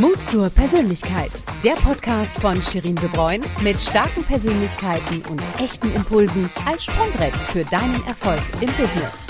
Mut 0.00 0.20
zur 0.28 0.50
Persönlichkeit. 0.50 1.30
Der 1.62 1.74
Podcast 1.74 2.36
von 2.40 2.60
Shirin 2.60 2.96
De 2.96 3.08
Bruyne 3.08 3.44
mit 3.62 3.78
starken 3.78 4.24
Persönlichkeiten 4.24 5.22
und 5.30 5.40
echten 5.60 5.94
Impulsen 5.94 6.50
als 6.66 6.84
Sprungbrett 6.84 7.32
für 7.32 7.62
deinen 7.62 8.04
Erfolg 8.04 8.40
im 8.60 8.66
Business. 8.66 9.24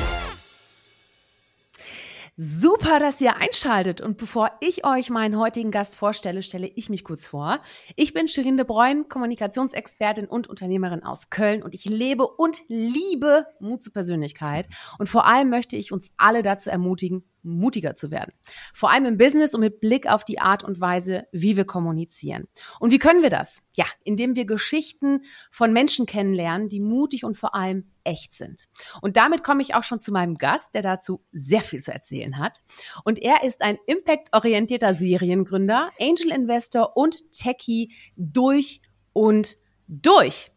Super, 2.38 2.98
dass 2.98 3.20
ihr 3.20 3.36
einschaltet. 3.36 4.00
Und 4.00 4.16
bevor 4.16 4.52
ich 4.60 4.86
euch 4.86 5.10
meinen 5.10 5.38
heutigen 5.38 5.70
Gast 5.70 5.96
vorstelle, 5.96 6.42
stelle 6.42 6.66
ich 6.66 6.88
mich 6.88 7.04
kurz 7.04 7.26
vor. 7.26 7.60
Ich 7.94 8.14
bin 8.14 8.26
Shirin 8.26 8.56
de 8.56 8.64
Bruyne, 8.64 9.04
Kommunikationsexpertin 9.04 10.26
und 10.26 10.46
Unternehmerin 10.46 11.04
aus 11.04 11.28
Köln 11.28 11.62
und 11.62 11.74
ich 11.74 11.84
lebe 11.84 12.26
und 12.26 12.62
liebe 12.68 13.46
Mut 13.60 13.82
zur 13.82 13.92
Persönlichkeit. 13.92 14.66
Und 14.98 15.10
vor 15.10 15.26
allem 15.26 15.50
möchte 15.50 15.76
ich 15.76 15.92
uns 15.92 16.10
alle 16.16 16.42
dazu 16.42 16.70
ermutigen, 16.70 17.22
mutiger 17.44 17.94
zu 17.94 18.10
werden. 18.10 18.32
Vor 18.72 18.90
allem 18.90 19.04
im 19.04 19.18
Business 19.18 19.54
und 19.54 19.60
mit 19.60 19.80
Blick 19.80 20.06
auf 20.08 20.24
die 20.24 20.40
Art 20.40 20.64
und 20.64 20.80
Weise, 20.80 21.26
wie 21.32 21.56
wir 21.56 21.64
kommunizieren. 21.64 22.48
Und 22.80 22.90
wie 22.90 22.98
können 22.98 23.22
wir 23.22 23.30
das? 23.30 23.62
Ja, 23.74 23.86
indem 24.02 24.34
wir 24.34 24.46
Geschichten 24.46 25.24
von 25.50 25.72
Menschen 25.72 26.06
kennenlernen, 26.06 26.68
die 26.68 26.80
mutig 26.80 27.24
und 27.24 27.36
vor 27.36 27.54
allem 27.54 27.90
echt 28.04 28.34
sind. 28.34 28.66
Und 29.00 29.16
damit 29.16 29.42
komme 29.42 29.62
ich 29.62 29.74
auch 29.74 29.84
schon 29.84 30.00
zu 30.00 30.12
meinem 30.12 30.36
Gast, 30.36 30.74
der 30.74 30.82
dazu 30.82 31.22
sehr 31.32 31.62
viel 31.62 31.80
zu 31.80 31.92
erzählen 31.92 32.38
hat. 32.38 32.58
Und 33.04 33.20
er 33.20 33.42
ist 33.44 33.62
ein 33.62 33.78
impactorientierter 33.86 34.94
Seriengründer, 34.94 35.90
Angel 36.00 36.30
Investor 36.30 36.96
und 36.96 37.30
Techie 37.32 37.92
durch 38.16 38.82
und 39.12 39.56
durch. 39.88 40.50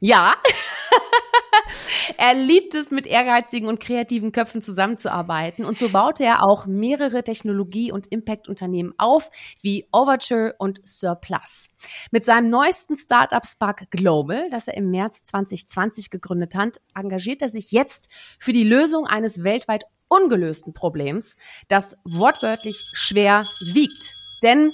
Ja, 0.00 0.34
er 2.16 2.34
liebt 2.34 2.74
es, 2.74 2.90
mit 2.90 3.06
ehrgeizigen 3.06 3.68
und 3.68 3.80
kreativen 3.80 4.32
Köpfen 4.32 4.62
zusammenzuarbeiten. 4.62 5.64
Und 5.64 5.78
so 5.78 5.88
baute 5.88 6.24
er 6.24 6.42
auch 6.42 6.66
mehrere 6.66 7.22
Technologie- 7.22 7.92
und 7.92 8.06
Impact-Unternehmen 8.08 8.94
auf, 8.98 9.30
wie 9.60 9.86
Overture 9.92 10.54
und 10.58 10.80
Surplus. 10.84 11.68
Mit 12.10 12.24
seinem 12.24 12.50
neuesten 12.50 12.96
Startup 12.96 13.46
Spark 13.46 13.90
Global, 13.90 14.48
das 14.50 14.68
er 14.68 14.76
im 14.76 14.90
März 14.90 15.24
2020 15.24 16.10
gegründet 16.10 16.54
hat, 16.54 16.78
engagiert 16.94 17.42
er 17.42 17.48
sich 17.48 17.72
jetzt 17.72 18.08
für 18.38 18.52
die 18.52 18.64
Lösung 18.64 19.06
eines 19.06 19.42
weltweit 19.42 19.84
ungelösten 20.08 20.72
Problems, 20.72 21.36
das 21.68 21.96
wortwörtlich 22.04 22.76
schwer 22.92 23.44
wiegt. 23.74 24.14
Denn 24.42 24.70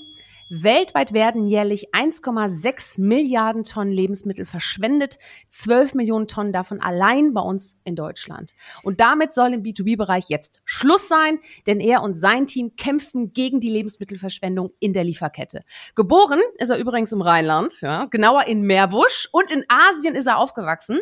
Weltweit 0.55 1.15
werden 1.15 1.47
jährlich 1.47 1.95
1,6 1.95 3.01
Milliarden 3.01 3.65
Tonnen 3.65 3.91
Lebensmittel 3.91 4.45
verschwendet, 4.45 5.19
12 5.49 5.95
Millionen 5.95 6.29
Tonnen 6.29 6.53
davon 6.53 6.79
allein 6.83 7.33
bei 7.33 7.41
uns 7.41 7.79
in 7.85 7.97
Deutschland. 7.97 8.53
Und 8.83 9.01
damit 9.01 9.33
soll 9.33 9.55
im 9.55 9.63
B2B-Bereich 9.63 10.29
jetzt 10.29 10.61
Schluss 10.67 11.09
sein, 11.09 11.39
denn 11.67 11.81
er 11.81 12.03
und 12.03 12.15
sein 12.15 12.45
Team 12.45 12.77
kämpfen 12.77 13.33
gegen 13.33 13.61
die 13.61 13.71
Lebensmittelverschwendung 13.71 14.73
in 14.79 14.93
der 14.93 15.05
Lieferkette. 15.05 15.65
Geboren 15.95 16.41
ist 16.59 16.69
er 16.69 16.77
übrigens 16.77 17.13
im 17.13 17.23
Rheinland, 17.23 17.81
ja, 17.81 18.05
genauer 18.05 18.45
in 18.47 18.61
Meerbusch 18.61 19.31
und 19.33 19.51
in 19.51 19.65
Asien 19.69 20.15
ist 20.15 20.27
er 20.27 20.37
aufgewachsen. 20.37 21.01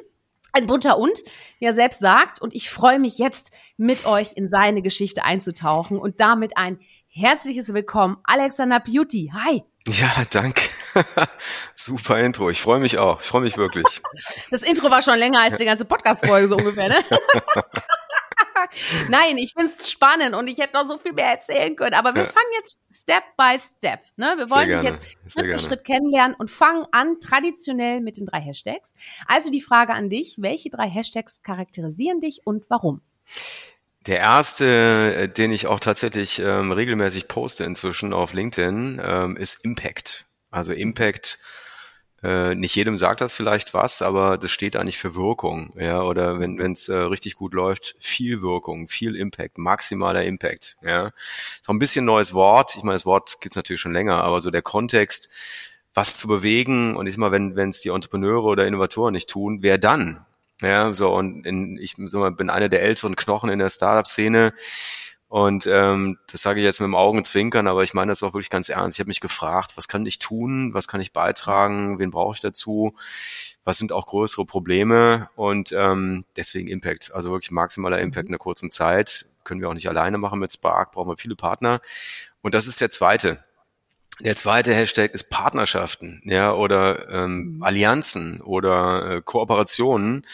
Ein 0.52 0.66
bunter 0.66 0.98
und, 0.98 1.16
wie 1.58 1.64
er 1.64 1.74
selbst 1.74 2.00
sagt. 2.00 2.42
Und 2.42 2.54
ich 2.54 2.70
freue 2.70 2.98
mich 2.98 3.18
jetzt, 3.18 3.50
mit 3.76 4.04
euch 4.04 4.32
in 4.34 4.48
seine 4.48 4.82
Geschichte 4.82 5.24
einzutauchen 5.24 5.96
und 5.98 6.20
damit 6.20 6.56
ein 6.56 6.78
herzliches 7.12 7.74
Willkommen, 7.74 8.18
Alexander 8.22 8.80
Beauty. 8.80 9.32
Hi. 9.34 9.62
Ja, 9.86 10.10
danke. 10.30 10.62
Super 11.74 12.20
Intro. 12.20 12.50
Ich 12.50 12.60
freue 12.60 12.78
mich 12.78 12.98
auch. 12.98 13.20
Ich 13.20 13.26
freue 13.26 13.42
mich 13.42 13.56
wirklich. 13.56 13.84
Das 14.50 14.62
Intro 14.62 14.90
war 14.90 15.02
schon 15.02 15.18
länger 15.18 15.40
als 15.40 15.56
die 15.56 15.64
ganze 15.64 15.84
Podcast-Folge 15.84 16.48
so 16.48 16.56
ungefähr, 16.56 16.88
ne? 16.88 17.00
Nein, 19.08 19.38
ich 19.38 19.54
finde 19.54 19.72
es 19.72 19.90
spannend 19.90 20.36
und 20.36 20.46
ich 20.46 20.58
hätte 20.58 20.74
noch 20.74 20.86
so 20.86 20.98
viel 20.98 21.12
mehr 21.12 21.30
erzählen 21.30 21.74
können. 21.74 21.94
Aber 21.94 22.14
wir 22.14 22.22
ja. 22.22 22.28
fangen 22.28 22.50
jetzt 22.56 22.78
Step 22.92 23.24
by 23.36 23.58
Step. 23.58 24.00
Ne? 24.16 24.34
Wir 24.36 24.48
wollen 24.50 24.68
dich 24.68 24.82
jetzt 24.82 25.02
Schritt 25.32 25.46
für 25.46 25.58
Schritt 25.58 25.84
kennenlernen 25.84 26.36
und 26.38 26.50
fangen 26.50 26.84
an 26.92 27.18
traditionell 27.18 28.00
mit 28.00 28.18
den 28.18 28.26
drei 28.26 28.40
Hashtags. 28.40 28.94
Also 29.26 29.50
die 29.50 29.62
Frage 29.62 29.94
an 29.94 30.10
dich, 30.10 30.36
welche 30.38 30.70
drei 30.70 30.88
Hashtags 30.88 31.42
charakterisieren 31.42 32.20
dich 32.20 32.42
und 32.44 32.68
warum? 32.68 33.00
Der 34.06 34.18
erste, 34.18 35.14
äh, 35.14 35.28
den 35.28 35.52
ich 35.52 35.66
auch 35.66 35.80
tatsächlich 35.80 36.38
ähm, 36.38 36.72
regelmäßig 36.72 37.28
poste 37.28 37.64
inzwischen 37.64 38.12
auf 38.12 38.32
LinkedIn, 38.32 39.00
ähm, 39.04 39.36
ist 39.36 39.64
Impact. 39.64 40.26
Also 40.50 40.72
Impact 40.72 41.38
äh, 42.22 42.54
nicht 42.54 42.74
jedem 42.74 42.98
sagt 42.98 43.22
das 43.22 43.32
vielleicht 43.32 43.72
was, 43.72 44.02
aber 44.02 44.36
das 44.36 44.50
steht 44.50 44.76
eigentlich 44.76 44.98
für 44.98 45.14
Wirkung, 45.14 45.72
ja, 45.78 46.02
oder 46.02 46.38
wenn 46.38 46.72
es 46.72 46.88
äh, 46.88 46.94
richtig 46.94 47.36
gut 47.36 47.54
läuft, 47.54 47.96
viel 47.98 48.42
Wirkung, 48.42 48.88
viel 48.88 49.16
Impact, 49.16 49.56
maximaler 49.56 50.24
Impact, 50.24 50.76
ja. 50.82 51.12
So 51.62 51.72
ein 51.72 51.78
bisschen 51.78 52.04
neues 52.04 52.34
Wort. 52.34 52.76
Ich 52.76 52.82
meine, 52.82 52.96
das 52.96 53.06
Wort 53.06 53.38
gibt's 53.40 53.56
natürlich 53.56 53.80
schon 53.80 53.94
länger, 53.94 54.22
aber 54.22 54.42
so 54.42 54.50
der 54.50 54.62
Kontext, 54.62 55.30
was 55.94 56.18
zu 56.18 56.28
bewegen 56.28 56.94
und 56.94 57.06
ich 57.06 57.16
mal, 57.16 57.32
wenn 57.32 57.56
wenn 57.56 57.70
es 57.70 57.80
die 57.80 57.88
Entrepreneure 57.88 58.44
oder 58.44 58.66
Innovatoren 58.66 59.12
nicht 59.12 59.30
tun, 59.30 59.58
wer 59.62 59.78
dann? 59.78 60.24
Ja, 60.60 60.92
so 60.92 61.14
und 61.14 61.46
in, 61.46 61.78
ich 61.78 61.96
so 62.08 62.18
mal, 62.18 62.32
bin 62.32 62.50
einer 62.50 62.68
der 62.68 62.82
älteren 62.82 63.16
Knochen 63.16 63.50
in 63.50 63.58
der 63.58 63.70
Startup-Szene 63.70 64.52
und 65.30 65.64
ähm, 65.66 66.18
das 66.26 66.42
sage 66.42 66.58
ich 66.58 66.64
jetzt 66.64 66.80
mit 66.80 66.88
dem 66.88 66.96
Augenzwinkern, 66.96 67.68
aber 67.68 67.84
ich 67.84 67.94
meine 67.94 68.10
das 68.10 68.20
auch 68.24 68.34
wirklich 68.34 68.50
ganz 68.50 68.68
ernst. 68.68 68.96
Ich 68.96 69.00
habe 69.00 69.06
mich 69.06 69.20
gefragt, 69.20 69.76
was 69.76 69.86
kann 69.86 70.04
ich 70.04 70.18
tun, 70.18 70.74
was 70.74 70.88
kann 70.88 71.00
ich 71.00 71.12
beitragen, 71.12 72.00
wen 72.00 72.10
brauche 72.10 72.34
ich 72.34 72.40
dazu, 72.40 72.96
was 73.62 73.78
sind 73.78 73.92
auch 73.92 74.06
größere 74.06 74.44
Probleme 74.44 75.28
und 75.36 75.70
ähm, 75.70 76.24
deswegen 76.34 76.66
Impact, 76.66 77.12
also 77.14 77.30
wirklich 77.30 77.52
maximaler 77.52 78.00
Impact 78.00 78.26
in 78.26 78.32
der 78.32 78.40
kurzen 78.40 78.70
Zeit. 78.70 79.26
Können 79.44 79.60
wir 79.60 79.68
auch 79.68 79.74
nicht 79.74 79.88
alleine 79.88 80.18
machen 80.18 80.40
mit 80.40 80.52
Spark, 80.52 80.90
brauchen 80.90 81.10
wir 81.10 81.16
viele 81.16 81.36
Partner. 81.36 81.80
Und 82.42 82.54
das 82.54 82.66
ist 82.66 82.80
der 82.80 82.90
zweite. 82.90 83.44
Der 84.20 84.36
zweite 84.36 84.74
Hashtag 84.74 85.12
ist 85.14 85.30
Partnerschaften, 85.30 86.20
ja, 86.24 86.52
oder 86.52 87.08
ähm, 87.10 87.54
mhm. 87.56 87.62
Allianzen 87.62 88.40
oder 88.42 89.16
äh, 89.16 89.22
Kooperationen, 89.22 90.26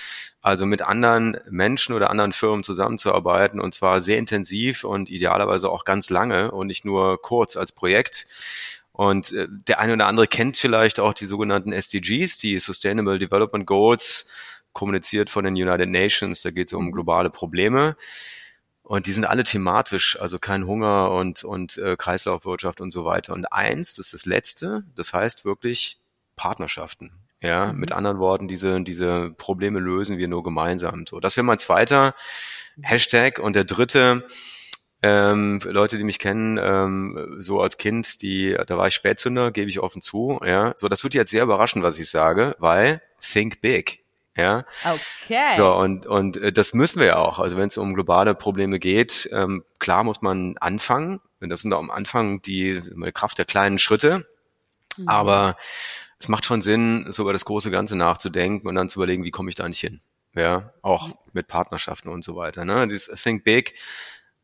also 0.42 0.66
mit 0.66 0.82
anderen 0.82 1.36
Menschen 1.48 1.94
oder 1.94 2.10
anderen 2.10 2.32
Firmen 2.32 2.64
zusammenzuarbeiten 2.64 3.60
und 3.60 3.74
zwar 3.74 4.00
sehr 4.00 4.18
intensiv 4.18 4.84
und 4.84 5.08
idealerweise 5.08 5.70
auch 5.70 5.84
ganz 5.84 6.10
lange 6.10 6.50
und 6.50 6.66
nicht 6.66 6.84
nur 6.84 7.22
kurz 7.22 7.56
als 7.56 7.72
Projekt. 7.72 8.26
Und 8.92 9.32
äh, 9.32 9.46
der 9.48 9.78
eine 9.78 9.92
oder 9.92 10.06
andere 10.06 10.26
kennt 10.26 10.56
vielleicht 10.56 10.98
auch 10.98 11.14
die 11.14 11.26
sogenannten 11.26 11.72
SDGs, 11.72 12.38
die 12.38 12.58
Sustainable 12.58 13.18
Development 13.18 13.66
Goals, 13.66 14.28
kommuniziert 14.72 15.30
von 15.30 15.44
den 15.44 15.54
United 15.54 15.88
Nations. 15.88 16.42
Da 16.42 16.50
geht 16.50 16.68
es 16.68 16.72
um 16.72 16.86
mhm. 16.86 16.92
globale 16.92 17.30
Probleme. 17.30 17.96
Und 18.86 19.08
die 19.08 19.12
sind 19.12 19.24
alle 19.24 19.42
thematisch, 19.42 20.16
also 20.20 20.38
kein 20.38 20.64
Hunger 20.64 21.10
und, 21.10 21.42
und 21.42 21.76
äh, 21.76 21.96
Kreislaufwirtschaft 21.96 22.80
und 22.80 22.92
so 22.92 23.04
weiter. 23.04 23.32
Und 23.32 23.52
eins, 23.52 23.96
das 23.96 24.06
ist 24.06 24.14
das 24.14 24.26
letzte, 24.26 24.84
das 24.94 25.12
heißt 25.12 25.44
wirklich 25.44 25.98
Partnerschaften. 26.36 27.10
Ja, 27.42 27.72
mhm. 27.72 27.80
mit 27.80 27.90
anderen 27.90 28.20
Worten, 28.20 28.46
diese, 28.46 28.80
diese 28.82 29.30
Probleme 29.30 29.80
lösen 29.80 30.18
wir 30.18 30.28
nur 30.28 30.44
gemeinsam. 30.44 31.04
So, 31.08 31.18
das 31.18 31.36
wäre 31.36 31.44
mein 31.44 31.58
zweiter 31.58 32.14
Hashtag. 32.80 33.40
Und 33.40 33.56
der 33.56 33.64
dritte, 33.64 34.24
ähm, 35.02 35.58
Leute, 35.64 35.98
die 35.98 36.04
mich 36.04 36.20
kennen, 36.20 36.56
ähm, 36.62 37.38
so 37.40 37.60
als 37.60 37.78
Kind, 37.78 38.22
die, 38.22 38.56
da 38.68 38.78
war 38.78 38.86
ich 38.86 38.94
Spätzünder, 38.94 39.50
gebe 39.50 39.68
ich 39.68 39.80
offen 39.80 40.00
zu. 40.00 40.38
Ja, 40.44 40.74
so 40.76 40.88
das 40.88 41.02
wird 41.02 41.14
jetzt 41.14 41.32
sehr 41.32 41.42
überraschen, 41.42 41.82
was 41.82 41.98
ich 41.98 42.08
sage, 42.08 42.54
weil 42.60 43.02
think 43.20 43.60
big. 43.60 44.05
Ja. 44.36 44.66
Okay. 44.84 45.56
So, 45.56 45.74
und, 45.74 46.06
und 46.06 46.36
äh, 46.36 46.52
das 46.52 46.74
müssen 46.74 47.00
wir 47.00 47.06
ja 47.06 47.16
auch. 47.16 47.38
Also 47.38 47.56
wenn 47.56 47.68
es 47.68 47.78
um 47.78 47.94
globale 47.94 48.34
Probleme 48.34 48.78
geht, 48.78 49.28
ähm, 49.32 49.64
klar 49.78 50.04
muss 50.04 50.20
man 50.20 50.56
anfangen. 50.58 51.20
Das 51.40 51.62
sind 51.62 51.72
am 51.72 51.90
Anfang 51.90 52.42
die, 52.42 52.80
die 52.82 53.12
Kraft 53.12 53.38
der 53.38 53.44
kleinen 53.46 53.78
Schritte. 53.78 54.26
Mhm. 54.98 55.08
Aber 55.08 55.56
es 56.18 56.28
macht 56.28 56.44
schon 56.44 56.62
Sinn, 56.62 57.06
so 57.08 57.22
über 57.22 57.32
das 57.32 57.44
große 57.44 57.70
Ganze 57.70 57.96
nachzudenken 57.96 58.68
und 58.68 58.74
dann 58.74 58.88
zu 58.88 58.98
überlegen, 58.98 59.24
wie 59.24 59.30
komme 59.30 59.48
ich 59.48 59.54
da 59.54 59.68
nicht 59.68 59.80
hin. 59.80 60.00
Ja, 60.34 60.72
auch 60.82 61.10
mit 61.32 61.48
Partnerschaften 61.48 62.10
und 62.10 62.22
so 62.22 62.36
weiter. 62.36 62.66
Ne? 62.66 62.86
Dieses 62.88 63.06
Think 63.22 63.42
Big 63.44 63.74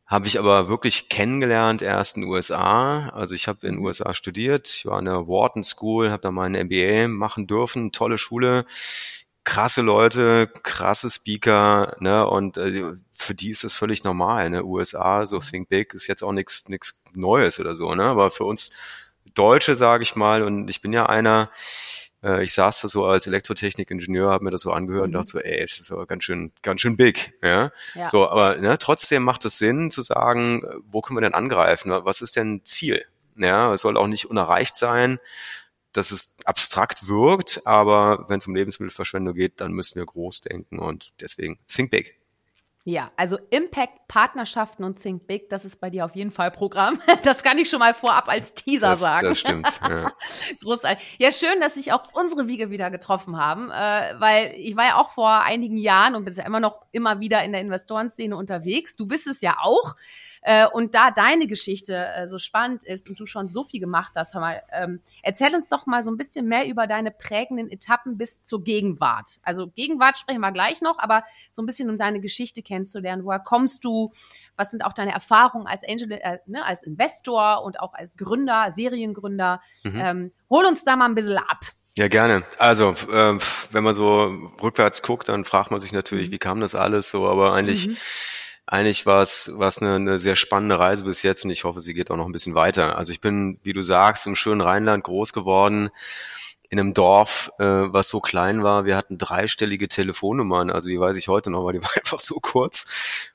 habe 0.07 0.27
ich 0.27 0.39
aber 0.39 0.69
wirklich 0.69 1.07
kennengelernt 1.09 1.81
erst 1.83 2.17
in 2.17 2.23
den 2.23 2.31
USA. 2.31 3.09
Also 3.09 3.35
ich 3.35 3.47
habe 3.47 3.59
in 3.67 3.73
den 3.73 3.79
mhm. 3.79 3.85
USA 3.85 4.13
studiert, 4.13 4.67
ich 4.69 4.85
war 4.87 4.97
in 4.99 5.05
der 5.05 5.27
Wharton 5.27 5.63
School, 5.63 6.09
habe 6.09 6.21
da 6.21 6.31
meinen 6.31 6.67
MBA 6.67 7.07
machen 7.07 7.45
dürfen, 7.45 7.91
tolle 7.91 8.17
Schule 8.17 8.65
krasse 9.43 9.81
Leute, 9.81 10.47
krasse 10.63 11.09
Speaker, 11.09 11.95
ne, 11.99 12.25
und 12.27 12.57
äh, 12.57 12.93
für 13.17 13.35
die 13.35 13.51
ist 13.51 13.63
das 13.63 13.73
völlig 13.73 14.03
normal, 14.03 14.49
ne, 14.49 14.63
USA, 14.63 15.25
so 15.25 15.37
mhm. 15.37 15.41
Think 15.41 15.69
Big 15.69 15.93
ist 15.93 16.07
jetzt 16.07 16.23
auch 16.23 16.31
nichts 16.31 16.69
nichts 16.69 17.03
Neues 17.13 17.59
oder 17.59 17.75
so, 17.75 17.93
ne, 17.95 18.03
aber 18.05 18.31
für 18.31 18.45
uns 18.45 18.71
Deutsche, 19.33 19.75
sage 19.75 20.03
ich 20.03 20.15
mal, 20.15 20.43
und 20.43 20.69
ich 20.69 20.81
bin 20.81 20.93
ja 20.93 21.07
einer, 21.07 21.49
äh, 22.23 22.43
ich 22.43 22.53
saß 22.53 22.81
da 22.81 22.87
so 22.87 23.05
als 23.05 23.27
Elektrotechnik-Ingenieur, 23.27 24.31
habe 24.31 24.43
mir 24.43 24.51
das 24.51 24.61
so 24.61 24.71
angehört 24.71 25.09
mhm. 25.09 25.15
und 25.15 25.23
dachte 25.23 25.31
so, 25.31 25.39
ey, 25.39 25.61
das 25.61 25.79
ist 25.79 25.91
aber 25.91 26.05
ganz 26.05 26.23
schön, 26.23 26.51
ganz 26.61 26.81
schön 26.81 26.95
big, 26.95 27.33
ja. 27.41 27.71
ja. 27.95 28.07
So, 28.09 28.29
aber 28.29 28.57
ne, 28.57 28.77
trotzdem 28.77 29.23
macht 29.23 29.43
es 29.45 29.57
Sinn 29.57 29.91
zu 29.91 30.01
sagen, 30.01 30.63
wo 30.85 31.01
können 31.01 31.17
wir 31.17 31.21
denn 31.21 31.33
angreifen? 31.33 31.91
Was 31.91 32.21
ist 32.21 32.35
denn 32.35 32.61
Ziel? 32.63 33.05
Ja, 33.35 33.73
es 33.73 33.81
soll 33.81 33.97
auch 33.97 34.07
nicht 34.07 34.29
unerreicht 34.29 34.77
sein 34.77 35.19
dass 35.93 36.11
es 36.11 36.37
abstrakt 36.45 37.07
wirkt, 37.07 37.65
aber 37.65 38.25
wenn 38.27 38.39
es 38.39 38.47
um 38.47 38.55
Lebensmittelverschwendung 38.55 39.35
geht, 39.35 39.61
dann 39.61 39.71
müssen 39.71 39.95
wir 39.95 40.05
groß 40.05 40.41
denken 40.41 40.79
und 40.79 41.13
deswegen 41.21 41.59
think 41.67 41.91
big. 41.91 42.19
Ja, 42.85 43.11
also 43.15 43.37
Impact, 43.49 44.09
Partnerschaften 44.09 44.83
und 44.83 45.01
Think 45.01 45.25
Big, 45.25 45.49
das 45.49 45.63
ist 45.63 45.79
bei 45.79 45.89
dir 45.89 46.03
auf 46.03 46.17
jeden 46.17 46.31
Fall 46.31 46.51
Programm. 46.51 46.99
Das 47.23 47.41
kann 47.41 47.57
ich 47.57 47.69
schon 47.69 47.79
mal 47.79 47.93
vorab 47.93 48.27
als 48.27 48.53
Teaser 48.53 48.89
das, 48.89 48.99
sagen. 48.99 49.27
Das 49.27 49.39
stimmt. 49.39 49.69
Ja. 49.81 50.11
Großartig. 50.61 51.15
Ja, 51.17 51.31
schön, 51.31 51.61
dass 51.61 51.75
sich 51.75 51.93
auch 51.93 52.03
unsere 52.13 52.47
Wiege 52.47 52.71
wieder 52.71 52.91
getroffen 52.91 53.37
haben, 53.37 53.71
äh, 53.71 54.19
weil 54.19 54.53
ich 54.57 54.75
war 54.75 54.85
ja 54.85 54.97
auch 54.97 55.11
vor 55.11 55.29
einigen 55.29 55.77
Jahren 55.77 56.15
und 56.15 56.25
bin 56.25 56.33
ja 56.33 56.45
immer 56.45 56.59
noch 56.59 56.85
immer 56.91 57.21
wieder 57.21 57.41
in 57.43 57.53
der 57.53 57.61
Investorenszene 57.61 58.35
unterwegs. 58.35 58.97
Du 58.97 59.05
bist 59.05 59.27
es 59.27 59.39
ja 59.39 59.55
auch. 59.61 59.95
Äh, 60.43 60.67
und 60.67 60.93
da 60.93 61.09
deine 61.09 61.47
Geschichte 61.47 61.95
äh, 61.95 62.27
so 62.27 62.37
spannend 62.37 62.83
ist 62.83 63.09
und 63.09 63.17
du 63.17 63.25
schon 63.25 63.47
so 63.47 63.63
viel 63.63 63.79
gemacht 63.79 64.11
hast, 64.15 64.33
hör 64.33 64.41
mal, 64.41 64.61
ähm, 64.73 64.99
erzähl 65.21 65.55
uns 65.55 65.69
doch 65.69 65.85
mal 65.85 66.03
so 66.03 66.11
ein 66.11 66.17
bisschen 66.17 66.47
mehr 66.47 66.67
über 66.67 66.85
deine 66.85 67.11
prägenden 67.11 67.71
Etappen 67.71 68.17
bis 68.17 68.43
zur 68.43 68.61
Gegenwart. 68.61 69.37
Also 69.43 69.67
Gegenwart 69.67 70.17
sprechen 70.17 70.41
wir 70.41 70.51
gleich 70.51 70.81
noch, 70.81 70.99
aber 70.99 71.23
so 71.53 71.61
ein 71.61 71.65
bisschen 71.65 71.89
um 71.89 71.97
deine 71.97 72.19
Geschichte 72.19 72.61
kennenzulernen. 72.61 73.23
Woher 73.23 73.39
kommst 73.39 73.85
du? 73.85 74.11
Was 74.57 74.71
sind 74.71 74.83
auch 74.83 74.91
deine 74.91 75.13
Erfahrungen 75.13 75.65
als 75.65 75.87
Angel, 75.87 76.11
äh, 76.11 76.39
ne, 76.45 76.65
als 76.65 76.83
Investor 76.83 77.63
und 77.63 77.79
auch 77.79 77.93
als 77.93 78.17
Gründer, 78.17 78.73
Seriengründer? 78.75 79.61
Mhm. 79.83 79.95
Ähm, 79.95 80.31
hol 80.49 80.65
uns 80.65 80.83
da 80.83 80.97
mal 80.97 81.05
ein 81.05 81.15
bisschen 81.15 81.37
ab. 81.37 81.61
Ja, 81.95 82.07
gerne. 82.09 82.43
Also, 82.57 82.89
äh, 82.89 83.37
wenn 83.71 83.83
man 83.83 83.93
so 83.93 84.51
rückwärts 84.61 85.03
guckt, 85.03 85.29
dann 85.29 85.45
fragt 85.45 85.71
man 85.71 85.79
sich 85.79 85.93
natürlich, 85.93 86.27
mhm. 86.27 86.33
wie 86.33 86.39
kam 86.39 86.59
das 86.59 86.75
alles 86.75 87.09
so, 87.09 87.29
aber 87.29 87.53
eigentlich 87.53 87.87
mhm 87.87 87.97
eigentlich 88.65 89.05
war 89.05 89.21
es, 89.21 89.51
war 89.57 89.67
es 89.67 89.79
eine, 89.79 89.95
eine 89.95 90.19
sehr 90.19 90.35
spannende 90.35 90.79
Reise 90.79 91.03
bis 91.03 91.21
jetzt 91.21 91.43
und 91.43 91.51
ich 91.51 91.63
hoffe, 91.63 91.81
sie 91.81 91.93
geht 91.93 92.09
auch 92.11 92.15
noch 92.15 92.25
ein 92.25 92.31
bisschen 92.31 92.55
weiter. 92.55 92.97
Also 92.97 93.11
ich 93.11 93.19
bin, 93.19 93.59
wie 93.63 93.73
du 93.73 93.81
sagst, 93.81 94.25
im 94.25 94.35
schönen 94.35 94.61
Rheinland 94.61 95.03
groß 95.03 95.33
geworden, 95.33 95.89
in 96.69 96.79
einem 96.79 96.95
Dorf, 96.95 97.51
äh, 97.59 97.63
was 97.65 98.07
so 98.07 98.19
klein 98.19 98.63
war. 98.63 98.85
Wir 98.85 98.97
hatten 98.97 99.19
dreistellige 99.19 99.87
Telefonnummern, 99.87 100.71
also 100.71 100.89
die 100.89 100.99
weiß 100.99 101.17
ich 101.17 101.27
heute 101.27 101.51
noch, 101.51 101.65
weil 101.65 101.73
die 101.73 101.83
war 101.83 101.95
einfach 101.95 102.19
so 102.19 102.39
kurz. 102.41 102.85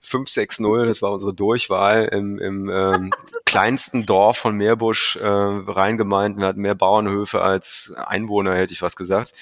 560, 0.00 0.86
das 0.86 1.02
war 1.02 1.12
unsere 1.12 1.34
Durchwahl 1.34 2.06
im, 2.06 2.38
im 2.38 2.68
ähm, 2.68 3.10
kleinsten 3.44 4.06
Dorf 4.06 4.38
von 4.38 4.56
Meerbusch, 4.56 5.16
äh, 5.16 5.26
Rheingemeinden. 5.26 6.40
Wir 6.40 6.48
hatten 6.48 6.62
mehr 6.62 6.74
Bauernhöfe 6.74 7.42
als 7.42 7.92
Einwohner, 7.96 8.56
hätte 8.56 8.72
ich 8.72 8.82
was 8.82 8.96
gesagt. 8.96 9.32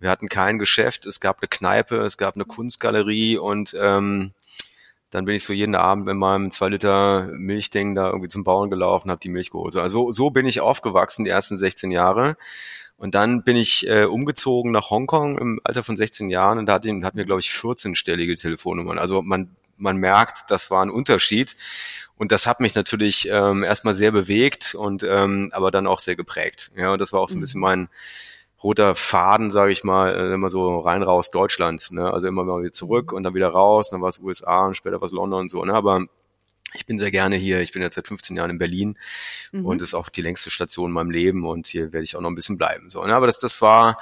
Wir 0.00 0.10
hatten 0.10 0.28
kein 0.28 0.58
Geschäft, 0.58 1.06
es 1.06 1.20
gab 1.20 1.40
eine 1.40 1.48
Kneipe, 1.48 2.00
es 2.00 2.18
gab 2.18 2.34
eine 2.34 2.44
Kunstgalerie 2.44 3.38
und 3.38 3.76
ähm, 3.80 4.32
dann 5.10 5.24
bin 5.24 5.34
ich 5.34 5.44
so 5.44 5.52
jeden 5.52 5.74
Abend 5.74 6.06
mit 6.06 6.16
meinem 6.16 6.50
zwei 6.50 6.68
Liter 6.68 7.28
Milchding 7.32 7.94
da 7.94 8.06
irgendwie 8.08 8.28
zum 8.28 8.44
Bauern 8.44 8.70
gelaufen, 8.70 9.10
habe 9.10 9.20
die 9.20 9.28
Milch 9.28 9.50
geholt. 9.50 9.76
Also 9.76 10.10
so 10.12 10.30
bin 10.30 10.46
ich 10.46 10.60
aufgewachsen 10.60 11.24
die 11.24 11.30
ersten 11.30 11.56
16 11.56 11.90
Jahre. 11.90 12.36
Und 12.96 13.14
dann 13.14 13.42
bin 13.42 13.56
ich 13.56 13.88
äh, 13.88 14.04
umgezogen 14.04 14.72
nach 14.72 14.90
Hongkong 14.90 15.38
im 15.38 15.60
Alter 15.64 15.82
von 15.82 15.96
16 15.96 16.28
Jahren 16.28 16.58
und 16.58 16.66
da 16.66 16.74
hatten, 16.74 17.04
hatten 17.04 17.16
wir, 17.16 17.24
glaube 17.24 17.40
ich, 17.40 17.48
14-stellige 17.48 18.36
Telefonnummern. 18.36 18.98
Also 18.98 19.22
man, 19.22 19.48
man 19.78 19.96
merkt, 19.96 20.50
das 20.50 20.70
war 20.70 20.84
ein 20.84 20.90
Unterschied. 20.90 21.56
Und 22.18 22.30
das 22.30 22.46
hat 22.46 22.60
mich 22.60 22.74
natürlich 22.74 23.26
ähm, 23.30 23.64
erstmal 23.64 23.94
sehr 23.94 24.12
bewegt 24.12 24.74
und 24.74 25.02
ähm, 25.02 25.48
aber 25.54 25.70
dann 25.70 25.86
auch 25.86 26.00
sehr 26.00 26.16
geprägt. 26.16 26.70
Ja, 26.76 26.92
und 26.92 27.00
das 27.00 27.14
war 27.14 27.20
auch 27.20 27.30
so 27.30 27.36
ein 27.36 27.40
bisschen 27.40 27.60
mhm. 27.60 27.66
mein 27.66 27.88
roter 28.62 28.94
Faden, 28.94 29.50
sage 29.50 29.72
ich 29.72 29.84
mal, 29.84 30.14
äh, 30.14 30.34
immer 30.34 30.50
so 30.50 30.80
rein 30.80 31.02
raus 31.02 31.30
Deutschland. 31.30 31.90
Ne? 31.90 32.12
Also 32.12 32.26
immer 32.26 32.44
mal 32.44 32.60
wieder 32.60 32.72
zurück 32.72 33.12
mhm. 33.12 33.16
und 33.16 33.22
dann 33.22 33.34
wieder 33.34 33.48
raus, 33.48 33.90
dann 33.90 34.02
war 34.02 34.08
es 34.08 34.18
USA 34.18 34.66
und 34.66 34.76
später 34.76 35.00
war 35.00 35.06
es 35.06 35.12
London 35.12 35.40
und 35.40 35.50
so. 35.50 35.64
Ne? 35.64 35.72
Aber 35.72 36.06
ich 36.74 36.86
bin 36.86 36.98
sehr 36.98 37.10
gerne 37.10 37.36
hier. 37.36 37.60
Ich 37.60 37.72
bin 37.72 37.82
jetzt 37.82 37.94
seit 37.94 38.06
15 38.06 38.36
Jahren 38.36 38.50
in 38.50 38.58
Berlin 38.58 38.96
mhm. 39.52 39.66
und 39.66 39.82
ist 39.82 39.94
auch 39.94 40.08
die 40.08 40.22
längste 40.22 40.50
Station 40.50 40.90
in 40.90 40.94
meinem 40.94 41.10
Leben 41.10 41.46
und 41.46 41.66
hier 41.66 41.92
werde 41.92 42.04
ich 42.04 42.16
auch 42.16 42.20
noch 42.20 42.30
ein 42.30 42.34
bisschen 42.34 42.58
bleiben. 42.58 42.90
So, 42.90 43.04
ne? 43.04 43.14
Aber 43.14 43.26
das, 43.26 43.40
das 43.40 43.60
war, 43.60 43.98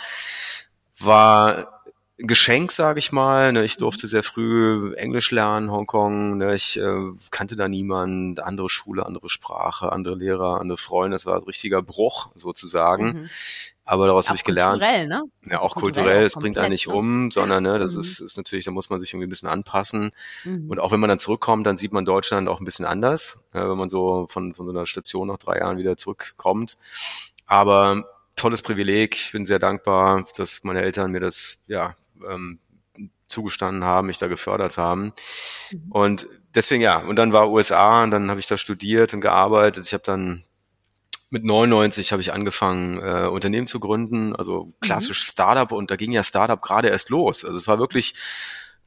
war 0.99 1.83
Geschenk, 2.19 2.73
sage 2.73 2.99
ich 2.99 3.13
mal. 3.13 3.53
Ne? 3.53 3.65
Ich 3.65 3.77
mhm. 3.77 3.81
durfte 3.81 4.09
sehr 4.09 4.25
früh 4.25 4.93
Englisch 4.97 5.31
lernen, 5.31 5.71
Hongkong. 5.71 6.39
Ne? 6.39 6.55
Ich 6.57 6.77
äh, 6.77 7.13
kannte 7.31 7.57
da 7.57 7.69
niemand, 7.69 8.41
andere 8.41 8.69
Schule, 8.69 9.07
andere 9.07 9.29
Sprache, 9.29 9.93
andere 9.93 10.17
Lehrer, 10.17 10.61
andere 10.61 10.79
Freunde. 10.79 11.15
Das 11.15 11.27
war 11.27 11.37
ein 11.37 11.45
richtiger 11.45 11.81
Bruch 11.81 12.31
sozusagen. 12.35 13.05
Mhm. 13.05 13.31
Aber 13.89 14.07
daraus 14.07 14.29
habe 14.29 14.37
ich 14.37 14.45
gelernt. 14.45 14.83
Kulturell, 14.83 15.09
ne? 15.09 15.25
Ja, 15.47 15.53
also 15.53 15.67
auch 15.67 15.75
kulturell. 15.75 16.23
Es 16.23 16.35
bringt 16.35 16.59
einen 16.59 16.73
nicht 16.73 16.89
ne? 16.89 16.95
um, 16.95 17.31
sondern 17.31 17.63
ne, 17.63 17.79
das 17.79 17.95
mhm. 17.95 18.01
ist, 18.01 18.21
ist 18.21 18.37
natürlich, 18.37 18.67
da 18.67 18.71
muss 18.71 18.91
man 18.91 19.01
sich 19.01 19.15
irgendwie 19.15 19.29
ein 19.29 19.31
bisschen 19.31 19.49
anpassen. 19.49 20.11
Mhm. 20.45 20.69
Und 20.69 20.79
auch 20.79 20.93
wenn 20.93 21.01
man 21.01 21.09
dann 21.09 21.19
zurückkommt, 21.19 21.67
dann 21.67 21.79
sieht 21.79 21.95
man 21.95 22.05
Deutschland 22.05 22.51
auch 22.51 22.61
ein 22.61 22.67
bisschen 22.67 22.85
anders, 22.85 23.41
ja, 23.55 23.67
wenn 23.67 23.79
man 23.79 23.89
so 23.89 24.27
von, 24.29 24.53
von 24.53 24.67
so 24.67 24.73
einer 24.73 24.85
Station 24.85 25.29
nach 25.29 25.39
drei 25.39 25.61
Jahren 25.61 25.79
wieder 25.79 25.97
zurückkommt. 25.97 26.77
Aber 27.47 28.05
tolles 28.37 28.61
Privileg. 28.61 29.17
Ich 29.17 29.33
bin 29.33 29.47
sehr 29.47 29.59
dankbar, 29.59 30.27
dass 30.37 30.65
meine 30.65 30.83
Eltern 30.83 31.11
mir 31.11 31.21
das 31.21 31.57
ja 31.67 31.95
ähm, 32.29 32.59
zugestanden 33.27 33.85
haben, 33.85 34.09
mich 34.09 34.19
da 34.19 34.27
gefördert 34.27 34.77
haben. 34.77 35.15
Mhm. 35.73 35.93
Und 35.93 36.29
deswegen 36.55 36.83
ja, 36.83 36.99
und 36.99 37.17
dann 37.17 37.33
war 37.33 37.51
USA 37.51 38.03
und 38.03 38.11
dann 38.11 38.29
habe 38.29 38.39
ich 38.39 38.49
da 38.49 38.59
studiert 38.59 39.15
und 39.15 39.23
gearbeitet. 39.23 39.87
Ich 39.87 39.95
habe 39.95 40.05
dann 40.05 40.45
mit 41.31 41.45
99 41.45 42.13
habe 42.13 42.23
ich 42.23 42.33
angefangen, 42.33 43.01
äh, 43.03 43.29
Unternehmen 43.29 43.67
zu 43.67 43.81
gründen, 43.81 44.35
also 44.35 44.65
mhm. 44.65 44.75
klassisch 44.81 45.21
mhm. 45.23 45.31
Startup 45.31 45.73
und 45.73 45.91
da 45.91 45.97
ging 45.97 46.13
ja 46.13 46.25
Startup 46.25 46.61
gerade 46.61 46.89
erst 46.89 47.11
los. 47.11 47.45
Also 47.45 47.59
es 47.59 47.69
war 47.69 47.79
wirklich 47.79 48.15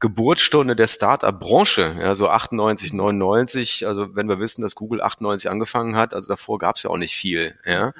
Geburtsstunde 0.00 0.74
der 0.74 0.88
Startup-Branche, 0.88 1.94
ja, 2.00 2.14
so 2.16 2.28
98, 2.28 2.92
99. 2.92 3.86
Also 3.86 4.16
wenn 4.16 4.28
wir 4.28 4.40
wissen, 4.40 4.62
dass 4.62 4.74
Google 4.74 5.00
98 5.00 5.48
angefangen 5.48 5.96
hat, 5.96 6.12
also 6.12 6.26
davor 6.26 6.58
gab 6.58 6.74
es 6.74 6.82
ja 6.82 6.90
auch 6.90 6.96
nicht 6.96 7.14
viel, 7.14 7.56
ja. 7.64 7.92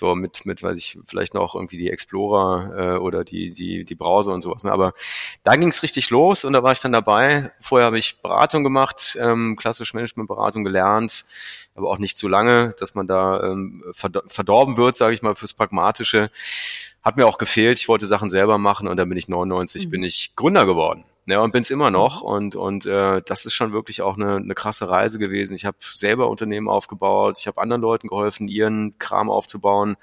So 0.00 0.14
mit, 0.14 0.46
mit, 0.46 0.62
weiß 0.62 0.78
ich, 0.78 0.98
vielleicht 1.04 1.34
noch 1.34 1.54
irgendwie 1.54 1.76
die 1.76 1.90
Explorer 1.90 2.94
äh, 2.94 2.98
oder 2.98 3.22
die, 3.22 3.50
die, 3.50 3.84
die 3.84 3.94
Browser 3.94 4.32
und 4.32 4.40
sowas. 4.40 4.64
Ne? 4.64 4.72
Aber 4.72 4.94
da 5.42 5.56
ging 5.56 5.68
es 5.68 5.82
richtig 5.82 6.08
los 6.08 6.42
und 6.42 6.54
da 6.54 6.62
war 6.62 6.72
ich 6.72 6.80
dann 6.80 6.92
dabei. 6.92 7.52
Vorher 7.60 7.84
habe 7.84 7.98
ich 7.98 8.22
Beratung 8.22 8.64
gemacht, 8.64 9.18
ähm, 9.20 9.56
klassisch 9.56 9.92
Managementberatung 9.92 10.64
gelernt, 10.64 11.26
aber 11.74 11.90
auch 11.90 11.98
nicht 11.98 12.16
zu 12.16 12.28
lange, 12.28 12.74
dass 12.80 12.94
man 12.94 13.08
da 13.08 13.42
ähm, 13.42 13.84
verdorben 13.92 14.78
wird, 14.78 14.96
sage 14.96 15.12
ich 15.12 15.20
mal, 15.20 15.34
fürs 15.34 15.52
Pragmatische. 15.52 16.30
Hat 17.02 17.18
mir 17.18 17.26
auch 17.26 17.36
gefehlt. 17.36 17.78
Ich 17.78 17.88
wollte 17.88 18.06
Sachen 18.06 18.30
selber 18.30 18.56
machen 18.56 18.88
und 18.88 18.96
dann 18.96 19.08
bin 19.10 19.18
ich 19.18 19.28
99, 19.28 19.84
mhm. 19.84 19.90
bin 19.90 20.02
ich 20.02 20.34
Gründer 20.34 20.64
geworden. 20.64 21.04
Ja, 21.26 21.40
und 21.42 21.52
bin 21.52 21.62
es 21.62 21.70
immer 21.70 21.90
noch. 21.90 22.22
Mhm. 22.22 22.28
Und, 22.28 22.56
und 22.56 22.86
äh, 22.86 23.22
das 23.24 23.46
ist 23.46 23.54
schon 23.54 23.72
wirklich 23.72 24.02
auch 24.02 24.16
eine, 24.16 24.36
eine 24.36 24.54
krasse 24.54 24.88
Reise 24.88 25.18
gewesen. 25.18 25.54
Ich 25.54 25.64
habe 25.64 25.76
selber 25.94 26.28
Unternehmen 26.28 26.68
aufgebaut, 26.68 27.38
ich 27.38 27.46
habe 27.46 27.60
anderen 27.60 27.82
Leuten 27.82 28.08
geholfen, 28.08 28.48
ihren 28.48 28.98
Kram 28.98 29.30
aufzubauen. 29.30 29.96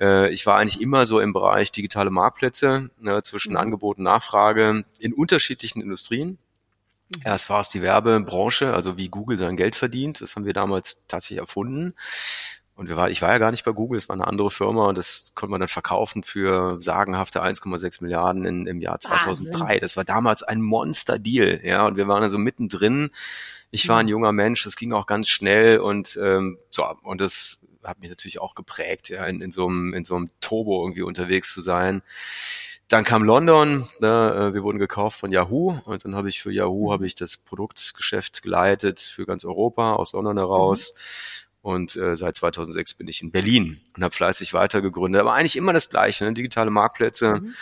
Äh, 0.00 0.32
ich 0.32 0.46
war 0.46 0.56
eigentlich 0.56 0.80
immer 0.80 1.06
so 1.06 1.20
im 1.20 1.32
Bereich 1.32 1.72
digitale 1.72 2.10
Marktplätze 2.10 2.90
ne, 2.98 3.22
zwischen 3.22 3.52
mhm. 3.52 3.58
Angebot 3.58 3.98
und 3.98 4.04
Nachfrage 4.04 4.84
in 5.00 5.12
unterschiedlichen 5.12 5.82
Industrien. 5.82 6.38
Mhm. 7.08 7.22
Erst 7.24 7.50
war 7.50 7.60
es 7.60 7.68
die 7.68 7.82
Werbebranche, 7.82 8.72
also 8.72 8.96
wie 8.96 9.08
Google 9.08 9.38
sein 9.38 9.56
Geld 9.56 9.76
verdient. 9.76 10.20
Das 10.20 10.36
haben 10.36 10.44
wir 10.44 10.54
damals 10.54 11.06
tatsächlich 11.08 11.40
erfunden. 11.40 11.94
Und 12.76 12.90
wir 12.90 12.96
war, 12.96 13.08
ich 13.08 13.22
war 13.22 13.32
ja 13.32 13.38
gar 13.38 13.50
nicht 13.50 13.64
bei 13.64 13.72
Google, 13.72 13.96
es 13.96 14.10
war 14.10 14.14
eine 14.14 14.26
andere 14.26 14.50
Firma 14.50 14.88
und 14.88 14.98
das 14.98 15.32
konnte 15.34 15.50
man 15.50 15.60
dann 15.60 15.68
verkaufen 15.68 16.22
für 16.22 16.78
sagenhafte 16.78 17.42
1,6 17.42 18.02
Milliarden 18.02 18.44
in, 18.44 18.66
im 18.66 18.82
Jahr 18.82 19.00
2003. 19.00 19.60
Wahnsinn. 19.60 19.80
Das 19.80 19.96
war 19.96 20.04
damals 20.04 20.42
ein 20.42 20.60
Monster-Deal, 20.60 21.60
ja, 21.64 21.86
und 21.86 21.96
wir 21.96 22.06
waren 22.06 22.22
also 22.22 22.36
mittendrin. 22.36 23.08
Ich 23.70 23.88
war 23.88 23.98
ein 23.98 24.06
mhm. 24.06 24.10
junger 24.10 24.32
Mensch, 24.32 24.62
das 24.62 24.76
ging 24.76 24.92
auch 24.92 25.06
ganz 25.06 25.28
schnell 25.28 25.78
und 25.78 26.18
ähm, 26.22 26.58
so, 26.68 26.84
und 27.02 27.22
das 27.22 27.58
hat 27.82 27.98
mich 27.98 28.10
natürlich 28.10 28.40
auch 28.40 28.54
geprägt, 28.54 29.08
ja, 29.08 29.24
in, 29.24 29.40
in 29.40 29.52
so 29.52 29.66
einem, 29.66 29.94
in 29.94 30.04
so 30.04 30.14
einem 30.14 30.28
Turbo 30.40 30.84
irgendwie 30.84 31.02
unterwegs 31.02 31.54
zu 31.54 31.62
sein. 31.62 32.02
Dann 32.88 33.04
kam 33.04 33.24
London, 33.24 33.88
ne, 34.00 34.50
äh, 34.50 34.54
wir 34.54 34.62
wurden 34.62 34.78
gekauft 34.78 35.18
von 35.18 35.32
Yahoo 35.32 35.78
und 35.86 36.04
dann 36.04 36.14
habe 36.14 36.28
ich 36.28 36.42
für 36.42 36.52
Yahoo 36.52 36.92
habe 36.92 37.06
ich 37.06 37.14
das 37.14 37.38
Produktgeschäft 37.38 38.42
geleitet 38.42 39.00
für 39.00 39.24
ganz 39.24 39.46
Europa 39.46 39.94
aus 39.94 40.12
London 40.12 40.36
heraus. 40.36 40.92
Mhm 40.94 41.45
und 41.66 41.96
äh, 41.96 42.14
seit 42.14 42.36
2006 42.36 42.94
bin 42.94 43.08
ich 43.08 43.22
in 43.22 43.32
Berlin 43.32 43.80
und 43.96 44.04
habe 44.04 44.14
fleißig 44.14 44.54
weitergegründet. 44.54 45.20
Aber 45.20 45.34
eigentlich 45.34 45.56
immer 45.56 45.72
das 45.72 45.90
Gleiche, 45.90 46.24
ne? 46.24 46.32
digitale 46.32 46.70
Marktplätze, 46.70 47.40
mhm. 47.40 47.54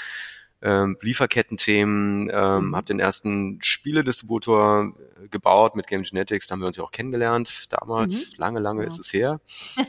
ähm, 0.60 0.98
Lieferkettenthemen, 1.00 2.30
ähm, 2.30 2.66
mhm. 2.66 2.76
habe 2.76 2.84
den 2.84 3.00
ersten 3.00 3.60
Spieledistributor 3.62 4.92
äh, 5.24 5.28
gebaut 5.28 5.74
mit 5.74 5.86
Game 5.86 6.02
Genetics, 6.02 6.48
da 6.48 6.52
haben 6.52 6.60
wir 6.60 6.66
uns 6.66 6.76
ja 6.76 6.84
auch 6.84 6.90
kennengelernt 6.90 7.72
damals, 7.72 8.32
mhm. 8.32 8.34
lange, 8.36 8.60
lange 8.60 8.82
ja. 8.82 8.88
ist 8.88 8.98
es 8.98 9.10
her. 9.10 9.40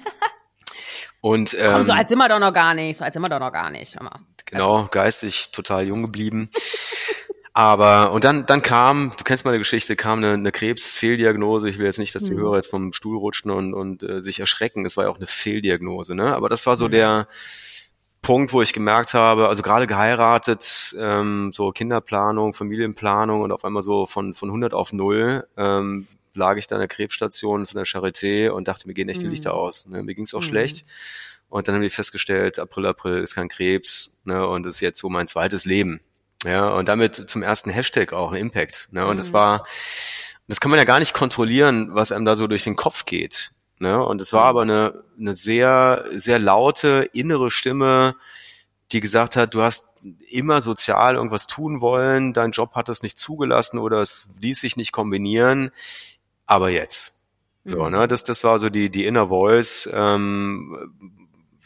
Und, 1.19 1.53
ähm, 1.55 1.71
Komm, 1.73 1.83
so 1.83 1.91
ähm, 1.91 1.97
alt 1.97 2.07
sind 2.07 2.17
wir 2.17 2.29
doch 2.29 2.39
noch 2.39 2.53
gar 2.53 2.73
nicht, 2.73 2.97
so 2.97 3.03
alt 3.03 3.11
sind 3.11 3.21
wir 3.21 3.27
doch 3.27 3.39
noch 3.39 3.51
gar 3.51 3.69
nicht. 3.69 3.97
Genau, 4.45 4.87
geistig 4.89 5.51
total 5.51 5.85
jung 5.87 6.03
geblieben. 6.03 6.49
Aber, 7.57 8.11
und 8.11 8.25
dann, 8.25 8.45
dann 8.45 8.61
kam, 8.61 9.13
du 9.17 9.23
kennst 9.23 9.45
meine 9.45 9.57
Geschichte, 9.59 9.95
kam 9.95 10.19
eine, 10.19 10.33
eine 10.33 10.51
Krebsfehldiagnose. 10.51 11.69
Ich 11.69 11.77
will 11.77 11.85
jetzt 11.85 11.99
nicht, 11.99 12.13
dass 12.13 12.25
die 12.25 12.33
mhm. 12.33 12.39
Hörer 12.39 12.55
jetzt 12.57 12.69
vom 12.69 12.91
Stuhl 12.91 13.17
rutschen 13.17 13.49
und, 13.49 13.73
und 13.73 14.03
äh, 14.03 14.21
sich 14.21 14.41
erschrecken. 14.41 14.85
Es 14.85 14.97
war 14.97 15.05
ja 15.05 15.09
auch 15.09 15.15
eine 15.15 15.25
Fehldiagnose, 15.25 16.15
ne? 16.15 16.35
Aber 16.35 16.49
das 16.49 16.65
war 16.65 16.75
so 16.75 16.87
mhm. 16.87 16.91
der 16.91 17.27
Punkt, 18.21 18.51
wo 18.51 18.61
ich 18.61 18.73
gemerkt 18.73 19.13
habe, 19.13 19.47
also 19.47 19.63
gerade 19.63 19.87
geheiratet, 19.87 20.97
ähm, 20.99 21.51
so 21.53 21.71
Kinderplanung, 21.71 22.53
Familienplanung 22.53 23.39
und 23.39 23.53
auf 23.53 23.63
einmal 23.63 23.83
so 23.83 24.05
von, 24.05 24.33
von 24.33 24.49
100 24.49 24.73
auf 24.73 24.91
0 24.91 25.47
ähm, 25.55 26.07
lag 26.33 26.57
ich 26.57 26.67
da 26.67 26.75
in 26.75 26.79
der 26.79 26.89
Krebsstation 26.89 27.67
von 27.67 27.77
der 27.77 27.85
Charité 27.85 28.49
und 28.49 28.67
dachte, 28.67 28.85
mir 28.85 28.93
gehen 28.93 29.07
echt 29.07 29.21
die 29.21 29.27
Lichter 29.27 29.53
mhm. 29.53 29.59
aus. 29.59 29.85
Ne? 29.85 30.03
Mir 30.03 30.13
ging's 30.13 30.33
auch 30.33 30.41
mhm. 30.41 30.47
schlecht. 30.47 30.83
Und 31.47 31.69
dann 31.69 31.75
haben 31.75 31.83
wir 31.83 31.91
festgestellt, 31.91 32.59
April, 32.59 32.85
April 32.85 33.19
ist 33.19 33.35
kein 33.35 33.47
Krebs 33.47 34.19
ne? 34.25 34.45
und 34.45 34.65
ist 34.65 34.81
jetzt 34.81 34.99
so 34.99 35.07
mein 35.09 35.27
zweites 35.27 35.63
Leben. 35.63 36.01
Ja, 36.45 36.69
und 36.69 36.87
damit 36.87 37.15
zum 37.15 37.43
ersten 37.43 37.69
Hashtag 37.69 38.13
auch 38.13 38.33
Impact. 38.33 38.89
Ne? 38.91 39.05
Und 39.05 39.15
mhm. 39.15 39.17
das 39.17 39.33
war, 39.33 39.65
das 40.47 40.59
kann 40.59 40.69
man 40.69 40.77
ja 40.77 40.85
gar 40.85 40.99
nicht 40.99 41.13
kontrollieren, 41.13 41.93
was 41.93 42.11
einem 42.11 42.25
da 42.25 42.35
so 42.35 42.47
durch 42.47 42.63
den 42.63 42.75
Kopf 42.75 43.05
geht. 43.05 43.51
Ne? 43.79 44.03
Und 44.03 44.21
es 44.21 44.31
war 44.31 44.43
mhm. 44.43 44.49
aber 44.49 44.61
eine, 44.61 45.03
eine 45.19 45.35
sehr, 45.35 46.05
sehr 46.11 46.39
laute 46.39 47.09
innere 47.13 47.51
Stimme, 47.51 48.15
die 48.91 48.99
gesagt 48.99 49.35
hat, 49.35 49.53
du 49.53 49.63
hast 49.63 49.97
immer 50.29 50.61
sozial 50.61 51.15
irgendwas 51.15 51.47
tun 51.47 51.81
wollen, 51.81 52.33
dein 52.33 52.51
Job 52.51 52.75
hat 52.75 52.89
es 52.89 53.01
nicht 53.01 53.17
zugelassen 53.17 53.79
oder 53.79 54.01
es 54.01 54.27
ließ 54.39 54.59
sich 54.59 54.77
nicht 54.77 54.91
kombinieren, 54.91 55.71
aber 56.45 56.69
jetzt. 56.69 57.23
So, 57.63 57.83
mhm. 57.83 57.91
ne, 57.91 58.07
das, 58.07 58.23
das 58.23 58.43
war 58.43 58.59
so 58.59 58.69
die, 58.69 58.91
die 58.91 59.05
Inner 59.05 59.29
Voice, 59.29 59.89
ähm, 59.91 60.93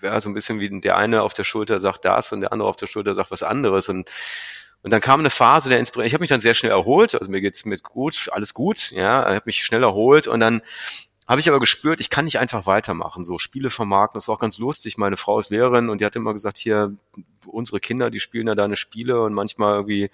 ja, 0.01 0.21
so 0.21 0.29
ein 0.29 0.33
bisschen 0.33 0.62
wie 0.62 0.79
der 0.79 0.95
eine 0.95 1.24
auf 1.24 1.33
der 1.33 1.43
Schulter 1.43 1.81
sagt 1.81 2.05
das 2.05 2.31
und 2.31 2.39
der 2.39 2.53
andere 2.53 2.69
auf 2.69 2.77
der 2.77 2.88
Schulter 2.88 3.15
sagt 3.15 3.31
was 3.31 3.43
anderes 3.43 3.89
und 3.89 4.09
und 4.81 4.93
dann 4.93 5.01
kam 5.01 5.19
eine 5.19 5.29
Phase 5.29 5.69
der 5.69 5.79
Inspiration. 5.79 6.07
Ich 6.07 6.13
habe 6.13 6.21
mich 6.21 6.29
dann 6.29 6.41
sehr 6.41 6.53
schnell 6.53 6.71
erholt, 6.71 7.15
also 7.15 7.29
mir 7.29 7.41
geht's 7.41 7.65
mir 7.65 7.77
gut, 7.77 8.29
alles 8.31 8.53
gut, 8.53 8.91
ja, 8.91 9.21
ich 9.29 9.36
habe 9.36 9.43
mich 9.45 9.63
schnell 9.63 9.83
erholt 9.83 10.27
und 10.27 10.39
dann 10.39 10.62
habe 11.29 11.41
ich 11.41 11.48
aber 11.48 11.59
gespürt, 11.59 12.00
ich 12.00 12.09
kann 12.09 12.25
nicht 12.25 12.39
einfach 12.39 12.65
weitermachen, 12.65 13.24
so 13.24 13.38
Spiele 13.38 13.69
vermarkten. 13.69 14.17
Das 14.17 14.27
war 14.27 14.36
auch 14.36 14.39
ganz 14.39 14.57
lustig. 14.57 14.98
Meine 14.98 15.15
Frau 15.15 15.38
ist 15.38 15.51
Lehrerin 15.51 15.89
und 15.89 16.01
die 16.01 16.05
hat 16.05 16.15
immer 16.15 16.33
gesagt, 16.33 16.57
hier, 16.57 16.95
unsere 17.45 17.79
Kinder, 17.79 18.09
die 18.09 18.19
spielen 18.19 18.48
ja 18.48 18.55
deine 18.55 18.75
Spiele 18.75 19.21
und 19.21 19.36
manchmal 19.36 19.75
irgendwie 19.75 20.09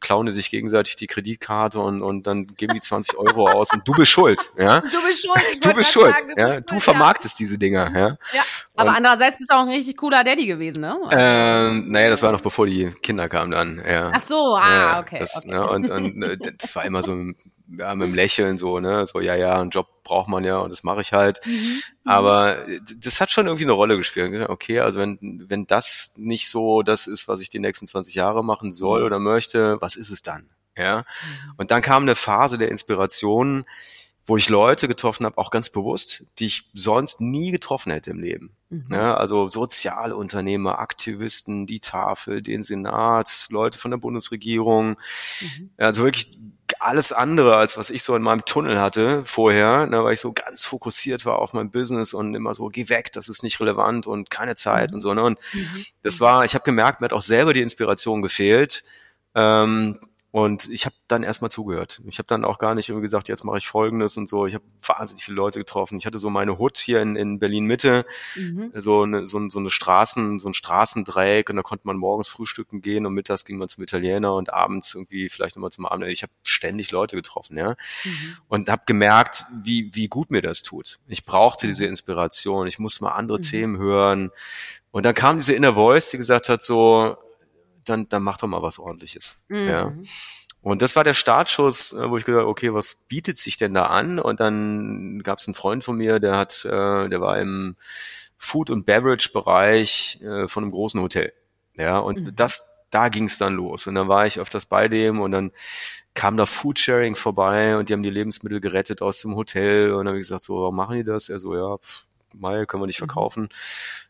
klauen 0.00 0.26
die 0.26 0.32
sich 0.32 0.50
gegenseitig 0.50 0.96
die 0.96 1.06
Kreditkarte 1.06 1.78
und, 1.78 2.02
und 2.02 2.26
dann 2.26 2.48
geben 2.48 2.74
die 2.74 2.80
20 2.80 3.16
Euro 3.18 3.48
aus 3.48 3.72
und 3.72 3.86
du 3.86 3.92
bist 3.92 4.10
schuld, 4.10 4.50
ja. 4.58 4.80
Du 4.80 4.88
bist 5.06 5.22
schuld. 5.24 5.64
Du 5.64 5.72
bist 5.72 5.92
schuld, 5.92 6.12
sagen, 6.12 6.32
du 6.34 6.40
ja. 6.40 6.46
Bist 6.56 6.70
du 6.72 6.80
vermarktest 6.80 7.38
ja. 7.38 7.44
diese 7.44 7.58
Dinger, 7.58 7.92
ja. 7.94 8.08
Ja, 8.32 8.42
aber 8.74 8.90
und, 8.90 8.96
andererseits 8.96 9.38
bist 9.38 9.50
du 9.50 9.54
auch 9.54 9.62
ein 9.62 9.68
richtig 9.68 9.96
cooler 9.96 10.24
Daddy 10.24 10.46
gewesen, 10.46 10.80
ne? 10.80 10.98
Ähm, 11.12 11.92
naja, 11.92 12.10
das 12.10 12.22
war 12.22 12.32
noch 12.32 12.40
bevor 12.40 12.66
die 12.66 12.90
Kinder 13.02 13.28
kamen 13.28 13.52
dann, 13.52 13.82
ja. 13.88 14.10
Ach 14.12 14.22
so, 14.22 14.56
ah, 14.56 14.68
ja, 14.68 15.00
okay. 15.00 15.18
Das, 15.20 15.44
okay. 15.44 15.54
Ne, 15.54 15.68
und, 15.68 15.90
und 15.90 16.22
äh, 16.24 16.36
das 16.58 16.74
war 16.74 16.84
immer 16.84 17.04
so 17.04 17.12
ja, 17.68 17.94
mit 17.94 18.08
dem 18.08 18.14
Lächeln 18.14 18.58
so, 18.58 18.80
ne, 18.80 19.06
so, 19.06 19.20
ja, 19.20 19.34
ja, 19.34 19.60
einen 19.60 19.70
Job 19.70 20.02
braucht 20.04 20.28
man 20.28 20.44
ja 20.44 20.58
und 20.58 20.70
das 20.70 20.82
mache 20.84 21.00
ich 21.00 21.12
halt. 21.12 21.40
Mhm. 21.44 21.52
mhm. 21.52 21.80
Aber 22.04 22.64
das 23.02 23.20
hat 23.20 23.30
schon 23.30 23.46
irgendwie 23.46 23.64
eine 23.64 23.72
Rolle 23.72 23.96
gespielt. 23.96 24.48
Okay, 24.48 24.80
also 24.80 24.98
wenn, 24.98 25.44
wenn 25.48 25.66
das 25.66 26.14
nicht 26.16 26.48
so 26.48 26.82
das 26.82 27.06
ist, 27.06 27.28
was 27.28 27.40
ich 27.40 27.50
die 27.50 27.58
nächsten 27.58 27.86
20 27.86 28.14
Jahre 28.14 28.44
machen 28.44 28.72
soll 28.72 29.00
mhm. 29.00 29.06
oder 29.06 29.18
möchte, 29.18 29.80
was 29.80 29.96
ist 29.96 30.10
es 30.10 30.22
dann? 30.22 30.50
Ja. 30.76 30.98
Mhm. 30.98 31.52
Und 31.56 31.70
dann 31.70 31.82
kam 31.82 32.02
eine 32.02 32.16
Phase 32.16 32.58
der 32.58 32.70
Inspiration, 32.70 33.64
wo 34.26 34.36
ich 34.36 34.48
Leute 34.48 34.88
getroffen 34.88 35.24
habe, 35.24 35.38
auch 35.38 35.50
ganz 35.50 35.70
bewusst, 35.70 36.24
die 36.38 36.46
ich 36.46 36.68
sonst 36.74 37.20
nie 37.20 37.52
getroffen 37.52 37.92
hätte 37.92 38.10
im 38.10 38.20
Leben. 38.20 38.56
Mhm. 38.70 38.88
Ja, 38.90 39.16
also 39.16 39.48
Sozialunternehmer, 39.48 40.80
Aktivisten, 40.80 41.66
die 41.66 41.78
Tafel, 41.78 42.42
den 42.42 42.64
Senat, 42.64 43.46
Leute 43.50 43.78
von 43.78 43.92
der 43.92 43.98
Bundesregierung. 43.98 44.96
Mhm. 45.40 45.70
Also 45.76 46.02
wirklich 46.02 46.36
alles 46.80 47.12
andere, 47.12 47.56
als 47.56 47.78
was 47.78 47.90
ich 47.90 48.02
so 48.02 48.16
in 48.16 48.22
meinem 48.22 48.44
Tunnel 48.44 48.80
hatte 48.80 49.24
vorher, 49.24 49.86
ne, 49.86 50.02
weil 50.02 50.14
ich 50.14 50.20
so 50.20 50.32
ganz 50.32 50.64
fokussiert 50.64 51.24
war 51.24 51.38
auf 51.38 51.52
mein 51.52 51.70
Business 51.70 52.12
und 52.12 52.34
immer 52.34 52.54
so, 52.54 52.66
geh 52.66 52.88
weg, 52.88 53.12
das 53.12 53.28
ist 53.28 53.44
nicht 53.44 53.60
relevant 53.60 54.08
und 54.08 54.30
keine 54.30 54.56
Zeit 54.56 54.90
mhm. 54.90 54.96
und 54.96 55.00
so. 55.02 55.14
Ne? 55.14 55.22
Und 55.22 55.38
mhm. 55.52 55.84
das 56.02 56.20
war, 56.20 56.44
ich 56.44 56.54
habe 56.54 56.64
gemerkt, 56.64 57.00
mir 57.00 57.06
hat 57.06 57.12
auch 57.12 57.22
selber 57.22 57.54
die 57.54 57.62
Inspiration 57.62 58.22
gefehlt. 58.22 58.82
Ähm, 59.36 60.00
und 60.36 60.68
ich 60.68 60.84
habe 60.84 60.94
dann 61.08 61.22
erstmal 61.22 61.50
zugehört. 61.50 62.02
Ich 62.06 62.18
habe 62.18 62.26
dann 62.26 62.44
auch 62.44 62.58
gar 62.58 62.74
nicht 62.74 62.90
irgendwie 62.90 63.06
gesagt, 63.06 63.30
jetzt 63.30 63.44
mache 63.44 63.56
ich 63.56 63.66
Folgendes 63.66 64.18
und 64.18 64.28
so. 64.28 64.44
Ich 64.44 64.52
habe 64.52 64.64
wahnsinnig 64.86 65.24
viele 65.24 65.36
Leute 65.36 65.58
getroffen. 65.58 65.96
Ich 65.96 66.04
hatte 66.04 66.18
so 66.18 66.28
meine 66.28 66.58
Hut 66.58 66.76
hier 66.76 67.00
in, 67.00 67.16
in 67.16 67.38
Berlin 67.38 67.64
Mitte, 67.64 68.04
mhm. 68.34 68.70
so, 68.74 69.04
eine, 69.04 69.26
so, 69.26 69.48
so 69.48 69.58
eine 69.58 69.70
Straßen, 69.70 70.38
so 70.38 70.50
ein 70.50 70.52
Straßendreieck 70.52 71.48
und 71.48 71.56
da 71.56 71.62
konnte 71.62 71.86
man 71.86 71.96
morgens 71.96 72.28
frühstücken 72.28 72.82
gehen 72.82 73.06
und 73.06 73.14
mittags 73.14 73.46
ging 73.46 73.56
man 73.56 73.68
zum 73.68 73.82
Italiener 73.82 74.34
und 74.34 74.52
abends 74.52 74.94
irgendwie 74.94 75.30
vielleicht 75.30 75.56
nochmal 75.56 75.70
zum 75.70 75.86
Abend. 75.86 76.04
Ich 76.08 76.22
habe 76.22 76.32
ständig 76.42 76.90
Leute 76.90 77.16
getroffen, 77.16 77.56
ja, 77.56 77.70
mhm. 77.70 78.36
und 78.48 78.68
habe 78.68 78.82
gemerkt, 78.84 79.46
wie 79.62 79.88
wie 79.94 80.08
gut 80.08 80.30
mir 80.30 80.42
das 80.42 80.62
tut. 80.62 80.98
Ich 81.08 81.24
brauchte 81.24 81.66
diese 81.66 81.86
Inspiration. 81.86 82.66
Ich 82.66 82.78
muss 82.78 83.00
mal 83.00 83.12
andere 83.12 83.38
mhm. 83.38 83.42
Themen 83.42 83.78
hören. 83.78 84.30
Und 84.90 85.06
dann 85.06 85.14
kam 85.14 85.38
diese 85.38 85.54
Inner 85.54 85.74
Voice, 85.76 86.10
die 86.10 86.18
gesagt 86.18 86.50
hat 86.50 86.60
so, 86.60 87.16
dann, 87.88 88.08
dann 88.08 88.22
mach 88.22 88.36
doch 88.36 88.48
mal 88.48 88.62
was 88.62 88.78
ordentliches. 88.78 89.38
Mhm. 89.48 89.68
Ja. 89.68 89.92
Und 90.60 90.82
das 90.82 90.96
war 90.96 91.04
der 91.04 91.14
Startschuss, 91.14 91.92
äh, 91.92 92.10
wo 92.10 92.16
ich 92.16 92.24
gesagt 92.24 92.42
habe, 92.42 92.50
okay, 92.50 92.74
was 92.74 92.96
bietet 93.06 93.38
sich 93.38 93.56
denn 93.56 93.72
da 93.72 93.86
an? 93.86 94.18
Und 94.18 94.40
dann 94.40 95.22
gab 95.22 95.38
es 95.38 95.46
einen 95.46 95.54
Freund 95.54 95.84
von 95.84 95.96
mir, 95.96 96.18
der 96.18 96.36
hat, 96.36 96.64
äh, 96.64 97.08
der 97.08 97.20
war 97.20 97.38
im 97.38 97.76
Food- 98.36 98.70
und 98.70 98.84
Beverage-Bereich 98.84 100.20
äh, 100.22 100.48
von 100.48 100.64
einem 100.64 100.72
großen 100.72 101.00
Hotel. 101.00 101.32
Ja, 101.76 101.98
und 101.98 102.20
mhm. 102.20 102.34
das, 102.34 102.84
da 102.90 103.08
ging 103.08 103.24
es 103.24 103.38
dann 103.38 103.54
los. 103.54 103.86
Und 103.86 103.94
dann 103.94 104.08
war 104.08 104.26
ich 104.26 104.40
öfters 104.40 104.66
bei 104.66 104.88
dem 104.88 105.20
und 105.20 105.30
dann 105.30 105.52
kam 106.14 106.36
da 106.36 106.46
Foodsharing 106.46 107.14
vorbei 107.14 107.76
und 107.76 107.88
die 107.88 107.92
haben 107.92 108.02
die 108.02 108.10
Lebensmittel 108.10 108.60
gerettet 108.60 109.02
aus 109.02 109.20
dem 109.20 109.36
Hotel. 109.36 109.92
Und 109.92 109.98
dann 109.98 110.08
habe 110.08 110.18
ich 110.18 110.26
gesagt, 110.26 110.44
so, 110.44 110.56
warum 110.56 110.76
machen 110.76 110.96
die 110.96 111.04
das? 111.04 111.28
Er 111.28 111.38
so, 111.38 111.54
ja, 111.54 111.76
pff, 111.76 112.06
Mai 112.34 112.66
können 112.66 112.82
wir 112.82 112.86
nicht 112.86 113.00
mhm. 113.00 113.06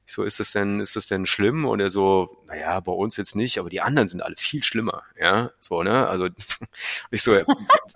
Ich 0.07 0.13
so, 0.13 0.23
ist 0.23 0.39
das 0.39 0.53
denn, 0.53 0.79
ist 0.79 0.95
das 0.95 1.07
denn 1.07 1.27
schlimm? 1.27 1.65
Und 1.65 1.81
er 1.81 1.91
so, 1.91 2.39
naja, 2.47 2.79
bei 2.81 2.93
uns 2.93 3.17
jetzt 3.17 3.35
nicht, 3.35 3.59
aber 3.59 3.69
die 3.69 3.81
anderen 3.81 4.07
sind 4.07 4.23
alle 4.23 4.37
viel 4.37 4.63
schlimmer, 4.63 5.03
ja, 5.19 5.51
so, 5.59 5.83
ne, 5.83 6.07
also, 6.07 6.29
ich 7.11 7.23
so, 7.23 7.37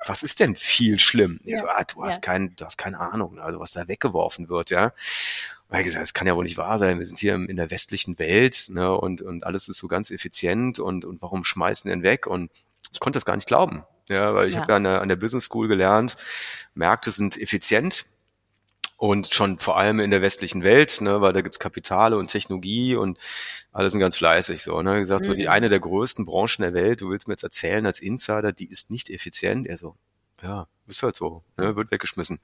was 0.07 0.23
ist 0.23 0.41
denn 0.41 0.57
viel 0.57 0.99
schlimm? 0.99 1.41
Ja. 1.45 1.59
so, 1.59 1.67
ah, 1.67 1.85
du 1.85 2.05
hast 2.05 2.17
ja. 2.17 2.33
kein, 2.33 2.57
du 2.57 2.65
hast 2.65 2.79
keine 2.79 2.99
Ahnung, 2.99 3.39
also 3.39 3.61
was 3.61 3.73
da 3.73 3.87
weggeworfen 3.87 4.49
wird, 4.49 4.71
ja. 4.71 4.93
Und 5.69 5.79
ich 5.79 5.85
gesagt, 5.85 6.03
das 6.03 6.15
kann 6.15 6.27
ja 6.27 6.35
wohl 6.35 6.43
nicht 6.43 6.59
wahr 6.59 6.79
sein. 6.79 6.99
Wir 6.99 7.07
sind 7.07 7.21
hier 7.21 7.35
in 7.35 7.57
der 7.57 7.71
westlichen 7.71 8.19
Welt, 8.19 8.67
ne, 8.71 8.93
und, 8.93 9.23
und 9.23 9.45
alles 9.45 9.69
ist 9.69 9.79
so 9.79 9.87
ganz 9.87 10.11
effizient 10.11 10.81
und, 10.81 11.05
und 11.05 11.23
warum 11.23 11.45
schmeißen 11.45 11.89
denn 11.89 12.03
weg? 12.03 12.27
Und 12.27 12.51
ich 12.93 12.99
konnte 12.99 13.19
das 13.19 13.25
gar 13.25 13.37
nicht 13.37 13.47
glauben. 13.47 13.85
Ja, 14.09 14.35
weil 14.35 14.49
ich 14.49 14.57
ja. 14.57 14.63
habe 14.63 14.73
ja 14.73 14.77
an 14.77 14.85
der, 14.85 15.01
an 15.03 15.09
der 15.09 15.15
Business 15.15 15.45
School 15.45 15.69
gelernt, 15.69 16.17
Märkte 16.75 17.13
sind 17.13 17.41
effizient, 17.41 18.07
und 19.01 19.33
schon 19.33 19.59
vor 19.59 19.79
allem 19.79 19.99
in 19.99 20.11
der 20.11 20.21
westlichen 20.21 20.63
Welt, 20.63 21.01
ne, 21.01 21.23
weil 21.23 21.33
da 21.33 21.41
gibt's 21.41 21.59
Kapitale 21.59 22.19
und 22.19 22.27
Technologie 22.27 22.97
und 22.97 23.19
alle 23.73 23.89
sind 23.89 23.99
ganz 23.99 24.19
fleißig 24.19 24.63
so. 24.63 24.83
Ne? 24.83 24.99
Gesagt, 24.99 25.25
so 25.25 25.33
die 25.33 25.45
mhm. 25.45 25.53
eine 25.53 25.69
der 25.71 25.81
größten 25.81 26.27
Branchen 26.27 26.61
der 26.61 26.75
Welt, 26.75 27.01
du 27.01 27.09
willst 27.09 27.27
mir 27.27 27.33
jetzt 27.33 27.43
erzählen 27.43 27.87
als 27.87 28.01
Insider, 28.01 28.53
die 28.53 28.69
ist 28.69 28.91
nicht 28.91 29.09
effizient. 29.09 29.67
Er 29.67 29.79
so, 29.79 29.97
ja, 30.43 30.67
ist 30.87 31.03
halt 31.03 31.17
so, 31.17 31.43
ne? 31.57 31.77
wird 31.77 31.91
weggeschmissen. 31.91 32.43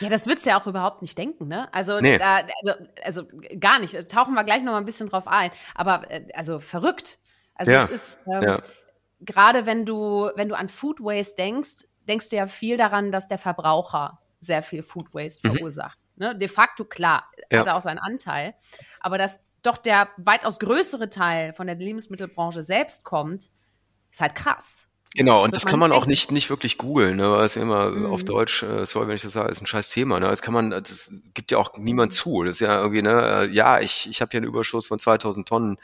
Ja, 0.00 0.08
das 0.08 0.24
würdest 0.24 0.46
du 0.46 0.50
ja 0.50 0.58
auch 0.58 0.66
überhaupt 0.66 1.02
nicht 1.02 1.18
denken, 1.18 1.48
ne? 1.48 1.68
Also, 1.74 2.00
nee. 2.00 2.16
da, 2.16 2.46
also, 2.62 2.80
also 3.04 3.26
gar 3.60 3.78
nicht. 3.78 4.08
Tauchen 4.08 4.32
wir 4.32 4.44
gleich 4.44 4.62
noch 4.62 4.72
mal 4.72 4.78
ein 4.78 4.86
bisschen 4.86 5.10
drauf 5.10 5.26
ein. 5.26 5.50
Aber 5.74 6.10
äh, 6.10 6.26
also 6.32 6.60
verrückt. 6.60 7.18
Also 7.54 7.72
ja. 7.72 7.84
es 7.84 7.90
ist 7.90 8.18
ähm, 8.26 8.42
ja. 8.42 8.62
gerade 9.20 9.66
wenn 9.66 9.84
du 9.84 10.30
wenn 10.34 10.48
du 10.48 10.56
an 10.56 10.70
Food 10.70 11.00
Waste 11.00 11.34
denkst, 11.34 11.84
denkst 12.08 12.30
du 12.30 12.36
ja 12.36 12.46
viel 12.46 12.78
daran, 12.78 13.12
dass 13.12 13.28
der 13.28 13.36
Verbraucher 13.36 14.18
sehr 14.40 14.62
viel 14.62 14.82
Food 14.82 15.12
Waste 15.14 15.46
mhm. 15.46 15.52
verursacht. 15.54 15.98
Ne? 16.16 16.36
De 16.36 16.48
facto, 16.48 16.84
klar, 16.84 17.30
ja. 17.50 17.60
hat 17.60 17.66
er 17.66 17.76
auch 17.76 17.82
seinen 17.82 17.98
Anteil. 17.98 18.54
Aber 19.00 19.18
dass 19.18 19.40
doch 19.62 19.78
der 19.78 20.08
weitaus 20.16 20.58
größere 20.58 21.10
Teil 21.10 21.52
von 21.52 21.66
der 21.66 21.76
Lebensmittelbranche 21.76 22.62
selbst 22.62 23.04
kommt, 23.04 23.50
ist 24.10 24.20
halt 24.20 24.34
krass. 24.34 24.86
Genau, 25.16 25.42
und 25.42 25.52
das, 25.52 25.66
kann 25.66 25.80
man 25.80 25.90
auch 25.90 26.06
nicht, 26.06 26.30
nicht 26.30 26.50
wirklich 26.50 26.78
googeln, 26.78 27.16
ne, 27.16 27.28
weil 27.32 27.44
es 27.44 27.56
immer 27.56 27.90
mhm. 27.90 28.06
auf 28.06 28.22
Deutsch, 28.22 28.62
äh, 28.62 28.86
sorry, 28.86 29.08
wenn 29.08 29.16
ich 29.16 29.22
das 29.22 29.32
sage, 29.32 29.50
ist 29.50 29.60
ein 29.60 29.66
scheiß 29.66 29.88
Thema, 29.88 30.20
ne, 30.20 30.28
das 30.28 30.40
kann 30.40 30.54
man, 30.54 30.70
das 30.70 31.22
gibt 31.34 31.50
ja 31.50 31.58
auch 31.58 31.76
niemand 31.78 32.12
zu, 32.12 32.44
das 32.44 32.56
ist 32.56 32.60
ja 32.60 32.80
irgendwie, 32.80 33.02
ne, 33.02 33.42
äh, 33.42 33.50
ja, 33.52 33.80
ich, 33.80 34.08
ich 34.08 34.20
habe 34.20 34.30
hier 34.30 34.38
einen 34.38 34.46
Überschuss 34.46 34.86
von 34.86 35.00
2000 35.00 35.48
Tonnen 35.48 35.78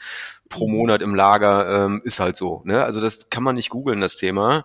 pro 0.47 0.69
mhm. 0.69 0.75
Monat 0.75 1.01
im 1.01 1.13
Lager, 1.13 1.85
ähm, 1.85 2.01
ist 2.05 2.21
halt 2.21 2.37
so, 2.37 2.61
ne, 2.63 2.85
also 2.85 3.01
das 3.01 3.29
kann 3.29 3.43
man 3.43 3.55
nicht 3.55 3.69
googeln, 3.69 3.99
das 3.99 4.15
Thema. 4.15 4.63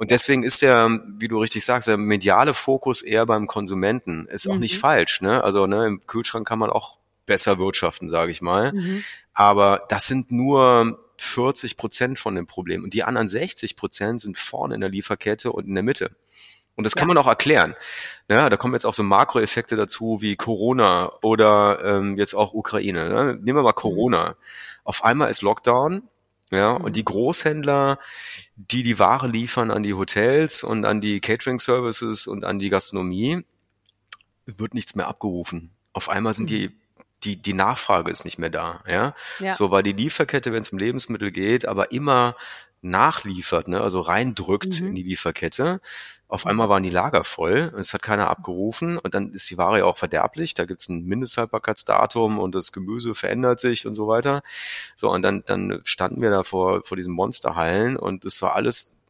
Und 0.00 0.10
deswegen 0.10 0.44
ist 0.44 0.62
der, 0.62 0.98
wie 1.18 1.28
du 1.28 1.38
richtig 1.38 1.62
sagst, 1.62 1.86
der 1.86 1.98
mediale 1.98 2.54
Fokus 2.54 3.02
eher 3.02 3.26
beim 3.26 3.46
Konsumenten. 3.46 4.24
Ist 4.28 4.48
auch 4.48 4.54
mhm. 4.54 4.60
nicht 4.60 4.78
falsch, 4.78 5.20
ne? 5.20 5.44
Also 5.44 5.66
ne, 5.66 5.86
im 5.86 6.06
Kühlschrank 6.06 6.48
kann 6.48 6.58
man 6.58 6.70
auch 6.70 6.96
besser 7.26 7.58
wirtschaften, 7.58 8.08
sage 8.08 8.30
ich 8.30 8.40
mal. 8.40 8.72
Mhm. 8.72 9.04
Aber 9.34 9.84
das 9.90 10.06
sind 10.06 10.32
nur 10.32 11.04
40 11.18 11.76
Prozent 11.76 12.18
von 12.18 12.34
dem 12.34 12.46
Problem. 12.46 12.82
Und 12.82 12.94
die 12.94 13.04
anderen 13.04 13.28
60 13.28 13.76
Prozent 13.76 14.22
sind 14.22 14.38
vorne 14.38 14.74
in 14.74 14.80
der 14.80 14.88
Lieferkette 14.88 15.52
und 15.52 15.66
in 15.66 15.74
der 15.74 15.84
Mitte. 15.84 16.12
Und 16.76 16.84
das 16.84 16.94
kann 16.94 17.06
ja. 17.06 17.12
man 17.12 17.22
auch 17.22 17.28
erklären. 17.28 17.74
Ja, 18.30 18.48
da 18.48 18.56
kommen 18.56 18.72
jetzt 18.72 18.86
auch 18.86 18.94
so 18.94 19.02
Makroeffekte 19.02 19.76
dazu 19.76 20.22
wie 20.22 20.34
Corona 20.34 21.12
oder 21.20 21.84
ähm, 21.84 22.16
jetzt 22.16 22.32
auch 22.32 22.54
Ukraine. 22.54 23.10
Ne? 23.10 23.34
Nehmen 23.34 23.58
wir 23.58 23.62
mal 23.64 23.74
Corona. 23.74 24.36
Auf 24.82 25.04
einmal 25.04 25.28
ist 25.28 25.42
Lockdown 25.42 26.08
ja, 26.50 26.72
und 26.72 26.90
mhm. 26.90 26.92
die 26.92 27.04
Großhändler, 27.04 27.98
die 28.56 28.82
die 28.82 28.98
Ware 28.98 29.28
liefern 29.28 29.70
an 29.70 29.82
die 29.82 29.94
Hotels 29.94 30.62
und 30.62 30.84
an 30.84 31.00
die 31.00 31.20
Catering 31.20 31.58
Services 31.58 32.26
und 32.26 32.44
an 32.44 32.58
die 32.58 32.68
Gastronomie, 32.68 33.44
wird 34.46 34.74
nichts 34.74 34.94
mehr 34.94 35.06
abgerufen. 35.06 35.70
Auf 35.92 36.08
einmal 36.08 36.34
sind 36.34 36.50
die 36.50 36.70
die, 37.24 37.36
die 37.36 37.52
Nachfrage 37.52 38.10
ist 38.10 38.24
nicht 38.24 38.38
mehr 38.38 38.48
da, 38.48 38.82
ja? 38.86 39.14
ja. 39.40 39.52
So, 39.52 39.70
weil 39.70 39.82
die 39.82 39.92
Lieferkette, 39.92 40.52
wenn 40.52 40.62
es 40.62 40.70
um 40.70 40.78
Lebensmittel 40.78 41.30
geht, 41.30 41.66
aber 41.66 41.92
immer 41.92 42.34
nachliefert, 42.82 43.68
ne, 43.68 43.80
also 43.80 44.00
reindrückt 44.00 44.80
Mhm. 44.80 44.88
in 44.88 44.94
die 44.94 45.02
Lieferkette. 45.02 45.80
Auf 46.28 46.46
einmal 46.46 46.68
waren 46.68 46.82
die 46.84 46.90
Lager 46.90 47.24
voll, 47.24 47.72
es 47.76 47.92
hat 47.92 48.02
keiner 48.02 48.30
abgerufen 48.30 48.98
und 48.98 49.14
dann 49.14 49.32
ist 49.32 49.50
die 49.50 49.58
Ware 49.58 49.78
ja 49.78 49.84
auch 49.84 49.96
verderblich. 49.96 50.54
Da 50.54 50.64
gibt's 50.64 50.88
ein 50.88 51.04
Mindesthaltbarkeitsdatum 51.04 52.38
und 52.38 52.54
das 52.54 52.70
Gemüse 52.72 53.14
verändert 53.16 53.58
sich 53.60 53.86
und 53.86 53.94
so 53.96 54.06
weiter. 54.06 54.42
So, 54.96 55.10
und 55.10 55.22
dann, 55.22 55.42
dann 55.46 55.80
standen 55.84 56.22
wir 56.22 56.30
da 56.30 56.44
vor, 56.44 56.82
vor 56.84 56.96
diesen 56.96 57.12
Monsterhallen 57.12 57.96
und 57.96 58.24
es 58.24 58.40
war 58.42 58.54
alles 58.54 59.02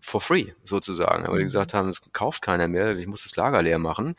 for 0.00 0.20
free 0.20 0.52
sozusagen, 0.64 1.24
weil 1.26 1.34
die 1.38 1.42
Mhm. 1.42 1.46
gesagt 1.46 1.74
haben, 1.74 1.88
es 1.90 2.00
kauft 2.12 2.40
keiner 2.40 2.68
mehr, 2.68 2.96
ich 2.96 3.06
muss 3.08 3.24
das 3.24 3.36
Lager 3.36 3.60
leer 3.62 3.78
machen. 3.78 4.14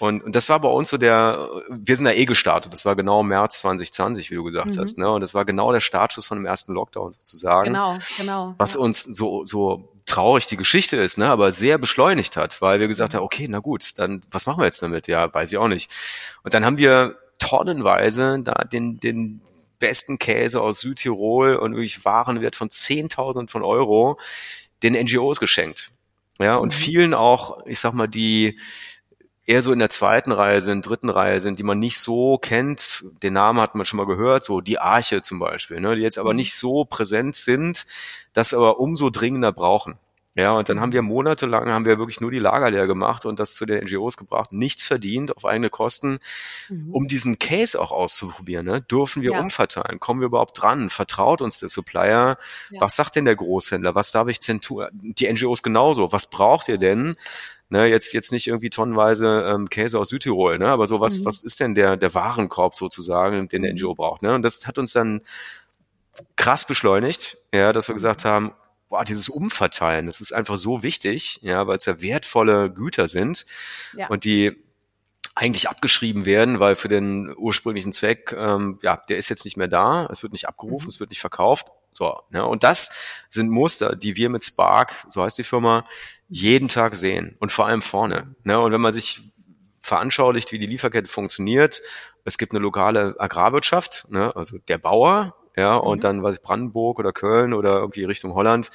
Und, 0.00 0.24
und 0.24 0.34
das 0.34 0.48
war 0.48 0.58
bei 0.60 0.68
uns 0.68 0.88
so 0.88 0.96
der, 0.96 1.48
wir 1.68 1.94
sind 1.96 2.06
da 2.06 2.12
eh 2.12 2.24
gestartet, 2.24 2.72
das 2.72 2.84
war 2.84 2.96
genau 2.96 3.22
März 3.22 3.60
2020, 3.60 4.30
wie 4.30 4.34
du 4.34 4.42
gesagt 4.44 4.74
Mhm. 4.74 4.80
hast, 4.80 4.98
ne? 4.98 5.08
Und 5.10 5.20
das 5.20 5.34
war 5.34 5.44
genau 5.44 5.72
der 5.72 5.80
Startschuss 5.80 6.26
von 6.26 6.38
dem 6.38 6.46
ersten 6.46 6.72
Lockdown 6.72 7.12
sozusagen 7.12 7.66
Genau, 7.66 7.96
genau. 8.16 8.54
was 8.58 8.74
ja. 8.74 8.80
uns 8.80 9.04
so, 9.04 9.44
so 9.44 9.92
traurig 10.06 10.46
die 10.48 10.56
Geschichte 10.56 10.96
ist, 10.96 11.18
ne, 11.18 11.28
aber 11.28 11.52
sehr 11.52 11.78
beschleunigt 11.78 12.36
hat, 12.36 12.60
weil 12.60 12.80
wir 12.80 12.88
gesagt 12.88 13.14
haben, 13.14 13.22
okay, 13.22 13.46
na 13.48 13.60
gut, 13.60 13.92
dann 13.98 14.22
was 14.30 14.46
machen 14.46 14.58
wir 14.60 14.64
jetzt 14.64 14.82
damit? 14.82 15.06
Ja, 15.06 15.32
weiß 15.32 15.52
ich 15.52 15.58
auch 15.58 15.68
nicht. 15.68 15.88
Und 16.42 16.52
dann 16.54 16.64
haben 16.64 16.78
wir 16.78 17.16
tonnenweise 17.38 18.40
da 18.42 18.64
den, 18.64 18.98
den 18.98 19.40
besten 19.78 20.18
Käse 20.18 20.60
aus 20.60 20.80
Südtirol 20.80 21.56
und 21.56 21.72
wirklich 21.74 22.04
Warenwert 22.04 22.56
von 22.56 22.68
10.000 22.68 23.48
von 23.50 23.62
Euro 23.62 24.18
den 24.82 24.94
NGOs 24.94 25.40
geschenkt. 25.40 25.90
Ja, 26.38 26.56
und 26.56 26.68
Mhm. 26.68 26.78
vielen 26.78 27.14
auch, 27.14 27.64
ich 27.66 27.78
sag 27.80 27.92
mal, 27.92 28.06
die 28.06 28.58
eher 29.50 29.62
so 29.62 29.72
in 29.72 29.78
der 29.80 29.88
zweiten 29.88 30.30
Reihe 30.32 30.60
sind, 30.60 30.86
dritten 30.86 31.10
Reihe 31.10 31.40
sind, 31.40 31.58
die 31.58 31.64
man 31.64 31.78
nicht 31.78 31.98
so 31.98 32.38
kennt. 32.38 33.04
Den 33.22 33.32
Namen 33.34 33.60
hat 33.60 33.74
man 33.74 33.84
schon 33.84 33.96
mal 33.96 34.06
gehört, 34.06 34.44
so 34.44 34.60
die 34.60 34.78
Arche 34.78 35.22
zum 35.22 35.40
Beispiel, 35.40 35.80
ne, 35.80 35.96
die 35.96 36.02
jetzt 36.02 36.18
aber 36.18 36.30
Mhm. 36.30 36.36
nicht 36.36 36.54
so 36.54 36.84
präsent 36.84 37.34
sind, 37.34 37.86
das 38.32 38.54
aber 38.54 38.78
umso 38.78 39.10
dringender 39.10 39.52
brauchen. 39.52 39.96
Ja, 40.36 40.52
und 40.52 40.68
dann 40.68 40.78
haben 40.78 40.92
wir 40.92 41.02
monatelang, 41.02 41.68
haben 41.70 41.84
wir 41.84 41.98
wirklich 41.98 42.20
nur 42.20 42.30
die 42.30 42.38
Lager 42.38 42.70
leer 42.70 42.86
gemacht 42.86 43.26
und 43.26 43.40
das 43.40 43.54
zu 43.56 43.66
den 43.66 43.82
NGOs 43.84 44.16
gebracht, 44.16 44.52
nichts 44.52 44.84
verdient 44.84 45.36
auf 45.36 45.44
eigene 45.44 45.70
Kosten, 45.70 46.20
Mhm. 46.68 46.94
um 46.94 47.08
diesen 47.08 47.40
Case 47.40 47.78
auch 47.80 47.90
auszuprobieren. 47.90 48.64
Ne? 48.64 48.80
Dürfen 48.80 49.22
wir 49.22 49.32
Ja. 49.32 49.40
umverteilen? 49.40 49.98
Kommen 49.98 50.20
wir 50.20 50.26
überhaupt 50.26 50.62
dran? 50.62 50.88
Vertraut 50.88 51.42
uns 51.42 51.58
der 51.58 51.68
Supplier? 51.68 52.38
Ja. 52.70 52.80
Was 52.80 52.94
sagt 52.94 53.16
denn 53.16 53.24
der 53.24 53.34
Großhändler? 53.34 53.96
Was 53.96 54.12
darf 54.12 54.28
ich 54.28 54.38
denn 54.38 54.60
tun? 54.60 54.86
Die 54.92 55.26
NGOs 55.26 55.64
genauso. 55.64 56.12
Was 56.12 56.30
braucht 56.30 56.68
ihr 56.68 56.78
denn? 56.78 57.16
Ne, 57.72 57.86
jetzt, 57.86 58.12
jetzt 58.12 58.32
nicht 58.32 58.48
irgendwie 58.48 58.68
tonnenweise 58.70 59.44
ähm, 59.48 59.70
Käse 59.70 59.98
aus 59.98 60.08
Südtirol, 60.08 60.58
ne? 60.58 60.66
aber 60.68 60.88
so 60.88 60.98
was, 60.98 61.18
Mhm. 61.18 61.24
was 61.24 61.42
ist 61.44 61.60
denn 61.60 61.76
der, 61.76 61.96
der 61.96 62.12
Warenkorb 62.14 62.74
sozusagen, 62.74 63.46
den 63.48 63.62
der 63.62 63.72
Mhm. 63.72 63.78
NGO 63.78 63.94
braucht? 63.94 64.22
Ne? 64.22 64.34
Und 64.34 64.42
das 64.42 64.66
hat 64.66 64.76
uns 64.76 64.92
dann 64.92 65.22
krass 66.36 66.66
beschleunigt, 66.66 67.38
ja, 67.52 67.72
dass 67.72 67.86
wir 67.88 67.94
gesagt 67.94 68.24
haben, 68.24 68.52
boah, 68.88 69.04
dieses 69.04 69.28
Umverteilen, 69.28 70.06
das 70.06 70.20
ist 70.20 70.32
einfach 70.32 70.56
so 70.56 70.82
wichtig, 70.82 71.38
ja, 71.42 71.66
weil 71.68 71.78
es 71.78 71.84
ja 71.84 72.00
wertvolle 72.02 72.72
Güter 72.72 73.06
sind 73.06 73.46
Ja. 73.96 74.08
und 74.08 74.24
die 74.24 74.56
eigentlich 75.36 75.68
abgeschrieben 75.68 76.26
werden, 76.26 76.58
weil 76.58 76.74
für 76.74 76.88
den 76.88 77.32
ursprünglichen 77.36 77.92
Zweck, 77.92 78.34
ähm, 78.36 78.80
ja, 78.82 78.96
der 79.08 79.16
ist 79.16 79.28
jetzt 79.28 79.44
nicht 79.44 79.56
mehr 79.56 79.68
da, 79.68 80.06
es 80.10 80.24
wird 80.24 80.32
nicht 80.32 80.48
abgerufen, 80.48 80.86
Mhm. 80.86 80.90
es 80.90 80.98
wird 80.98 81.10
nicht 81.10 81.20
verkauft. 81.20 81.68
So, 82.00 82.18
ne? 82.30 82.46
Und 82.46 82.64
das 82.64 82.90
sind 83.28 83.50
Muster, 83.50 83.94
die 83.94 84.16
wir 84.16 84.30
mit 84.30 84.42
Spark, 84.42 85.04
so 85.10 85.22
heißt 85.22 85.36
die 85.36 85.44
Firma, 85.44 85.84
jeden 86.30 86.68
Tag 86.68 86.96
sehen 86.96 87.36
und 87.40 87.52
vor 87.52 87.66
allem 87.66 87.82
vorne. 87.82 88.34
Ne? 88.42 88.58
Und 88.58 88.72
wenn 88.72 88.80
man 88.80 88.94
sich 88.94 89.20
veranschaulicht, 89.80 90.50
wie 90.50 90.58
die 90.58 90.66
Lieferkette 90.66 91.08
funktioniert, 91.08 91.82
es 92.24 92.38
gibt 92.38 92.52
eine 92.52 92.60
lokale 92.60 93.16
Agrarwirtschaft, 93.18 94.06
ne? 94.10 94.34
also 94.34 94.56
der 94.68 94.78
Bauer, 94.78 95.36
ja, 95.56 95.74
und 95.76 95.98
Mhm. 95.98 96.00
dann, 96.00 96.22
was 96.22 96.36
ich, 96.36 96.42
Brandenburg 96.42 96.98
oder 96.98 97.12
Köln 97.12 97.52
oder 97.52 97.74
irgendwie 97.80 98.04
Richtung 98.04 98.32
Holland, 98.32 98.70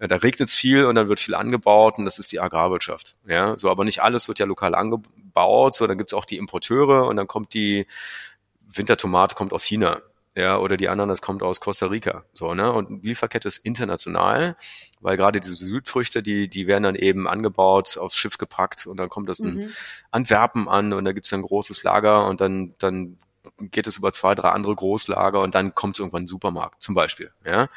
ja, 0.00 0.08
da 0.08 0.16
regnet 0.16 0.48
es 0.48 0.54
viel 0.56 0.86
und 0.86 0.96
dann 0.96 1.08
wird 1.08 1.20
viel 1.20 1.36
angebaut 1.36 1.98
und 1.98 2.04
das 2.04 2.18
ist 2.18 2.32
die 2.32 2.40
Agrarwirtschaft. 2.40 3.16
Ja, 3.28 3.56
so, 3.56 3.70
aber 3.70 3.84
nicht 3.84 4.02
alles 4.02 4.26
wird 4.26 4.40
ja 4.40 4.46
lokal 4.46 4.74
angebaut, 4.74 5.72
so, 5.74 5.86
dann 5.86 5.98
gibt's 5.98 6.14
auch 6.14 6.24
die 6.24 6.36
Importeure 6.38 7.06
und 7.06 7.14
dann 7.16 7.28
kommt 7.28 7.54
die 7.54 7.86
Wintertomate 8.68 9.36
kommt 9.36 9.52
aus 9.52 9.62
China. 9.62 10.00
Ja, 10.36 10.58
oder 10.58 10.76
die 10.76 10.90
Ananas 10.90 11.22
kommt 11.22 11.42
aus 11.42 11.60
Costa 11.60 11.86
Rica. 11.86 12.24
So, 12.34 12.52
ne? 12.52 12.70
Und 12.70 13.02
die 13.02 13.08
Lieferkette 13.08 13.48
ist 13.48 13.56
international, 13.64 14.58
weil 15.00 15.16
gerade 15.16 15.40
diese 15.40 15.54
Südfrüchte, 15.54 16.22
die, 16.22 16.48
die 16.50 16.66
werden 16.66 16.82
dann 16.82 16.94
eben 16.94 17.26
angebaut, 17.26 17.96
aufs 17.96 18.16
Schiff 18.16 18.36
gepackt 18.36 18.86
und 18.86 18.98
dann 18.98 19.08
kommt 19.08 19.30
das 19.30 19.40
in 19.40 19.54
Mhm. 19.54 19.70
Antwerpen 20.10 20.68
an 20.68 20.92
und 20.92 21.06
da 21.06 21.12
gibt's 21.12 21.30
dann 21.30 21.40
ein 21.40 21.44
großes 21.44 21.82
Lager 21.84 22.26
und 22.26 22.42
dann, 22.42 22.74
dann 22.78 23.16
geht 23.60 23.86
es 23.86 23.96
über 23.96 24.12
zwei, 24.12 24.34
drei 24.34 24.50
andere 24.50 24.74
Großlager 24.74 25.40
und 25.40 25.54
dann 25.54 25.74
kommt 25.74 25.96
es 25.96 26.00
irgendwann 26.00 26.22
in 26.22 26.24
den 26.26 26.30
Supermarkt 26.30 26.82
zum 26.82 26.94
Beispiel. 26.94 27.32
Ja? 27.44 27.68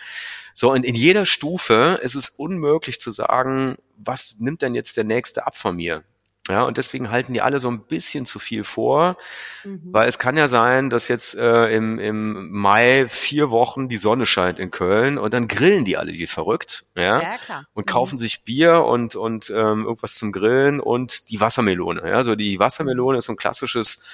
So, 0.53 0.73
und 0.73 0.83
in 0.83 0.95
jeder 0.95 1.25
Stufe 1.25 1.99
ist 2.01 2.15
es 2.15 2.29
unmöglich 2.29 2.99
zu 2.99 3.11
sagen, 3.11 3.77
was 3.95 4.35
nimmt 4.39 4.61
denn 4.63 4.75
jetzt 4.75 4.97
der 4.97 5.05
nächste 5.05 5.47
ab 5.47 5.55
von 5.55 5.77
mir? 5.77 6.03
Ja, 6.49 6.63
und 6.63 6.77
deswegen 6.77 7.11
halten 7.11 7.33
die 7.33 7.41
alle 7.41 7.59
so 7.59 7.69
ein 7.69 7.81
bisschen 7.85 8.25
zu 8.25 8.39
viel 8.39 8.63
vor, 8.63 9.17
Mhm. 9.63 9.81
weil 9.91 10.07
es 10.09 10.17
kann 10.19 10.35
ja 10.35 10.47
sein, 10.47 10.89
dass 10.89 11.07
jetzt 11.07 11.35
äh, 11.37 11.67
im, 11.67 11.99
im 11.99 12.49
Mai 12.51 13.07
vier 13.09 13.51
Wochen 13.51 13.87
die 13.87 13.97
Sonne 13.97 14.25
scheint 14.25 14.57
in 14.59 14.71
Köln 14.71 15.17
und 15.17 15.33
dann 15.33 15.47
grillen 15.47 15.85
die 15.85 15.97
alle 15.97 16.11
wie 16.13 16.27
verrückt, 16.27 16.85
ja, 16.95 17.21
Ja, 17.21 17.37
klar. 17.37 17.65
und 17.73 17.85
Mhm. 17.85 17.91
kaufen 17.91 18.17
sich 18.17 18.43
Bier 18.43 18.83
und 18.85 19.15
und 19.15 19.49
ähm, 19.51 19.85
irgendwas 19.85 20.15
zum 20.15 20.31
Grillen 20.31 20.79
und 20.79 21.29
die 21.29 21.39
Wassermelone. 21.39 22.01
Ja, 22.09 22.23
so 22.23 22.35
die 22.35 22.57
Wassermelone 22.59 23.19
ist 23.19 23.25
so 23.25 23.33
ein 23.33 23.37
klassisches 23.37 24.05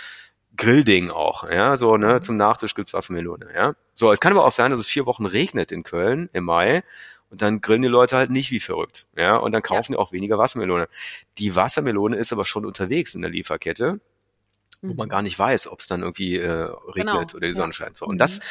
Grillding 0.58 1.12
auch. 1.12 1.50
Ja, 1.50 1.76
so 1.78 1.98
ne 1.98 2.16
Mhm. 2.16 2.22
zum 2.22 2.38
Nachtisch 2.38 2.76
gibt's 2.76 2.94
Wassermelone. 2.94 3.48
Ja, 3.54 3.76
so 3.94 4.12
es 4.12 4.20
kann 4.20 4.32
aber 4.32 4.46
auch 4.46 4.52
sein, 4.52 4.72
dass 4.72 4.80
es 4.80 4.88
vier 4.88 5.06
Wochen 5.06 5.26
regnet 5.26 5.72
in 5.72 5.84
Köln 5.84 6.30
im 6.34 6.46
Mai 6.46 6.84
und 7.30 7.42
dann 7.42 7.62
grillen 7.62 7.82
die 7.82 7.88
Leute 7.88 8.16
halt 8.16 8.32
nicht 8.32 8.52
wie 8.52 8.60
verrückt. 8.60 9.08
Ja, 9.16 9.38
und 9.38 9.52
dann 9.52 9.62
kaufen 9.62 9.94
die 9.94 9.98
auch 9.98 10.12
weniger 10.12 10.38
Wassermelone. 10.38 10.88
Die 11.38 11.56
Wassermelone 11.56 12.16
ist 12.16 12.32
aber 12.34 12.46
schon 12.46 12.66
unterwegs 12.66 13.16
in 13.16 13.22
der 13.22 13.32
Lieferkette 13.32 14.00
wo 14.82 14.90
Mhm. 14.92 14.98
man 14.98 15.10
gar 15.10 15.22
nicht 15.24 15.40
weiß, 15.40 15.68
ob 15.70 15.80
es 15.80 15.88
dann 15.88 16.02
irgendwie 16.02 16.36
äh, 16.38 16.48
regnet 16.52 16.96
Genau, 16.96 17.22
oder 17.22 17.40
die 17.40 17.48
ja. 17.48 17.54
Sonne 17.54 17.74
scheint. 17.74 17.98
So. 17.98 18.06
Und 18.06 18.16
Mhm. 18.16 18.20
das, 18.20 18.42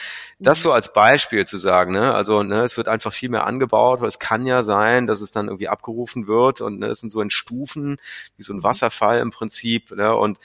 das 0.41 0.63
so 0.63 0.73
als 0.73 0.93
Beispiel 0.93 1.47
zu 1.47 1.59
sagen, 1.59 1.93
ne, 1.93 2.13
also 2.15 2.43
ne, 2.43 2.63
es 2.63 2.77
wird 2.77 2.89
einfach 2.89 3.13
viel 3.13 3.29
mehr 3.29 3.47
angebaut, 3.47 4.01
weil 4.01 4.09
es 4.09 4.19
kann 4.19 4.47
ja 4.47 4.63
sein, 4.65 5.07
dass 5.07 5.21
es 5.21 5.31
dann 5.31 5.47
irgendwie 5.47 5.69
abgerufen 5.69 6.27
wird 6.27 6.61
und 6.61 6.81
ne, 6.81 6.87
es 6.89 6.99
sind 7.01 7.11
so 7.11 7.21
in 7.21 7.31
Stufen, 7.31 7.99
wie 8.37 8.43
so 8.43 8.53
ein 8.53 8.57
Mhm. 8.57 8.63
Wasserfall 8.65 9.19
im 9.21 9.31
Prinzip, 9.31 9.93
ne, 9.93 10.15
und 10.17 10.39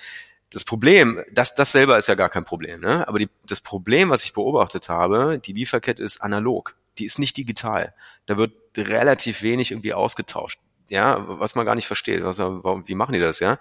das 0.51 0.63
Problem, 0.63 1.23
das, 1.31 1.55
das 1.55 1.71
selber 1.71 1.97
ist 1.97 2.07
ja 2.07 2.15
gar 2.15 2.29
kein 2.29 2.43
Problem, 2.45 2.81
ne? 2.81 3.07
Aber 3.07 3.19
die, 3.19 3.29
das 3.47 3.61
Problem, 3.61 4.09
was 4.09 4.23
ich 4.23 4.33
beobachtet 4.33 4.89
habe, 4.89 5.39
die 5.39 5.53
Lieferkette 5.53 6.01
ist 6.03 6.21
analog. 6.21 6.75
Die 6.99 7.05
ist 7.05 7.19
nicht 7.19 7.37
digital. 7.37 7.93
Da 8.25 8.37
wird 8.37 8.53
relativ 8.77 9.41
wenig 9.41 9.71
irgendwie 9.71 9.93
ausgetauscht. 9.93 10.59
Ja, 10.89 11.23
was 11.27 11.55
man 11.55 11.65
gar 11.65 11.75
nicht 11.75 11.87
versteht. 11.87 12.23
Was, 12.23 12.39
warum, 12.39 12.87
wie 12.87 12.95
machen 12.95 13.13
die 13.13 13.19
das, 13.19 13.39
ja? 13.39 13.57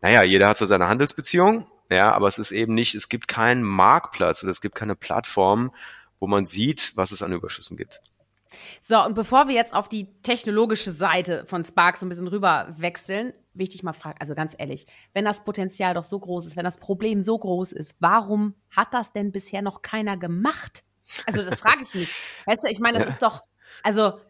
Naja, 0.00 0.22
jeder 0.22 0.48
hat 0.48 0.58
so 0.58 0.66
seine 0.66 0.88
Handelsbeziehung, 0.88 1.66
ja, 1.90 2.12
aber 2.12 2.26
es 2.26 2.38
ist 2.38 2.52
eben 2.52 2.74
nicht, 2.74 2.94
es 2.94 3.08
gibt 3.08 3.28
keinen 3.28 3.62
Marktplatz 3.62 4.42
oder 4.42 4.50
es 4.50 4.60
gibt 4.60 4.74
keine 4.74 4.94
Plattform, 4.94 5.72
wo 6.18 6.26
man 6.26 6.46
sieht, 6.46 6.92
was 6.96 7.12
es 7.12 7.22
an 7.22 7.32
Überschüssen 7.32 7.76
gibt. 7.76 8.00
So, 8.82 9.02
und 9.04 9.14
bevor 9.14 9.48
wir 9.48 9.54
jetzt 9.54 9.74
auf 9.74 9.88
die 9.88 10.06
technologische 10.22 10.90
Seite 10.90 11.44
von 11.46 11.64
Spark 11.64 11.96
so 11.96 12.06
ein 12.06 12.08
bisschen 12.08 12.28
rüber 12.28 12.74
wechseln, 12.78 13.32
dich 13.54 13.82
mal 13.82 13.92
fragen, 13.92 14.18
also 14.20 14.34
ganz 14.34 14.54
ehrlich, 14.58 14.86
wenn 15.14 15.24
das 15.24 15.44
Potenzial 15.44 15.94
doch 15.94 16.04
so 16.04 16.18
groß 16.18 16.46
ist, 16.46 16.56
wenn 16.56 16.64
das 16.64 16.78
Problem 16.78 17.22
so 17.22 17.38
groß 17.38 17.72
ist, 17.72 17.96
warum 18.00 18.54
hat 18.70 18.92
das 18.92 19.12
denn 19.12 19.32
bisher 19.32 19.62
noch 19.62 19.82
keiner 19.82 20.16
gemacht? 20.16 20.82
Also 21.26 21.42
das 21.44 21.58
frage 21.60 21.82
ich 21.82 21.94
mich. 21.94 22.14
Weißt 22.46 22.64
du, 22.64 22.68
ich 22.70 22.80
meine, 22.80 22.98
das 22.98 23.06
Ja. 23.06 23.12
ist 23.12 23.22
doch, 23.22 23.40
also 23.82 24.20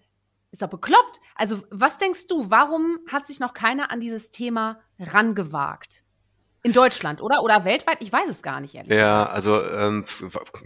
ist 0.53 0.63
doch 0.63 0.69
bekloppt. 0.69 1.21
Also 1.35 1.63
was 1.71 1.99
denkst 1.99 2.27
du, 2.29 2.51
warum 2.51 2.99
hat 3.11 3.27
sich 3.27 3.41
noch 3.41 3.55
keiner 3.55 3.91
an 3.91 4.01
dieses 4.01 4.31
Thema 4.31 4.81
rangewagt? 4.99 6.03
In 6.63 6.73
Deutschland, 6.73 7.21
oder? 7.23 7.43
Oder 7.43 7.65
weltweit? 7.65 7.99
Ich 8.01 8.13
weiß 8.13 8.29
es 8.29 8.43
gar 8.43 8.59
nicht, 8.61 8.75
ehrlich. 8.75 8.93
Ja, 8.93 9.27
also 9.27 9.63
ähm, 9.63 10.05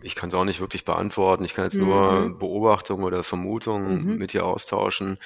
ich 0.02 0.14
kann 0.14 0.28
es 0.30 0.34
auch 0.34 0.44
nicht 0.44 0.60
wirklich 0.60 0.86
beantworten. 0.86 1.44
Ich 1.44 1.52
kann 1.54 1.64
jetzt 1.64 1.76
nur 1.76 2.28
Mhm. 2.28 2.38
Beobachtungen 2.38 3.04
oder 3.04 3.22
Vermutungen 3.22 4.04
Mhm. 4.06 4.16
mit 4.16 4.32
dir 4.32 4.46
austauschen. 4.46 5.18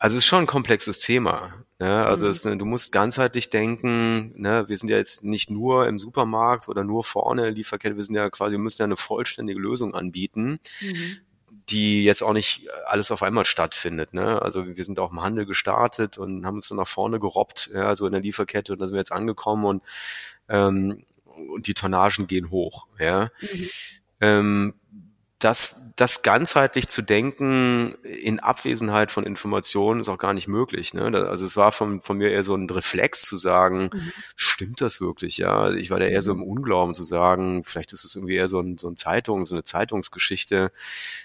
Also 0.00 0.16
es 0.16 0.24
ist 0.24 0.28
schon 0.28 0.40
ein 0.40 0.46
komplexes 0.46 0.98
Thema. 0.98 1.52
Ne? 1.78 2.04
Also 2.04 2.24
Mhm. 2.24 2.30
es, 2.32 2.42
du 2.42 2.64
musst 2.64 2.90
ganzheitlich 2.90 3.50
denken. 3.50 4.32
Ne? 4.40 4.64
Wir 4.68 4.76
sind 4.78 4.88
ja 4.88 4.96
jetzt 4.96 5.22
nicht 5.24 5.50
nur 5.50 5.86
im 5.86 5.98
Supermarkt 5.98 6.68
oder 6.68 6.84
nur 6.84 7.04
vorne 7.04 7.42
in 7.42 7.46
der 7.48 7.54
Lieferkette. 7.54 7.96
Wir 7.96 8.04
sind 8.04 8.14
ja 8.16 8.30
quasi, 8.30 8.52
wir 8.52 8.58
müssen 8.58 8.82
ja 8.82 8.86
eine 8.86 8.96
vollständige 8.96 9.60
Lösung 9.60 9.94
anbieten. 9.94 10.58
Mhm. 10.80 11.18
die 11.68 12.02
jetzt 12.02 12.22
auch 12.24 12.32
nicht 12.32 12.66
alles 12.86 13.12
auf 13.12 13.22
einmal 13.22 13.44
stattfindet. 13.44 14.12
Ne? 14.12 14.42
Also 14.42 14.66
wir 14.66 14.84
sind 14.84 14.98
auch 14.98 15.12
im 15.12 15.22
Handel 15.22 15.46
gestartet 15.46 16.18
und 16.18 16.44
haben 16.44 16.56
uns 16.56 16.68
dann 16.68 16.78
nach 16.78 16.88
vorne 16.88 17.20
gerobbt, 17.20 17.70
ja, 17.72 17.94
so 17.94 18.06
in 18.06 18.12
der 18.12 18.20
Lieferkette 18.22 18.72
und 18.72 18.80
da 18.80 18.86
sind 18.86 18.94
wir 18.94 19.00
jetzt 19.00 19.12
angekommen 19.12 19.64
und 19.64 19.82
ähm, 20.48 21.04
und 21.54 21.68
die 21.68 21.74
Tonnagen 21.74 22.26
gehen 22.26 22.50
hoch. 22.50 22.86
Ja. 22.98 23.30
Mhm. 23.40 23.68
Ähm, 24.20 24.74
das, 25.40 25.94
das 25.96 26.22
ganzheitlich 26.22 26.88
zu 26.88 27.00
denken 27.00 27.94
in 28.04 28.40
Abwesenheit 28.40 29.10
von 29.10 29.24
Informationen 29.24 30.00
ist 30.00 30.08
auch 30.10 30.18
gar 30.18 30.34
nicht 30.34 30.48
möglich. 30.48 30.92
Ne? 30.92 31.04
Also 31.28 31.46
es 31.46 31.56
war 31.56 31.72
von, 31.72 32.02
von 32.02 32.18
mir 32.18 32.30
eher 32.30 32.44
so 32.44 32.54
ein 32.54 32.68
Reflex 32.68 33.22
zu 33.22 33.36
sagen, 33.36 33.90
mhm. 33.92 34.12
stimmt 34.36 34.82
das 34.82 35.00
wirklich? 35.00 35.38
Ja, 35.38 35.72
ich 35.72 35.90
war 35.90 35.98
da 35.98 36.04
eher 36.04 36.20
so 36.20 36.32
im 36.32 36.42
Unglauben 36.42 36.92
zu 36.92 37.04
sagen, 37.04 37.64
vielleicht 37.64 37.94
ist 37.94 38.04
es 38.04 38.14
irgendwie 38.16 38.36
eher 38.36 38.48
so 38.48 38.60
ein, 38.60 38.76
so 38.76 38.88
ein 38.88 38.96
Zeitung, 38.96 39.46
so 39.46 39.54
eine 39.54 39.64
Zeitungsgeschichte. 39.64 40.72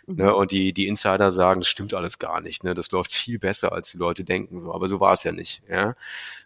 Mhm. 0.08 0.16
Ne? 0.16 0.34
Und 0.34 0.52
die, 0.52 0.72
die 0.72 0.88
Insider 0.88 1.30
sagen, 1.32 1.60
das 1.60 1.68
stimmt 1.68 1.94
alles 1.94 2.18
gar 2.18 2.40
nicht. 2.40 2.64
Ne? 2.64 2.74
Das 2.74 2.92
läuft 2.92 3.12
viel 3.12 3.38
besser, 3.38 3.74
als 3.74 3.92
die 3.92 3.98
Leute 3.98 4.24
denken. 4.24 4.60
So, 4.60 4.74
aber 4.74 4.88
so 4.88 5.02
war 5.02 5.12
es 5.12 5.24
ja 5.26 5.34
nicht. 5.34 5.62
Ja, 5.70 5.96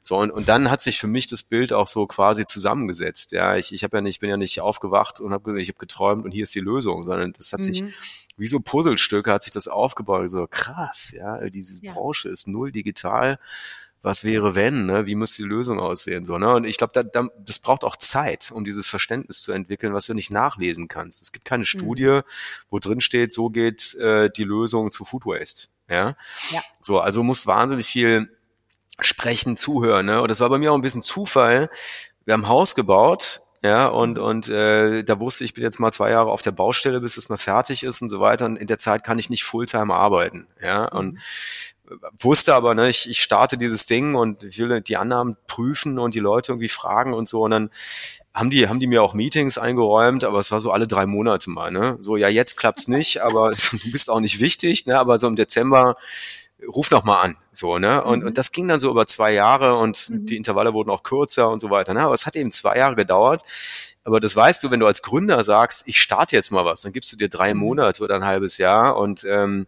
so 0.02 0.18
und, 0.18 0.32
und 0.32 0.50
dann 0.50 0.72
hat 0.72 0.82
sich 0.82 0.98
für 0.98 1.08
mich 1.08 1.28
das 1.28 1.44
Bild 1.44 1.72
auch 1.72 1.88
so 1.88 2.08
quasi 2.08 2.46
zusammengesetzt. 2.46 3.32
Ja, 3.32 3.56
ich, 3.56 3.74
ich 3.74 3.84
habe 3.84 3.98
ja 3.98 4.02
nicht, 4.02 4.22
bin 4.22 4.30
ja 4.30 4.38
nicht 4.38 4.60
aufgewacht 4.60 5.20
und 5.20 5.34
habe 5.34 5.62
ich 5.62 5.68
habe 5.68 5.78
geträumt 5.78 6.26
und 6.26 6.32
hier 6.32 6.44
ist 6.44 6.56
die 6.56 6.60
Lösung, 6.60 7.04
sondern 7.04 7.34
das 7.34 7.54
hat 7.54 7.60
hat 7.60 7.66
sich 7.66 7.84
mhm. 7.84 7.94
wie 8.38 8.48
so 8.48 8.60
Puzzlestücke 8.60 9.32
hat 9.32 9.44
sich 9.44 9.52
das 9.52 9.68
aufgebaut. 9.68 10.30
So 10.30 10.48
krass, 10.50 11.14
ja, 11.16 11.50
diese 11.50 11.80
ja. 11.82 11.94
Branche 11.94 12.30
ist 12.30 12.48
null 12.48 12.72
digital. 12.72 13.40
Was 14.02 14.24
wäre 14.24 14.56
wenn? 14.56 14.86
Ne? 14.86 15.08
Wie 15.08 15.16
muss 15.16 15.36
die 15.36 15.44
Lösung 15.44 15.78
aussehen? 15.78 16.24
So, 16.24 16.38
ne? 16.38 16.56
Und 16.56 16.64
ich 16.64 16.78
glaube, 16.78 16.94
da, 16.94 17.04
da, 17.04 17.28
das 17.38 17.60
braucht 17.60 17.84
auch 17.84 17.98
Zeit, 17.98 18.50
um 18.50 18.64
dieses 18.64 18.88
Verständnis 18.88 19.42
zu 19.42 19.52
entwickeln, 19.52 19.94
was 19.94 20.06
du 20.06 20.14
nicht 20.14 20.32
nachlesen 20.32 20.88
kannst. 20.88 21.22
Es 21.22 21.34
gibt 21.34 21.44
keine 21.44 21.62
mhm. 21.62 21.66
Studie, 21.66 22.06
mhm. 22.06 22.22
wo 22.70 22.80
drin 22.80 23.02
steht, 23.02 23.34
so 23.34 23.50
geht 23.50 23.96
äh, 23.96 24.30
die 24.30 24.46
Lösung 24.46 24.90
zu 24.90 25.04
Food 25.04 25.26
Waste. 25.26 25.68
Ja? 25.90 26.16
ja. 26.52 26.62
So, 26.82 27.02
also 27.02 27.24
muss 27.24 27.46
wahnsinnig 27.46 27.88
viel 27.88 28.32
sprechen, 29.02 29.58
zuhören. 29.58 30.06
Ne? 30.06 30.22
Und 30.22 30.30
das 30.30 30.40
war 30.40 30.50
bei 30.50 30.58
mir 30.58 30.72
auch 30.72 30.76
ein 30.76 30.82
bisschen 30.82 31.02
Zufall. 31.02 31.70
Wir 32.26 32.34
haben 32.34 32.46
ein 32.46 32.50
Haus 32.50 32.76
gebaut 32.76 33.42
ja, 33.62 33.88
und, 33.88 34.18
und 34.20 34.48
äh, 34.48 35.04
da 35.04 35.20
wusste 35.20 35.44
ich, 35.44 35.54
bin 35.54 35.64
jetzt 35.64 35.80
mal 35.80 35.92
zwei 35.92 36.12
Jahre 36.12 36.32
auf 36.32 36.42
der 36.42 36.52
Baustelle, 36.52 37.02
bis 37.02 37.18
es 37.18 37.28
mal 37.28 37.38
fertig 37.38 37.84
ist 37.84 38.02
und 38.02 38.10
so 38.10 38.22
weiter. 38.22 38.46
Und 38.46 38.56
in 38.56 38.68
der 38.68 38.78
Zeit 38.78 39.04
kann 39.04 39.20
ich 39.20 39.30
nicht 39.30 39.44
Fulltime 39.44 39.94
arbeiten. 39.94 40.48
Ja, 40.62 40.86
und 40.86 41.16
mhm. 41.16 42.00
wusste 42.22 42.56
aber, 42.56 42.74
ne, 42.74 42.88
ich, 42.88 43.10
ich 43.10 43.22
starte 43.22 43.58
dieses 43.58 43.86
Ding 43.86 44.16
und 44.16 44.44
ich 44.46 44.60
will 44.60 44.80
die 44.80 44.96
Annahmen 44.96 45.36
prüfen 45.48 46.00
und 46.00 46.16
die 46.16 46.22
Leute 46.22 46.54
irgendwie 46.54 46.70
fragen 46.70 47.14
und 47.14 47.28
so. 47.28 47.42
Und 47.42 47.52
dann 47.52 47.70
haben 48.34 48.50
die, 48.50 48.70
haben 48.70 48.80
die 48.80 48.88
mir 48.88 49.04
auch 49.04 49.14
Meetings 49.14 49.58
eingeräumt, 49.58 50.24
aber 50.24 50.40
es 50.40 50.52
war 50.52 50.62
so 50.62 50.72
alle 50.72 50.88
drei 50.88 51.06
Monate 51.06 51.50
mal, 51.50 51.70
ne? 51.70 51.98
So, 52.00 52.16
ja, 52.16 52.30
jetzt 52.30 52.56
klappt's 52.56 52.88
nicht, 52.88 53.22
aber 53.22 53.52
du 53.72 53.92
bist 53.92 54.10
auch 54.10 54.22
nicht 54.22 54.40
wichtig, 54.40 54.86
ne? 54.86 54.98
Aber 54.98 55.20
so 55.20 55.28
im 55.28 55.36
Dezember 55.36 55.98
ruf 56.67 56.91
noch 56.91 57.04
mal 57.04 57.22
an, 57.22 57.38
so, 57.52 57.80
ne? 57.80 58.04
Und, 58.04 58.22
mhm. 58.22 58.28
und 58.28 58.38
das 58.38 58.52
ging 58.52 58.67
dann 58.67 58.80
so 58.80 58.89
über 58.89 59.08
zwei 59.08 59.34
Jahre 59.34 59.76
und 59.76 60.10
mhm. 60.10 60.26
die 60.26 60.38
Intervalle 60.38 60.74
wurden 60.74 60.89
auch 60.89 61.04
kürzer 61.04 61.50
und 61.50 61.60
so 61.60 61.69
weiter. 61.69 61.93
Ne? 61.93 62.02
Aber 62.02 62.13
es 62.13 62.26
hat 62.26 62.36
eben 62.36 62.52
zwei 62.52 62.78
Jahre 62.78 62.95
gedauert. 62.95 63.43
Aber 64.04 64.19
das 64.19 64.36
weißt 64.36 64.63
du, 64.63 64.72
wenn 64.72 64.80
du 64.80 64.88
als 64.88 65.02
Gründer 65.02 65.43
sagst, 65.43 65.88
ich 65.88 66.02
starte 66.02 66.36
jetzt 66.36 66.52
mal 66.52 66.65
was, 66.65 66.82
dann 66.82 66.93
gibst 66.93 67.12
du 67.12 67.17
dir 67.17 67.30
drei 67.30 67.54
mhm. 67.54 67.60
Monate 67.60 68.04
oder 68.04 68.15
ein 68.15 68.26
halbes 68.26 68.58
Jahr 68.58 68.98
und 68.98 69.24
ähm, 69.24 69.67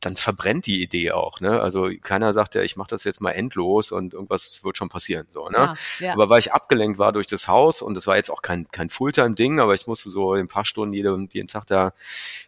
dann 0.00 0.16
verbrennt 0.16 0.66
die 0.66 0.82
Idee 0.82 1.12
auch. 1.12 1.40
Ne? 1.40 1.60
Also 1.60 1.90
keiner 2.02 2.32
sagt 2.32 2.54
ja, 2.54 2.62
ich 2.62 2.76
mache 2.76 2.88
das 2.88 3.04
jetzt 3.04 3.20
mal 3.20 3.32
endlos 3.32 3.92
und 3.92 4.14
irgendwas 4.14 4.64
wird 4.64 4.78
schon 4.78 4.88
passieren. 4.88 5.26
So, 5.30 5.48
ne? 5.48 5.58
Ja, 5.58 6.06
ja. 6.06 6.12
Aber 6.14 6.30
weil 6.30 6.38
ich 6.38 6.52
abgelenkt 6.52 6.98
war 6.98 7.12
durch 7.12 7.26
das 7.26 7.48
Haus 7.48 7.82
und 7.82 7.94
das 7.94 8.06
war 8.06 8.16
jetzt 8.16 8.30
auch 8.30 8.40
kein, 8.40 8.66
kein 8.70 8.88
Fulltime-Ding, 8.88 9.60
aber 9.60 9.74
ich 9.74 9.86
musste 9.86 10.08
so 10.08 10.32
ein 10.32 10.48
paar 10.48 10.64
Stunden 10.64 10.94
jeden, 10.94 11.28
jeden 11.32 11.48
Tag 11.48 11.66
da 11.66 11.92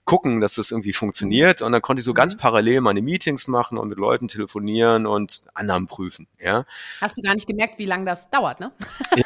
gucken, 0.04 0.40
dass 0.40 0.54
das 0.54 0.70
irgendwie 0.70 0.94
funktioniert. 0.94 1.60
Und 1.60 1.72
dann 1.72 1.82
konnte 1.82 2.00
ich 2.00 2.04
so 2.04 2.14
ganz 2.14 2.34
mhm. 2.34 2.38
parallel 2.38 2.80
meine 2.80 3.02
Meetings 3.02 3.46
machen 3.48 3.76
und 3.76 3.88
mit 3.88 3.98
Leuten 3.98 4.28
telefonieren 4.28 5.06
und 5.06 5.44
Annahmen 5.52 5.86
prüfen. 5.86 6.26
Ja? 6.40 6.64
Hast 7.02 7.18
du 7.18 7.22
gar 7.22 7.34
nicht 7.34 7.46
gemerkt, 7.46 7.78
wie 7.78 7.86
lange 7.86 8.06
das 8.06 8.30
dauert, 8.30 8.60
ne? 8.60 8.72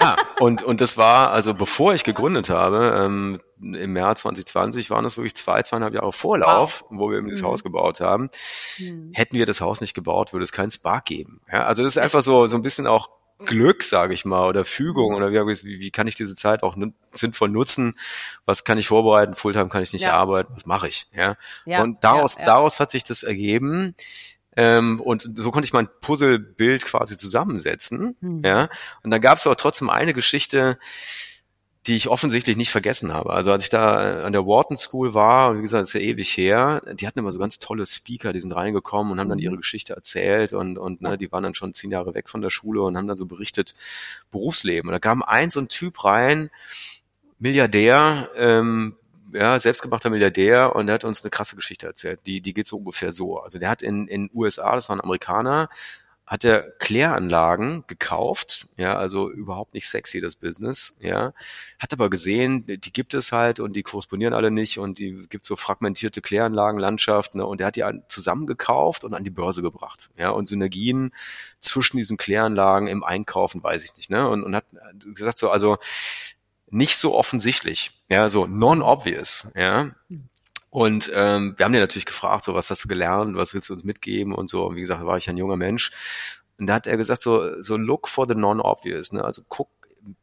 ja, 0.00 0.16
und, 0.40 0.64
und 0.64 0.80
das 0.80 0.96
war, 0.96 1.30
also 1.30 1.54
bevor 1.54 1.94
ich 1.94 2.02
gegründet 2.02 2.50
habe, 2.50 3.04
ähm, 3.04 3.38
im 3.60 3.92
März 3.92 4.22
2020 4.22 4.90
waren 4.90 5.04
es 5.04 5.16
wirklich 5.16 5.34
zwei, 5.34 5.62
zweieinhalb 5.62 5.94
Jahre 5.94 6.12
Vorlauf, 6.12 6.84
wow. 6.88 6.98
wo 6.98 7.10
wir 7.10 7.18
eben 7.18 7.28
dieses 7.28 7.42
mhm. 7.42 7.46
Haus 7.46 7.62
gebaut 7.62 8.00
haben. 8.00 8.30
Mhm. 8.78 9.10
Hätten 9.14 9.36
wir 9.36 9.46
das 9.46 9.60
Haus 9.60 9.80
nicht 9.80 9.94
gebaut, 9.94 10.32
würde 10.32 10.44
es 10.44 10.52
keinen 10.52 10.70
Spark 10.70 11.06
geben. 11.06 11.40
Ja, 11.50 11.64
also 11.64 11.82
das 11.82 11.96
ist 11.96 12.02
einfach 12.02 12.22
so, 12.22 12.46
so 12.46 12.56
ein 12.56 12.62
bisschen 12.62 12.86
auch 12.86 13.10
Glück, 13.38 13.82
sage 13.82 14.14
ich 14.14 14.24
mal, 14.24 14.48
oder 14.48 14.64
Fügung 14.64 15.14
oder 15.14 15.30
wie, 15.30 15.80
wie 15.80 15.90
kann 15.90 16.06
ich 16.06 16.14
diese 16.14 16.34
Zeit 16.34 16.62
auch 16.62 16.76
sinnvoll 17.12 17.50
nutzen? 17.50 17.94
Was 18.46 18.64
kann 18.64 18.78
ich 18.78 18.88
vorbereiten? 18.88 19.34
Fulltime 19.34 19.68
kann 19.68 19.82
ich 19.82 19.92
nicht 19.92 20.02
ja. 20.02 20.12
arbeiten. 20.12 20.54
Was 20.54 20.64
mache 20.64 20.88
ich? 20.88 21.06
Ja. 21.12 21.36
ja 21.66 21.78
so, 21.78 21.82
und 21.84 22.02
daraus, 22.02 22.38
ja, 22.38 22.46
daraus 22.46 22.80
hat 22.80 22.90
sich 22.90 23.04
das 23.04 23.22
ergeben. 23.22 23.94
Ähm, 24.56 25.00
und 25.00 25.30
so 25.34 25.50
konnte 25.50 25.66
ich 25.66 25.74
mein 25.74 25.88
Puzzlebild 26.00 26.86
quasi 26.86 27.16
zusammensetzen. 27.16 28.16
Mhm. 28.20 28.40
Ja. 28.42 28.70
Und 29.02 29.10
dann 29.10 29.20
gab 29.20 29.36
es 29.36 29.46
aber 29.46 29.56
trotzdem 29.56 29.90
eine 29.90 30.14
Geschichte, 30.14 30.78
die 31.86 31.94
ich 31.94 32.08
offensichtlich 32.08 32.56
nicht 32.56 32.70
vergessen 32.70 33.12
habe. 33.12 33.32
Also 33.32 33.52
als 33.52 33.62
ich 33.62 33.68
da 33.68 34.24
an 34.24 34.32
der 34.32 34.44
Wharton 34.44 34.76
School 34.76 35.14
war, 35.14 35.50
und 35.50 35.58
wie 35.58 35.62
gesagt, 35.62 35.82
das 35.82 35.88
ist 35.90 35.94
ja 35.94 36.00
ewig 36.00 36.36
her, 36.36 36.82
die 36.94 37.06
hatten 37.06 37.20
immer 37.20 37.30
so 37.30 37.38
ganz 37.38 37.58
tolle 37.58 37.86
Speaker, 37.86 38.32
die 38.32 38.40
sind 38.40 38.52
reingekommen 38.52 39.12
und 39.12 39.20
haben 39.20 39.28
dann 39.28 39.38
ihre 39.38 39.54
mhm. 39.54 39.58
Geschichte 39.58 39.94
erzählt 39.94 40.52
und, 40.52 40.78
und 40.78 41.00
ne, 41.00 41.16
die 41.16 41.30
waren 41.30 41.44
dann 41.44 41.54
schon 41.54 41.72
zehn 41.72 41.92
Jahre 41.92 42.14
weg 42.14 42.28
von 42.28 42.42
der 42.42 42.50
Schule 42.50 42.82
und 42.82 42.96
haben 42.96 43.06
dann 43.06 43.16
so 43.16 43.26
berichtet, 43.26 43.74
Berufsleben. 44.30 44.88
Und 44.88 44.92
da 44.92 44.98
kam 44.98 45.22
ein 45.22 45.50
so 45.50 45.60
ein 45.60 45.68
Typ 45.68 46.04
rein, 46.04 46.50
Milliardär, 47.38 48.30
ähm, 48.36 48.96
ja, 49.32 49.58
selbstgemachter 49.58 50.10
Milliardär 50.10 50.74
und 50.74 50.86
der 50.86 50.94
hat 50.94 51.04
uns 51.04 51.22
eine 51.22 51.30
krasse 51.30 51.54
Geschichte 51.54 51.86
erzählt. 51.86 52.20
Die, 52.26 52.40
die 52.40 52.54
geht 52.54 52.66
so 52.66 52.78
ungefähr 52.78 53.12
so. 53.12 53.38
Also 53.38 53.58
der 53.58 53.68
hat 53.68 53.82
in, 53.82 54.08
in 54.08 54.30
USA, 54.34 54.74
das 54.74 54.88
war 54.88 54.96
ein 54.96 55.00
Amerikaner, 55.02 55.68
hat 56.26 56.44
er 56.44 56.72
Kläranlagen 56.78 57.84
gekauft, 57.86 58.68
ja, 58.76 58.96
also 58.96 59.30
überhaupt 59.30 59.74
nicht 59.74 59.86
sexy 59.86 60.20
das 60.20 60.34
Business, 60.34 60.98
ja, 61.00 61.32
hat 61.78 61.92
aber 61.92 62.10
gesehen, 62.10 62.66
die 62.66 62.92
gibt 62.92 63.14
es 63.14 63.30
halt 63.30 63.60
und 63.60 63.76
die 63.76 63.84
korrespondieren 63.84 64.34
alle 64.34 64.50
nicht 64.50 64.78
und 64.78 64.98
die 64.98 65.26
gibt 65.28 65.44
so 65.44 65.54
fragmentierte 65.54 66.20
Kläranlagenlandschaft, 66.20 67.36
ne, 67.36 67.46
und 67.46 67.60
er 67.60 67.68
hat 67.68 67.76
die 67.76 67.84
zusammengekauft 68.08 69.04
und 69.04 69.14
an 69.14 69.22
die 69.22 69.30
Börse 69.30 69.62
gebracht, 69.62 70.10
ja, 70.16 70.30
und 70.30 70.46
Synergien 70.48 71.12
zwischen 71.60 71.96
diesen 71.96 72.16
Kläranlagen 72.16 72.88
im 72.88 73.04
Einkaufen, 73.04 73.62
weiß 73.62 73.84
ich 73.84 73.96
nicht, 73.96 74.10
ne, 74.10 74.28
und, 74.28 74.42
und 74.42 74.56
hat 74.56 74.64
gesagt 75.14 75.38
so, 75.38 75.50
also 75.50 75.78
nicht 76.68 76.96
so 76.96 77.14
offensichtlich, 77.14 78.02
ja, 78.08 78.28
so 78.28 78.46
non-obvious, 78.46 79.52
ja, 79.54 79.92
und 80.76 81.10
ähm, 81.14 81.54
wir 81.56 81.64
haben 81.64 81.72
den 81.72 81.80
natürlich 81.80 82.04
gefragt, 82.04 82.44
so 82.44 82.52
was 82.52 82.68
hast 82.68 82.84
du 82.84 82.88
gelernt, 82.88 83.34
was 83.34 83.54
willst 83.54 83.70
du 83.70 83.72
uns 83.72 83.84
mitgeben 83.84 84.34
und 84.34 84.46
so. 84.46 84.66
Und 84.66 84.76
wie 84.76 84.80
gesagt, 84.80 85.02
war 85.06 85.16
ich 85.16 85.30
ein 85.30 85.38
junger 85.38 85.56
Mensch. 85.56 85.90
Und 86.58 86.66
da 86.66 86.74
hat 86.74 86.86
er 86.86 86.98
gesagt, 86.98 87.22
so, 87.22 87.62
so 87.62 87.78
look 87.78 88.08
for 88.08 88.28
the 88.28 88.34
non-obvious, 88.34 89.10
ne? 89.12 89.24
Also 89.24 89.40
guck 89.48 89.70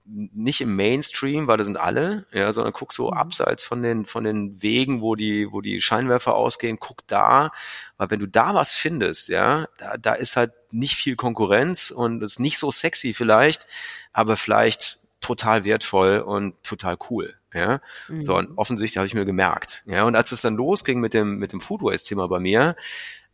nicht 0.06 0.62
im 0.62 0.76
Mainstream, 0.76 1.48
weil 1.48 1.58
das 1.58 1.66
sind 1.66 1.80
alle, 1.80 2.28
ja, 2.32 2.52
sondern 2.52 2.72
guck 2.72 2.94
so 2.94 3.08
mhm. 3.10 3.18
abseits 3.18 3.64
von 3.64 3.82
den, 3.82 4.06
von 4.06 4.26
den 4.26 4.62
Wegen, 4.62 5.02
wo 5.02 5.16
die, 5.16 5.52
wo 5.52 5.62
die 5.62 5.82
Scheinwerfer 5.82 6.36
ausgehen, 6.36 6.78
guck 6.80 7.00
da, 7.08 7.50
weil 7.98 8.12
wenn 8.12 8.20
du 8.20 8.28
da 8.28 8.54
was 8.54 8.74
findest, 8.74 9.30
ja, 9.30 9.68
da, 9.78 9.98
da 9.98 10.14
ist 10.14 10.38
halt 10.38 10.52
nicht 10.72 10.94
viel 10.94 11.16
Konkurrenz 11.16 11.90
und 11.90 12.22
ist 12.22 12.40
nicht 12.40 12.60
so 12.60 12.70
sexy 12.70 13.16
vielleicht, 13.16 13.66
aber 14.12 14.38
vielleicht 14.38 15.00
total 15.20 15.66
wertvoll 15.66 16.20
und 16.20 16.64
total 16.64 16.96
cool. 17.10 17.34
Ja, 17.54 17.82
mhm. 18.08 18.24
so 18.24 18.36
und 18.36 18.58
offensichtlich 18.58 18.98
habe 18.98 19.08
ich 19.08 19.14
mir 19.14 19.26
gemerkt. 19.26 19.84
Ja, 19.86 20.04
und 20.04 20.16
als 20.16 20.32
es 20.32 20.42
dann 20.42 20.56
losging 20.56 21.00
mit 21.00 21.14
dem 21.14 21.38
mit 21.38 21.54
dem 21.54 21.62
Food 21.62 21.82
Waste 21.82 22.10
Thema 22.10 22.28
bei 22.28 22.40
mir, 22.40 22.76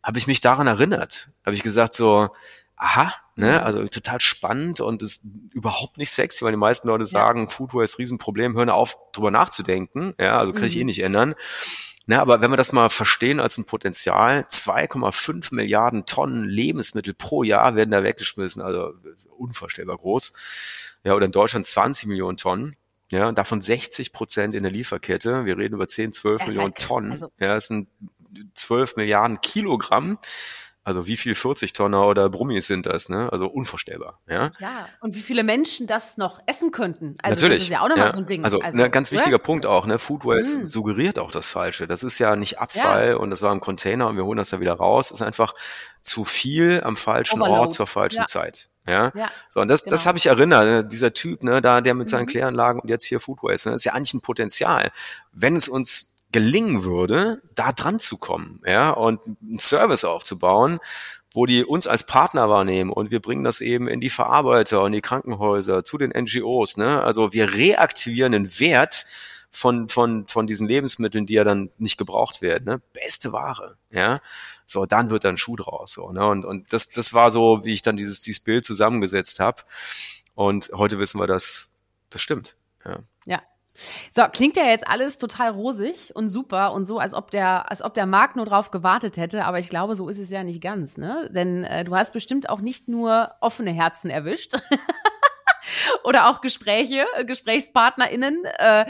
habe 0.02 0.18
ich 0.18 0.26
mich 0.26 0.40
daran 0.40 0.66
erinnert. 0.66 1.30
Habe 1.44 1.54
ich 1.54 1.62
gesagt 1.62 1.94
so, 1.94 2.28
aha, 2.76 3.12
ne, 3.36 3.58
mhm. 3.58 3.64
also 3.64 3.86
total 3.86 4.20
spannend 4.20 4.80
und 4.80 5.02
ist 5.02 5.26
überhaupt 5.52 5.98
nicht 5.98 6.10
sexy, 6.10 6.44
weil 6.44 6.52
die 6.52 6.56
meisten 6.56 6.88
Leute 6.88 7.04
sagen, 7.04 7.44
ja. 7.44 7.50
Food 7.50 7.74
Waste 7.74 7.98
Riesenproblem, 7.98 8.56
hören 8.56 8.70
auf 8.70 8.96
drüber 9.12 9.30
nachzudenken. 9.30 10.14
Ja, 10.18 10.38
also 10.38 10.52
kann 10.52 10.62
mhm. 10.62 10.68
ich 10.68 10.76
eh 10.76 10.84
nicht 10.84 11.00
ändern. 11.00 11.34
Ne, 12.06 12.18
aber 12.20 12.40
wenn 12.40 12.50
wir 12.50 12.56
das 12.56 12.72
mal 12.72 12.88
verstehen 12.88 13.38
als 13.38 13.58
ein 13.58 13.66
Potenzial, 13.66 14.46
2,5 14.48 15.54
Milliarden 15.54 16.06
Tonnen 16.06 16.44
Lebensmittel 16.44 17.14
pro 17.14 17.42
Jahr 17.42 17.76
werden 17.76 17.90
da 17.90 18.02
weggeschmissen, 18.02 18.62
also 18.62 18.94
unvorstellbar 19.36 19.98
groß. 19.98 20.32
Ja, 21.04 21.14
oder 21.14 21.26
in 21.26 21.32
Deutschland 21.32 21.66
20 21.66 22.08
Millionen 22.08 22.36
Tonnen. 22.36 22.76
Ja, 23.10 23.32
davon 23.32 23.60
60 23.60 24.12
Prozent 24.12 24.54
in 24.54 24.62
der 24.62 24.72
Lieferkette. 24.72 25.44
Wir 25.44 25.58
reden 25.58 25.74
über 25.74 25.88
10, 25.88 26.12
12 26.12 26.46
Millionen 26.46 26.74
Tonnen. 26.74 27.12
Also, 27.12 27.32
ja, 27.38 27.54
das 27.54 27.66
sind 27.66 27.88
12 28.54 28.96
Milliarden 28.96 29.40
Kilogramm. 29.40 30.18
Also 30.82 31.06
wie 31.06 31.18
viel 31.18 31.34
40 31.34 31.74
Tonner 31.74 32.06
oder 32.06 32.30
Brummis 32.30 32.66
sind 32.66 32.86
das, 32.86 33.10
ne? 33.10 33.30
Also 33.30 33.46
unvorstellbar, 33.46 34.18
ja. 34.26 34.50
Ja, 34.60 34.88
und 35.00 35.14
wie 35.14 35.20
viele 35.20 35.44
Menschen 35.44 35.86
das 35.86 36.16
noch 36.16 36.40
essen 36.46 36.70
könnten. 36.70 37.16
Also 37.22 37.34
Natürlich. 37.34 37.58
das 37.58 37.64
ist 37.64 37.70
ja 37.70 37.82
auch 37.82 37.88
nochmal 37.88 38.06
ja. 38.06 38.12
so 38.12 38.18
ein 38.18 38.26
Ding. 38.26 38.44
Also, 38.44 38.60
also 38.60 38.78
ne, 38.78 38.88
ganz 38.88 39.12
wichtiger 39.12 39.38
Punkt 39.38 39.66
auch, 39.66 39.84
ne? 39.84 39.98
Food 39.98 40.24
Waste 40.24 40.60
mm. 40.60 40.64
suggeriert 40.64 41.18
auch 41.18 41.30
das 41.32 41.46
Falsche. 41.46 41.86
Das 41.86 42.02
ist 42.02 42.18
ja 42.18 42.34
nicht 42.34 42.60
Abfall 42.60 43.10
ja. 43.10 43.16
und 43.16 43.28
das 43.28 43.42
war 43.42 43.52
im 43.52 43.60
Container 43.60 44.08
und 44.08 44.16
wir 44.16 44.24
holen 44.24 44.38
das 44.38 44.50
da 44.50 44.60
wieder 44.60 44.72
raus. 44.72 45.10
Das 45.10 45.20
ist 45.20 45.26
einfach 45.26 45.54
zu 46.00 46.24
viel 46.24 46.80
am 46.82 46.96
falschen 46.96 47.42
Overload. 47.42 47.60
Ort 47.60 47.72
zur 47.74 47.86
falschen 47.86 48.20
ja. 48.20 48.24
Zeit. 48.24 48.69
Ja? 48.86 49.12
ja. 49.14 49.30
So, 49.48 49.60
und 49.60 49.68
das, 49.68 49.84
genau. 49.84 49.92
das 49.92 50.06
habe 50.06 50.18
ich 50.18 50.26
erinnert, 50.26 50.64
ne? 50.64 50.84
dieser 50.84 51.12
Typ, 51.12 51.42
ne, 51.42 51.60
da, 51.60 51.80
der 51.80 51.94
mit 51.94 52.08
seinen 52.08 52.22
mhm. 52.22 52.28
Kläranlagen 52.28 52.80
und 52.80 52.88
jetzt 52.88 53.04
hier 53.04 53.20
Food 53.20 53.42
Waste, 53.42 53.68
ne, 53.68 53.72
das 53.72 53.82
ist 53.82 53.84
ja 53.84 53.92
eigentlich 53.92 54.14
ein 54.14 54.20
Potenzial. 54.20 54.90
Wenn 55.32 55.56
es 55.56 55.68
uns 55.68 56.14
gelingen 56.32 56.84
würde, 56.84 57.42
da 57.54 57.72
dran 57.72 57.98
zu 57.98 58.16
kommen, 58.16 58.60
ja, 58.64 58.90
und 58.90 59.20
einen 59.24 59.58
Service 59.58 60.04
aufzubauen, 60.04 60.78
wo 61.32 61.46
die 61.46 61.64
uns 61.64 61.86
als 61.86 62.04
Partner 62.04 62.48
wahrnehmen 62.48 62.90
und 62.90 63.10
wir 63.10 63.20
bringen 63.20 63.44
das 63.44 63.60
eben 63.60 63.86
in 63.88 64.00
die 64.00 64.10
Verarbeiter 64.10 64.82
und 64.82 64.92
die 64.92 65.00
Krankenhäuser 65.00 65.84
zu 65.84 65.96
den 65.96 66.10
NGOs, 66.10 66.76
ne? 66.76 67.02
Also 67.02 67.32
wir 67.32 67.54
reaktivieren 67.54 68.32
den 68.32 68.58
Wert 68.58 69.06
von, 69.50 69.88
von, 69.88 70.26
von 70.26 70.46
diesen 70.46 70.68
Lebensmitteln, 70.68 71.26
die 71.26 71.34
ja 71.34 71.44
dann 71.44 71.70
nicht 71.78 71.96
gebraucht 71.96 72.42
werden, 72.42 72.64
ne? 72.64 72.80
beste 72.92 73.32
Ware, 73.32 73.76
ja, 73.90 74.20
so, 74.64 74.86
dann 74.86 75.10
wird 75.10 75.24
dann 75.24 75.36
Schuh 75.36 75.56
draus, 75.56 75.92
so, 75.92 76.12
ne, 76.12 76.26
und, 76.26 76.44
und 76.44 76.72
das, 76.72 76.90
das 76.90 77.12
war 77.12 77.30
so, 77.30 77.64
wie 77.64 77.74
ich 77.74 77.82
dann 77.82 77.96
dieses, 77.96 78.20
dieses 78.20 78.40
Bild 78.40 78.64
zusammengesetzt 78.64 79.40
habe 79.40 79.62
und 80.34 80.70
heute 80.74 80.98
wissen 80.98 81.20
wir, 81.20 81.26
dass 81.26 81.70
das 82.10 82.20
stimmt, 82.20 82.56
ja. 82.84 83.00
Ja, 83.26 83.42
so, 84.14 84.22
klingt 84.32 84.56
ja 84.56 84.64
jetzt 84.64 84.86
alles 84.86 85.18
total 85.18 85.50
rosig 85.50 86.14
und 86.14 86.28
super 86.28 86.72
und 86.72 86.84
so, 86.84 86.98
als 86.98 87.14
ob 87.14 87.30
der, 87.30 87.70
als 87.70 87.82
ob 87.82 87.94
der 87.94 88.06
Markt 88.06 88.36
nur 88.36 88.44
drauf 88.44 88.70
gewartet 88.70 89.16
hätte, 89.16 89.44
aber 89.44 89.58
ich 89.58 89.68
glaube, 89.68 89.94
so 89.94 90.08
ist 90.08 90.18
es 90.18 90.30
ja 90.30 90.42
nicht 90.42 90.60
ganz, 90.60 90.96
ne? 90.96 91.30
Denn 91.32 91.64
äh, 91.64 91.84
du 91.84 91.94
hast 91.94 92.12
bestimmt 92.12 92.48
auch 92.48 92.60
nicht 92.60 92.88
nur 92.88 93.32
offene 93.40 93.70
Herzen 93.70 94.10
erwischt. 94.10 94.56
oder 96.04 96.30
auch 96.30 96.40
Gespräche, 96.40 97.06
äh, 97.16 97.24
GesprächspartnerInnen. 97.24 98.44
Äh, 98.58 98.86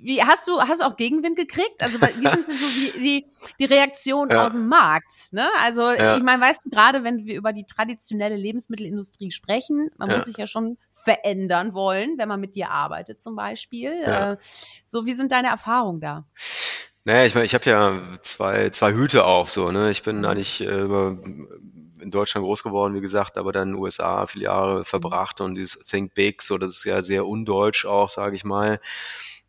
wie, 0.00 0.22
hast 0.22 0.48
du, 0.48 0.60
hast 0.60 0.80
du 0.80 0.86
auch 0.86 0.96
Gegenwind 0.96 1.36
gekriegt? 1.36 1.82
Also 1.82 2.00
wie 2.00 2.26
sind 2.26 2.46
so 2.46 2.52
die, 2.52 3.00
die, 3.00 3.26
die 3.58 3.64
Reaktionen 3.64 4.30
ja. 4.30 4.46
aus 4.46 4.52
dem 4.52 4.68
Markt? 4.68 5.32
Ne? 5.32 5.48
Also 5.58 5.90
ja. 5.90 6.16
ich 6.16 6.22
meine, 6.22 6.42
weißt 6.42 6.64
du, 6.64 6.70
gerade 6.70 7.04
wenn 7.04 7.24
wir 7.26 7.36
über 7.36 7.52
die 7.52 7.64
traditionelle 7.64 8.36
Lebensmittelindustrie 8.36 9.30
sprechen, 9.30 9.90
man 9.96 10.10
ja. 10.10 10.16
muss 10.16 10.24
sich 10.26 10.36
ja 10.36 10.46
schon 10.46 10.78
verändern 10.90 11.74
wollen, 11.74 12.18
wenn 12.18 12.28
man 12.28 12.40
mit 12.40 12.54
dir 12.54 12.70
arbeitet 12.70 13.22
zum 13.22 13.36
Beispiel. 13.36 13.90
Äh, 13.90 14.36
so, 14.86 15.06
wie 15.06 15.12
sind 15.12 15.32
deine 15.32 15.48
Erfahrungen 15.48 16.00
da? 16.00 16.24
Naja, 17.04 17.24
ich 17.24 17.34
meine, 17.34 17.46
ich 17.46 17.54
habe 17.54 17.68
ja 17.68 18.02
zwei, 18.20 18.68
zwei 18.70 18.92
Hüte 18.92 19.24
auf, 19.24 19.50
so, 19.50 19.70
ne? 19.70 19.90
Ich 19.90 20.02
bin 20.02 20.18
mhm. 20.18 20.24
eigentlich 20.26 20.60
äh, 20.60 21.16
in 22.00 22.10
Deutschland 22.10 22.44
groß 22.44 22.62
geworden, 22.62 22.94
wie 22.94 23.00
gesagt, 23.00 23.38
aber 23.38 23.52
dann 23.52 23.68
in 23.68 23.74
den 23.74 23.82
USA 23.82 24.26
viele 24.26 24.44
Jahre 24.44 24.84
verbracht 24.84 25.40
und 25.40 25.54
dieses 25.54 25.86
Think 25.86 26.14
Big, 26.14 26.42
so, 26.42 26.58
das 26.58 26.70
ist 26.70 26.84
ja 26.84 27.02
sehr 27.02 27.26
undeutsch 27.26 27.86
auch, 27.86 28.10
sage 28.10 28.36
ich 28.36 28.44
mal. 28.44 28.80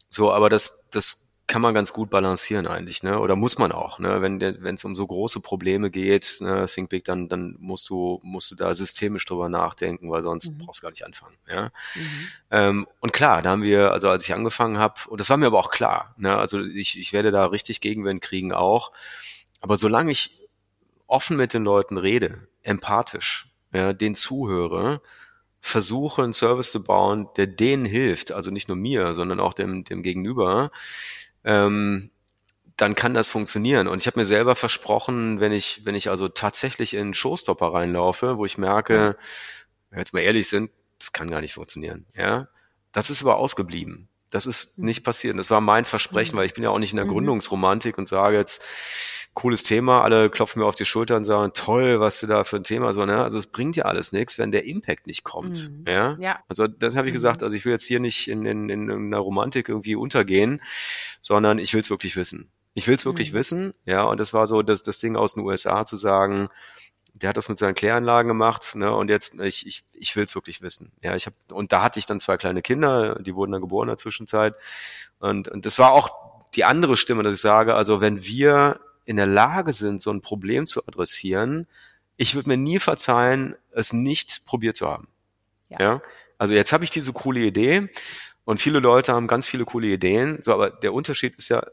So, 0.10 0.32
aber 0.32 0.50
das, 0.50 0.90
das 0.90 1.32
kann 1.52 1.62
man 1.62 1.74
ganz 1.74 1.92
gut 1.92 2.10
balancieren 2.10 2.66
eigentlich, 2.66 3.04
ne? 3.04 3.20
Oder 3.20 3.36
muss 3.36 3.58
man 3.58 3.74
auch, 3.74 4.00
ne? 4.00 4.22
Wenn 4.22 4.40
wenn 4.40 4.76
es 4.76 4.86
um 4.86 4.96
so 4.96 5.06
große 5.06 5.42
Probleme 5.42 5.92
geht, 5.92 6.38
ne, 6.40 6.66
Think 6.66 6.90
Big, 6.90 7.04
dann 7.04 7.28
dann 7.28 7.58
musst 7.60 7.90
du 7.90 8.22
musst 8.24 8.52
du 8.52 8.56
da 8.56 8.74
systemisch 8.74 9.26
drüber 9.26 9.50
nachdenken, 9.50 10.10
weil 10.10 10.22
sonst 10.22 10.48
mhm. 10.48 10.60
brauchst 10.60 10.80
du 10.80 10.84
gar 10.84 10.92
nicht 10.92 11.06
anfangen, 11.06 11.36
ja. 11.50 11.72
Mhm. 11.94 12.28
Ähm, 12.52 12.88
und 13.02 13.12
klar, 13.12 13.42
da 13.42 13.50
haben 13.50 13.64
wir, 13.64 13.92
also 13.92 14.10
als 14.10 14.24
ich 14.24 14.34
angefangen 14.34 14.78
habe, 14.78 15.02
und 15.10 15.20
das 15.20 15.30
war 15.30 15.36
mir 15.36 15.48
aber 15.48 15.60
auch 15.60 15.72
klar, 15.72 16.16
ne? 16.18 16.38
Also 16.38 16.62
ich 16.62 16.98
ich 16.98 17.12
werde 17.12 17.32
da 17.32 17.48
richtig 17.48 17.82
Gegenwind 17.82 18.22
kriegen 18.22 18.54
auch, 18.54 18.94
aber 19.60 19.76
solange 19.76 20.12
ich 20.12 20.41
offen 21.12 21.38
mit 21.38 21.54
den 21.54 21.64
Leuten 21.64 21.98
rede, 21.98 22.48
empathisch, 22.64 23.54
ja, 23.74 23.94
den 23.94 24.16
zuhöre, 24.16 25.02
versuche 25.60 26.24
einen 26.24 26.34
Service 26.34 26.72
zu 26.72 26.84
bauen, 26.84 27.28
der 27.38 27.48
denen 27.48 27.86
hilft, 27.86 28.32
also 28.32 28.52
nicht 28.52 28.68
nur 28.68 28.78
mir, 28.78 29.14
sondern 29.14 29.40
auch 29.40 29.54
dem 29.54 29.84
dem 29.84 30.04
Gegenüber 30.04 30.72
ähm, 31.44 32.12
dann 32.78 32.96
kann 32.96 33.14
das 33.14 33.30
funktionieren. 33.30 33.88
Und 33.88 34.00
ich 34.00 34.08
habe 34.08 34.20
mir 34.20 34.26
selber 34.26 34.56
versprochen, 34.56 35.40
wenn 35.40 35.52
ich, 35.52 35.82
wenn 35.86 35.94
ich 35.94 36.10
also 36.10 36.28
tatsächlich 36.28 36.96
in 36.96 37.14
Showstopper 37.14 37.74
reinlaufe, 37.74 38.38
wo 38.38 38.46
ich 38.46 38.58
merke, 38.58 39.18
wenn 39.90 39.98
wir 39.98 40.00
jetzt 40.00 40.14
mal 40.14 40.22
ehrlich 40.22 40.48
sind, 40.50 40.72
das 40.98 41.14
kann 41.14 41.30
gar 41.30 41.42
nicht 41.42 41.54
funktionieren. 41.54 42.06
Ja, 42.16 42.48
das 42.92 43.10
ist 43.10 43.22
aber 43.22 43.38
ausgeblieben. 43.38 44.08
Das 44.32 44.46
ist 44.46 44.80
mhm. 44.80 44.86
nicht 44.86 45.04
passiert. 45.04 45.38
Das 45.38 45.52
war 45.52 45.62
mein 45.62 45.86
Versprechen, 45.86 46.36
mhm. 46.36 46.40
weil 46.40 46.46
ich 46.48 46.54
bin 46.54 46.64
ja 46.64 46.72
auch 46.72 46.80
nicht 46.80 46.92
in 46.92 46.98
der 46.98 47.06
mhm. 47.06 47.12
Gründungsromantik 47.12 47.98
und 47.98 48.08
sage 48.08 48.38
jetzt, 48.38 48.64
cooles 49.34 49.64
Thema, 49.64 50.02
alle 50.02 50.30
klopfen 50.30 50.62
mir 50.62 50.66
auf 50.66 50.76
die 50.76 50.86
Schulter 50.86 51.16
und 51.16 51.24
sagen, 51.24 51.52
toll, 51.54 52.00
was 52.00 52.20
du 52.20 52.28
da 52.28 52.44
für 52.44 52.58
ein 52.58 52.64
Thema 52.64 52.92
so, 52.92 53.06
ne? 53.06 53.24
Also 53.24 53.38
es 53.38 53.48
bringt 53.48 53.76
ja 53.76 53.86
alles 53.86 54.12
nichts, 54.12 54.38
wenn 54.38 54.52
der 54.52 54.66
Impact 54.66 55.08
nicht 55.08 55.24
kommt. 55.24 55.72
Mhm. 55.72 55.86
Ja? 55.88 56.18
ja. 56.20 56.40
Also 56.50 56.68
das 56.68 56.96
habe 56.96 57.08
ich 57.08 57.14
mhm. 57.14 57.16
gesagt, 57.16 57.44
also 57.44 57.56
ich 57.56 57.64
will 57.64 57.72
jetzt 57.72 57.86
hier 57.86 58.00
nicht 58.00 58.28
in, 58.28 58.46
in, 58.46 58.70
in 58.70 58.92
einer 58.92 59.20
Romantik 59.20 59.70
irgendwie 59.70 59.96
untergehen, 59.96 60.62
sondern 61.22 61.60
ich 61.60 61.74
will 61.74 61.82
es 61.82 61.90
wirklich 61.90 62.16
wissen. 62.18 62.50
Ich 62.74 62.88
will 62.88 62.96
es 62.96 63.06
wirklich 63.06 63.32
mhm. 63.32 63.38
wissen, 63.38 63.74
ja, 63.86 64.04
und 64.04 64.20
das 64.20 64.34
war 64.34 64.48
so 64.48 64.62
das, 64.62 64.82
das 64.82 65.00
Ding 65.00 65.16
aus 65.16 65.36
den 65.36 65.44
USA 65.44 65.86
zu 65.86 65.96
sagen, 65.96 66.50
der 67.14 67.30
hat 67.30 67.38
das 67.38 67.50
mit 67.50 67.58
seinen 67.58 67.76
Kläranlagen 67.76 68.28
gemacht, 68.28 68.76
ne? 68.76 68.94
Und 68.96 69.10
jetzt 69.10 69.40
ich 69.42 69.68
ich 69.68 69.84
ich 69.94 70.16
will 70.16 70.24
es 70.24 70.34
wirklich 70.34 70.62
wissen. 70.62 70.94
Ja, 71.02 71.16
ich 71.16 71.26
habe 71.26 71.36
und 71.52 71.74
da 71.74 71.84
hatte 71.84 72.00
ich 72.00 72.06
dann 72.06 72.22
zwei 72.22 72.38
kleine 72.38 72.62
Kinder, 72.62 73.16
die 73.20 73.36
wurden 73.36 73.52
dann 73.52 73.62
geboren 73.62 73.88
in 73.88 73.92
der 73.92 73.98
Zwischenzeit 73.98 74.56
und 75.20 75.50
und 75.50 75.66
das 75.66 75.78
war 75.78 75.92
auch 75.92 76.46
die 76.56 76.64
andere 76.64 76.98
Stimme, 76.98 77.24
dass 77.24 77.34
ich 77.34 77.42
sage, 77.42 77.76
also 77.76 78.00
wenn 78.02 78.24
wir 78.24 78.80
in 79.06 79.18
der 79.18 79.26
Lage 79.26 79.74
sind, 79.74 80.02
so 80.02 80.12
ein 80.12 80.22
Problem 80.22 80.68
zu 80.68 80.86
adressieren, 80.88 81.68
ich 82.18 82.36
würde 82.36 82.50
mir 82.50 82.58
nie 82.58 82.80
verzeihen, 82.80 83.56
es 83.72 83.94
nicht 83.94 84.46
probiert 84.46 84.76
zu 84.76 84.88
haben. 84.88 85.08
Ja. 85.70 85.80
ja? 85.80 86.02
Also 86.38 86.54
jetzt 86.54 86.74
habe 86.74 86.84
ich 86.84 86.92
diese 86.92 87.14
coole 87.14 87.40
Idee 87.42 87.90
und 88.46 88.62
viele 88.62 88.80
Leute 88.80 89.14
haben 89.14 89.28
ganz 89.28 89.46
viele 89.46 89.66
coole 89.66 89.88
Ideen, 89.88 90.42
so 90.42 90.54
aber 90.54 90.70
der 90.70 90.94
Unterschied 90.94 91.36
ist 91.36 91.50
ja, 91.50 91.64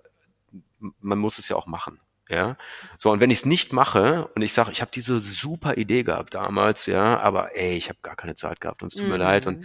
man 0.78 1.18
muss 1.18 1.38
es 1.38 1.48
ja 1.48 1.56
auch 1.56 1.66
machen. 1.66 2.00
Ja, 2.30 2.58
so 2.98 3.10
und 3.10 3.20
wenn 3.20 3.30
ich 3.30 3.38
es 3.38 3.46
nicht 3.46 3.72
mache 3.72 4.28
und 4.34 4.42
ich 4.42 4.52
sage, 4.52 4.70
ich 4.70 4.82
habe 4.82 4.90
diese 4.94 5.18
super 5.18 5.78
Idee 5.78 6.02
gehabt 6.02 6.34
damals, 6.34 6.84
ja, 6.84 7.18
aber 7.18 7.56
ey, 7.56 7.74
ich 7.74 7.88
habe 7.88 7.98
gar 8.02 8.16
keine 8.16 8.34
Zeit 8.34 8.60
gehabt 8.60 8.82
und 8.82 8.88
es 8.88 8.96
tut 8.96 9.04
mhm. 9.04 9.12
mir 9.12 9.16
leid 9.16 9.46
und 9.46 9.64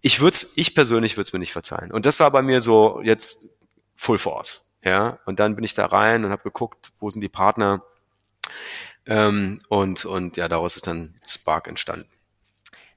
ich 0.00 0.20
würde 0.20 0.38
ich 0.54 0.74
persönlich 0.74 1.18
würde 1.18 1.28
es 1.28 1.32
mir 1.34 1.38
nicht 1.40 1.52
verzeihen. 1.52 1.92
Und 1.92 2.06
das 2.06 2.20
war 2.20 2.30
bei 2.30 2.40
mir 2.40 2.62
so 2.62 3.02
jetzt 3.02 3.50
Full 3.96 4.18
Force. 4.18 4.63
Ja, 4.84 5.18
und 5.24 5.40
dann 5.40 5.54
bin 5.56 5.64
ich 5.64 5.74
da 5.74 5.86
rein 5.86 6.24
und 6.24 6.30
habe 6.30 6.42
geguckt, 6.42 6.92
wo 6.98 7.08
sind 7.10 7.22
die 7.22 7.28
Partner. 7.28 7.82
Ähm, 9.06 9.58
und, 9.68 10.04
und 10.04 10.36
ja, 10.36 10.48
daraus 10.48 10.76
ist 10.76 10.86
dann 10.86 11.18
Spark 11.26 11.68
entstanden. 11.68 12.08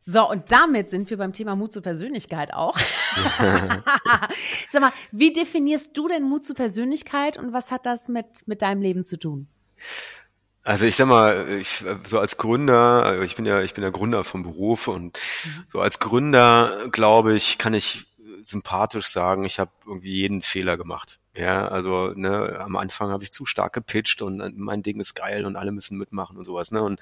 So, 0.09 0.29
und 0.29 0.51
damit 0.53 0.89
sind 0.89 1.09
wir 1.09 1.17
beim 1.17 1.33
Thema 1.33 1.57
Mut 1.57 1.73
zur 1.73 1.81
Persönlichkeit 1.81 2.53
auch. 2.53 2.77
Sag 4.69 4.81
mal, 4.81 4.93
wie 5.11 5.33
definierst 5.33 5.97
du 5.97 6.07
denn 6.07 6.23
Mut 6.23 6.45
zur 6.45 6.55
Persönlichkeit 6.55 7.35
und 7.35 7.51
was 7.51 7.71
hat 7.71 7.85
das 7.85 8.07
mit, 8.07 8.47
mit 8.47 8.61
deinem 8.61 8.81
Leben 8.81 9.03
zu 9.03 9.19
tun? 9.19 9.47
Also 10.63 10.85
ich 10.85 10.95
sag 10.95 11.07
mal, 11.07 11.49
ich, 11.59 11.83
so 12.05 12.19
als 12.19 12.37
Gründer, 12.37 13.21
ich 13.21 13.35
bin 13.35 13.45
ja, 13.45 13.61
ich 13.61 13.73
bin 13.73 13.83
ja 13.83 13.89
Gründer 13.89 14.23
vom 14.23 14.43
Beruf 14.43 14.87
und 14.87 15.17
mhm. 15.45 15.63
so 15.69 15.81
als 15.81 15.99
Gründer, 15.99 16.87
glaube 16.91 17.35
ich, 17.35 17.57
kann 17.57 17.73
ich 17.73 18.05
sympathisch 18.43 19.07
sagen, 19.07 19.43
ich 19.43 19.59
habe 19.59 19.71
irgendwie 19.85 20.13
jeden 20.13 20.41
Fehler 20.41 20.77
gemacht. 20.77 21.19
Ja, 21.37 21.67
also 21.67 22.13
ne, 22.15 22.59
am 22.59 22.75
Anfang 22.75 23.11
habe 23.11 23.23
ich 23.23 23.31
zu 23.31 23.45
stark 23.45 23.73
gepitcht 23.73 24.23
und 24.23 24.39
äh, 24.39 24.51
mein 24.55 24.81
Ding 24.81 24.99
ist 24.99 25.13
geil 25.13 25.45
und 25.45 25.55
alle 25.55 25.71
müssen 25.71 25.97
mitmachen 25.97 26.35
und 26.35 26.45
sowas, 26.45 26.71
ne? 26.71 26.81
Und 26.81 26.99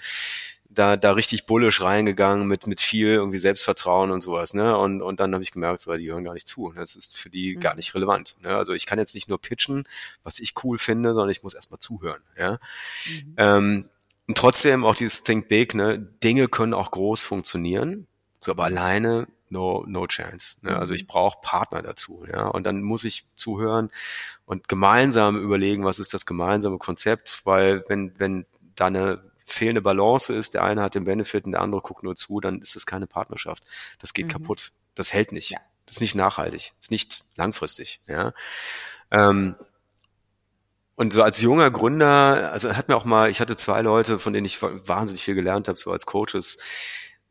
da 0.69 0.97
da 0.97 1.11
richtig 1.11 1.45
bullisch 1.45 1.81
reingegangen 1.81 2.45
mit 2.45 2.67
mit 2.67 2.81
viel 2.81 3.07
irgendwie 3.07 3.39
Selbstvertrauen 3.39 4.11
und 4.11 4.19
sowas, 4.19 4.53
ne? 4.53 4.77
Und 4.77 5.01
und 5.01 5.21
dann 5.21 5.33
habe 5.33 5.41
ich 5.41 5.51
gemerkt, 5.51 5.79
so, 5.79 5.93
die 5.95 6.11
hören 6.11 6.25
gar 6.25 6.33
nicht 6.33 6.47
zu. 6.47 6.73
Das 6.75 6.95
ist 6.95 7.17
für 7.17 7.29
die 7.29 7.55
mhm. 7.55 7.61
gar 7.61 7.75
nicht 7.75 7.95
relevant. 7.95 8.35
Ne? 8.41 8.49
Also 8.49 8.73
ich 8.73 8.85
kann 8.85 8.99
jetzt 8.99 9.15
nicht 9.15 9.29
nur 9.29 9.39
pitchen, 9.39 9.87
was 10.23 10.39
ich 10.39 10.53
cool 10.63 10.77
finde, 10.77 11.13
sondern 11.13 11.29
ich 11.29 11.43
muss 11.43 11.53
erstmal 11.53 11.79
zuhören. 11.79 12.21
Ja. 12.37 12.59
Mhm. 13.05 13.33
Ähm, 13.37 13.89
und 14.27 14.37
trotzdem 14.37 14.83
auch 14.83 14.95
dieses 14.95 15.23
Think 15.23 15.47
Big, 15.47 15.75
ne? 15.75 15.99
Dinge 16.23 16.49
können 16.49 16.73
auch 16.73 16.91
groß 16.91 17.23
funktionieren, 17.23 18.07
so 18.39 18.51
aber 18.51 18.65
alleine 18.65 19.27
no, 19.55 19.85
no 19.87 20.05
chance. 20.07 20.57
Ne? 20.61 20.77
Also 20.77 20.93
mhm. 20.93 20.97
ich 20.97 21.07
brauche 21.07 21.39
Partner 21.41 21.81
dazu. 21.81 22.25
Ja? 22.31 22.47
Und 22.47 22.65
dann 22.65 22.81
muss 22.81 23.03
ich 23.03 23.25
zuhören 23.35 23.89
und 24.45 24.67
gemeinsam 24.67 25.37
überlegen, 25.37 25.85
was 25.85 25.99
ist 25.99 26.13
das 26.13 26.25
gemeinsame 26.25 26.77
Konzept, 26.77 27.41
weil 27.45 27.83
wenn, 27.87 28.13
wenn 28.19 28.45
da 28.75 28.87
eine 28.87 29.23
fehlende 29.45 29.81
Balance 29.81 30.33
ist, 30.33 30.53
der 30.53 30.63
eine 30.63 30.81
hat 30.81 30.95
den 30.95 31.05
Benefit 31.05 31.45
und 31.45 31.53
der 31.53 31.61
andere 31.61 31.81
guckt 31.81 32.03
nur 32.03 32.15
zu, 32.15 32.41
dann 32.41 32.59
ist 32.59 32.75
das 32.75 32.85
keine 32.85 33.07
Partnerschaft. 33.07 33.63
Das 33.99 34.13
geht 34.13 34.27
mhm. 34.27 34.31
kaputt. 34.31 34.71
Das 34.95 35.13
hält 35.13 35.31
nicht. 35.31 35.51
Ja. 35.51 35.59
Das 35.85 35.97
ist 35.97 36.01
nicht 36.01 36.15
nachhaltig. 36.15 36.73
Das 36.77 36.87
ist 36.87 36.91
nicht 36.91 37.23
langfristig. 37.35 38.01
Ja. 38.07 38.33
Ähm, 39.11 39.55
und 40.95 41.13
so 41.13 41.21
als 41.21 41.41
junger 41.41 41.69
Gründer, 41.71 42.51
also 42.51 42.75
hat 42.75 42.87
mir 42.87 42.95
auch 42.95 43.05
mal, 43.05 43.29
ich 43.29 43.39
hatte 43.41 43.55
zwei 43.55 43.81
Leute, 43.81 44.17
von 44.17 44.33
denen 44.33 44.45
ich 44.45 44.61
wahnsinnig 44.61 45.23
viel 45.23 45.35
gelernt 45.35 45.67
habe, 45.67 45.77
so 45.77 45.91
als 45.91 46.05
Coaches. 46.05 46.57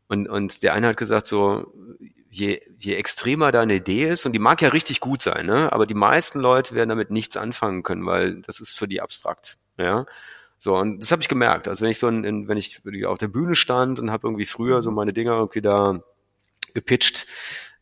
Und, 0.07 0.29
und 0.29 0.61
der 0.61 0.73
eine 0.73 0.87
hat 0.87 0.97
gesagt 0.97 1.25
so, 1.25 1.73
je, 2.35 2.61
je 2.79 2.95
extremer 2.95 3.51
deine 3.51 3.75
Idee 3.75 4.09
ist, 4.09 4.25
und 4.25 4.33
die 4.33 4.39
mag 4.39 4.61
ja 4.61 4.69
richtig 4.69 4.99
gut 4.99 5.21
sein, 5.21 5.45
ne? 5.45 5.71
aber 5.71 5.85
die 5.85 5.93
meisten 5.93 6.39
Leute 6.39 6.75
werden 6.75 6.89
damit 6.89 7.11
nichts 7.11 7.37
anfangen 7.37 7.83
können, 7.83 8.05
weil 8.05 8.41
das 8.41 8.59
ist 8.59 8.77
für 8.77 8.87
die 8.87 9.01
abstrakt. 9.01 9.57
Ja. 9.77 10.05
So, 10.57 10.75
und 10.75 11.01
das 11.01 11.11
habe 11.11 11.21
ich 11.21 11.27
gemerkt. 11.27 11.67
Also 11.67 11.83
wenn 11.83 11.91
ich 11.91 11.99
so 11.99 12.07
in, 12.07 12.23
in, 12.23 12.47
wenn 12.47 12.57
ich 12.57 12.81
auf 13.05 13.17
der 13.17 13.27
Bühne 13.27 13.55
stand 13.55 13.99
und 13.99 14.11
habe 14.11 14.27
irgendwie 14.27 14.45
früher 14.45 14.81
so 14.81 14.91
meine 14.91 15.13
Dinger 15.13 15.33
irgendwie 15.33 15.61
da 15.61 16.01
gepitcht, 16.73 17.27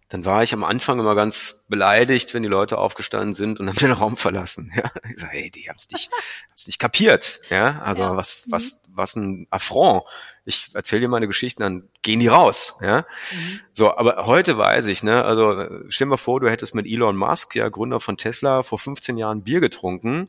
dann 0.10 0.26
war 0.26 0.44
ich 0.44 0.54
am 0.54 0.64
Anfang 0.64 1.00
immer 1.00 1.16
ganz 1.16 1.66
beleidigt, 1.70 2.34
wenn 2.34 2.44
die 2.44 2.50
Leute 2.50 2.78
aufgestanden 2.78 3.34
sind 3.34 3.60
und 3.60 3.68
haben 3.68 3.78
den 3.80 3.92
Raum 3.92 4.18
verlassen. 4.18 4.72
Ja, 4.76 4.92
ich 5.10 5.20
sag, 5.20 5.32
hey, 5.32 5.50
die 5.50 5.68
haben 5.70 5.78
es 5.78 5.90
nicht, 5.90 6.12
haben's 6.50 6.68
nicht 6.68 6.80
kapiert. 6.80 7.42
Ja, 7.50 7.80
also 7.82 8.02
ja. 8.02 8.16
was, 8.16 8.44
was, 8.50 8.84
mhm. 8.88 8.92
was 8.96 9.16
ein 9.16 9.48
Affront. 9.50 10.04
Ich 10.46 10.72
erzähle 10.74 11.02
dir 11.02 11.08
meine 11.08 11.28
Geschichten, 11.28 11.62
dann 11.62 11.90
gehen 12.02 12.20
die 12.20 12.28
raus. 12.28 12.78
Ja, 12.82 13.06
mhm. 13.32 13.60
so. 13.72 13.96
Aber 13.96 14.26
heute 14.26 14.58
weiß 14.58 14.88
ich, 14.88 15.04
ne, 15.04 15.24
also 15.24 15.68
stell 15.88 16.06
dir 16.06 16.12
mal 16.12 16.18
vor, 16.18 16.40
du 16.40 16.50
hättest 16.50 16.76
mit 16.76 16.86
Elon 16.86 17.16
Musk, 17.16 17.56
ja 17.56 17.70
Gründer 17.70 18.00
von 18.00 18.18
Tesla, 18.18 18.64
vor 18.64 18.80
15 18.80 19.18
Jahren 19.18 19.44
Bier 19.44 19.62
getrunken. 19.62 20.28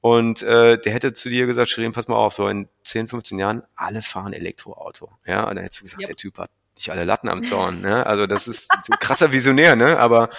Und 0.00 0.42
äh, 0.42 0.80
der 0.80 0.92
hätte 0.92 1.12
zu 1.12 1.28
dir 1.28 1.46
gesagt, 1.46 1.68
Shirin, 1.68 1.92
pass 1.92 2.08
mal 2.08 2.16
auf, 2.16 2.32
so 2.32 2.48
in 2.48 2.68
10, 2.84 3.08
15 3.08 3.38
Jahren, 3.38 3.62
alle 3.76 4.02
fahren 4.02 4.32
Elektroauto. 4.32 5.10
Ja, 5.26 5.42
und 5.42 5.56
dann 5.56 5.64
hättest 5.64 5.80
du 5.80 5.84
gesagt, 5.84 6.02
yep. 6.02 6.08
der 6.08 6.16
Typ 6.16 6.38
hat 6.38 6.50
nicht 6.76 6.90
alle 6.90 7.04
Latten 7.04 7.28
am 7.28 7.42
Zaun. 7.44 7.80
Ne? 7.82 8.06
Also 8.06 8.26
das 8.26 8.48
ist 8.48 8.70
ein 8.72 8.98
krasser 8.98 9.32
Visionär, 9.32 9.76
ne? 9.76 9.98
aber 9.98 10.30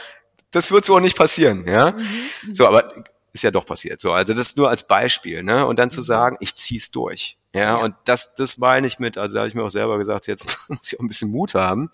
das 0.52 0.72
wird 0.72 0.86
so 0.86 1.00
nicht 1.00 1.16
passieren, 1.16 1.68
ja. 1.68 1.92
Mhm. 1.92 2.56
So, 2.56 2.68
aber 2.68 2.94
ist 3.34 3.44
ja 3.44 3.52
doch 3.52 3.66
passiert. 3.66 4.02
So, 4.02 4.12
also 4.12 4.34
das 4.34 4.56
nur 4.56 4.70
als 4.70 4.86
Beispiel, 4.86 5.44
ne? 5.44 5.66
Und 5.66 5.80
dann 5.80 5.90
zu 5.90 6.02
mhm. 6.02 6.06
sagen, 6.06 6.38
ich 6.42 6.56
zieh's 6.56 6.92
durch. 6.92 7.38
Ja, 7.54 7.62
ja, 7.62 7.76
und 7.78 7.96
das, 8.06 8.34
das 8.36 8.58
meine 8.60 8.88
ich 8.88 8.98
mit, 8.98 9.18
also 9.18 9.34
da 9.34 9.42
habe 9.42 9.50
ich 9.50 9.56
mir 9.56 9.64
auch 9.64 9.70
selber 9.70 9.98
gesagt, 9.98 10.28
jetzt 10.28 10.46
muss 10.70 10.80
ich 10.88 10.98
auch 10.98 11.04
ein 11.04 11.10
bisschen 11.10 11.32
Mut 11.32 11.54
haben, 11.54 11.92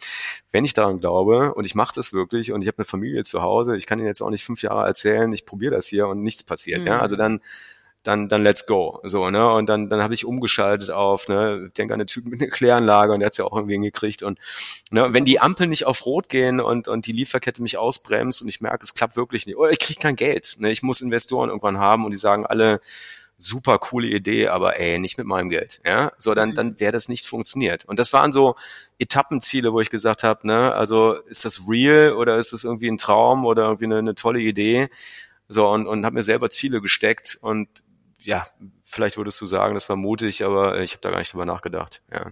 wenn 0.52 0.66
ich 0.66 0.74
daran 0.74 1.00
glaube 1.00 1.56
und 1.56 1.66
ich 1.66 1.74
mache 1.74 1.96
das 1.96 2.14
wirklich 2.14 2.52
und 2.52 2.62
ich 2.62 2.68
habe 2.68 2.78
eine 2.78 2.86
Familie 2.86 3.24
zu 3.24 3.42
Hause, 3.42 3.76
ich 3.76 3.88
kann 3.88 3.98
Ihnen 3.98 4.08
jetzt 4.08 4.22
auch 4.22 4.30
nicht 4.30 4.44
fünf 4.44 4.62
Jahre 4.62 4.86
erzählen, 4.86 5.34
ich 5.34 5.46
probiere 5.46 5.76
das 5.76 5.88
hier 5.88 6.08
und 6.08 6.22
nichts 6.22 6.44
passiert. 6.44 6.82
Mhm. 6.82 6.88
Ja, 6.88 7.00
also 7.00 7.16
dann 7.16 7.42
dann, 8.08 8.30
dann 8.30 8.42
let's 8.42 8.66
go. 8.66 9.02
So, 9.04 9.30
ne? 9.30 9.52
Und 9.52 9.68
dann, 9.68 9.90
dann 9.90 10.02
habe 10.02 10.14
ich 10.14 10.24
umgeschaltet 10.24 10.92
auf, 10.92 11.28
ne, 11.28 11.66
ich 11.68 11.74
denke 11.74 11.94
an 11.94 12.00
den 12.00 12.08
Typen 12.08 12.30
mit 12.30 12.42
einer 12.42 12.50
Kläranlage 12.50 13.12
und 13.12 13.20
der 13.20 13.28
hat's 13.28 13.38
ja 13.38 13.44
auch 13.44 13.56
irgendwie 13.56 13.74
hingekriegt. 13.74 14.24
Und 14.24 14.40
ne, 14.92 15.10
wenn 15.12 15.26
die 15.26 15.42
Ampeln 15.42 15.70
nicht 15.70 15.86
auf 15.86 16.06
Rot 16.06 16.30
gehen 16.30 16.62
und, 16.62 16.88
und 16.88 17.06
die 17.06 17.12
Lieferkette 17.12 17.62
mich 17.62 17.78
ausbremst 17.78 18.42
und 18.42 18.48
ich 18.48 18.62
merke, 18.62 18.84
es 18.84 18.94
klappt 18.94 19.18
wirklich 19.18 19.46
nicht, 19.46 19.58
oder 19.58 19.72
ich 19.72 19.80
kriege 19.80 20.00
kein 20.00 20.16
Geld. 20.16 20.56
Ne? 20.60 20.72
Ich 20.72 20.84
muss 20.84 21.02
Investoren 21.02 21.50
irgendwann 21.50 21.80
haben 21.80 22.06
und 22.06 22.12
die 22.12 22.18
sagen 22.18 22.46
alle, 22.46 22.80
super 23.38 23.78
coole 23.78 24.08
Idee, 24.08 24.48
aber 24.48 24.80
ey, 24.80 24.98
nicht 24.98 25.18
mit 25.18 25.28
meinem 25.28 25.50
Geld. 25.50 25.80
Ja, 25.86 26.12
so 26.18 26.34
dann, 26.34 26.50
mhm. 26.50 26.56
dann 26.56 26.80
wäre 26.80 26.92
das 26.92 27.08
nicht 27.08 27.26
funktioniert. 27.26 27.86
Und 27.86 28.00
das 28.00 28.12
waren 28.12 28.32
so 28.32 28.56
Etappenziele, 28.98 29.72
wo 29.74 29.80
ich 29.80 29.90
gesagt 29.90 30.24
habe, 30.24 30.46
ne, 30.48 30.74
also 30.74 31.14
ist 31.14 31.46
das 31.46 31.62
real 31.70 32.14
oder 32.14 32.38
ist 32.38 32.54
das 32.54 32.64
irgendwie 32.64 32.90
ein 32.90 32.98
Traum 32.98 33.46
oder 33.46 33.64
irgendwie 33.64 33.86
eine, 33.86 34.00
eine 34.00 34.16
tolle 34.16 34.40
Idee? 34.40 34.90
So 35.48 35.70
und, 35.70 35.88
und 35.88 36.04
habe 36.06 36.16
mir 36.16 36.24
selber 36.24 36.50
Ziele 36.50 36.82
gesteckt 36.82 37.38
und 37.40 37.70
ja, 38.24 38.46
vielleicht 38.84 39.18
würdest 39.18 39.40
du 39.40 39.46
sagen, 39.46 39.76
das 39.76 39.88
war 39.88 39.96
mutig, 39.96 40.44
aber 40.44 40.82
ich 40.82 40.92
habe 40.94 41.02
da 41.02 41.12
gar 41.12 41.20
nicht 41.20 41.32
drüber 41.32 41.46
nachgedacht. 41.46 42.02
Ja. 42.12 42.32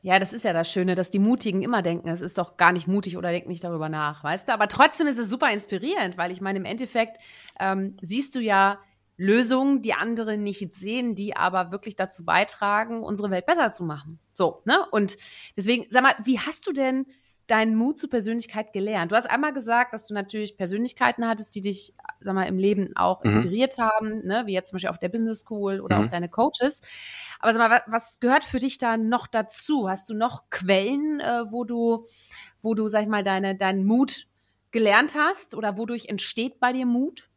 Ja, 0.00 0.20
das 0.20 0.32
ist 0.32 0.44
ja 0.44 0.52
das 0.52 0.70
Schöne, 0.70 0.94
dass 0.94 1.10
die 1.10 1.18
Mutigen 1.18 1.62
immer 1.62 1.82
denken, 1.82 2.08
es 2.08 2.20
ist 2.20 2.38
doch 2.38 2.56
gar 2.56 2.72
nicht 2.72 2.86
mutig 2.86 3.16
oder 3.16 3.30
denkt 3.30 3.48
nicht 3.48 3.64
darüber 3.64 3.88
nach, 3.88 4.22
weißt 4.22 4.46
du? 4.46 4.52
Aber 4.52 4.68
trotzdem 4.68 5.08
ist 5.08 5.18
es 5.18 5.28
super 5.28 5.50
inspirierend, 5.50 6.16
weil 6.16 6.30
ich 6.30 6.40
meine, 6.40 6.58
im 6.58 6.64
Endeffekt 6.64 7.18
ähm, 7.58 7.96
siehst 8.00 8.34
du 8.36 8.40
ja 8.40 8.78
Lösungen, 9.18 9.82
die 9.82 9.94
andere 9.94 10.38
nicht 10.38 10.74
sehen, 10.76 11.16
die 11.16 11.36
aber 11.36 11.72
wirklich 11.72 11.96
dazu 11.96 12.24
beitragen, 12.24 13.02
unsere 13.02 13.30
Welt 13.30 13.46
besser 13.46 13.72
zu 13.72 13.82
machen. 13.82 14.20
So, 14.32 14.62
ne? 14.64 14.86
Und 14.92 15.16
deswegen, 15.56 15.86
sag 15.90 16.04
mal, 16.04 16.14
wie 16.22 16.38
hast 16.38 16.68
du 16.68 16.72
denn 16.72 17.04
deinen 17.48 17.74
Mut 17.74 17.98
zur 17.98 18.10
Persönlichkeit 18.10 18.72
gelernt? 18.72 19.10
Du 19.10 19.16
hast 19.16 19.28
einmal 19.28 19.52
gesagt, 19.52 19.92
dass 19.92 20.06
du 20.06 20.14
natürlich 20.14 20.56
Persönlichkeiten 20.56 21.26
hattest, 21.26 21.56
die 21.56 21.62
dich, 21.62 21.94
sag 22.20 22.34
mal, 22.34 22.44
im 22.44 22.58
Leben 22.58 22.94
auch 22.94 23.24
mhm. 23.24 23.30
inspiriert 23.30 23.76
mhm. 23.76 23.82
haben, 23.82 24.26
ne? 24.26 24.44
wie 24.46 24.52
jetzt 24.52 24.68
zum 24.68 24.76
Beispiel 24.76 24.90
auf 24.90 25.00
der 25.00 25.08
Business 25.08 25.40
School 25.40 25.80
oder 25.80 25.98
mhm. 25.98 26.06
auch 26.06 26.10
deine 26.10 26.28
Coaches. 26.28 26.80
Aber 27.40 27.52
sag 27.52 27.68
mal, 27.68 27.82
was 27.88 28.20
gehört 28.20 28.44
für 28.44 28.60
dich 28.60 28.78
da 28.78 28.96
noch 28.96 29.26
dazu? 29.26 29.88
Hast 29.88 30.08
du 30.10 30.14
noch 30.14 30.48
Quellen, 30.50 31.18
äh, 31.18 31.42
wo 31.50 31.64
du, 31.64 32.06
wo 32.62 32.74
du, 32.74 32.88
sag 32.88 33.02
ich 33.02 33.08
mal, 33.08 33.24
deine, 33.24 33.56
deinen 33.56 33.84
Mut 33.84 34.28
gelernt 34.70 35.16
hast 35.16 35.56
oder 35.56 35.76
wodurch 35.76 36.06
entsteht 36.06 36.60
bei 36.60 36.72
dir 36.72 36.86
Mut? 36.86 37.28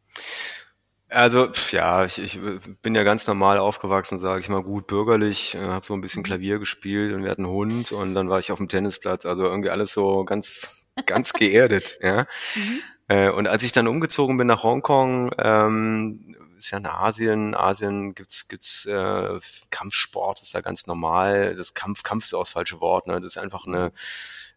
Also 1.12 1.48
ja, 1.70 2.04
ich, 2.04 2.18
ich 2.18 2.40
bin 2.80 2.94
ja 2.94 3.02
ganz 3.02 3.26
normal 3.26 3.58
aufgewachsen, 3.58 4.18
sage 4.18 4.40
ich 4.40 4.48
mal, 4.48 4.62
gut 4.62 4.86
bürgerlich, 4.86 5.54
äh, 5.54 5.58
habe 5.58 5.84
so 5.84 5.94
ein 5.94 6.00
bisschen 6.00 6.22
mhm. 6.22 6.26
Klavier 6.26 6.58
gespielt 6.58 7.12
und 7.12 7.22
wir 7.22 7.30
hatten 7.30 7.44
einen 7.44 7.52
Hund 7.52 7.92
und 7.92 8.14
dann 8.14 8.28
war 8.28 8.38
ich 8.38 8.50
auf 8.50 8.58
dem 8.58 8.68
Tennisplatz, 8.68 9.26
also 9.26 9.44
irgendwie 9.44 9.70
alles 9.70 9.92
so 9.92 10.24
ganz 10.24 10.86
ganz 11.06 11.32
geerdet, 11.32 11.98
ja. 12.02 12.26
Mhm. 12.54 12.82
Äh, 13.08 13.30
und 13.30 13.46
als 13.46 13.62
ich 13.62 13.72
dann 13.72 13.88
umgezogen 13.88 14.38
bin 14.38 14.46
nach 14.46 14.62
Hongkong, 14.62 15.32
ähm, 15.38 16.36
ist 16.56 16.70
ja 16.70 16.78
in 16.78 16.86
Asien, 16.86 17.54
Asien 17.54 18.14
gibt's 18.14 18.48
gibt's 18.48 18.86
äh, 18.86 19.40
Kampfsport, 19.70 20.40
ist 20.40 20.54
da 20.54 20.60
ganz 20.60 20.86
normal. 20.86 21.54
Das 21.56 21.74
Kampf 21.74 22.04
Kampf 22.04 22.24
ist 22.24 22.34
auch 22.34 22.42
das 22.42 22.50
falsche 22.50 22.80
Wort, 22.80 23.06
ne? 23.06 23.20
Das 23.20 23.36
ist 23.36 23.38
einfach 23.38 23.66
eine 23.66 23.92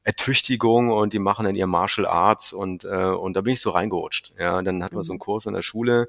Ertüchtigung 0.06 0.91
und 0.91 1.13
die 1.13 1.20
machen 1.20 1.46
dann 1.46 1.56
ihr 1.56 1.65
Martial 1.65 2.06
Arts 2.06 2.54
und 2.54 2.86
äh, 2.86 3.10
und 3.10 3.36
da 3.36 3.41
bin 3.41 3.54
ich 3.54 3.60
so 3.60 3.72
reingerutscht. 3.72 4.36
Ja, 4.39 4.62
dann 4.62 4.84
hatten 4.84 4.96
wir 4.96 5.04
so 5.04 5.12
einen 5.12 5.18
mhm. 5.18 5.22
Kurs 5.22 5.48
in 5.48 5.54
der 5.54 5.63
Schule 5.63 6.08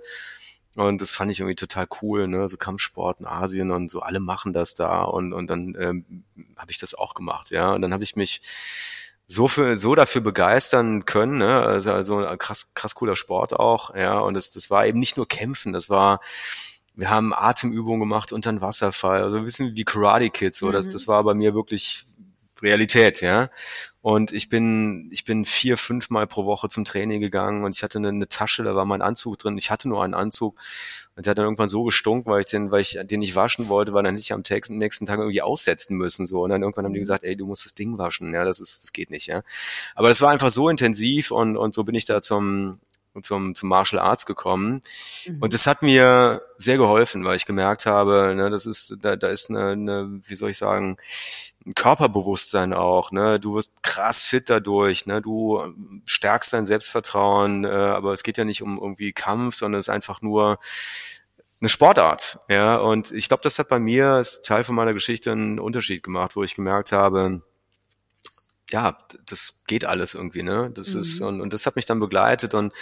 und 0.77 1.01
das 1.01 1.13
fand 1.13 1.31
ich 1.31 1.41
irgendwie 1.41 1.55
total 1.55 1.89
cool, 2.03 2.29
ne? 2.29 2.47
So 2.47 2.59
Kampfsport 2.59 3.21
in 3.21 3.27
Asien 3.27 3.71
und 3.71 3.91
so 3.91 4.01
alle 4.01 4.21
machen 4.21 4.53
das 4.53 4.75
da 4.75 5.03
und 5.03 5.33
und 5.33 5.49
dann 5.49 5.75
ähm, 5.81 6.25
habe 6.59 6.71
ich 6.71 6.77
das 6.79 6.95
auch 6.95 7.15
gemacht, 7.15 7.51
ja. 7.51 7.73
Und 7.73 7.81
dann 7.81 7.95
habe 7.95 8.05
ich 8.05 8.17
mich 8.17 8.43
so 9.27 9.49
für 9.49 9.77
so 9.79 9.95
dafür 9.95 10.21
begeistern 10.21 11.07
können, 11.07 11.39
ne? 11.39 11.63
Also 11.63 11.93
also 11.93 12.19
krass 12.39 12.75
krass 12.75 12.95
cooler 12.95 13.17
Sport 13.17 13.55
auch, 13.55 13.95
ja. 13.95 14.19
Und 14.19 14.35
das 14.35 14.51
das 14.51 14.71
war 14.71 14.87
eben 14.87 15.01
nicht 15.01 15.17
nur 15.17 15.27
Kämpfen, 15.27 15.73
das 15.73 15.89
war 15.89 16.21
wir 16.95 17.09
haben 17.09 17.33
Atemübungen 17.33 18.01
gemacht 18.01 18.33
unter 18.33 18.51
einem 18.51 18.61
Wasserfall, 18.61 19.23
also 19.23 19.39
ein 19.39 19.45
bisschen 19.45 19.75
wie 19.75 19.85
Karate 19.85 20.29
Kids, 20.29 20.59
so 20.59 20.67
mhm. 20.67 20.73
das 20.73 20.89
das 20.89 21.09
war 21.09 21.25
bei 21.25 21.33
mir 21.33 21.55
wirklich 21.55 22.05
Realität, 22.62 23.21
ja. 23.21 23.51
Und 24.03 24.33
ich 24.33 24.49
bin, 24.49 25.09
ich 25.11 25.25
bin 25.25 25.45
vier, 25.45 25.77
fünf 25.77 26.11
Mal 26.11 26.27
pro 26.27 26.45
Woche 26.45 26.69
zum 26.69 26.85
Training 26.85 27.21
gegangen 27.21 27.64
und 27.64 27.75
ich 27.75 27.83
hatte 27.83 27.99
eine, 27.99 28.09
eine 28.09 28.29
Tasche, 28.29 28.62
da 28.62 28.77
war 28.77 28.85
mein 28.85 29.03
Anzug 29.03 29.38
drin. 29.38 29.59
Ich 29.59 29.71
hatte 29.71 29.88
nur 29.88 30.05
einen 30.05 30.14
Anzug 30.14 30.57
und 31.16 31.27
der 31.27 31.33
hat 31.33 31.38
dann 31.38 31.47
irgendwann 31.47 31.69
so 31.69 31.83
gestunken, 31.83 32.31
weil 32.31 32.40
ich 32.40 32.47
den, 32.47 32.71
weil 32.71 32.83
ich 32.83 32.99
den 33.03 33.21
nicht 33.21 33.35
waschen 33.35 33.69
wollte, 33.69 33.95
weil 33.95 34.05
dann 34.05 34.14
hätte 34.14 34.23
ich 34.23 34.33
am 34.33 34.42
nächsten 34.69 35.07
Tag 35.07 35.19
irgendwie 35.19 35.42
aussetzen 35.42 35.97
müssen, 35.97 36.27
so. 36.27 36.42
Und 36.42 36.51
dann 36.51 36.62
irgendwann 36.62 36.85
haben 36.85 36.92
die 36.92 37.01
gesagt, 37.01 37.25
ey, 37.25 37.37
du 37.37 37.47
musst 37.47 37.64
das 37.64 37.75
Ding 37.75 37.99
waschen. 37.99 38.33
Ja, 38.33 38.45
das 38.45 38.61
ist, 38.61 38.85
das 38.85 38.92
geht 38.92 39.11
nicht, 39.11 39.27
ja. 39.27 39.42
Aber 39.95 40.09
das 40.09 40.21
war 40.21 40.31
einfach 40.31 40.51
so 40.51 40.69
intensiv 40.69 41.31
und, 41.31 41.57
und 41.57 41.75
so 41.75 41.85
bin 41.85 41.95
ich 41.95 42.05
da 42.05 42.21
zum, 42.21 42.81
zum, 43.22 43.55
zum 43.55 43.68
Martial 43.68 44.00
Arts 44.00 44.26
gekommen. 44.26 44.81
Mhm. 45.26 45.38
Und 45.40 45.55
das 45.55 45.66
hat 45.66 45.83
mir 45.83 46.42
sehr 46.57 46.76
geholfen, 46.76 47.24
weil 47.24 47.37
ich 47.37 47.46
gemerkt 47.46 47.87
habe, 47.87 48.35
ne, 48.35 48.50
das 48.50 48.66
ist, 48.66 48.98
da, 49.02 49.16
da 49.16 49.29
ist 49.29 49.50
eine, 49.50 49.70
eine, 49.70 50.20
wie 50.24 50.37
soll 50.37 50.50
ich 50.50 50.59
sagen, 50.59 50.96
ein 51.66 51.74
Körperbewusstsein 51.74 52.72
auch, 52.72 53.11
ne? 53.11 53.40
Du 53.40 53.55
wirst 53.55 53.83
krass 53.83 54.22
fit 54.22 54.48
dadurch, 54.48 55.07
ne? 55.07 55.20
Du 55.20 55.61
stärkst 56.05 56.52
dein 56.52 56.64
Selbstvertrauen, 56.64 57.64
äh, 57.64 57.68
aber 57.68 58.12
es 58.12 58.22
geht 58.22 58.38
ja 58.38 58.44
nicht 58.44 58.62
um 58.62 58.79
irgendwie 58.79 59.12
Kampf, 59.12 59.57
sondern 59.57 59.81
es 59.81 59.87
ist 59.87 59.94
einfach 59.94 60.22
nur 60.22 60.59
eine 61.61 61.68
Sportart, 61.68 62.38
ja. 62.48 62.76
Und 62.76 63.11
ich 63.12 63.29
glaube, 63.29 63.42
das 63.42 63.59
hat 63.59 63.68
bei 63.68 63.81
mir, 63.81 64.18
ist 64.18 64.44
Teil 64.46 64.62
von 64.62 64.76
meiner 64.76 64.94
Geschichte, 64.94 65.33
einen 65.33 65.59
Unterschied 65.59 66.05
gemacht, 66.05 66.37
wo 66.37 66.44
ich 66.44 66.55
gemerkt 66.55 66.92
habe, 66.92 67.42
ja, 68.70 68.98
das 69.26 69.62
geht 69.66 69.85
alles 69.85 70.14
irgendwie, 70.14 70.42
ne? 70.42 70.70
Das 70.74 70.94
mhm. 70.94 71.00
ist, 71.00 71.20
und, 71.20 71.40
und 71.40 71.52
das 71.52 71.66
hat 71.66 71.76
mich 71.76 71.87
dann 71.87 72.00
begleitet 72.00 72.55
und 72.55 72.72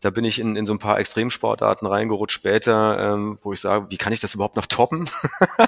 da 0.00 0.10
bin 0.10 0.24
ich 0.24 0.38
in, 0.38 0.54
in 0.54 0.64
so 0.64 0.72
ein 0.72 0.78
paar 0.78 0.98
Extremsportarten 1.00 1.86
reingerutscht 1.86 2.36
später, 2.36 3.14
ähm, 3.14 3.38
wo 3.42 3.52
ich 3.52 3.60
sage, 3.60 3.90
wie 3.90 3.96
kann 3.96 4.12
ich 4.12 4.20
das 4.20 4.34
überhaupt 4.34 4.56
noch 4.56 4.66
toppen? 4.66 5.00
mhm. 5.00 5.66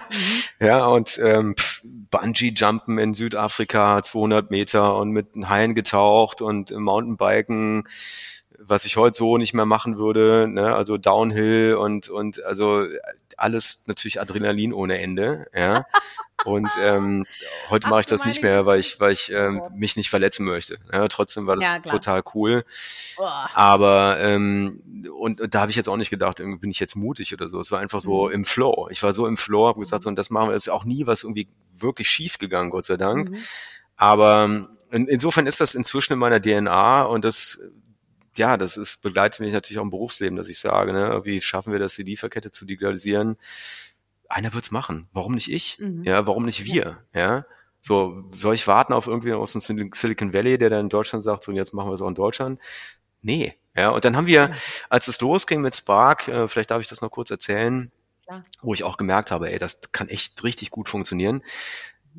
Ja, 0.66 0.86
und 0.86 1.18
ähm, 1.22 1.54
Bungee-Jumpen 2.10 2.98
in 2.98 3.14
Südafrika, 3.14 4.02
200 4.02 4.50
Meter 4.50 4.96
und 4.96 5.10
mit 5.10 5.28
Haien 5.48 5.74
getaucht 5.74 6.42
und 6.42 6.70
Mountainbiken, 6.70 7.88
was 8.58 8.84
ich 8.84 8.96
heute 8.96 9.16
so 9.16 9.38
nicht 9.38 9.54
mehr 9.54 9.64
machen 9.64 9.96
würde, 9.96 10.46
ne? 10.48 10.74
also 10.74 10.98
Downhill 10.98 11.74
und, 11.74 12.08
und 12.08 12.44
also 12.44 12.84
alles 13.40 13.86
natürlich 13.86 14.20
Adrenalin 14.20 14.72
ohne 14.72 15.00
Ende, 15.00 15.46
ja. 15.54 15.86
Und 16.44 16.72
ähm, 16.80 17.26
heute 17.68 17.88
mache 17.88 18.00
ich 18.00 18.06
das 18.06 18.24
nicht 18.24 18.42
mehr, 18.42 18.64
weil 18.64 18.80
ich, 18.80 18.98
weil 18.98 19.12
ich 19.12 19.30
ähm, 19.30 19.60
mich 19.74 19.96
nicht 19.96 20.08
verletzen 20.08 20.46
möchte. 20.46 20.78
Ja, 20.90 21.06
trotzdem 21.08 21.46
war 21.46 21.56
das 21.56 21.68
ja, 21.68 21.78
total 21.80 22.22
cool. 22.34 22.64
Aber 23.54 24.18
ähm, 24.20 24.82
und, 25.18 25.40
und 25.40 25.54
da 25.54 25.60
habe 25.60 25.70
ich 25.70 25.76
jetzt 25.76 25.88
auch 25.88 25.98
nicht 25.98 26.10
gedacht, 26.10 26.38
bin 26.38 26.70
ich 26.70 26.80
jetzt 26.80 26.96
mutig 26.96 27.34
oder 27.34 27.46
so. 27.46 27.60
Es 27.60 27.70
war 27.70 27.80
einfach 27.80 28.00
so 28.00 28.28
mhm. 28.28 28.32
im 28.32 28.44
Flow. 28.44 28.88
Ich 28.90 29.02
war 29.02 29.12
so 29.12 29.26
im 29.26 29.36
Flow, 29.36 29.68
habe 29.68 29.80
gesagt, 29.80 30.04
so, 30.04 30.08
und 30.08 30.16
das 30.16 30.30
machen 30.30 30.48
wir. 30.48 30.54
Es 30.54 30.66
ist 30.66 30.72
auch 30.72 30.84
nie 30.84 31.06
was 31.06 31.24
irgendwie 31.24 31.48
wirklich 31.76 32.08
schief 32.08 32.38
gegangen, 32.38 32.70
Gott 32.70 32.86
sei 32.86 32.96
Dank. 32.96 33.30
Mhm. 33.30 33.36
Aber 33.96 34.68
in, 34.90 35.06
insofern 35.08 35.46
ist 35.46 35.60
das 35.60 35.74
inzwischen 35.74 36.14
in 36.14 36.18
meiner 36.18 36.40
DNA 36.40 37.02
und 37.02 37.24
das 37.24 37.60
ja, 38.40 38.56
das 38.56 38.78
ist, 38.78 39.02
begleitet 39.02 39.40
mich 39.40 39.52
natürlich 39.52 39.78
auch 39.78 39.84
im 39.84 39.90
Berufsleben, 39.90 40.36
dass 40.36 40.48
ich 40.48 40.58
sage, 40.58 40.94
ne, 40.94 41.20
wie 41.24 41.42
schaffen 41.42 41.72
wir 41.72 41.78
das, 41.78 41.94
die 41.94 42.02
Lieferkette 42.02 42.50
zu 42.50 42.64
digitalisieren? 42.64 43.36
Einer 44.30 44.54
wird's 44.54 44.70
machen. 44.70 45.08
Warum 45.12 45.34
nicht 45.34 45.52
ich? 45.52 45.78
Mhm. 45.78 46.04
Ja, 46.04 46.26
warum 46.26 46.46
nicht 46.46 46.64
wir? 46.64 47.04
Ja. 47.12 47.20
ja. 47.20 47.44
So, 47.80 48.24
soll 48.32 48.54
ich 48.54 48.66
warten 48.66 48.94
auf 48.94 49.06
irgendwie 49.06 49.32
aus 49.32 49.52
dem 49.52 49.60
Silicon 49.60 50.32
Valley, 50.32 50.56
der 50.56 50.70
dann 50.70 50.80
in 50.80 50.88
Deutschland 50.88 51.22
sagt, 51.22 51.44
so, 51.44 51.50
und 51.50 51.56
jetzt 51.56 51.74
machen 51.74 51.90
wir 51.90 51.94
es 51.94 52.00
auch 52.00 52.08
in 52.08 52.14
Deutschland? 52.14 52.60
Nee. 53.20 53.56
Ja, 53.76 53.90
und 53.90 54.04
dann 54.04 54.16
haben 54.16 54.26
wir, 54.26 54.52
als 54.88 55.06
es 55.06 55.20
losging 55.20 55.60
mit 55.60 55.74
Spark, 55.74 56.26
äh, 56.28 56.48
vielleicht 56.48 56.70
darf 56.70 56.80
ich 56.80 56.88
das 56.88 57.02
noch 57.02 57.10
kurz 57.10 57.30
erzählen, 57.30 57.92
ja. 58.28 58.42
wo 58.62 58.72
ich 58.72 58.84
auch 58.84 58.96
gemerkt 58.96 59.30
habe, 59.30 59.52
ey, 59.52 59.58
das 59.58 59.92
kann 59.92 60.08
echt 60.08 60.42
richtig 60.42 60.70
gut 60.70 60.88
funktionieren. 60.88 61.42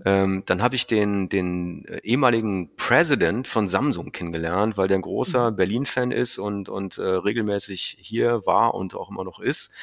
Ähm, 0.06 0.44
dann 0.46 0.62
habe 0.62 0.76
ich 0.76 0.88
den, 0.88 1.30
den 1.30 1.86
äh, 1.86 2.00
ehemaligen 2.04 2.76
President 2.76 3.48
von 3.48 3.68
Samsung 3.68 4.12
kennengelernt, 4.12 4.78
weil 4.78 4.88
der 4.88 4.98
ein 4.98 5.04
großer 5.04 5.52
mhm. 5.52 5.56
Berlin-Fan 5.56 6.12
ist 6.12 6.38
und, 6.38 6.70
und 6.70 6.98
äh, 6.98 7.02
regelmäßig 7.02 7.98
hier 8.00 8.46
war 8.46 8.74
und 8.74 8.96
auch 8.96 9.10
immer 9.10 9.24
noch 9.24 9.40
ist. 9.40 9.74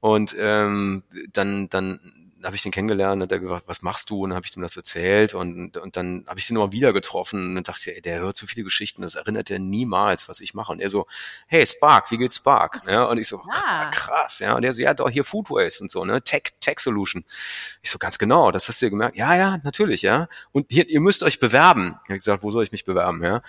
Und 0.00 0.36
ähm, 0.38 1.04
dann, 1.32 1.68
dann 1.68 2.25
habe 2.46 2.56
ich 2.56 2.62
den 2.62 2.72
kennengelernt 2.72 3.22
und 3.22 3.30
der 3.30 3.40
gesagt, 3.40 3.64
was 3.66 3.82
machst 3.82 4.10
du? 4.10 4.22
Und 4.22 4.30
dann 4.30 4.36
habe 4.36 4.46
ich 4.46 4.56
ihm 4.56 4.62
das 4.62 4.76
erzählt 4.76 5.34
und, 5.34 5.76
und 5.76 5.96
dann 5.96 6.24
habe 6.28 6.38
ich 6.38 6.46
den 6.46 6.54
nochmal 6.54 6.72
wieder 6.72 6.92
getroffen 6.92 7.56
und 7.56 7.68
dachte 7.68 7.90
ich, 7.90 7.96
ey, 7.96 8.02
der 8.02 8.20
hört 8.20 8.36
so 8.36 8.46
viele 8.46 8.64
Geschichten, 8.64 9.02
das 9.02 9.14
erinnert 9.14 9.50
er 9.50 9.58
niemals, 9.58 10.28
was 10.28 10.40
ich 10.40 10.54
mache. 10.54 10.72
Und 10.72 10.80
er 10.80 10.90
so, 10.90 11.06
hey 11.46 11.66
Spark, 11.66 12.10
wie 12.10 12.18
geht's 12.18 12.36
Spark? 12.36 12.82
Ja, 12.86 13.04
und 13.04 13.18
ich 13.18 13.28
so, 13.28 13.42
ah. 13.50 13.90
krass, 13.90 14.40
ja. 14.40 14.54
Und 14.54 14.64
er 14.64 14.72
so, 14.72 14.82
ja, 14.82 14.94
doch 14.94 15.10
hier 15.10 15.24
Foodways 15.24 15.80
und 15.80 15.90
so, 15.90 16.04
ne? 16.04 16.22
Tech, 16.22 16.54
Tech 16.60 16.78
Solution. 16.78 17.24
Ich 17.82 17.90
so, 17.90 17.98
ganz 17.98 18.18
genau, 18.18 18.50
das 18.50 18.68
hast 18.68 18.80
du 18.80 18.86
ja 18.86 18.90
gemerkt. 18.90 19.16
Ja, 19.16 19.34
ja, 19.34 19.58
natürlich, 19.62 20.02
ja. 20.02 20.28
Und 20.52 20.66
hier, 20.70 20.88
ihr 20.88 21.00
müsst 21.00 21.22
euch 21.22 21.40
bewerben. 21.40 21.96
Ich 22.04 22.10
habe 22.10 22.18
gesagt, 22.18 22.42
wo 22.42 22.50
soll 22.50 22.64
ich 22.64 22.72
mich 22.72 22.84
bewerben, 22.84 23.22
ja? 23.22 23.42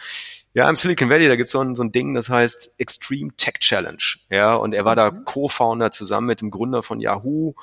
Ja, 0.53 0.67
im 0.67 0.75
Silicon 0.75 1.09
Valley, 1.09 1.27
da 1.27 1.35
gibt's 1.35 1.51
so 1.51 1.59
ein, 1.59 1.75
so 1.75 1.83
ein 1.83 1.91
Ding, 1.91 2.15
das 2.15 2.29
heißt 2.29 2.79
Extreme 2.79 3.29
Tech 3.37 3.59
Challenge. 3.59 4.01
Ja, 4.29 4.55
und 4.55 4.73
er 4.73 4.85
war 4.85 4.95
da 4.95 5.11
Mhm. 5.11 5.25
Co-Founder 5.25 5.91
zusammen 5.91 6.27
mit 6.27 6.41
dem 6.41 6.51
Gründer 6.51 6.83
von 6.83 6.99
Yahoo 6.99 7.53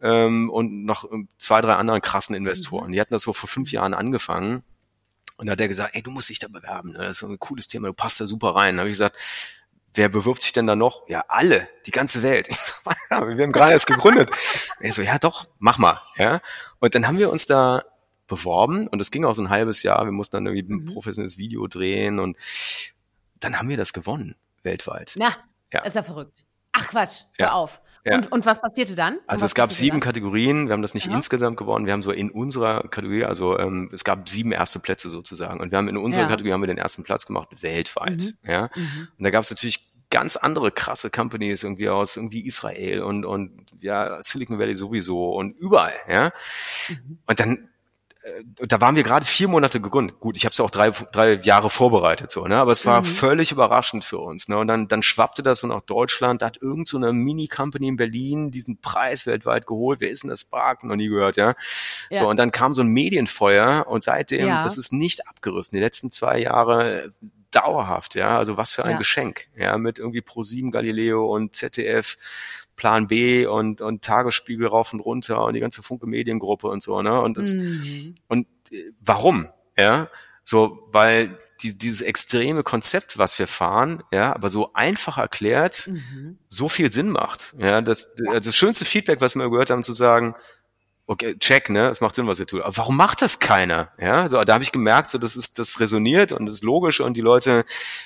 ähm, 0.00 0.48
und 0.50 0.84
noch 0.84 1.10
ähm, 1.10 1.28
zwei, 1.38 1.60
drei 1.60 1.74
anderen 1.74 2.00
krassen 2.00 2.34
Investoren. 2.34 2.92
Die 2.92 3.00
hatten 3.00 3.12
das 3.14 3.22
so 3.22 3.32
vor 3.32 3.48
fünf 3.48 3.72
Jahren 3.72 3.94
angefangen. 3.94 4.62
Und 5.36 5.46
da 5.46 5.52
hat 5.52 5.60
er 5.60 5.68
gesagt, 5.68 5.94
ey, 5.94 6.02
du 6.02 6.10
musst 6.10 6.28
dich 6.30 6.38
da 6.40 6.48
bewerben. 6.48 6.90
Ne? 6.92 6.98
Das 6.98 7.10
ist 7.12 7.18
so 7.18 7.28
ein 7.28 7.38
cooles 7.38 7.68
Thema, 7.68 7.88
du 7.88 7.94
passt 7.94 8.20
da 8.20 8.26
super 8.26 8.54
rein. 8.56 8.76
Da 8.76 8.80
habe 8.80 8.88
ich 8.90 8.94
gesagt, 8.94 9.16
wer 9.94 10.08
bewirbt 10.08 10.42
sich 10.42 10.52
denn 10.52 10.66
da 10.66 10.74
noch? 10.76 11.08
Ja, 11.08 11.24
alle, 11.28 11.68
die 11.86 11.90
ganze 11.92 12.22
Welt. 12.22 12.48
ja, 13.10 13.26
wir 13.36 13.42
haben 13.44 13.52
gerade 13.52 13.72
erst 13.72 13.86
gegründet. 13.86 14.30
ich 14.80 14.94
so, 14.94 15.02
ja 15.02 15.18
doch, 15.18 15.46
mach 15.58 15.78
mal. 15.78 16.00
Ja. 16.16 16.40
Und 16.80 16.94
dann 16.94 17.06
haben 17.06 17.18
wir 17.18 17.30
uns 17.30 17.46
da 17.46 17.84
beworben 18.26 18.88
und 18.88 19.00
es 19.00 19.10
ging 19.10 19.24
auch 19.24 19.34
so 19.34 19.42
ein 19.42 19.48
halbes 19.50 19.82
Jahr. 19.82 20.04
Wir 20.04 20.12
mussten 20.12 20.36
dann 20.36 20.46
irgendwie 20.46 20.72
ein 20.74 20.80
Mhm. 20.84 20.92
professionelles 20.92 21.38
Video 21.38 21.66
drehen 21.66 22.18
und 22.18 22.36
dann 23.40 23.58
haben 23.58 23.68
wir 23.68 23.76
das 23.76 23.92
gewonnen, 23.92 24.34
weltweit. 24.64 25.14
Na, 25.16 25.34
Ja. 25.72 25.82
ist 25.82 25.94
ja 25.96 26.02
verrückt. 26.02 26.44
Ach 26.72 26.88
Quatsch, 26.88 27.22
hör 27.38 27.46
Ja. 27.46 27.52
auf. 27.52 27.80
Ja. 28.04 28.16
Und, 28.16 28.32
und 28.32 28.46
was 28.46 28.60
passierte 28.60 28.94
dann? 28.94 29.18
Also 29.26 29.44
es 29.44 29.54
gab 29.54 29.72
sieben 29.72 29.96
dann? 29.96 30.00
Kategorien, 30.00 30.66
wir 30.66 30.72
haben 30.72 30.82
das 30.82 30.94
nicht 30.94 31.06
Ja. 31.06 31.14
insgesamt 31.14 31.56
gewonnen, 31.56 31.86
wir 31.86 31.92
haben 31.92 32.02
so 32.02 32.10
in 32.12 32.30
unserer 32.30 32.82
Kategorie, 32.88 33.24
also 33.24 33.58
ähm, 33.58 33.90
es 33.92 34.04
gab 34.04 34.28
sieben 34.28 34.52
erste 34.52 34.78
Plätze 34.78 35.08
sozusagen 35.10 35.60
und 35.60 35.70
wir 35.70 35.78
haben 35.78 35.88
in 35.88 35.96
unserer 35.96 36.24
Ja. 36.24 36.28
Kategorie 36.28 36.52
haben 36.52 36.62
wir 36.62 36.66
den 36.68 36.78
ersten 36.78 37.02
Platz 37.02 37.26
gemacht 37.26 37.48
weltweit, 37.62 38.34
ja. 38.44 38.70
Mhm. 38.74 39.08
Und 39.18 39.24
da 39.24 39.30
gab 39.30 39.42
es 39.42 39.50
natürlich 39.50 39.86
ganz 40.10 40.36
andere 40.36 40.70
krasse 40.70 41.10
Companies 41.10 41.62
irgendwie 41.64 41.88
aus 41.90 42.16
irgendwie 42.16 42.46
Israel 42.46 43.02
und 43.02 43.24
und 43.26 43.66
ja 43.80 44.22
Silicon 44.22 44.58
Valley 44.58 44.74
sowieso 44.74 45.32
und 45.34 45.56
überall, 45.58 45.92
ja. 46.08 46.32
Mhm. 46.88 47.18
Und 47.26 47.40
dann 47.40 47.68
da 48.66 48.80
waren 48.80 48.96
wir 48.96 49.02
gerade 49.02 49.24
vier 49.26 49.48
Monate 49.48 49.80
gegründet. 49.80 50.20
Gut, 50.20 50.36
ich 50.36 50.44
habe 50.44 50.52
es 50.52 50.58
ja 50.58 50.64
auch 50.64 50.70
drei, 50.70 50.90
drei 50.90 51.34
Jahre 51.42 51.70
vorbereitet, 51.70 52.30
so, 52.30 52.46
ne? 52.46 52.56
Aber 52.56 52.72
es 52.72 52.84
war 52.86 53.00
Mhm. 53.00 53.04
völlig 53.06 53.52
überraschend 53.52 54.04
für 54.04 54.18
uns. 54.18 54.48
Ne? 54.48 54.56
Und 54.58 54.66
dann, 54.68 54.88
dann 54.88 55.02
schwappte 55.02 55.42
das 55.42 55.60
so 55.60 55.66
nach 55.66 55.82
Deutschland. 55.82 56.42
Da 56.42 56.46
hat 56.46 56.58
irgend 56.60 56.88
so 56.88 56.96
eine 56.96 57.12
Mini-Company 57.12 57.88
in 57.88 57.96
Berlin 57.96 58.50
diesen 58.50 58.80
Preis 58.80 59.26
weltweit 59.26 59.66
geholt. 59.66 60.00
Wer 60.00 60.10
ist 60.10 60.22
denn 60.22 60.30
das 60.30 60.40
Spark? 60.42 60.84
Noch 60.84 60.96
nie 60.96 61.08
gehört, 61.08 61.36
ja? 61.36 61.54
Ja. 62.10 62.18
So, 62.18 62.28
und 62.28 62.36
dann 62.38 62.50
kam 62.52 62.74
so 62.74 62.82
ein 62.82 62.88
Medienfeuer 62.88 63.86
und 63.88 64.02
seitdem, 64.02 64.46
Ja. 64.46 64.60
das 64.62 64.78
ist 64.78 64.92
nicht 64.92 65.26
abgerissen. 65.28 65.76
Die 65.76 65.82
letzten 65.82 66.10
zwei 66.10 66.38
Jahre 66.38 67.02
äh, 67.04 67.08
dauerhaft, 67.50 68.14
ja. 68.14 68.38
Also 68.38 68.56
was 68.56 68.72
für 68.72 68.84
ein 68.84 68.92
Ja. 68.92 68.98
Geschenk, 68.98 69.48
ja, 69.56 69.76
mit 69.78 69.98
irgendwie 69.98 70.20
Pro7 70.20 70.70
Galileo 70.70 71.26
und 71.34 71.54
ZDF. 71.54 72.16
Plan 72.76 73.08
B 73.08 73.44
und, 73.44 73.80
und 73.80 74.04
Tagesspiegel 74.04 74.68
rauf 74.68 74.92
und 74.92 75.00
runter 75.00 75.44
und 75.44 75.54
die 75.54 75.60
ganze 75.60 75.82
Funke 75.82 76.06
Mediengruppe 76.06 76.68
und 76.68 76.80
so, 76.80 77.02
ne? 77.02 77.20
Und 77.20 77.36
das, 77.36 77.54
Mhm. 77.54 78.14
und 78.28 78.46
äh, 78.70 78.92
warum? 79.00 79.48
Ja, 79.76 80.08
so, 80.44 80.88
weil 80.92 81.36
die, 81.60 81.76
dieses 81.76 82.02
extreme 82.02 82.62
Konzept, 82.62 83.18
was 83.18 83.36
wir 83.40 83.48
fahren, 83.48 84.04
ja, 84.12 84.32
aber 84.32 84.48
so 84.48 84.74
einfach 84.74 85.18
erklärt, 85.18 85.88
Mhm. 85.88 86.38
so 86.46 86.68
viel 86.68 86.92
Sinn 86.92 87.08
macht. 87.08 87.56
Ja, 87.58 87.80
das, 87.80 88.14
also 88.28 88.48
das 88.50 88.54
schönste 88.54 88.84
Feedback, 88.84 89.20
was 89.20 89.34
wir 89.34 89.50
gehört 89.50 89.70
haben, 89.70 89.82
zu 89.82 89.92
sagen, 89.92 90.36
okay, 91.08 91.36
check, 91.38 91.70
ne, 91.70 91.88
es 91.88 92.00
macht 92.00 92.14
Sinn, 92.14 92.26
was 92.28 92.38
ihr 92.38 92.46
tut. 92.46 92.62
Aber 92.62 92.76
warum 92.76 92.96
macht 92.96 93.22
das 93.22 93.40
keiner? 93.40 93.88
Ja, 93.98 94.28
so, 94.28 94.44
da 94.44 94.54
habe 94.54 94.62
ich 94.62 94.70
gemerkt, 94.72 95.08
so, 95.10 95.18
das 95.18 95.34
ist, 95.34 95.58
das 95.58 95.80
resoniert 95.80 96.30
und 96.30 96.46
das 96.46 96.56
ist 96.56 96.64
logisch 96.64 97.00
und 97.00 97.16
die 97.16 97.20
Leute 97.22 97.64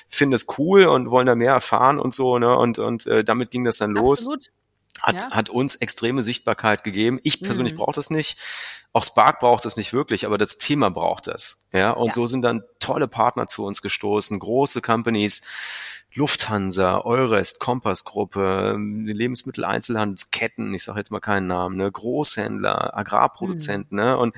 finden 0.09 0.33
es 0.33 0.47
cool 0.57 0.85
und 0.85 1.11
wollen 1.11 1.27
da 1.27 1.35
mehr 1.35 1.53
erfahren 1.53 1.99
und 1.99 2.13
so, 2.13 2.39
ne, 2.39 2.57
und, 2.57 2.79
und 2.79 3.05
äh, 3.05 3.23
damit 3.23 3.51
ging 3.51 3.63
das 3.65 3.77
dann 3.77 3.91
los 3.91 4.21
Absolut. 4.21 4.51
hat, 5.01 5.21
Ja. 5.21 5.31
hat 5.31 5.49
uns 5.49 5.75
extreme 5.75 6.23
Sichtbarkeit 6.23 6.83
gegeben. 6.83 7.19
Ich 7.23 7.41
persönlich 7.41 7.73
Mhm. 7.73 7.77
brauche 7.77 7.91
das 7.93 8.09
nicht. 8.09 8.37
Auch 8.93 9.03
Spark 9.03 9.39
braucht 9.39 9.65
das 9.65 9.75
nicht 9.75 9.91
wirklich, 9.91 10.25
aber 10.25 10.37
das 10.37 10.57
Thema 10.57 10.89
braucht 10.89 11.27
das. 11.27 11.63
Ja, 11.73 11.91
und 11.91 12.07
Ja. 12.07 12.13
so 12.13 12.25
sind 12.27 12.41
dann 12.43 12.63
tolle 12.79 13.07
Partner 13.07 13.47
zu 13.47 13.65
uns 13.65 13.81
gestoßen, 13.81 14.39
große 14.39 14.81
Companies, 14.81 15.41
Lufthansa, 16.15 16.99
Eurest, 17.03 17.59
Kompass-Gruppe, 17.59 18.73
ähm, 18.75 19.05
Lebensmitteleinzelhandelsketten, 19.05 20.73
ich 20.73 20.83
sage 20.83 20.99
jetzt 20.99 21.11
mal 21.11 21.19
keinen 21.19 21.47
Namen, 21.47 21.77
ne, 21.77 21.91
Großhändler, 21.91 22.95
Agrarproduzenten, 22.97 23.97
ne, 23.97 24.17
und 24.17 24.35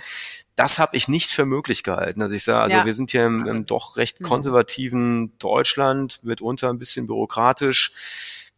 das 0.55 0.79
habe 0.79 0.95
ich 0.95 1.07
nicht 1.09 1.31
für 1.31 1.45
möglich 1.45 1.83
gehalten. 1.83 2.21
Also 2.21 2.33
ich 2.33 2.43
sage, 2.45 2.61
also 2.61 2.77
Ja. 2.77 2.85
wir 2.85 2.93
sind 2.93 3.11
hier 3.11 3.25
im, 3.25 3.45
im 3.45 3.65
doch 3.65 3.97
recht 3.97 4.21
Mhm. 4.21 4.25
konservativen 4.25 5.37
Deutschland, 5.37 6.23
mitunter 6.23 6.69
ein 6.69 6.79
bisschen 6.79 7.07
bürokratisch. 7.07 7.91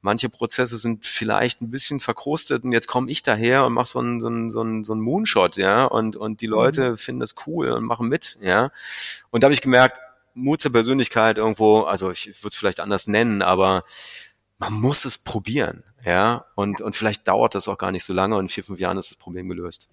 Manche 0.01 0.29
Prozesse 0.29 0.77
sind 0.77 1.07
vielleicht 1.07 1.59
ein 1.59 1.71
bisschen 1.71 1.99
verkrustet 1.99 2.63
und 2.63 2.71
jetzt 2.71 2.85
komme 2.87 3.09
ich 3.09 3.23
daher 3.23 3.65
und 3.65 3.73
mache 3.73 3.87
so 3.87 3.97
einen 3.99 4.21
so 4.21 4.27
einen, 4.27 4.51
so 4.51 4.61
einen, 4.61 4.83
so 4.83 4.93
einen 4.93 5.01
Moonshot, 5.01 5.57
ja, 5.57 5.85
und, 5.85 6.15
und 6.15 6.41
die 6.41 6.45
Leute 6.47 6.97
finden 6.97 7.19
das 7.21 7.33
cool 7.47 7.71
und 7.71 7.83
machen 7.83 8.07
mit, 8.07 8.37
ja. 8.41 8.69
Und 9.31 9.41
da 9.41 9.45
habe 9.45 9.55
ich 9.55 9.61
gemerkt, 9.61 9.99
Mut 10.37 10.61
zur 10.61 10.71
Persönlichkeit 10.71 11.37
irgendwo, 11.37 11.81
also 11.81 12.11
ich 12.11 12.27
würde 12.43 12.49
es 12.49 12.55
vielleicht 12.55 12.79
anders 12.79 13.07
nennen, 13.07 13.41
aber 13.41 13.83
man 14.59 14.73
muss 14.73 15.05
es 15.05 15.17
probieren, 15.17 15.83
ja. 16.05 16.45
Und, 16.55 16.81
und 16.81 16.95
vielleicht 16.95 17.27
dauert 17.27 17.55
das 17.55 17.67
auch 17.67 17.77
gar 17.77 17.91
nicht 17.91 18.03
so 18.03 18.13
lange 18.13 18.35
und 18.35 18.45
in 18.45 18.49
vier, 18.49 18.63
fünf 18.63 18.79
Jahren 18.79 18.97
ist 18.97 19.11
das 19.11 19.17
Problem 19.17 19.49
gelöst. 19.49 19.89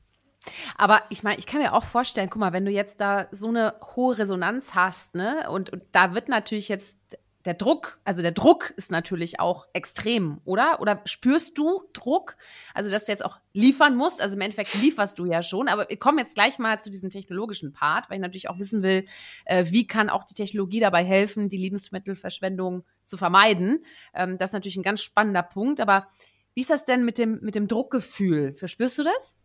Aber 0.77 1.03
ich 1.09 1.23
meine, 1.23 1.39
ich 1.39 1.47
kann 1.47 1.61
mir 1.61 1.73
auch 1.73 1.85
vorstellen, 1.85 2.29
guck 2.29 2.41
mal, 2.41 2.53
wenn 2.53 2.67
du 2.67 2.71
jetzt 2.71 3.01
da 3.01 3.29
so 3.33 3.49
eine 3.49 3.75
hohe 3.97 4.19
Resonanz 4.19 4.75
hast, 4.75 5.15
ne, 5.15 5.49
und, 5.51 5.71
und 5.71 5.83
da 5.93 6.15
wird 6.15 6.29
natürlich 6.29 6.69
jetzt 6.69 6.99
der 7.45 7.55
Druck, 7.55 8.01
also 8.05 8.23
der 8.23 8.33
Druck 8.33 8.73
ist 8.77 8.91
natürlich 8.91 9.39
auch 9.39 9.67
extrem, 9.73 10.41
oder? 10.45 10.81
Oder 10.81 11.03
spürst 11.05 11.59
du 11.59 11.83
Druck? 11.93 12.37
Also, 12.73 12.91
dass 12.91 13.05
du 13.05 13.13
jetzt 13.13 13.25
auch 13.25 13.39
liefern 13.53 13.97
musst, 13.97 14.21
also 14.23 14.35
im 14.35 14.41
Endeffekt 14.41 14.75
lieferst 14.83 15.19
du 15.19 15.27
ja 15.27 15.43
schon, 15.43 15.69
aber 15.69 15.89
wir 15.89 15.99
kommen 15.99 16.19
jetzt 16.19 16.35
gleich 16.35 16.59
mal 16.59 16.81
zu 16.81 16.91
diesem 16.91 17.11
technologischen 17.11 17.73
Part, 17.73 18.09
weil 18.09 18.17
ich 18.17 18.23
natürlich 18.23 18.49
auch 18.49 18.59
wissen 18.59 18.83
will, 18.83 19.05
äh, 19.45 19.67
wie 19.69 19.87
kann 19.87 20.09
auch 20.09 20.25
die 20.25 20.35
Technologie 20.35 20.81
dabei 20.81 21.05
helfen, 21.05 21.49
die 21.49 21.59
Lebensmittelverschwendung 21.59 22.85
zu 23.05 23.17
vermeiden. 23.17 23.85
Ähm, 24.15 24.39
das 24.39 24.51
ist 24.51 24.55
natürlich 24.55 24.77
ein 24.77 24.83
ganz 24.83 25.03
spannender 25.03 25.43
Punkt, 25.43 25.81
aber 25.81 26.07
wie 26.55 26.63
ist 26.63 26.71
das 26.71 26.85
denn 26.85 27.05
mit 27.05 27.19
dem, 27.19 27.41
mit 27.43 27.55
dem 27.55 27.69
Druckgefühl? 27.69 28.55
Verspürst 28.55 28.99
du 28.99 29.03
das? 29.03 29.37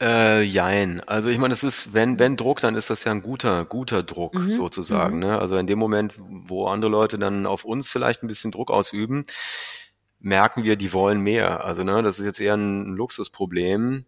Äh, 0.00 0.42
jein. 0.42 1.00
Also 1.00 1.30
ich 1.30 1.38
meine, 1.38 1.54
es 1.54 1.64
ist, 1.64 1.94
wenn, 1.94 2.18
wenn 2.18 2.36
Druck, 2.36 2.60
dann 2.60 2.74
ist 2.76 2.90
das 2.90 3.04
ja 3.04 3.12
ein 3.12 3.22
guter, 3.22 3.64
guter 3.64 4.02
Druck 4.02 4.34
Mhm. 4.34 4.48
sozusagen. 4.48 5.18
Ne? 5.20 5.38
Also 5.38 5.56
in 5.56 5.66
dem 5.66 5.78
Moment, 5.78 6.14
wo 6.18 6.66
andere 6.66 6.90
Leute 6.90 7.18
dann 7.18 7.46
auf 7.46 7.64
uns 7.64 7.90
vielleicht 7.90 8.22
ein 8.22 8.26
bisschen 8.26 8.50
Druck 8.52 8.70
ausüben, 8.70 9.24
merken 10.20 10.64
wir, 10.64 10.76
die 10.76 10.92
wollen 10.92 11.20
mehr. 11.22 11.64
Also 11.64 11.82
ne, 11.82 12.02
das 12.02 12.18
ist 12.18 12.26
jetzt 12.26 12.40
eher 12.40 12.54
ein 12.54 12.94
Luxusproblem, 12.94 14.04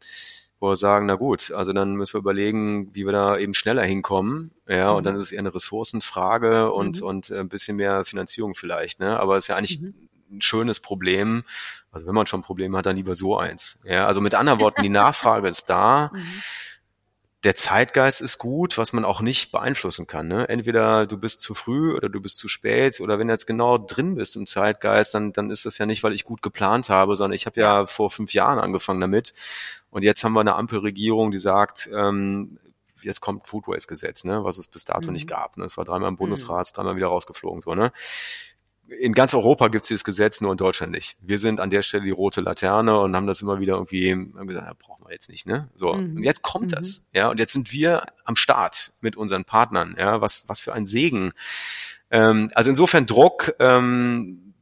wo 0.60 0.68
wir 0.70 0.76
sagen, 0.76 1.06
na 1.06 1.14
gut, 1.14 1.52
also 1.52 1.72
dann 1.72 1.94
müssen 1.94 2.14
wir 2.14 2.20
überlegen, 2.20 2.94
wie 2.94 3.06
wir 3.06 3.12
da 3.12 3.38
eben 3.38 3.54
schneller 3.54 3.84
hinkommen. 3.84 4.50
Ja, 4.68 4.90
und 4.90 5.02
Mhm. 5.02 5.04
dann 5.04 5.14
ist 5.16 5.22
es 5.22 5.32
eher 5.32 5.38
eine 5.38 5.54
Ressourcenfrage 5.54 6.70
und, 6.70 7.00
Mhm. 7.00 7.06
und 7.06 7.30
äh, 7.30 7.38
ein 7.40 7.48
bisschen 7.48 7.76
mehr 7.78 8.04
Finanzierung 8.04 8.54
vielleicht. 8.54 9.00
Ne? 9.00 9.18
Aber 9.18 9.36
es 9.38 9.44
ist 9.44 9.48
ja 9.48 9.56
eigentlich 9.56 9.80
Mhm. 9.80 9.94
Ein 10.30 10.42
schönes 10.42 10.80
Problem. 10.80 11.44
Also 11.90 12.06
wenn 12.06 12.14
man 12.14 12.26
schon 12.26 12.42
Probleme 12.42 12.76
hat, 12.78 12.86
dann 12.86 12.96
lieber 12.96 13.14
so 13.14 13.36
eins. 13.38 13.80
Ja, 13.84 14.06
also 14.06 14.20
mit 14.20 14.34
anderen 14.34 14.60
Worten, 14.60 14.82
die 14.82 14.88
Nachfrage 14.88 15.48
ist 15.48 15.66
da. 15.66 16.10
Mhm. 16.18 16.42
Der 17.44 17.54
Zeitgeist 17.54 18.20
ist 18.20 18.38
gut, 18.38 18.78
was 18.78 18.92
man 18.92 19.04
auch 19.04 19.20
nicht 19.20 19.52
beeinflussen 19.52 20.08
kann. 20.08 20.26
Ne? 20.26 20.48
Entweder 20.48 21.06
du 21.06 21.16
bist 21.18 21.40
zu 21.40 21.54
früh 21.54 21.94
oder 21.94 22.08
du 22.08 22.20
bist 22.20 22.36
zu 22.38 22.48
spät 22.48 23.00
oder 23.00 23.20
wenn 23.20 23.28
du 23.28 23.32
jetzt 23.32 23.46
genau 23.46 23.78
drin 23.78 24.16
bist 24.16 24.34
im 24.34 24.44
Zeitgeist, 24.44 25.14
dann, 25.14 25.32
dann 25.32 25.48
ist 25.48 25.64
das 25.64 25.78
ja 25.78 25.86
nicht, 25.86 26.02
weil 26.02 26.14
ich 26.14 26.24
gut 26.24 26.42
geplant 26.42 26.88
habe, 26.88 27.14
sondern 27.14 27.36
ich 27.36 27.46
habe 27.46 27.60
ja 27.60 27.86
vor 27.86 28.10
fünf 28.10 28.34
Jahren 28.34 28.58
angefangen 28.58 29.00
damit 29.00 29.34
und 29.90 30.02
jetzt 30.02 30.24
haben 30.24 30.32
wir 30.32 30.40
eine 30.40 30.56
Ampelregierung, 30.56 31.30
die 31.30 31.38
sagt, 31.38 31.88
ähm, 31.94 32.58
jetzt 33.02 33.20
kommt 33.20 33.46
Food 33.46 33.68
Waste 33.68 33.86
Gesetz, 33.86 34.24
ne, 34.24 34.42
was 34.42 34.58
es 34.58 34.66
bis 34.66 34.84
dato 34.84 35.06
Mhm. 35.06 35.12
nicht 35.12 35.28
gab. 35.28 35.56
Ne? 35.58 35.64
Es 35.64 35.76
war 35.76 35.84
dreimal 35.84 36.08
im 36.08 36.16
Bundesrat, 36.16 36.62
ist 36.62 36.76
dreimal 36.76 36.96
wieder 36.96 37.06
rausgeflogen. 37.06 37.62
So, 37.62 37.76
ne? 37.76 37.92
In 39.00 39.12
ganz 39.12 39.34
Europa 39.34 39.68
gibt 39.68 39.84
es 39.84 39.88
dieses 39.88 40.04
Gesetz, 40.04 40.40
nur 40.40 40.50
in 40.52 40.56
Deutschland 40.56 40.92
nicht. 40.92 41.16
Wir 41.20 41.38
sind 41.38 41.60
an 41.60 41.68
der 41.68 41.82
Stelle 41.82 42.04
die 42.04 42.10
rote 42.10 42.40
Laterne 42.40 42.98
und 43.00 43.14
haben 43.14 43.26
das 43.26 43.42
immer 43.42 43.60
wieder 43.60 43.74
irgendwie 43.74 44.12
haben 44.12 44.46
gesagt, 44.46 44.66
ja, 44.66 44.72
brauchen 44.78 45.04
wir 45.06 45.12
jetzt 45.12 45.28
nicht, 45.28 45.46
ne? 45.46 45.68
So. 45.74 45.92
Mhm. 45.92 46.16
Und 46.16 46.22
jetzt 46.22 46.42
kommt 46.42 46.70
Mhm. 46.70 46.74
das. 46.76 47.08
Ja, 47.12 47.28
und 47.28 47.38
jetzt 47.38 47.52
sind 47.52 47.70
wir 47.72 48.02
am 48.24 48.34
Start 48.36 48.92
mit 49.02 49.16
unseren 49.16 49.44
Partnern. 49.44 49.94
Ja, 49.98 50.20
was, 50.22 50.48
was 50.48 50.60
für 50.60 50.72
ein 50.72 50.86
Segen. 50.86 51.32
Ähm, 52.10 52.50
also 52.54 52.70
insofern 52.70 53.04
Druck, 53.04 53.54
ähm, 53.60 54.54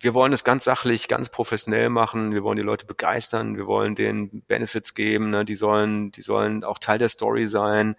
wir 0.00 0.14
wollen 0.14 0.32
es 0.32 0.42
ganz 0.42 0.64
sachlich, 0.64 1.06
ganz 1.08 1.28
professionell 1.28 1.88
machen. 1.90 2.32
Wir 2.32 2.42
wollen 2.42 2.56
die 2.56 2.62
Leute 2.64 2.86
begeistern. 2.86 3.56
Wir 3.56 3.66
wollen 3.66 3.94
denen 3.94 4.42
Benefits 4.48 4.94
geben. 4.94 5.30
Ne? 5.30 5.44
Die 5.44 5.54
sollen, 5.54 6.10
die 6.10 6.22
sollen 6.22 6.64
auch 6.64 6.78
Teil 6.78 6.98
der 6.98 7.10
Story 7.10 7.46
sein. 7.46 7.96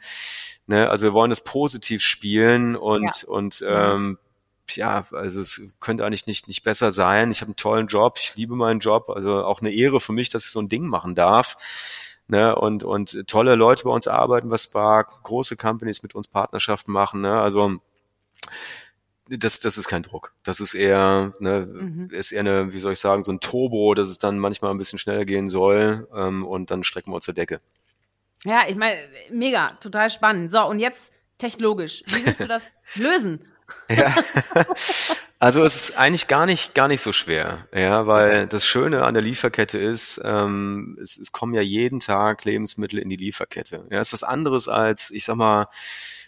Ne? 0.65 0.89
Also 0.89 1.05
wir 1.05 1.13
wollen 1.13 1.31
es 1.31 1.43
positiv 1.43 2.01
spielen 2.01 2.75
und, 2.75 3.03
Ja. 3.21 3.27
und, 3.29 3.63
ähm, 3.65 4.17
ja, 4.75 5.05
also 5.11 5.41
es 5.41 5.61
könnte 5.79 6.05
eigentlich 6.05 6.27
nicht, 6.27 6.47
nicht 6.47 6.63
besser 6.63 6.91
sein. 6.91 7.31
Ich 7.31 7.41
habe 7.41 7.49
einen 7.49 7.55
tollen 7.55 7.87
Job. 7.87 8.17
Ich 8.17 8.35
liebe 8.35 8.55
meinen 8.55 8.79
Job. 8.79 9.09
Also 9.09 9.43
auch 9.43 9.61
eine 9.61 9.71
Ehre 9.71 9.99
für 9.99 10.13
mich, 10.13 10.29
dass 10.29 10.45
ich 10.45 10.51
so 10.51 10.59
ein 10.61 10.69
Ding 10.69 10.85
machen 10.87 11.15
darf. 11.15 11.57
Ne, 12.27 12.55
und, 12.55 12.83
und 12.85 13.27
tolle 13.27 13.55
Leute 13.55 13.83
bei 13.83 13.89
uns 13.89 14.07
arbeiten 14.07 14.47
bei 14.47 14.55
Spark, 14.57 15.23
große 15.23 15.57
Companies 15.57 16.01
mit 16.01 16.15
uns 16.15 16.29
Partnerschaften 16.29 16.91
machen. 16.93 17.19
Ne, 17.21 17.41
also 17.41 17.81
das, 19.27 19.59
das 19.59 19.77
ist 19.77 19.87
kein 19.87 20.03
Druck. 20.03 20.33
Das 20.43 20.59
ist 20.59 20.73
eher, 20.73 21.33
ne, 21.39 21.65
Mhm. 21.65 22.09
ist 22.11 22.31
eher 22.31 22.41
eine, 22.41 22.73
wie 22.73 22.79
soll 22.79 22.93
ich 22.93 22.99
sagen, 22.99 23.23
so 23.23 23.31
ein 23.31 23.39
Turbo, 23.39 23.93
dass 23.95 24.09
es 24.09 24.17
dann 24.17 24.39
manchmal 24.39 24.71
ein 24.71 24.77
bisschen 24.77 24.99
schneller 24.99 25.25
gehen 25.25 25.47
soll 25.47 26.07
ähm, 26.15 26.45
und 26.45 26.71
dann 26.71 26.83
strecken 26.83 27.11
wir 27.11 27.15
uns 27.15 27.25
zur 27.25 27.33
Decke. 27.33 27.59
Ja, 28.43 28.61
ich 28.67 28.75
meine, 28.75 28.97
mega, 29.29 29.71
total 29.81 30.09
spannend. 30.09 30.51
So, 30.51 30.65
und 30.65 30.79
jetzt 30.79 31.11
technologisch? 31.37 32.01
Wie 32.07 32.25
willst 32.25 32.39
du 32.39 32.47
das 32.47 32.63
lösen? 32.95 33.45
Ja. 33.89 34.15
Also 35.39 35.63
es 35.63 35.75
ist 35.75 35.97
eigentlich 35.97 36.27
gar 36.27 36.45
nicht 36.45 36.75
gar 36.75 36.87
nicht 36.87 37.01
so 37.01 37.11
schwer, 37.11 37.67
ja, 37.73 38.05
weil 38.05 38.45
das 38.45 38.63
Schöne 38.63 39.03
an 39.05 39.15
der 39.15 39.23
Lieferkette 39.23 39.79
ist, 39.79 40.21
ähm, 40.23 40.99
es, 41.01 41.17
es 41.17 41.31
kommen 41.31 41.55
ja 41.55 41.61
jeden 41.61 41.99
Tag 41.99 42.45
Lebensmittel 42.45 42.99
in 42.99 43.09
die 43.09 43.15
Lieferkette. 43.15 43.87
Ja, 43.89 43.99
ist 43.99 44.13
was 44.13 44.21
anderes 44.21 44.67
als, 44.67 45.09
ich 45.09 45.25
sag 45.25 45.37
mal, 45.37 45.65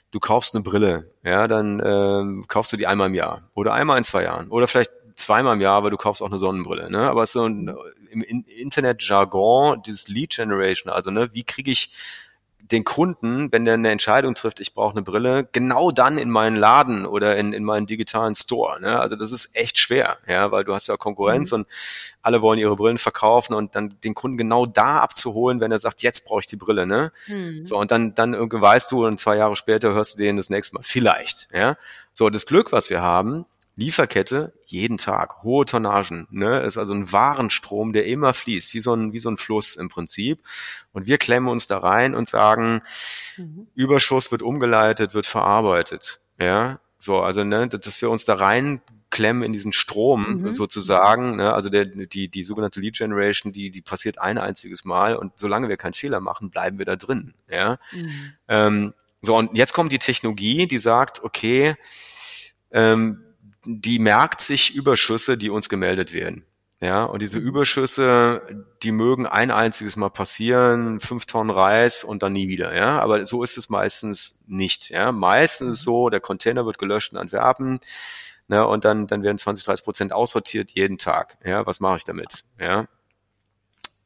du 0.10 0.20
kaufst 0.20 0.56
eine 0.56 0.64
Brille, 0.64 1.12
ja, 1.24 1.48
dann 1.48 1.80
ähm, 1.86 2.46
kaufst 2.48 2.74
du 2.74 2.78
die 2.78 2.88
einmal 2.88 3.08
im 3.08 3.14
Jahr 3.14 3.44
oder 3.54 3.74
einmal 3.74 4.00
in 4.00 4.04
zwei 4.04 4.24
Jahren 4.24 4.50
oder 4.50 4.68
vielleicht 4.68 4.90
zweimal 5.16 5.54
im 5.54 5.62
Jahr, 5.62 5.76
aber 5.76 5.92
du 5.92 5.98
kaufst 5.98 6.24
auch 6.24 6.28
eine 6.28 6.40
Sonnenbrille, 6.40 6.90
ne? 6.90 7.08
Aber 7.08 7.26
so 7.28 7.46
ein, 7.46 7.72
im 8.10 8.24
Internet-Jargon, 8.24 9.82
dieses 9.84 10.08
Lead 10.08 10.32
Generation, 10.32 10.92
also 10.92 11.12
ne, 11.12 11.30
wie 11.34 11.44
kriege 11.44 11.72
ich 11.72 11.92
den 12.72 12.84
Kunden, 12.84 13.52
wenn 13.52 13.66
der 13.66 13.74
eine 13.74 13.92
Entscheidung 13.92 14.36
trifft, 14.36 14.60
ich 14.60 14.74
brauche 14.74 14.94
eine 14.94 15.02
Brille, 15.02 15.48
genau 15.52 15.92
dann 15.92 16.18
in 16.18 16.30
meinen 16.30 16.56
Laden 16.56 17.06
oder 17.06 17.36
in, 17.36 17.52
in 17.52 17.64
meinen 17.64 17.86
digitalen 17.86 18.36
Store. 18.36 18.80
Ne? 18.80 19.00
Also 19.00 19.16
das 19.16 19.32
ist 19.32 19.56
echt 19.56 19.78
schwer, 19.78 20.18
ja, 20.28 20.52
weil 20.52 20.64
du 20.64 20.74
hast 20.74 20.88
ja 20.88 20.96
Konkurrenz 20.96 21.52
mhm. 21.52 21.60
und 21.60 21.68
alle 22.22 22.42
wollen 22.42 22.60
ihre 22.60 22.76
Brillen 22.76 22.98
verkaufen 22.98 23.54
und 23.54 23.76
dann 23.76 23.96
den 24.04 24.14
Kunden 24.16 24.38
genau 24.38 24.66
da 24.66 25.02
abzuholen, 25.02 25.60
wenn 25.60 25.72
er 25.72 25.80
sagt, 25.80 26.04
jetzt 26.04 26.26
brauche 26.26 26.40
ich 26.40 26.46
die 26.46 26.56
Brille, 26.56 26.86
ne? 26.88 27.12
Mhm. 27.28 27.66
So, 27.66 27.78
und 27.78 27.92
dann, 27.92 28.16
dann 28.16 28.34
irgendwie 28.34 28.62
weißt 28.62 28.92
du 28.92 29.06
und 29.06 29.20
zwei 29.20 29.36
Jahre 29.36 29.56
später 29.56 29.94
hörst 29.94 30.18
du 30.18 30.24
den 30.24 30.38
das 30.38 30.50
nächste 30.50 30.76
Mal. 30.76 30.84
Vielleicht, 30.84 31.50
ja. 31.54 31.78
So, 32.14 32.30
das 32.30 32.46
Glück, 32.46 32.72
was 32.72 32.90
wir 32.90 33.02
haben, 33.02 33.46
Lieferkette 33.76 34.54
jeden 34.66 34.98
Tag, 34.98 35.44
hohe 35.44 35.66
Tonnagen, 35.66 36.28
ne, 36.30 36.62
ist 36.62 36.78
also 36.78 36.94
ein 36.94 37.12
Warenstrom, 37.12 37.92
der 37.94 38.06
immer 38.06 38.34
fließt, 38.34 38.74
wie 38.74 38.82
so 38.82 38.94
ein, 38.94 39.14
wie 39.14 39.20
so 39.20 39.30
ein 39.30 39.38
Fluss 39.38 39.76
im 39.76 39.90
Prinzip. 39.90 40.40
Und 40.92 41.08
wir 41.08 41.18
klemmen 41.18 41.50
uns 41.50 41.68
da 41.68 41.80
rein 41.80 42.14
und 42.14 42.28
sagen, 42.28 42.82
mhm. 43.38 43.68
Überschuss 43.74 44.32
wird 44.32 44.42
umgeleitet, 44.42 45.14
wird 45.14 45.26
verarbeitet, 45.26 46.22
ja. 46.40 46.80
So, 47.00 47.22
also, 47.22 47.44
ne, 47.44 47.68
dass 47.68 48.02
wir 48.02 48.10
uns 48.10 48.24
da 48.26 48.36
rein 48.36 48.82
klemmen 49.14 49.44
in 49.44 49.54
diesen 49.54 49.74
Strom 49.74 50.42
mhm. 50.42 50.54
sozusagen. 50.54 51.36
Ne? 51.36 51.54
Also 51.54 51.70
der, 51.70 51.86
die, 51.86 52.30
die 52.30 52.44
sogenannte 52.44 52.80
Lead 52.80 52.98
Generation, 52.98 53.54
die, 53.54 53.70
die 53.70 53.82
passiert 53.82 54.18
ein 54.18 54.40
einziges 54.40 54.86
Mal 54.86 55.16
und 55.16 55.34
solange 55.36 55.70
wir 55.70 55.78
keinen 55.78 55.94
Fehler 55.94 56.20
machen, 56.20 56.50
bleiben 56.50 56.80
wir 56.80 56.86
da 56.86 56.96
drin. 56.96 57.36
Ja? 57.50 57.78
Mhm. 57.92 58.34
Ähm, 58.48 58.94
so, 59.22 59.38
und 59.38 59.56
jetzt 59.56 59.74
kommt 59.74 59.92
die 59.92 60.00
Technologie, 60.00 60.68
die 60.68 60.80
sagt, 60.80 61.24
okay, 61.24 61.76
ähm, 62.72 63.24
die 63.66 64.00
merkt 64.00 64.42
sich 64.42 64.76
Überschüsse, 64.76 65.38
die 65.38 65.50
uns 65.50 65.70
gemeldet 65.70 66.14
werden. 66.14 66.46
Ja, 66.84 67.06
und 67.06 67.22
diese 67.22 67.40
mhm. 67.40 67.48
Überschüsse, 67.48 68.42
die 68.84 68.92
mögen 68.92 69.26
ein 69.26 69.52
einziges 69.52 69.96
Mal 69.96 70.10
passieren, 70.10 71.00
fünf 71.00 71.26
Tonnen 71.26 71.50
Reis 71.50 72.04
und 72.04 72.24
dann 72.24 72.34
nie 72.34 72.50
wieder. 72.50 72.76
Ja, 72.76 73.00
aber 73.00 73.26
so 73.26 73.42
ist 73.42 73.58
es 73.58 73.70
meistens 73.70 74.44
nicht. 74.48 74.90
Ja, 74.90 75.14
meistens 75.14 75.70
ist 75.70 75.80
es 75.80 75.84
so, 75.84 76.10
der 76.10 76.20
Container 76.20 76.66
wird 76.66 76.78
gelöscht 76.78 77.14
in 77.14 77.18
Antwerpen, 77.18 77.80
ne, 78.50 78.68
und 78.68 78.84
dann, 78.84 79.08
dann 79.08 79.24
werden 79.24 79.38
20, 79.38 79.64
30 79.64 79.86
Prozent 79.86 80.14
aussortiert 80.14 80.72
jeden 80.72 80.98
Tag. 80.98 81.38
Ja, 81.46 81.66
was 81.66 81.80
mache 81.80 81.98
ich 81.98 82.04
damit? 82.04 82.44
Ja, 82.60 82.88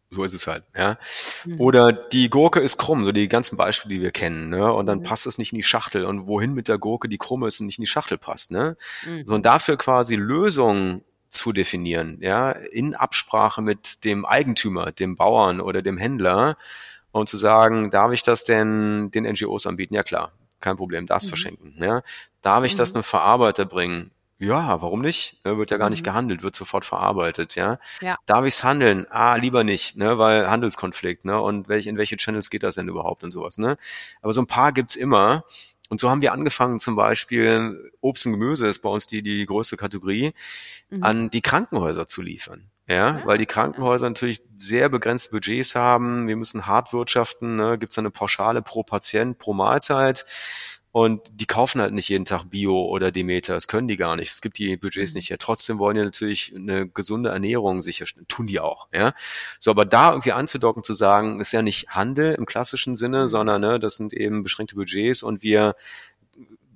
so 0.10 0.24
ist 0.24 0.34
es 0.34 0.48
halt, 0.48 0.64
ja. 0.76 0.98
Mhm. 1.46 1.60
Oder 1.60 1.92
die 1.92 2.30
Gurke 2.30 2.60
ist 2.60 2.78
krumm, 2.78 3.04
so 3.04 3.12
die 3.12 3.28
ganzen 3.28 3.58
Beispiele, 3.58 3.96
die 3.96 4.02
wir 4.02 4.12
kennen, 4.12 4.50
ne? 4.50 4.72
Und 4.72 4.86
dann 4.86 5.00
mhm. 5.00 5.04
passt 5.04 5.28
es 5.28 5.38
nicht 5.38 5.52
in 5.52 5.58
die 5.58 5.64
Schachtel. 5.64 6.06
Und 6.06 6.28
wohin 6.28 6.54
mit 6.54 6.68
der 6.68 6.78
Gurke 6.78 7.10
die 7.10 7.18
krumme 7.18 7.48
ist 7.48 7.60
und 7.60 7.66
nicht 7.66 7.78
in 7.78 7.84
die 7.84 7.88
Schachtel 7.88 8.18
passt, 8.18 8.52
ne? 8.52 8.78
Mhm. 9.06 9.28
Sondern 9.28 9.44
dafür 9.44 9.78
quasi 9.78 10.16
Lösungen 10.16 11.04
zu 11.30 11.52
definieren, 11.52 12.20
ja, 12.22 12.52
in 12.52 12.96
Absprache 12.96 13.62
mit 13.62 14.06
dem 14.06 14.26
Eigentümer, 14.26 14.94
dem 14.94 15.18
Bauern 15.18 15.60
oder 15.60 15.82
dem 15.82 15.98
Händler 15.98 16.58
und 17.12 17.28
zu 17.28 17.36
sagen, 17.36 17.92
darf 17.92 18.14
ich 18.14 18.24
das 18.24 18.46
denn 18.46 19.12
den 19.12 19.26
NGOs 19.26 19.68
anbieten? 19.68 19.94
Ja 19.94 20.04
klar, 20.04 20.32
kein 20.62 20.78
Problem, 20.78 21.06
darfst 21.06 21.28
mhm. 21.28 21.32
verschenken, 21.32 21.76
ja. 21.78 22.02
Darf 22.42 22.64
ich 22.64 22.76
das 22.76 22.92
mhm. 22.92 22.98
einem 22.98 23.04
Verarbeiter 23.04 23.66
bringen? 23.66 24.12
Ja, 24.40 24.82
warum 24.82 25.02
nicht? 25.02 25.44
Ne, 25.46 25.58
wird 25.58 25.72
ja 25.72 25.78
gar 25.78 25.90
nicht 25.90 26.02
mhm. 26.02 26.06
gehandelt, 26.06 26.44
wird 26.44 26.56
sofort 26.56 26.86
verarbeitet, 26.86 27.56
ja. 27.56 27.80
ja. 28.02 28.18
Darf 28.26 28.46
ich's 28.46 28.64
handeln? 28.64 29.08
Ah, 29.10 29.36
lieber 29.36 29.64
nicht, 29.64 29.98
ne, 29.98 30.18
weil 30.20 30.50
Handelskonflikt, 30.50 31.26
ne? 31.26 31.42
Und 31.42 31.70
welch, 31.70 31.88
in 31.88 31.98
welche 31.98 32.18
Channels 32.18 32.50
geht 32.50 32.64
das 32.64 32.76
denn 32.76 32.88
überhaupt 32.88 33.24
und 33.24 33.32
sowas, 33.32 33.58
ne? 33.58 33.78
Aber 34.22 34.34
so 34.34 34.42
ein 34.42 34.48
paar 34.48 34.74
gibt's 34.74 34.96
immer. 34.96 35.44
Und 35.90 36.00
so 36.00 36.10
haben 36.10 36.22
wir 36.22 36.34
angefangen, 36.34 36.80
zum 36.80 36.96
Beispiel 36.96 37.92
Obst 38.02 38.26
und 38.26 38.34
Gemüse 38.34 38.68
ist 38.68 38.80
bei 38.80 38.90
uns 38.90 39.08
die, 39.08 39.22
die 39.24 39.46
größte 39.46 39.78
Kategorie, 39.78 40.34
mhm. 40.90 41.04
an 41.04 41.30
die 41.30 41.42
Krankenhäuser 41.42 42.06
zu 42.06 42.22
liefern. 42.22 42.70
Ja, 42.90 42.96
ja, 42.96 43.26
weil 43.26 43.38
die 43.38 43.46
Krankenhäuser 43.46 44.08
natürlich 44.08 44.42
sehr 44.58 44.88
begrenzte 44.88 45.32
Budgets 45.32 45.76
haben. 45.76 46.28
Wir 46.28 46.38
müssen 46.38 46.68
hart 46.68 46.94
wirtschaften. 46.94 47.58
Ne? 47.58 47.78
Gibt 47.78 47.92
es 47.92 47.98
eine 47.98 48.12
Pauschale 48.12 48.62
pro 48.62 48.84
Patient, 48.84 49.38
pro 49.38 49.54
Mahlzeit. 49.54 50.26
Und 50.98 51.22
die 51.32 51.46
kaufen 51.46 51.80
halt 51.80 51.94
nicht 51.94 52.10
jeden 52.10 52.26
Tag 52.26 52.46
Bio 52.46 52.86
oder 52.86 53.12
Demeter. 53.12 53.54
Das 53.54 53.68
können 53.68 53.88
die 53.88 53.98
gar 53.98 54.16
nicht. 54.16 54.32
Es 54.32 54.42
gibt 54.42 54.58
die 54.58 54.78
Budgets 54.78 55.14
mhm. 55.14 55.18
nicht 55.20 55.28
hier. 55.28 55.38
Trotzdem 55.38 55.78
wollen 55.78 55.96
die 55.96 56.02
natürlich 56.02 56.56
eine 56.56 56.88
gesunde 56.88 57.30
Ernährung 57.30 57.84
sicherstellen. 57.84 58.28
Tun 58.28 58.48
die 58.48 58.60
auch, 58.60 58.88
ja. 58.92 59.14
So, 59.60 59.70
aber 59.70 59.86
da 59.86 60.10
irgendwie 60.10 60.32
anzudocken, 60.32 60.82
zu 60.82 60.94
sagen, 60.94 61.40
ist 61.40 61.52
ja 61.52 61.62
nicht 61.62 61.90
Handel 61.90 62.34
im 62.34 62.48
klassischen 62.48 62.96
Sinne, 62.96 63.22
mhm. 63.22 63.28
sondern, 63.28 63.62
ne, 63.62 63.80
das 63.80 63.98
sind 63.98 64.12
eben 64.12 64.42
beschränkte 64.42 64.74
Budgets 64.74 65.22
und 65.22 65.44
wir 65.44 65.76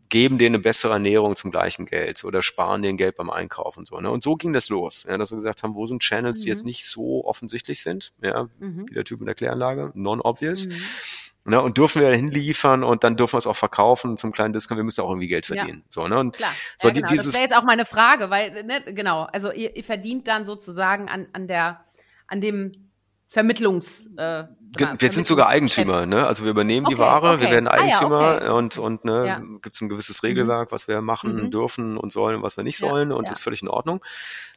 geben 0.10 0.38
denen 0.38 0.54
eine 0.54 0.62
bessere 0.62 0.94
Ernährung 0.94 1.36
zum 1.36 1.50
gleichen 1.50 1.88
Geld 1.88 2.24
oder 2.24 2.44
sparen 2.44 2.84
denen 2.84 3.00
Geld 3.00 3.16
beim 3.16 3.32
Einkauf 3.32 3.76
und 3.76 3.88
so. 3.88 4.00
Ne? 4.00 4.12
Und 4.12 4.22
so 4.22 4.36
ging 4.36 4.54
das 4.54 4.70
los, 4.70 5.08
ja, 5.10 5.18
dass 5.18 5.32
wir 5.32 5.38
gesagt 5.38 5.64
haben, 5.64 5.74
wo 5.74 5.88
sind 5.88 6.04
Channels, 6.04 6.40
mhm. 6.40 6.44
die 6.44 6.50
jetzt 6.50 6.66
nicht 6.66 6.86
so 6.86 7.26
offensichtlich 7.26 7.82
sind, 7.82 8.14
ja, 8.22 8.50
mhm. 8.60 8.88
wie 8.88 8.94
der 8.94 9.04
Typ 9.04 9.20
in 9.22 9.26
der 9.26 9.34
Kläranlage, 9.34 9.92
non-obvious. 9.96 10.68
Mhm. 10.68 10.76
Ne, 11.44 11.60
und 11.60 11.76
dürfen 11.76 12.04
wir 12.04 12.12
hinliefern 12.12 12.84
und 12.84 13.04
dann 13.04 13.18
dürfen 13.18 13.34
wir 13.34 13.40
es 13.40 13.48
auch 13.48 13.56
verkaufen 13.56 14.16
zum 14.16 14.32
kleinen 14.32 14.54
Discount. 14.54 14.78
Wir 14.78 14.84
müssen 14.84 15.02
auch 15.02 15.10
irgendwie 15.10 15.28
Geld 15.28 15.48
verdienen. 15.48 15.80
Ja. 15.80 15.86
So, 15.90 16.08
ne? 16.08 16.20
Und 16.20 16.36
Klar. 16.36 16.52
So, 16.78 16.88
ja, 16.88 16.94
genau. 16.94 17.08
dieses 17.08 17.26
das 17.26 17.34
wäre 17.34 17.44
jetzt 17.44 17.58
auch 17.58 17.64
meine 17.64 17.86
Frage, 17.88 18.30
weil, 18.30 18.64
ne, 18.64 18.82
genau, 18.94 19.24
also 19.24 19.52
ihr, 19.52 19.76
ihr 19.76 19.84
verdient 19.84 20.28
dann 20.28 20.46
sozusagen 20.46 21.10
an, 21.10 21.28
an 21.34 21.48
der, 21.48 21.84
an 22.28 22.42
dem 22.42 22.92
Vermittlungs. 23.28 24.08
Äh, 24.18 24.44
wir 24.78 25.10
sind 25.10 25.26
sogar 25.26 25.48
Eigentümer, 25.48 26.06
ne? 26.06 26.28
Also 26.28 26.44
wir 26.44 26.52
übernehmen 26.52 26.86
okay, 26.86 26.96
die 26.96 27.00
Ware, 27.00 27.32
okay. 27.32 27.44
wir 27.44 27.52
werden 27.52 27.68
Eigentümer 27.68 28.20
ah, 28.20 28.34
ja, 28.34 28.38
okay. 28.38 28.50
und 28.50 28.78
und 28.78 29.06
ne, 29.06 29.26
ja. 29.26 29.42
gibt 29.62 29.74
es 29.74 29.82
ein 29.82 29.90
gewisses 29.90 30.22
mhm. 30.22 30.28
Regelwerk, 30.28 30.72
was 30.72 30.90
wir 30.90 31.02
machen 31.02 31.46
mhm. 31.46 31.52
dürfen 31.52 31.98
und 31.98 32.12
sollen 32.12 32.36
und 32.36 32.44
was 32.44 32.58
wir 32.58 32.66
nicht 32.66 32.78
sollen 32.78 33.10
ja, 33.10 33.16
und 33.16 33.26
ja. 33.26 33.32
ist 33.32 33.40
völlig 33.40 33.62
in 33.62 33.70
Ordnung. 33.70 34.04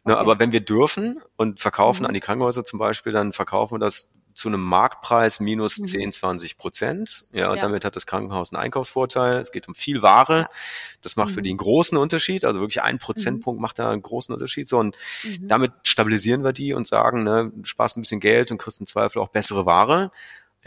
Ne, 0.04 0.16
aber 0.16 0.38
wenn 0.38 0.50
wir 0.50 0.60
dürfen 0.60 1.22
und 1.36 1.60
verkaufen 1.60 2.02
mhm. 2.02 2.08
an 2.08 2.14
die 2.14 2.20
Krankenhäuser 2.20 2.64
zum 2.64 2.80
Beispiel, 2.80 3.12
dann 3.12 3.32
verkaufen 3.32 3.74
wir 3.74 3.78
das 3.78 4.23
zu 4.34 4.48
einem 4.48 4.62
Marktpreis 4.62 5.40
minus 5.40 5.78
mhm. 5.78 5.84
10, 5.84 6.12
20 6.12 6.56
Prozent. 6.56 7.24
Ja, 7.32 7.50
und 7.50 7.56
ja. 7.56 7.62
damit 7.62 7.84
hat 7.84 7.94
das 7.96 8.06
Krankenhaus 8.06 8.52
einen 8.52 8.62
Einkaufsvorteil. 8.62 9.38
Es 9.38 9.52
geht 9.52 9.68
um 9.68 9.74
viel 9.74 10.02
Ware. 10.02 10.40
Ja. 10.40 10.50
Das 11.02 11.16
macht 11.16 11.30
mhm. 11.30 11.34
für 11.34 11.42
die 11.42 11.50
einen 11.50 11.58
großen 11.58 11.96
Unterschied. 11.96 12.44
Also 12.44 12.60
wirklich 12.60 12.82
ein 12.82 12.98
Prozentpunkt 12.98 13.58
mhm. 13.58 13.62
macht 13.62 13.78
da 13.78 13.90
einen 13.90 14.02
großen 14.02 14.34
Unterschied. 14.34 14.68
So, 14.68 14.78
und 14.78 14.96
mhm. 15.22 15.48
damit 15.48 15.72
stabilisieren 15.84 16.42
wir 16.42 16.52
die 16.52 16.74
und 16.74 16.86
sagen, 16.86 17.22
ne, 17.22 17.52
du 17.54 17.64
sparst 17.64 17.96
ein 17.96 18.02
bisschen 18.02 18.20
Geld 18.20 18.50
und 18.50 18.58
kriegst 18.58 18.80
im 18.80 18.86
Zweifel 18.86 19.20
auch 19.20 19.28
bessere 19.28 19.66
Ware. 19.66 20.10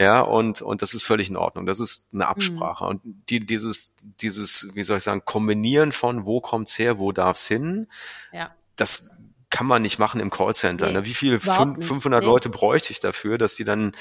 Ja, 0.00 0.20
und, 0.20 0.62
und 0.62 0.80
das 0.80 0.94
ist 0.94 1.02
völlig 1.02 1.28
in 1.28 1.36
Ordnung. 1.36 1.66
Das 1.66 1.80
ist 1.80 2.14
eine 2.14 2.28
Absprache. 2.28 2.84
Mhm. 2.84 2.90
Und 2.90 3.00
die, 3.28 3.40
dieses, 3.40 3.96
dieses, 4.20 4.70
wie 4.74 4.84
soll 4.84 4.98
ich 4.98 5.04
sagen, 5.04 5.22
Kombinieren 5.24 5.92
von 5.92 6.24
wo 6.24 6.40
kommt's 6.40 6.78
her, 6.78 6.98
wo 6.98 7.12
darf's 7.12 7.48
hin, 7.48 7.88
ja. 8.32 8.54
das 8.76 9.18
kann 9.50 9.66
man 9.66 9.82
nicht 9.82 9.98
machen 9.98 10.20
im 10.20 10.30
Callcenter. 10.30 10.86
Nee, 10.86 10.92
ne? 10.92 11.06
Wie 11.06 11.14
viel? 11.14 11.40
500 11.40 12.22
nee. 12.22 12.26
Leute 12.26 12.48
bräuchte 12.48 12.92
ich 12.92 13.00
dafür, 13.00 13.38
dass 13.38 13.54
die 13.54 13.64
dann 13.64 13.92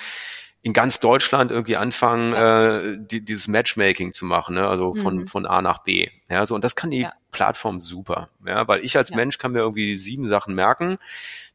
in 0.67 0.73
ganz 0.73 0.99
Deutschland 0.99 1.51
irgendwie 1.51 1.77
anfangen, 1.77 2.33
ja. 2.33 2.79
äh, 2.79 2.97
die, 2.99 3.23
dieses 3.23 3.47
Matchmaking 3.47 4.11
zu 4.11 4.25
machen, 4.25 4.55
ne? 4.55 4.67
also 4.67 4.93
von, 4.93 5.19
mhm. 5.19 5.25
von 5.25 5.45
A 5.45 5.61
nach 5.61 5.83
B. 5.83 6.09
Ja, 6.29 6.45
so, 6.45 6.55
und 6.55 6.63
das 6.63 6.75
kann 6.75 6.91
die 6.91 7.01
ja. 7.01 7.13
Plattform 7.31 7.79
super, 7.79 8.29
ja, 8.45 8.67
weil 8.67 8.83
ich 8.83 8.97
als 8.97 9.11
ja. 9.11 9.15
Mensch 9.15 9.37
kann 9.37 9.53
mir 9.53 9.59
irgendwie 9.59 9.95
sieben 9.95 10.27
Sachen 10.27 10.55
merken, 10.55 10.97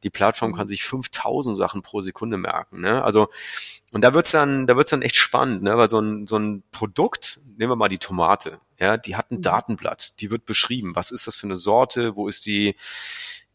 die 0.02 0.08
Plattform 0.08 0.52
mhm. 0.52 0.56
kann 0.56 0.66
sich 0.66 0.84
5000 0.84 1.56
Sachen 1.56 1.82
pro 1.82 2.00
Sekunde 2.00 2.38
merken, 2.38 2.80
ne? 2.80 3.04
also, 3.04 3.28
und 3.92 4.02
da 4.02 4.14
wird's 4.14 4.30
dann, 4.30 4.66
da 4.66 4.76
wird's 4.76 4.90
dann 4.90 5.02
echt 5.02 5.16
spannend, 5.16 5.62
ne? 5.62 5.76
weil 5.76 5.90
so 5.90 6.00
ein, 6.00 6.26
so 6.26 6.38
ein 6.38 6.62
Produkt, 6.70 7.40
nehmen 7.58 7.72
wir 7.72 7.76
mal 7.76 7.88
die 7.88 7.98
Tomate, 7.98 8.60
ja, 8.78 8.96
die 8.96 9.16
hat 9.16 9.30
ein 9.30 9.38
mhm. 9.38 9.42
Datenblatt, 9.42 10.20
die 10.20 10.30
wird 10.30 10.46
beschrieben, 10.46 10.94
was 10.94 11.10
ist 11.10 11.26
das 11.26 11.36
für 11.36 11.48
eine 11.48 11.56
Sorte, 11.56 12.16
wo 12.16 12.28
ist 12.28 12.46
die, 12.46 12.76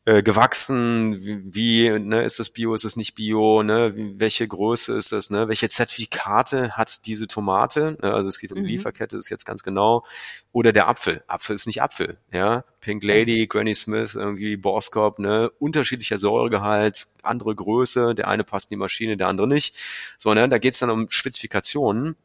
äh, 0.07 0.23
gewachsen, 0.23 1.21
wie, 1.25 1.53
wie 1.53 1.99
ne, 1.99 2.23
ist 2.23 2.39
das 2.39 2.49
Bio, 2.49 2.73
ist 2.73 2.85
es 2.85 2.95
nicht 2.95 3.13
Bio, 3.13 3.61
ne, 3.61 3.93
wie, 3.97 4.17
welche 4.17 4.47
Größe 4.47 4.97
ist 4.97 5.11
das, 5.11 5.29
ne, 5.29 5.49
welche 5.49 5.67
Zertifikate 5.67 6.77
hat 6.77 7.05
diese 7.05 7.27
Tomate, 7.27 7.97
ne, 8.01 8.13
also 8.13 8.29
es 8.29 8.39
geht 8.39 8.53
um 8.53 8.55
die 8.55 8.61
mhm. 8.61 8.67
Lieferkette, 8.69 9.17
ist 9.17 9.27
jetzt 9.27 9.43
ganz 9.43 9.63
genau, 9.63 10.05
oder 10.53 10.71
der 10.71 10.87
Apfel, 10.87 11.25
Apfel 11.27 11.55
ist 11.55 11.67
nicht 11.67 11.81
Apfel, 11.81 12.19
ja, 12.31 12.63
Pink 12.79 13.03
Lady, 13.03 13.47
Granny 13.47 13.75
Smith, 13.75 14.15
irgendwie 14.15 14.55
Borscop, 14.55 15.19
ne, 15.19 15.51
unterschiedlicher 15.59 16.17
Säuregehalt, 16.17 17.07
andere 17.23 17.53
Größe, 17.53 18.15
der 18.15 18.29
eine 18.29 18.45
passt 18.45 18.71
in 18.71 18.75
die 18.75 18.79
Maschine, 18.79 19.17
der 19.17 19.27
andere 19.27 19.49
nicht, 19.49 19.75
so, 20.17 20.33
ne, 20.33 20.47
da 20.47 20.57
geht's 20.57 20.79
dann 20.79 20.89
um 20.89 21.07
Spezifikationen, 21.09 22.15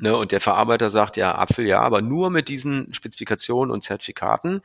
Ne, 0.00 0.16
und 0.16 0.32
der 0.32 0.40
Verarbeiter 0.40 0.90
sagt 0.90 1.16
ja 1.16 1.38
Apfel 1.38 1.68
ja, 1.68 1.80
aber 1.80 2.02
nur 2.02 2.28
mit 2.28 2.48
diesen 2.48 2.92
Spezifikationen 2.92 3.72
und 3.72 3.82
Zertifikaten. 3.82 4.60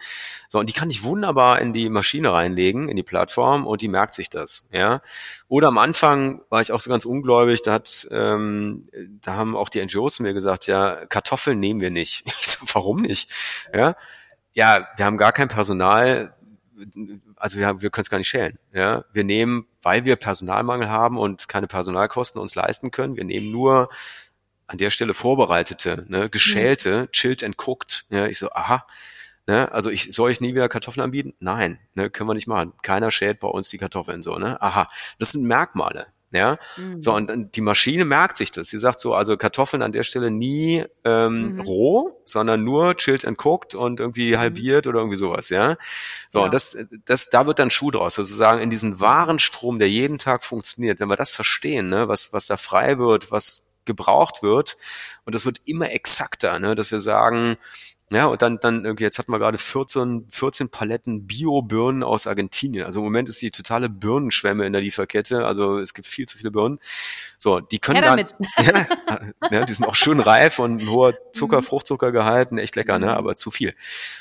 So, 0.49 0.57
und 0.57 0.67
die 0.69 0.73
kann 0.73 0.89
ich 0.89 1.03
wunderbar 1.03 1.61
in 1.61 1.71
die 1.71 1.87
Maschine 1.89 2.33
reinlegen, 2.33 2.89
in 2.89 2.95
die 2.95 3.03
Plattform 3.03 3.67
und 3.67 3.83
die 3.83 3.89
merkt 3.89 4.15
sich 4.15 4.31
das. 4.31 4.67
Ja. 4.71 5.03
Oder 5.47 5.67
am 5.67 5.77
Anfang 5.77 6.41
war 6.49 6.61
ich 6.61 6.71
auch 6.71 6.79
so 6.79 6.89
ganz 6.89 7.05
ungläubig, 7.05 7.61
da 7.61 7.73
hat, 7.73 8.07
ähm, 8.09 8.87
da 9.21 9.35
haben 9.35 9.55
auch 9.55 9.69
die 9.69 9.85
NGOs 9.85 10.19
mir 10.19 10.33
gesagt, 10.33 10.65
ja, 10.65 11.05
Kartoffeln 11.05 11.59
nehmen 11.59 11.79
wir 11.79 11.91
nicht. 11.91 12.23
Ich 12.41 12.47
so, 12.47 12.65
warum 12.73 13.01
nicht? 13.01 13.29
Ja, 13.73 13.95
ja, 14.53 14.87
wir 14.95 15.05
haben 15.05 15.17
gar 15.17 15.33
kein 15.33 15.49
Personal, 15.49 16.33
also 17.35 17.57
wir, 17.57 17.81
wir 17.81 17.89
können 17.89 18.03
es 18.03 18.09
gar 18.09 18.17
nicht 18.17 18.29
schälen. 18.29 18.57
Ja, 18.73 19.03
wir 19.13 19.23
nehmen, 19.23 19.67
weil 19.81 20.05
wir 20.05 20.15
Personalmangel 20.15 20.89
haben 20.89 21.17
und 21.17 21.47
keine 21.47 21.67
Personalkosten 21.67 22.41
uns 22.41 22.55
leisten 22.55 22.89
können, 22.89 23.15
wir 23.15 23.25
nehmen 23.25 23.51
nur 23.51 23.89
an 24.69 24.77
der 24.77 24.91
Stelle 24.91 25.13
vorbereitete, 25.13 26.05
ne, 26.07 26.29
geschälte, 26.29 27.01
mhm. 27.01 27.11
chilled 27.11 27.43
and 27.43 27.55
cooked. 27.57 28.05
Ja, 28.09 28.27
ich 28.27 28.37
so, 28.37 28.51
aha, 28.51 28.85
ne, 29.47 29.71
also 29.71 29.89
ich 29.89 30.13
soll 30.13 30.29
ich 30.29 30.41
nie 30.41 30.53
wieder 30.53 30.69
Kartoffeln 30.69 31.03
anbieten? 31.03 31.33
Nein, 31.39 31.79
ne, 31.95 32.09
können 32.11 32.29
wir 32.29 32.35
nicht 32.35 32.47
machen. 32.47 32.73
Keiner 32.83 33.09
schält 33.09 33.39
bei 33.39 33.47
uns 33.47 33.69
die 33.69 33.79
Kartoffeln 33.79 34.21
so, 34.21 34.37
ne? 34.37 34.61
Aha, 34.61 34.89
das 35.17 35.31
sind 35.31 35.43
Merkmale. 35.43 36.07
Ja, 36.31 36.59
mhm. 36.77 37.01
so 37.01 37.15
und 37.15 37.27
dann 37.27 37.51
die 37.51 37.61
Maschine 37.61 38.05
merkt 38.05 38.37
sich 38.37 38.51
das. 38.51 38.67
Sie 38.67 38.77
sagt 38.77 38.99
so, 38.99 39.15
also 39.15 39.35
Kartoffeln 39.35 39.81
an 39.81 39.91
der 39.91 40.03
Stelle 40.03 40.29
nie 40.29 40.85
ähm, 41.03 41.55
mhm. 41.55 41.61
roh, 41.61 42.21
sondern 42.23 42.63
nur 42.63 42.95
chilled 42.95 43.25
and 43.25 43.43
cooked 43.43 43.73
und 43.73 43.99
irgendwie 43.99 44.33
mhm. 44.33 44.37
halbiert 44.37 44.85
oder 44.85 44.99
irgendwie 44.99 45.17
sowas. 45.17 45.49
Ja, 45.49 45.77
so 46.29 46.39
ja. 46.39 46.45
und 46.45 46.53
das, 46.53 46.77
das, 47.05 47.31
da 47.31 47.47
wird 47.47 47.57
dann 47.57 47.71
Schuh 47.71 47.89
draus. 47.89 48.13
Sozusagen 48.13 48.61
in 48.61 48.69
diesen 48.69 48.99
Warenstrom, 48.99 49.79
der 49.79 49.89
jeden 49.89 50.19
Tag 50.19 50.43
funktioniert. 50.43 50.99
Wenn 50.99 51.09
wir 51.09 51.15
das 51.15 51.31
verstehen, 51.31 51.89
ne, 51.89 52.07
was 52.07 52.31
was 52.31 52.45
da 52.45 52.57
frei 52.57 52.99
wird, 52.99 53.31
was 53.31 53.68
gebraucht 53.89 54.41
wird. 54.41 54.77
Und 55.25 55.35
das 55.35 55.45
wird 55.45 55.61
immer 55.65 55.91
exakter, 55.91 56.59
ne? 56.59 56.75
dass 56.75 56.91
wir 56.91 56.99
sagen, 56.99 57.57
ja, 58.11 58.25
und 58.25 58.41
dann, 58.41 58.59
dann 58.59 58.85
irgendwie, 58.85 59.03
jetzt 59.03 59.19
hatten 59.19 59.31
wir 59.31 59.37
gerade 59.37 59.59
14, 59.59 60.25
14 60.31 60.69
Paletten 60.69 61.27
Bio-Birnen 61.27 62.01
aus 62.01 62.25
Argentinien. 62.25 62.85
Also 62.85 63.01
im 63.01 63.03
Moment 63.03 63.29
ist 63.29 63.39
die 63.39 63.51
totale 63.51 63.87
Birnenschwemme 63.87 64.65
in 64.65 64.73
der 64.73 64.81
Lieferkette. 64.81 65.45
Also 65.45 65.77
es 65.77 65.93
gibt 65.93 66.07
viel 66.07 66.25
zu 66.25 66.39
viele 66.39 66.49
Birnen. 66.49 66.79
So, 67.37 67.59
die 67.59 67.77
können 67.77 67.97
ja, 68.03 68.09
damit. 68.09 68.35
dann, 68.57 68.65
ja, 68.65 69.59
ja, 69.59 69.65
die 69.65 69.73
sind 69.73 69.85
auch 69.85 69.93
schön 69.93 70.19
reif 70.19 70.57
und 70.57 70.81
ein 70.81 70.89
hoher 70.89 71.13
Zucker, 71.33 71.57
mhm. 71.57 71.63
Fruchtzuckergehalt, 71.63 72.51
echt 72.53 72.75
lecker, 72.75 72.97
ne, 72.97 73.07
mhm. 73.07 73.11
aber 73.11 73.35
zu 73.35 73.51
viel. 73.51 73.75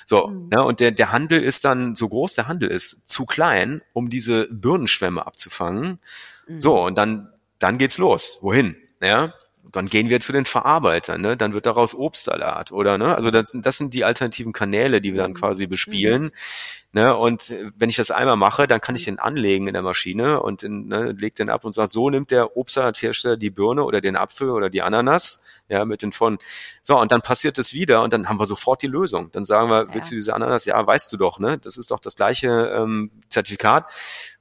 So, 0.05 0.27
mhm. 0.27 0.49
ne, 0.51 0.63
und 0.63 0.81
der, 0.81 0.91
der 0.91 1.11
Handel 1.11 1.43
ist 1.43 1.65
dann, 1.65 1.95
so 1.95 2.11
groß 2.11 2.35
der 2.35 2.47
Handel 2.47 2.71
ist, 2.71 3.09
zu 3.09 3.25
klein, 3.25 3.81
um 3.95 4.11
diese 4.11 4.49
Birnenschwemme 4.51 5.27
abzufangen. 5.27 5.99
Mhm. 6.47 6.61
So, 6.61 6.85
und 6.85 6.99
dann, 6.99 7.33
dann 7.59 7.79
geht's 7.79 7.97
los. 7.97 8.39
Wohin? 8.43 8.77
Ja, 9.01 9.33
dann 9.73 9.87
gehen 9.87 10.09
wir 10.09 10.21
zu 10.21 10.33
den 10.33 10.45
Verarbeitern, 10.45 11.21
ne? 11.21 11.37
dann 11.37 11.53
wird 11.53 11.67
daraus 11.67 11.95
Obstsalat 11.95 12.73
oder 12.73 12.99
ne, 12.99 13.15
also 13.15 13.31
das, 13.31 13.53
das 13.55 13.79
sind 13.79 13.95
die 13.95 14.05
alternativen 14.05 14.53
Kanäle, 14.53 15.01
die 15.01 15.13
wir 15.13 15.23
dann 15.23 15.33
mhm. 15.33 15.37
quasi 15.37 15.67
bespielen. 15.67 16.23
Mhm. 16.25 16.31
Ne? 16.93 17.15
Und 17.15 17.51
äh, 17.51 17.71
wenn 17.77 17.91
ich 17.91 17.97
das 17.97 18.11
einmal 18.11 18.37
mache, 18.37 18.67
dann 18.67 18.81
kann 18.81 18.95
ich 18.95 19.05
den 19.05 19.19
anlegen 19.19 19.69
in 19.69 19.75
der 19.75 19.83
Maschine 19.83 20.41
und 20.41 20.63
in, 20.63 20.89
ne, 20.89 21.13
leg 21.13 21.35
den 21.35 21.51
ab 21.51 21.65
und 21.65 21.75
sagt, 21.75 21.91
so 21.91 22.09
nimmt 22.09 22.31
der 22.31 22.57
Obstsalathersteller 22.57 23.37
die 23.37 23.51
Birne 23.51 23.85
oder 23.85 24.01
den 24.01 24.17
Apfel 24.17 24.51
oder 24.51 24.71
die 24.71 24.81
Ananas, 24.81 25.45
ja, 25.69 25.85
mit 25.85 26.01
den 26.01 26.13
von, 26.13 26.39
so, 26.83 26.99
und 26.99 27.13
dann 27.13 27.21
passiert 27.21 27.59
es 27.59 27.75
wieder 27.75 28.03
und 28.03 28.13
dann 28.15 28.29
haben 28.29 28.41
wir 28.41 28.47
sofort 28.47 28.81
die 28.81 28.87
Lösung. 28.87 29.31
Dann 29.33 29.45
sagen 29.45 29.69
wir, 29.69 29.87
ja. 29.87 29.95
willst 29.95 30.11
du 30.11 30.15
diese 30.15 30.35
Ananas? 30.35 30.65
Ja, 30.65 30.87
weißt 30.87 31.13
du 31.13 31.19
doch, 31.19 31.39
ne? 31.39 31.59
Das 31.59 31.77
ist 31.77 31.91
doch 31.91 32.01
das 32.01 32.17
gleiche 32.17 32.73
ähm, 32.75 33.11
Zertifikat 33.29 33.85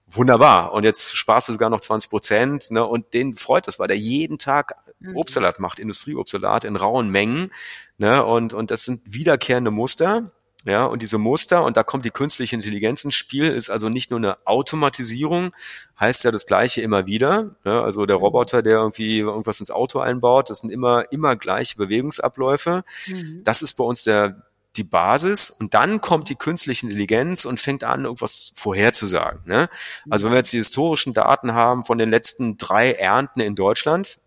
wunderbar. 0.10 0.74
Und 0.74 0.84
jetzt 0.84 1.16
sparst 1.16 1.49
du 1.49 1.53
sogar 1.53 1.70
noch 1.70 1.82
20 1.82 2.10
Prozent. 2.10 2.72
Ne? 2.72 2.86
Und 2.86 3.14
den 3.14 3.36
freut 3.36 3.68
das, 3.68 3.80
weil 3.80 3.88
der 3.88 3.97
jeden 3.97 4.38
Tag 4.38 4.76
mhm. 4.99 5.16
Obstsalat 5.16 5.60
macht, 5.60 5.80
Industrieobstsalat 5.80 6.64
in 6.64 6.76
rauen 6.76 7.10
Mengen. 7.10 7.51
Ne? 7.97 8.24
Und, 8.24 8.53
und 8.53 8.72
das 8.72 8.86
sind 8.86 9.01
wiederkehrende 9.05 9.72
Muster. 9.72 10.32
Ja, 10.66 10.86
und 10.86 11.01
diese 11.01 11.18
Muster, 11.18 11.64
und 11.64 11.78
da 11.78 11.84
kommt 11.84 12.03
die 12.03 12.12
künstliche 12.12 12.53
Intelligenz 12.53 13.05
ins 13.05 13.16
Spiel, 13.16 13.45
ist 13.45 13.70
also 13.70 13.88
nicht 13.88 14.12
nur 14.12 14.20
eine 14.20 14.38
Automatisierung, 14.45 15.53
heißt 15.97 16.26
ja 16.26 16.32
das 16.32 16.45
Gleiche 16.45 16.82
immer 16.82 17.05
wieder. 17.05 17.55
Ne? 17.64 17.82
Also 17.82 18.05
der 18.05 18.18
mhm. 18.18 18.24
Roboter, 18.24 18.62
der 18.62 18.80
irgendwie 18.80 19.20
irgendwas 19.20 19.62
ins 19.62 19.72
Auto 19.72 19.99
einbaut, 19.99 20.49
das 20.49 20.60
sind 20.60 20.70
immer, 20.70 21.10
immer 21.10 21.38
gleiche 21.38 21.78
Bewegungsabläufe. 21.78 22.84
Mhm. 23.08 23.43
Das 23.45 23.62
ist 23.62 23.76
bei 23.76 23.86
uns 23.86 24.03
der, 24.03 24.47
die 24.78 24.84
Basis 24.84 25.49
und 25.49 25.73
dann 25.73 26.01
kommt 26.01 26.30
die 26.30 26.36
künstliche 26.36 26.86
Intelligenz 26.86 27.45
und 27.45 27.59
fängt 27.59 27.84
an, 27.84 28.05
irgendwas 28.05 28.51
vorherzusagen. 28.55 29.41
Ne? 29.45 29.69
Also 30.09 30.25
wenn 30.25 30.34
wir 30.34 30.38
jetzt 30.38 30.53
die 30.53 30.57
historischen 30.57 31.13
Daten 31.13 31.53
haben 31.53 31.84
von 31.84 31.97
den 31.97 32.09
letzten 32.09 32.57
drei 32.57 32.91
Ernten 32.91 33.39
in 33.41 33.55
Deutschland, 33.55 34.19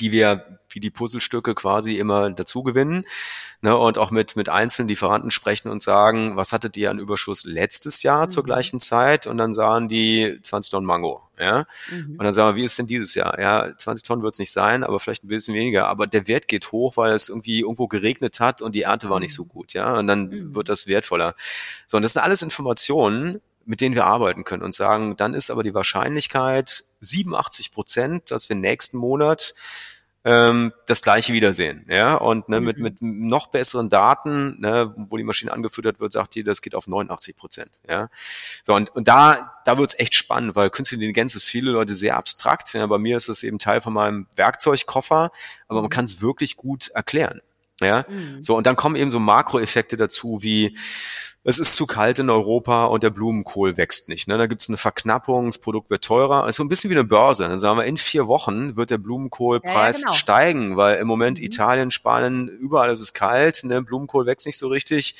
die 0.00 0.12
wir 0.12 0.58
wie 0.74 0.80
die 0.80 0.90
Puzzlestücke 0.90 1.54
quasi 1.54 1.96
immer 1.98 2.30
dazu 2.30 2.62
gewinnen. 2.62 3.04
Ne, 3.62 3.76
und 3.76 3.96
auch 3.96 4.10
mit, 4.10 4.36
mit 4.36 4.48
einzelnen 4.48 4.88
Lieferanten 4.88 5.30
sprechen 5.30 5.70
und 5.70 5.82
sagen, 5.82 6.36
was 6.36 6.52
hattet 6.52 6.76
ihr 6.76 6.90
an 6.90 6.98
Überschuss 6.98 7.44
letztes 7.44 8.02
Jahr 8.02 8.26
mhm. 8.26 8.30
zur 8.30 8.44
gleichen 8.44 8.80
Zeit? 8.80 9.26
Und 9.26 9.38
dann 9.38 9.54
sahen 9.54 9.88
die 9.88 10.38
20 10.42 10.70
Tonnen 10.70 10.86
Mango. 10.86 11.22
Ja? 11.38 11.66
Mhm. 11.90 12.16
Und 12.18 12.24
dann 12.24 12.32
sagen 12.32 12.54
wir, 12.54 12.60
wie 12.60 12.64
ist 12.64 12.78
denn 12.78 12.86
dieses 12.86 13.14
Jahr? 13.14 13.40
Ja, 13.40 13.74
20 13.74 14.06
Tonnen 14.06 14.22
wird 14.22 14.34
es 14.34 14.38
nicht 14.38 14.52
sein, 14.52 14.84
aber 14.84 15.00
vielleicht 15.00 15.24
ein 15.24 15.28
bisschen 15.28 15.54
weniger. 15.54 15.86
Aber 15.86 16.06
der 16.06 16.28
Wert 16.28 16.46
geht 16.48 16.72
hoch, 16.72 16.96
weil 16.96 17.12
es 17.12 17.30
irgendwie 17.30 17.60
irgendwo 17.60 17.88
geregnet 17.88 18.40
hat 18.40 18.60
und 18.60 18.74
die 18.74 18.82
Ernte 18.82 19.08
war 19.08 19.20
nicht 19.20 19.34
so 19.34 19.44
mhm. 19.44 19.48
gut. 19.48 19.72
Ja, 19.72 19.98
und 19.98 20.06
dann 20.06 20.28
mhm. 20.28 20.54
wird 20.54 20.68
das 20.68 20.86
wertvoller. 20.86 21.34
So, 21.86 21.96
und 21.96 22.02
das 22.02 22.12
sind 22.12 22.22
alles 22.22 22.42
Informationen, 22.42 23.40
mit 23.66 23.80
denen 23.80 23.94
wir 23.94 24.04
arbeiten 24.04 24.44
können 24.44 24.62
und 24.62 24.74
sagen, 24.74 25.16
dann 25.16 25.34
ist 25.34 25.50
aber 25.50 25.62
die 25.62 25.74
Wahrscheinlichkeit 25.74 26.84
87 27.00 27.72
Prozent, 27.72 28.30
dass 28.30 28.48
wir 28.48 28.56
nächsten 28.56 28.98
Monat 28.98 29.54
ähm, 30.24 30.72
das 30.86 31.02
gleiche 31.02 31.32
wiedersehen. 31.34 31.84
Ja, 31.88 32.14
und 32.14 32.48
ne, 32.48 32.60
mhm. 32.60 32.66
mit, 32.66 32.78
mit 32.78 33.02
noch 33.02 33.48
besseren 33.48 33.90
Daten, 33.90 34.58
ne, 34.58 34.94
wo 34.96 35.16
die 35.16 35.22
Maschine 35.22 35.52
angefüttert 35.52 36.00
wird, 36.00 36.12
sagt 36.12 36.34
die, 36.34 36.42
das 36.42 36.62
geht 36.62 36.74
auf 36.74 36.88
89 36.88 37.36
Prozent. 37.36 37.70
Ja, 37.88 38.08
so 38.62 38.74
und, 38.74 38.94
und 38.94 39.06
da, 39.06 39.54
da 39.64 39.76
wird's 39.76 39.98
echt 39.98 40.14
spannend, 40.14 40.56
weil 40.56 40.70
künstliche 40.70 40.96
Intelligenz 41.02 41.34
ist 41.34 41.44
viele 41.44 41.70
Leute 41.70 41.94
sehr 41.94 42.16
abstrakt. 42.16 42.72
Ja, 42.72 42.86
bei 42.86 42.98
mir 42.98 43.16
ist 43.18 43.28
es 43.28 43.42
eben 43.42 43.58
Teil 43.58 43.82
von 43.82 43.92
meinem 43.92 44.26
Werkzeugkoffer, 44.34 45.30
aber 45.68 45.80
man 45.80 45.84
mhm. 45.84 45.90
kann 45.90 46.06
es 46.06 46.22
wirklich 46.22 46.56
gut 46.56 46.88
erklären. 46.88 47.40
Ja, 47.80 48.06
mhm. 48.08 48.42
so 48.42 48.56
und 48.56 48.66
dann 48.66 48.76
kommen 48.76 48.96
eben 48.96 49.10
so 49.10 49.18
Makroeffekte 49.18 49.96
dazu 49.96 50.38
wie 50.42 50.78
es 51.46 51.58
ist 51.58 51.76
zu 51.76 51.84
kalt 51.84 52.18
in 52.18 52.30
Europa 52.30 52.86
und 52.86 53.02
der 53.02 53.10
Blumenkohl 53.10 53.76
wächst 53.76 54.08
nicht. 54.08 54.28
Ne? 54.28 54.38
Da 54.38 54.46
gibt 54.46 54.62
es 54.62 54.68
eine 54.68 54.78
Verknappung, 54.78 55.46
das 55.46 55.58
Produkt 55.58 55.90
wird 55.90 56.02
teurer. 56.02 56.44
Also 56.44 56.64
ein 56.64 56.70
bisschen 56.70 56.88
wie 56.88 56.94
eine 56.94 57.04
Börse. 57.04 57.46
Dann 57.46 57.58
sagen 57.58 57.78
wir, 57.78 57.84
in 57.84 57.98
vier 57.98 58.26
Wochen 58.26 58.76
wird 58.76 58.88
der 58.88 58.96
Blumenkohlpreis 58.96 60.00
ja, 60.00 60.00
ja, 60.00 60.06
genau. 60.06 60.16
steigen, 60.16 60.76
weil 60.78 60.96
im 60.96 61.06
Moment 61.06 61.38
mhm. 61.38 61.44
Italien, 61.44 61.90
Spanien, 61.90 62.48
überall 62.48 62.90
ist 62.90 63.00
es 63.00 63.12
kalt, 63.12 63.62
ne? 63.64 63.82
Blumenkohl 63.82 64.24
wächst 64.24 64.46
nicht 64.46 64.56
so 64.56 64.68
richtig. 64.68 65.16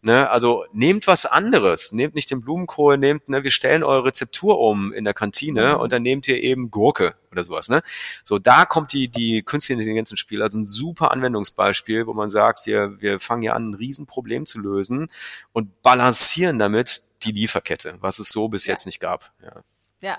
Ne? 0.00 0.30
Also 0.30 0.64
nehmt 0.72 1.08
was 1.08 1.26
anderes, 1.26 1.90
nehmt 1.90 2.14
nicht 2.14 2.30
den 2.30 2.40
Blumenkohl, 2.40 2.96
nehmt, 2.98 3.28
ne, 3.28 3.42
wir 3.42 3.50
stellen 3.50 3.82
eure 3.82 4.04
Rezeptur 4.04 4.60
um 4.60 4.92
in 4.92 5.02
der 5.02 5.12
Kantine 5.12 5.74
mhm. 5.74 5.80
und 5.80 5.92
dann 5.92 6.02
nehmt 6.02 6.28
ihr 6.28 6.40
eben 6.40 6.70
Gurke 6.70 7.16
oder 7.32 7.42
sowas. 7.42 7.68
Ne? 7.68 7.82
So, 8.22 8.38
da 8.38 8.64
kommt 8.64 8.92
die, 8.92 9.08
die 9.08 9.42
künstliche 9.42 9.74
Intelligenz 9.74 10.12
ins 10.12 10.20
Spiel. 10.20 10.40
Also 10.40 10.60
ein 10.60 10.64
super 10.64 11.10
Anwendungsbeispiel, 11.10 12.06
wo 12.06 12.14
man 12.14 12.30
sagt, 12.30 12.64
wir, 12.66 13.00
wir 13.00 13.18
fangen 13.18 13.42
ja 13.42 13.54
an, 13.54 13.70
ein 13.70 13.74
Riesenproblem 13.74 14.46
zu 14.46 14.60
lösen 14.60 15.10
und 15.52 15.82
balancieren 15.82 16.60
damit 16.60 17.02
die 17.24 17.32
Lieferkette, 17.32 17.96
was 18.00 18.20
es 18.20 18.28
so 18.28 18.48
bis 18.48 18.66
ja. 18.66 18.74
jetzt 18.74 18.86
nicht 18.86 19.00
gab. 19.00 19.32
Ja. 19.42 19.62
ja. 20.00 20.18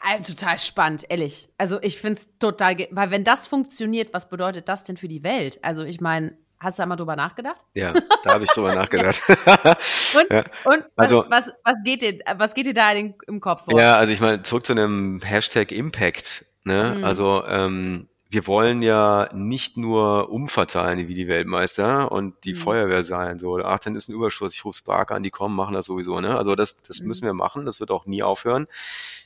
Also, 0.00 0.34
total 0.34 0.58
spannend, 0.58 1.06
ehrlich. 1.08 1.48
Also 1.56 1.80
ich 1.80 1.98
finde 1.98 2.20
es 2.20 2.28
total, 2.38 2.86
weil 2.90 3.10
wenn 3.10 3.24
das 3.24 3.46
funktioniert, 3.46 4.12
was 4.12 4.28
bedeutet 4.28 4.68
das 4.68 4.84
denn 4.84 4.98
für 4.98 5.08
die 5.08 5.22
Welt? 5.22 5.58
Also 5.62 5.84
ich 5.84 6.02
meine, 6.02 6.36
Hast 6.58 6.78
du 6.78 6.82
da 6.82 6.86
mal 6.86 6.96
drüber 6.96 7.16
nachgedacht? 7.16 7.64
Ja, 7.74 7.92
da 8.22 8.34
habe 8.34 8.44
ich 8.44 8.50
drüber 8.50 8.74
nachgedacht. 8.74 9.20
und, 9.28 10.30
ja. 10.30 10.44
und 10.64 10.84
was, 10.94 11.12
also, 11.12 11.24
was, 11.28 11.52
was, 11.64 11.74
geht 11.84 12.02
dir, 12.02 12.18
was 12.36 12.54
geht 12.54 12.66
dir 12.66 12.74
da 12.74 12.92
in, 12.92 13.14
im 13.26 13.40
Kopf 13.40 13.64
vor? 13.64 13.78
Ja, 13.78 13.96
also 13.96 14.12
ich 14.12 14.20
meine, 14.20 14.42
zurück 14.42 14.64
zu 14.64 14.72
einem 14.72 15.20
Hashtag 15.22 15.70
Impact. 15.72 16.46
Ne? 16.64 16.94
Mhm. 16.96 17.04
Also 17.04 17.44
ähm, 17.46 18.08
wir 18.28 18.46
wollen 18.46 18.82
ja 18.82 19.28
nicht 19.32 19.76
nur 19.76 20.30
umverteilen 20.30 21.06
wie 21.06 21.14
die 21.14 21.28
Weltmeister 21.28 22.10
und 22.10 22.44
die 22.44 22.54
mhm. 22.54 22.58
Feuerwehr 22.58 23.02
sein. 23.04 23.38
So, 23.38 23.58
ach, 23.58 23.78
dann 23.78 23.94
ist 23.94 24.08
ein 24.08 24.14
Überschuss, 24.14 24.54
ich 24.54 24.64
rufe 24.64 24.78
Spark 24.78 25.12
an, 25.12 25.22
die 25.22 25.30
kommen, 25.30 25.54
machen 25.54 25.74
das 25.74 25.86
sowieso. 25.86 26.20
Ne? 26.20 26.36
Also 26.36 26.56
das, 26.56 26.82
das 26.82 27.00
mhm. 27.00 27.08
müssen 27.08 27.24
wir 27.24 27.34
machen, 27.34 27.64
das 27.64 27.78
wird 27.78 27.90
auch 27.90 28.06
nie 28.06 28.22
aufhören. 28.22 28.66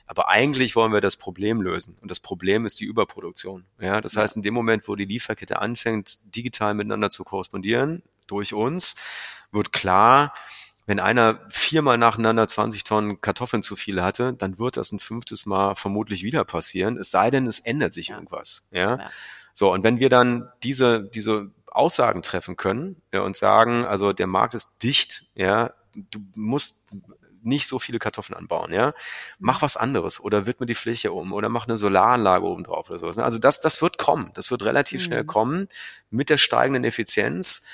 Aber 0.07 0.29
eigentlich 0.29 0.77
wollen 0.77 0.93
wir 0.93 1.01
das 1.01 1.17
Problem 1.17 1.63
lösen. 1.63 1.97
Und 2.01 2.11
das 2.11 2.21
Problem 2.21 2.67
ist 2.67 2.81
die 2.81 2.85
Überproduktion. 2.85 3.65
Ja, 3.81 4.01
das 4.01 4.17
heißt, 4.17 4.37
in 4.37 4.43
dem 4.43 4.55
Moment, 4.55 4.87
wo 4.89 4.97
die 4.97 5.05
Lieferkette 5.05 5.61
anfängt, 5.61 6.19
digital 6.35 6.75
miteinander 6.75 7.11
zu 7.11 7.25
korrespondieren, 7.25 8.03
durch 8.27 8.53
uns, 8.53 8.97
wird 9.53 9.73
klar, 9.73 10.35
wenn 10.91 10.99
einer 10.99 11.39
viermal 11.51 11.99
nacheinander 11.99 12.49
20 12.49 12.83
Tonnen 12.83 13.21
Kartoffeln 13.21 13.63
zu 13.63 13.77
viel 13.77 14.03
hatte, 14.03 14.33
dann 14.33 14.59
wird 14.59 14.77
das 14.77 14.91
ein 14.91 14.99
fünftes 14.99 15.47
Mal 15.47 15.77
vermutlich 15.77 16.25
wieder 16.25 16.45
passieren. 16.45 16.97
Es 16.97 17.13
sei 17.13 17.31
denn, 17.31 17.47
es 17.47 17.61
ändert 17.61 17.93
sich 17.93 18.09
ja. 18.09 18.17
irgendwas. 18.17 18.67
Ja? 18.73 18.97
ja. 18.97 19.11
So, 19.55 19.73
und 19.73 19.85
wenn 19.85 20.01
wir 20.01 20.09
dann 20.09 20.49
diese, 20.65 21.05
diese 21.05 21.53
Aussagen 21.69 22.23
treffen 22.23 22.57
können 22.57 23.01
ja, 23.13 23.21
und 23.21 23.37
sagen, 23.37 23.85
also 23.85 24.13
der 24.13 24.27
Markt 24.27 24.57
ist 24.57 24.83
dicht, 24.83 25.27
ja, 25.37 25.73
du 25.95 26.19
musst 26.35 26.89
nicht 27.41 27.69
so 27.69 27.79
viele 27.79 28.01
Kartoffeln 28.01 28.37
anbauen, 28.37 28.73
ja. 28.73 28.93
Mach 29.39 29.63
was 29.63 29.77
anderes 29.77 30.19
oder 30.19 30.47
widme 30.47 30.67
die 30.67 30.75
Fläche 30.75 31.13
um 31.13 31.33
oder 31.33 31.49
mach 31.49 31.69
eine 31.69 31.77
Solaranlage 31.77 32.45
oben 32.45 32.65
drauf 32.65 32.91
oder 32.91 32.99
sowas. 32.99 33.17
Ne? 33.17 33.23
Also 33.23 33.39
das, 33.39 33.61
das 33.61 33.81
wird 33.81 33.97
kommen. 33.97 34.33
Das 34.35 34.51
wird 34.51 34.65
relativ 34.65 35.03
mhm. 35.03 35.05
schnell 35.05 35.25
kommen 35.25 35.69
mit 36.11 36.31
der 36.31 36.39
steigenden 36.39 36.83
Effizienz. 36.83 37.65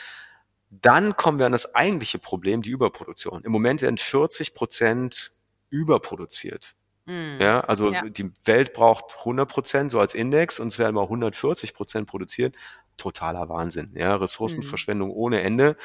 Dann 0.80 1.16
kommen 1.16 1.38
wir 1.38 1.46
an 1.46 1.52
das 1.52 1.74
eigentliche 1.74 2.18
Problem, 2.18 2.62
die 2.62 2.70
Überproduktion. 2.70 3.42
Im 3.44 3.52
Moment 3.52 3.82
werden 3.82 3.98
40 3.98 4.54
Prozent 4.54 5.32
überproduziert. 5.70 6.74
Mm. 7.06 7.40
Ja, 7.40 7.60
also 7.60 7.92
ja. 7.92 8.08
die 8.08 8.32
Welt 8.44 8.72
braucht 8.72 9.18
100 9.20 9.48
Prozent 9.48 9.90
so 9.90 10.00
als 10.00 10.14
Index 10.14 10.60
und 10.60 10.68
es 10.68 10.78
werden 10.78 10.94
mal 10.94 11.04
140 11.04 11.74
Prozent 11.74 12.08
produziert. 12.08 12.54
Totaler 12.96 13.48
Wahnsinn. 13.48 13.92
Ja, 13.94 14.16
Ressourcenverschwendung 14.16 15.10
mm. 15.10 15.16
ohne 15.16 15.42
Ende 15.42 15.76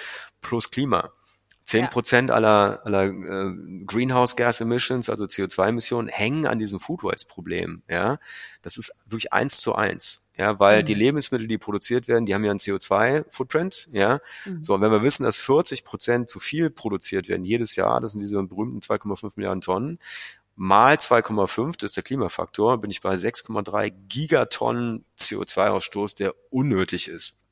plus 0.41 0.71
Klima. 0.71 1.11
Zehn 1.63 1.89
Prozent 1.89 2.31
aller, 2.31 2.81
aller 2.83 3.05
äh, 3.05 3.53
Greenhouse 3.85 4.35
Gas 4.35 4.59
Emissions, 4.61 5.09
also 5.09 5.25
CO2-Emissionen, 5.25 6.09
hängen 6.09 6.45
an 6.47 6.59
diesem 6.59 6.79
Food 6.79 7.03
Waste 7.03 7.27
Problem. 7.29 7.83
Ja, 7.87 8.19
das 8.61 8.77
ist 8.77 9.05
wirklich 9.05 9.31
eins 9.31 9.57
zu 9.57 9.75
eins. 9.75 10.30
Ja, 10.41 10.59
weil 10.59 10.81
mhm. 10.81 10.85
die 10.85 10.95
Lebensmittel, 10.95 11.45
die 11.45 11.59
produziert 11.59 12.07
werden, 12.07 12.25
die 12.25 12.33
haben 12.33 12.43
ja 12.43 12.49
einen 12.49 12.59
CO2-Footprint. 12.59 13.89
Ja, 13.91 14.21
mhm. 14.45 14.63
so 14.63 14.73
und 14.73 14.81
wenn 14.81 14.89
wir 14.89 15.03
wissen, 15.03 15.23
dass 15.23 15.37
40 15.37 15.85
Prozent 15.85 16.29
zu 16.29 16.39
viel 16.39 16.71
produziert 16.71 17.29
werden 17.29 17.45
jedes 17.45 17.75
Jahr, 17.75 18.01
das 18.01 18.13
sind 18.13 18.21
diese 18.21 18.41
berühmten 18.41 18.79
2,5 18.79 19.33
Milliarden 19.35 19.61
Tonnen, 19.61 19.99
mal 20.55 20.95
2,5, 20.95 21.73
das 21.77 21.91
ist 21.91 21.95
der 21.95 22.03
Klimafaktor, 22.03 22.81
bin 22.81 22.89
ich 22.89 23.01
bei 23.01 23.13
6,3 23.13 23.93
Gigatonnen 24.07 25.05
CO2-Ausstoß, 25.19 26.17
der 26.17 26.33
unnötig 26.49 27.07
ist. 27.07 27.45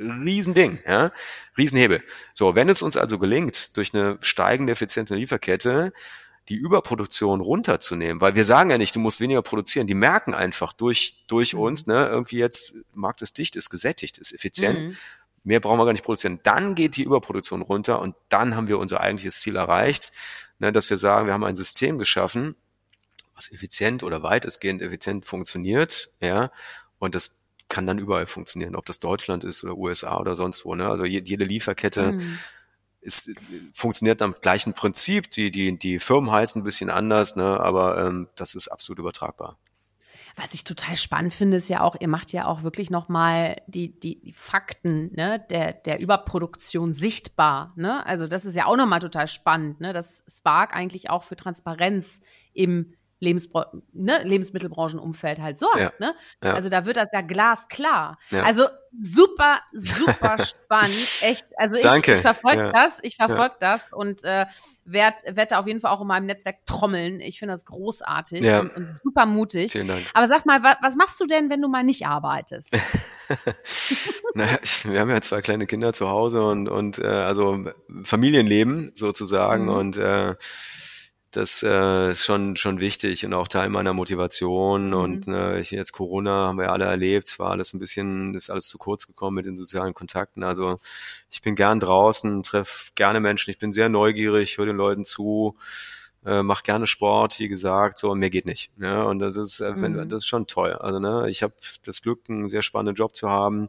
Riesending, 0.00 0.80
ja, 0.84 1.12
Riesenhebel. 1.56 2.02
So, 2.34 2.56
wenn 2.56 2.68
es 2.68 2.82
uns 2.82 2.96
also 2.96 3.20
gelingt, 3.20 3.76
durch 3.76 3.94
eine 3.94 4.18
steigende 4.20 4.72
effiziente 4.72 5.14
Lieferkette 5.14 5.92
die 6.48 6.56
Überproduktion 6.56 7.40
runterzunehmen, 7.40 8.20
weil 8.20 8.34
wir 8.34 8.44
sagen 8.44 8.70
ja 8.70 8.78
nicht, 8.78 8.94
du 8.96 9.00
musst 9.00 9.20
weniger 9.20 9.42
produzieren, 9.42 9.86
die 9.86 9.94
merken 9.94 10.34
einfach 10.34 10.72
durch, 10.72 11.24
durch 11.28 11.54
mhm. 11.54 11.60
uns, 11.60 11.86
ne, 11.86 12.08
irgendwie 12.08 12.38
jetzt, 12.38 12.74
Markt 12.94 13.22
ist 13.22 13.38
dicht, 13.38 13.56
ist 13.56 13.70
gesättigt, 13.70 14.18
ist 14.18 14.32
effizient, 14.32 14.78
mhm. 14.78 14.96
mehr 15.44 15.60
brauchen 15.60 15.78
wir 15.78 15.84
gar 15.84 15.92
nicht 15.92 16.04
produzieren. 16.04 16.40
Dann 16.42 16.74
geht 16.74 16.96
die 16.96 17.04
Überproduktion 17.04 17.62
runter 17.62 18.00
und 18.00 18.16
dann 18.28 18.56
haben 18.56 18.68
wir 18.68 18.78
unser 18.78 19.00
eigentliches 19.00 19.40
Ziel 19.40 19.56
erreicht, 19.56 20.12
ne, 20.58 20.72
dass 20.72 20.90
wir 20.90 20.96
sagen, 20.96 21.26
wir 21.26 21.34
haben 21.34 21.44
ein 21.44 21.54
System 21.54 21.98
geschaffen, 21.98 22.56
was 23.34 23.52
effizient 23.52 24.02
oder 24.02 24.22
weitestgehend 24.22 24.82
effizient 24.82 25.26
funktioniert, 25.26 26.10
ja, 26.20 26.50
und 26.98 27.14
das 27.14 27.42
kann 27.72 27.86
dann 27.86 27.98
überall 27.98 28.26
funktionieren, 28.26 28.76
ob 28.76 28.84
das 28.84 29.00
Deutschland 29.00 29.44
ist 29.44 29.64
oder 29.64 29.76
USA 29.76 30.18
oder 30.20 30.36
sonst 30.36 30.66
wo. 30.66 30.74
Ne? 30.74 30.88
Also 30.88 31.06
jede 31.06 31.44
Lieferkette 31.44 32.12
mhm. 32.12 32.38
Ist, 33.02 33.34
funktioniert 33.72 34.22
am 34.22 34.34
gleichen 34.40 34.72
Prinzip. 34.72 35.30
Die, 35.32 35.50
die, 35.50 35.78
die 35.78 35.98
Firmen 35.98 36.30
heißen 36.30 36.62
ein 36.62 36.64
bisschen 36.64 36.88
anders, 36.88 37.36
ne? 37.36 37.60
aber 37.60 38.06
ähm, 38.06 38.28
das 38.36 38.54
ist 38.54 38.68
absolut 38.68 39.00
übertragbar. 39.00 39.58
Was 40.36 40.54
ich 40.54 40.64
total 40.64 40.96
spannend 40.96 41.34
finde, 41.34 41.58
ist 41.58 41.68
ja 41.68 41.82
auch, 41.82 41.94
ihr 42.00 42.08
macht 42.08 42.32
ja 42.32 42.46
auch 42.46 42.62
wirklich 42.62 42.88
nochmal 42.90 43.60
die, 43.66 43.98
die, 43.98 44.18
die 44.18 44.32
Fakten 44.32 45.12
ne, 45.14 45.44
der, 45.50 45.74
der 45.74 46.00
Überproduktion 46.00 46.94
sichtbar. 46.94 47.74
Ne? 47.76 48.06
Also 48.06 48.26
das 48.26 48.46
ist 48.46 48.56
ja 48.56 48.64
auch 48.64 48.76
nochmal 48.76 49.00
total 49.00 49.28
spannend, 49.28 49.80
ne? 49.80 49.92
dass 49.92 50.24
Spark 50.26 50.74
eigentlich 50.74 51.10
auch 51.10 51.24
für 51.24 51.36
Transparenz 51.36 52.20
im 52.54 52.94
Lebensbra 53.22 53.70
ne, 53.92 54.20
Lebensmittelbranchenumfeld 54.24 55.40
halt 55.40 55.60
sorgt. 55.60 55.78
Ja, 55.78 55.92
ne? 56.00 56.14
Ja. 56.42 56.54
Also 56.54 56.68
da 56.68 56.84
wird 56.84 56.96
das 56.96 57.08
ja 57.12 57.20
glasklar. 57.20 58.18
Ja. 58.30 58.42
Also 58.42 58.66
super, 59.00 59.60
super 59.72 60.44
spannend. 60.44 61.08
Echt. 61.20 61.46
Also 61.56 61.78
ich, 61.78 61.84
ich 61.84 62.20
verfolge 62.20 62.72
das, 62.72 62.98
ich 63.02 63.16
verfolge 63.16 63.54
das 63.60 63.92
und 63.92 64.24
äh, 64.24 64.46
werd, 64.84 65.20
werde 65.36 65.58
auf 65.58 65.68
jeden 65.68 65.80
Fall 65.80 65.92
auch 65.92 66.00
in 66.00 66.08
meinem 66.08 66.26
Netzwerk 66.26 66.66
trommeln. 66.66 67.20
Ich 67.20 67.38
finde 67.38 67.54
das 67.54 67.64
großartig 67.64 68.44
und, 68.44 68.76
und, 68.76 68.88
super 68.88 69.24
mutig. 69.26 69.70
Vielen 69.70 69.86
Dank. 69.86 70.04
Aber 70.14 70.26
sag 70.26 70.44
mal, 70.44 70.64
wa 70.64 70.76
was 70.82 70.96
machst 70.96 71.20
du 71.20 71.26
denn, 71.26 71.48
wenn 71.48 71.62
du 71.62 71.68
mal 71.68 71.84
nicht 71.84 72.04
arbeitest? 72.04 72.76
naja, 74.34 74.58
wir 74.82 74.98
haben 74.98 75.10
ja 75.10 75.20
zwei 75.20 75.42
kleine 75.42 75.66
Kinder 75.66 75.92
zu 75.92 76.08
Hause 76.08 76.42
und, 76.44 76.68
und 76.68 76.98
äh, 76.98 77.06
also 77.06 77.66
Familienleben 78.02 78.90
sozusagen 78.96 79.64
mhm. 79.64 79.70
und 79.70 79.96
äh, 79.96 80.34
das 81.32 81.62
äh, 81.62 82.10
ist 82.10 82.24
schon 82.24 82.56
schon 82.56 82.78
wichtig 82.78 83.24
und 83.24 83.32
auch 83.34 83.48
Teil 83.48 83.70
meiner 83.70 83.94
Motivation. 83.94 84.88
Mhm. 84.88 84.94
Und 84.94 85.28
äh, 85.28 85.60
ich, 85.60 85.70
jetzt 85.70 85.92
Corona 85.92 86.48
haben 86.48 86.58
wir 86.58 86.66
ja 86.66 86.72
alle 86.72 86.84
erlebt, 86.84 87.38
war 87.38 87.50
alles 87.50 87.72
ein 87.72 87.78
bisschen, 87.78 88.34
ist 88.34 88.50
alles 88.50 88.68
zu 88.68 88.78
kurz 88.78 89.06
gekommen 89.06 89.36
mit 89.36 89.46
den 89.46 89.56
sozialen 89.56 89.94
Kontakten. 89.94 90.44
Also 90.44 90.78
ich 91.30 91.42
bin 91.42 91.56
gern 91.56 91.80
draußen, 91.80 92.42
treffe 92.42 92.92
gerne 92.94 93.20
Menschen, 93.20 93.50
ich 93.50 93.58
bin 93.58 93.72
sehr 93.72 93.88
neugierig, 93.88 94.58
höre 94.58 94.66
den 94.66 94.76
Leuten 94.76 95.04
zu, 95.04 95.56
äh, 96.24 96.42
mach 96.42 96.62
gerne 96.62 96.86
Sport, 96.86 97.38
wie 97.38 97.48
gesagt, 97.48 97.98
so 97.98 98.10
und 98.10 98.18
mehr 98.18 98.30
geht 98.30 98.46
nicht. 98.46 98.70
Ja, 98.78 99.04
und 99.04 99.18
das 99.18 99.36
ist, 99.36 99.60
äh, 99.60 99.72
wenn, 99.76 99.92
mhm. 99.94 100.08
das 100.08 100.18
ist 100.18 100.26
schon 100.26 100.46
toll. 100.46 100.74
Also 100.74 100.98
ne, 100.98 101.28
ich 101.30 101.42
habe 101.42 101.54
das 101.84 102.02
Glück, 102.02 102.20
einen 102.28 102.50
sehr 102.50 102.62
spannenden 102.62 102.96
Job 102.96 103.14
zu 103.14 103.30
haben 103.30 103.68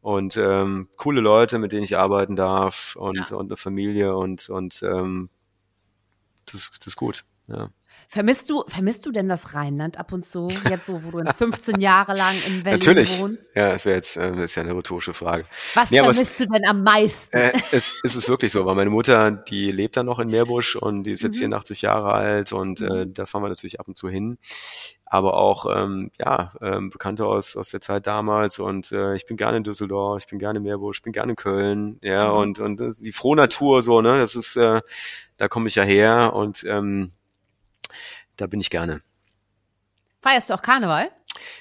und 0.00 0.36
ähm, 0.36 0.88
coole 0.96 1.20
Leute, 1.20 1.58
mit 1.58 1.72
denen 1.72 1.82
ich 1.82 1.96
arbeiten 1.96 2.36
darf 2.36 2.94
und, 2.96 3.30
ja. 3.30 3.36
und 3.36 3.46
eine 3.46 3.56
Familie 3.56 4.14
und, 4.16 4.48
und 4.48 4.82
ähm, 4.82 5.28
das, 6.54 6.70
das 6.78 6.86
ist 6.86 6.96
gut. 6.96 7.24
Ja. 7.48 7.70
Vermisst 8.08 8.50
du, 8.50 8.64
vermisst 8.68 9.06
du 9.06 9.12
denn 9.12 9.28
das 9.28 9.54
Rheinland 9.54 9.98
ab 9.98 10.12
und 10.12 10.24
zu? 10.24 10.48
Jetzt 10.68 10.86
so, 10.86 11.02
wo 11.04 11.10
du 11.18 11.32
15 11.32 11.80
Jahre 11.80 12.14
lang 12.14 12.34
in 12.46 12.62
Berlin 12.62 12.78
Natürlich. 12.78 13.18
wohnst? 13.18 13.42
Ja, 13.54 13.70
das 13.70 13.86
wäre 13.86 13.96
jetzt, 13.96 14.16
äh, 14.16 14.30
das 14.32 14.44
ist 14.44 14.54
ja 14.54 14.62
eine 14.62 14.76
rhetorische 14.76 15.14
Frage. 15.14 15.44
Was 15.74 15.90
nee, 15.90 15.98
vermisst 15.98 16.22
es, 16.22 16.36
du 16.36 16.46
denn 16.46 16.64
am 16.66 16.82
meisten? 16.82 17.36
Äh, 17.36 17.52
es, 17.72 17.98
es 18.02 18.14
ist 18.14 18.28
wirklich 18.28 18.52
so, 18.52 18.64
weil 18.66 18.74
meine 18.74 18.90
Mutter, 18.90 19.30
die 19.30 19.72
lebt 19.72 19.96
dann 19.96 20.06
noch 20.06 20.18
in 20.18 20.28
Meerbusch 20.28 20.76
und 20.76 21.04
die 21.04 21.12
ist 21.12 21.22
jetzt 21.22 21.36
mhm. 21.36 21.40
84 21.40 21.82
Jahre 21.82 22.12
alt 22.12 22.52
und 22.52 22.80
äh, 22.80 23.04
mhm. 23.06 23.14
da 23.14 23.26
fahren 23.26 23.42
wir 23.42 23.48
natürlich 23.48 23.80
ab 23.80 23.88
und 23.88 23.96
zu 23.96 24.08
hin. 24.08 24.38
Aber 25.14 25.34
auch, 25.34 25.66
ähm, 25.72 26.10
ja, 26.18 26.50
ähm, 26.60 26.90
Bekannte 26.90 27.24
aus, 27.24 27.56
aus 27.56 27.68
der 27.68 27.80
Zeit 27.80 28.08
damals 28.08 28.58
und 28.58 28.90
äh, 28.90 29.14
ich 29.14 29.26
bin 29.26 29.36
gerne 29.36 29.58
in 29.58 29.62
Düsseldorf, 29.62 30.24
ich 30.24 30.26
bin 30.26 30.40
gerne 30.40 30.56
in 30.56 30.64
Meerbusch, 30.64 30.96
ich 30.98 31.02
bin 31.04 31.12
gerne 31.12 31.30
in 31.30 31.36
Köln, 31.36 32.00
ja, 32.02 32.32
mhm. 32.32 32.36
und, 32.36 32.58
und 32.58 32.98
die 32.98 33.12
frohe 33.12 33.36
Natur 33.36 33.80
so, 33.80 34.00
ne, 34.00 34.18
das 34.18 34.34
ist, 34.34 34.56
äh, 34.56 34.80
da 35.36 35.46
komme 35.46 35.68
ich 35.68 35.76
ja 35.76 35.84
her 35.84 36.32
und 36.34 36.64
ähm, 36.64 37.12
da 38.34 38.48
bin 38.48 38.58
ich 38.58 38.70
gerne. 38.70 39.02
Feierst 40.20 40.50
du 40.50 40.54
auch 40.54 40.62
Karneval? 40.62 41.12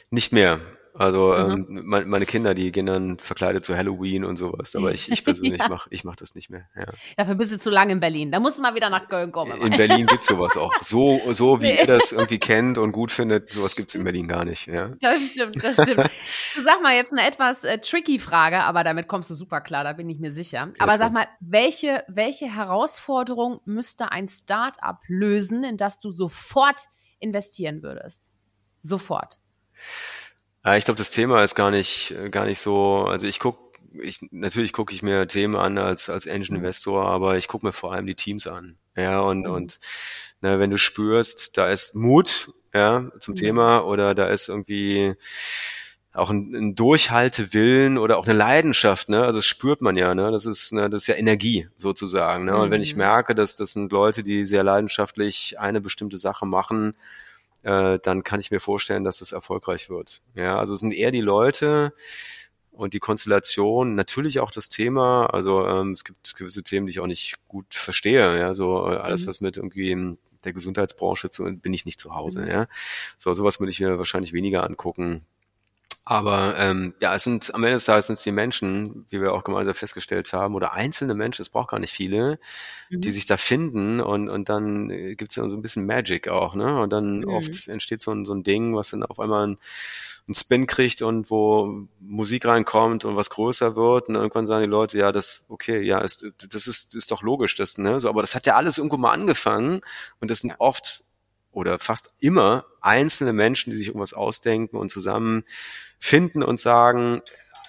Nicht 0.09 0.33
mehr. 0.33 0.59
Also 0.95 1.33
mhm. 1.33 1.65
ähm, 1.69 1.81
meine, 1.85 2.05
meine 2.05 2.25
Kinder, 2.25 2.53
die 2.53 2.71
gehen 2.71 2.85
dann 2.85 3.17
verkleidet 3.17 3.65
zu 3.65 3.75
Halloween 3.75 4.23
und 4.23 4.35
sowas, 4.35 4.75
aber 4.75 4.91
ich, 4.91 5.11
ich 5.11 5.23
persönlich 5.23 5.59
ja. 5.59 5.67
mache 5.67 5.87
ich 5.89 6.03
mach 6.03 6.15
das 6.15 6.35
nicht 6.35 6.51
mehr. 6.51 6.65
Ja. 6.75 6.85
Dafür 7.17 7.33
bist 7.35 7.51
du 7.51 7.57
zu 7.57 7.71
lange 7.71 7.93
in 7.93 7.99
Berlin. 7.99 8.31
Da 8.31 8.39
musst 8.39 8.59
du 8.59 8.61
mal 8.61 8.75
wieder 8.75 8.91
nach 8.91 9.09
Köln 9.09 9.31
kommen. 9.31 9.59
In 9.59 9.75
Berlin 9.75 10.05
gibt's 10.05 10.27
sowas 10.27 10.55
auch. 10.55 10.71
So, 10.81 11.19
so 11.31 11.61
wie 11.61 11.67
nee. 11.67 11.79
ihr 11.79 11.87
das 11.87 12.11
irgendwie 12.11 12.37
kennt 12.37 12.77
und 12.77 12.91
gut 12.91 13.11
findet, 13.11 13.51
sowas 13.51 13.75
gibt's 13.75 13.95
in 13.95 14.03
Berlin 14.03 14.27
gar 14.27 14.45
nicht. 14.45 14.67
Ja. 14.67 14.91
Das 15.01 15.29
stimmt, 15.29 15.63
das 15.63 15.73
stimmt. 15.73 16.11
du 16.55 16.61
sag 16.61 16.81
mal 16.83 16.95
jetzt 16.95 17.11
eine 17.11 17.25
etwas 17.25 17.63
äh, 17.63 17.79
tricky 17.79 18.19
Frage, 18.19 18.59
aber 18.59 18.83
damit 18.83 19.07
kommst 19.07 19.31
du 19.31 19.35
super 19.35 19.61
klar, 19.61 19.83
da 19.83 19.93
bin 19.93 20.09
ich 20.09 20.19
mir 20.19 20.31
sicher. 20.31 20.71
Aber 20.77 20.91
jetzt 20.91 20.99
sag 20.99 21.13
kommt. 21.13 21.17
mal, 21.17 21.27
welche, 21.39 22.03
welche 22.07 22.45
Herausforderung 22.45 23.61
müsste 23.65 24.11
ein 24.11 24.29
Start-up 24.29 25.01
lösen, 25.07 25.63
in 25.63 25.77
das 25.77 25.99
du 25.99 26.11
sofort 26.11 26.81
investieren 27.19 27.81
würdest? 27.81 28.29
Sofort. 28.81 29.39
Ja, 30.65 30.77
ich 30.77 30.85
glaube, 30.85 30.97
das 30.97 31.11
Thema 31.11 31.43
ist 31.43 31.55
gar 31.55 31.71
nicht, 31.71 32.15
gar 32.31 32.45
nicht 32.45 32.59
so, 32.59 33.05
also 33.05 33.27
ich 33.27 33.39
gucke, 33.39 33.59
ich, 34.01 34.19
natürlich 34.31 34.73
gucke 34.73 34.93
ich 34.93 35.03
mir 35.03 35.27
Themen 35.27 35.55
an 35.55 35.77
als, 35.77 36.09
als 36.09 36.25
Engine 36.25 36.57
Investor, 36.57 37.05
aber 37.05 37.37
ich 37.37 37.47
gucke 37.47 37.65
mir 37.65 37.73
vor 37.73 37.93
allem 37.93 38.05
die 38.05 38.15
Teams 38.15 38.47
an. 38.47 38.77
Ja, 38.95 39.19
und, 39.19 39.41
mhm. 39.41 39.51
und 39.51 39.79
na, 40.41 40.59
wenn 40.59 40.71
du 40.71 40.77
spürst, 40.77 41.57
da 41.57 41.69
ist 41.69 41.95
Mut, 41.95 42.51
ja, 42.73 43.09
zum 43.19 43.33
mhm. 43.33 43.37
Thema 43.37 43.85
oder 43.85 44.15
da 44.15 44.27
ist 44.27 44.49
irgendwie 44.49 45.15
auch 46.13 46.29
ein, 46.29 46.53
ein 46.53 46.75
Durchhaltewillen 46.75 47.97
oder 47.97 48.17
auch 48.17 48.25
eine 48.25 48.37
Leidenschaft, 48.37 49.09
ne? 49.09 49.23
Also 49.23 49.39
das 49.39 49.45
spürt 49.45 49.81
man 49.81 49.95
ja, 49.95 50.13
ne? 50.13 50.31
Das 50.31 50.45
ist, 50.45 50.71
ne, 50.71 50.89
das 50.89 51.03
ist 51.03 51.07
ja 51.07 51.15
Energie 51.15 51.67
sozusagen. 51.75 52.45
Ne? 52.45 52.55
Und 52.55 52.69
wenn 52.71 52.81
ich 52.81 52.93
mhm. 52.93 52.99
merke, 52.99 53.33
dass 53.33 53.55
das 53.55 53.71
sind 53.71 53.91
Leute, 53.91 54.21
die 54.21 54.45
sehr 54.45 54.63
leidenschaftlich 54.63 55.59
eine 55.59 55.81
bestimmte 55.81 56.17
Sache 56.17 56.45
machen, 56.45 56.95
äh, 57.63 57.99
dann 58.01 58.23
kann 58.23 58.39
ich 58.39 58.51
mir 58.51 58.59
vorstellen, 58.59 59.03
dass 59.03 59.19
das 59.19 59.31
erfolgreich 59.31 59.89
wird. 59.89 60.21
Ja, 60.35 60.59
also 60.59 60.73
es 60.73 60.79
sind 60.79 60.93
eher 60.93 61.11
die 61.11 61.21
Leute 61.21 61.93
und 62.71 62.93
die 62.93 62.99
Konstellation, 62.99 63.95
natürlich 63.95 64.39
auch 64.39 64.51
das 64.51 64.69
Thema. 64.69 65.27
Also 65.27 65.65
ähm, 65.67 65.91
es 65.91 66.03
gibt 66.03 66.35
gewisse 66.35 66.63
Themen, 66.63 66.87
die 66.87 66.91
ich 66.91 66.99
auch 66.99 67.07
nicht 67.07 67.35
gut 67.47 67.73
verstehe. 67.73 68.37
Ja, 68.37 68.53
so 68.53 68.89
äh, 68.89 68.95
alles, 68.95 69.23
mhm. 69.23 69.27
was 69.27 69.41
mit 69.41 69.57
irgendwie 69.57 70.17
der 70.43 70.53
Gesundheitsbranche 70.53 71.29
zu, 71.29 71.43
bin 71.43 71.73
ich 71.73 71.85
nicht 71.85 71.99
zu 71.99 72.15
Hause. 72.15 72.41
Mhm. 72.41 72.47
Ja, 72.47 72.67
so 73.17 73.33
sowas 73.33 73.59
würde 73.59 73.71
ich 73.71 73.79
mir 73.79 73.97
wahrscheinlich 73.97 74.33
weniger 74.33 74.63
angucken. 74.63 75.25
Aber 76.05 76.57
ähm, 76.57 76.93
ja, 76.99 77.15
es 77.15 77.23
sind 77.23 77.53
am 77.55 77.63
Ende 77.63 77.75
des 77.75 77.85
Tages 77.85 78.07
sind 78.07 78.15
es 78.15 78.23
die 78.23 78.33
Menschen, 78.33 79.05
wie 79.09 79.21
wir 79.21 79.33
auch 79.33 79.45
gemeinsam 79.45 79.73
festgestellt 79.73 80.33
haben, 80.33 80.53
oder 80.53 80.73
einzelne 80.73 81.13
Menschen, 81.13 81.41
es 81.43 81.49
braucht 81.49 81.69
gar 81.69 81.79
nicht 81.79 81.93
viele, 81.93 82.39
mhm. 82.89 82.99
die 82.99 83.11
sich 83.11 83.25
da 83.25 83.37
finden 83.37 84.01
und, 84.01 84.27
und 84.27 84.49
dann 84.49 84.89
äh, 84.89 85.15
gibt's 85.15 85.37
ja 85.37 85.47
so 85.47 85.55
ein 85.55 85.61
bisschen 85.61 85.85
Magic 85.85 86.27
auch, 86.27 86.55
ne? 86.55 86.81
Und 86.81 86.91
dann 86.91 87.19
mhm. 87.19 87.29
oft 87.29 87.69
entsteht 87.69 88.01
so 88.01 88.11
ein, 88.11 88.25
so 88.25 88.33
ein 88.33 88.43
Ding, 88.43 88.75
was 88.75 88.89
dann 88.89 89.03
auf 89.03 89.17
einmal 89.17 89.47
ein, 89.47 89.59
ein 90.27 90.33
Spin 90.33 90.67
kriegt 90.67 91.01
und 91.01 91.31
wo 91.31 91.87
Musik 92.01 92.45
reinkommt 92.45 93.05
und 93.05 93.15
was 93.15 93.29
größer 93.29 93.77
wird 93.77 94.09
und 94.09 94.15
irgendwann 94.15 94.45
sagen 94.45 94.63
die 94.63 94.69
Leute, 94.69 94.97
ja, 94.97 95.13
das, 95.13 95.45
okay, 95.47 95.81
ja, 95.81 95.99
ist, 95.99 96.25
das 96.49 96.67
ist, 96.67 96.95
ist 96.95 97.11
doch 97.11 97.21
logisch, 97.21 97.55
das, 97.55 97.77
ne? 97.77 98.01
So, 98.01 98.09
aber 98.09 98.19
das 98.21 98.35
hat 98.35 98.45
ja 98.45 98.55
alles 98.57 98.77
irgendwo 98.77 98.97
mal 98.97 99.11
angefangen 99.11 99.79
und 100.19 100.29
das 100.29 100.39
sind 100.39 100.53
oft 100.59 101.05
oder 101.53 101.79
fast 101.79 102.13
immer 102.19 102.65
einzelne 102.81 103.31
Menschen, 103.31 103.71
die 103.71 103.77
sich 103.77 103.87
irgendwas 103.87 104.13
ausdenken 104.13 104.75
und 104.75 104.89
zusammen 104.89 105.45
finden 106.03 106.43
und 106.43 106.59
sagen, 106.59 107.21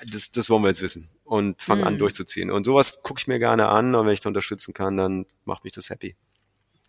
das, 0.04 0.32
das 0.32 0.50
wollen 0.50 0.62
wir 0.62 0.68
jetzt 0.68 0.82
wissen 0.82 1.08
und 1.22 1.62
fangen 1.62 1.82
mhm. 1.82 1.86
an 1.86 1.98
durchzuziehen. 1.98 2.50
Und 2.50 2.64
sowas 2.64 3.02
gucke 3.04 3.20
ich 3.20 3.28
mir 3.28 3.38
gerne 3.38 3.68
an 3.68 3.94
und 3.94 4.06
wenn 4.06 4.12
ich 4.12 4.20
da 4.20 4.28
unterstützen 4.28 4.74
kann, 4.74 4.96
dann 4.96 5.26
macht 5.44 5.62
mich 5.62 5.72
das 5.72 5.88
happy. 5.88 6.16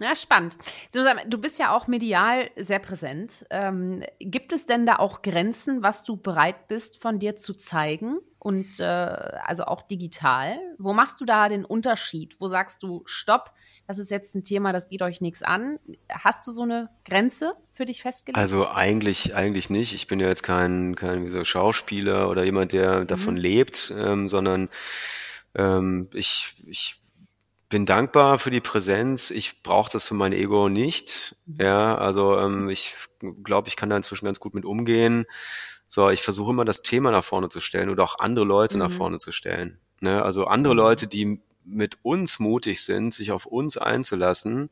Ja, 0.02 0.14
spannend. 0.16 0.58
Du 0.92 1.38
bist 1.38 1.58
ja 1.58 1.74
auch 1.74 1.88
medial 1.88 2.50
sehr 2.58 2.80
präsent. 2.80 3.46
Ähm, 3.50 4.04
gibt 4.20 4.52
es 4.52 4.66
denn 4.66 4.86
da 4.86 4.98
auch 4.98 5.22
Grenzen, 5.22 5.84
was 5.84 6.04
du 6.04 6.18
bereit 6.18 6.68
bist, 6.68 7.02
von 7.02 7.20
dir 7.20 7.38
zu 7.38 7.54
zeigen? 7.54 8.18
Und 8.40 8.80
äh, 8.80 8.84
also 8.84 9.66
auch 9.66 9.84
digital? 9.84 10.58
Wo 10.78 10.94
machst 10.94 11.22
du 11.22 11.26
da 11.26 11.48
den 11.48 11.64
Unterschied? 11.64 12.36
Wo 12.40 12.48
sagst 12.48 12.84
du, 12.84 13.04
stopp, 13.06 13.54
das 13.88 14.00
ist 14.00 14.10
jetzt 14.10 14.36
ein 14.36 14.44
Thema, 14.44 14.74
das 14.74 14.90
geht 14.90 15.02
euch 15.02 15.22
nichts 15.22 15.44
an. 15.44 15.80
Hast 16.10 16.46
du 16.48 16.52
so 16.52 16.64
eine 16.64 16.90
Grenze 17.06 17.54
für 17.72 17.86
dich 17.86 18.02
festgelegt? 18.02 18.38
Also 18.38 18.68
eigentlich, 18.68 19.36
eigentlich 19.36 19.70
nicht. 19.70 19.94
Ich 19.94 20.08
bin 20.08 20.20
ja 20.20 20.28
jetzt 20.28 20.44
kein, 20.44 20.96
kein 20.96 21.26
wie 21.26 21.30
so 21.30 21.44
Schauspieler 21.44 22.30
oder 22.30 22.44
jemand, 22.44 22.72
der 22.72 23.02
mhm. 23.02 23.08
davon 23.08 23.38
lebt, 23.38 23.94
ähm, 23.98 24.28
sondern 24.28 24.70
ähm, 25.54 26.10
ich, 26.14 26.56
ich 26.66 27.00
bin 27.70 27.86
dankbar 27.86 28.40
für 28.40 28.52
die 28.52 28.62
Präsenz. 28.62 29.30
Ich 29.30 29.62
brauche 29.62 29.92
das 29.92 30.04
für 30.04 30.16
mein 30.16 30.34
Ego 30.34 30.68
nicht. 30.68 31.36
Mhm. 31.46 31.58
Ja, 31.62 31.98
also 31.98 32.40
ähm, 32.40 32.70
ich 32.70 32.96
glaube, 33.44 33.68
ich 33.68 33.76
kann 33.76 33.90
da 33.90 33.98
inzwischen 33.98 34.26
ganz 34.26 34.40
gut 34.40 34.56
mit 34.56 34.66
umgehen. 34.66 35.26
So, 35.88 36.10
ich 36.10 36.24
versuche 36.24 36.52
immer 36.52 36.66
das 36.66 36.82
Thema 36.82 37.12
nach 37.12 37.24
vorne 37.24 37.50
zu 37.50 37.60
stellen 37.60 37.90
oder 37.90 38.04
auch 38.04 38.18
andere 38.18 38.46
Leute 38.46 38.78
mhm. 38.78 38.84
nach 38.84 38.92
vorne 38.92 39.20
zu 39.20 39.32
stellen. 39.32 39.80
Ne? 40.00 40.24
Also 40.24 40.46
andere 40.46 40.74
mhm. 40.74 40.80
Leute, 40.80 41.08
die 41.08 41.42
mit 41.66 41.98
uns 42.04 42.40
mutig 42.40 42.84
sind, 42.84 43.14
sich 43.14 43.32
auf 43.32 43.46
uns 43.46 43.78
einzulassen, 43.78 44.70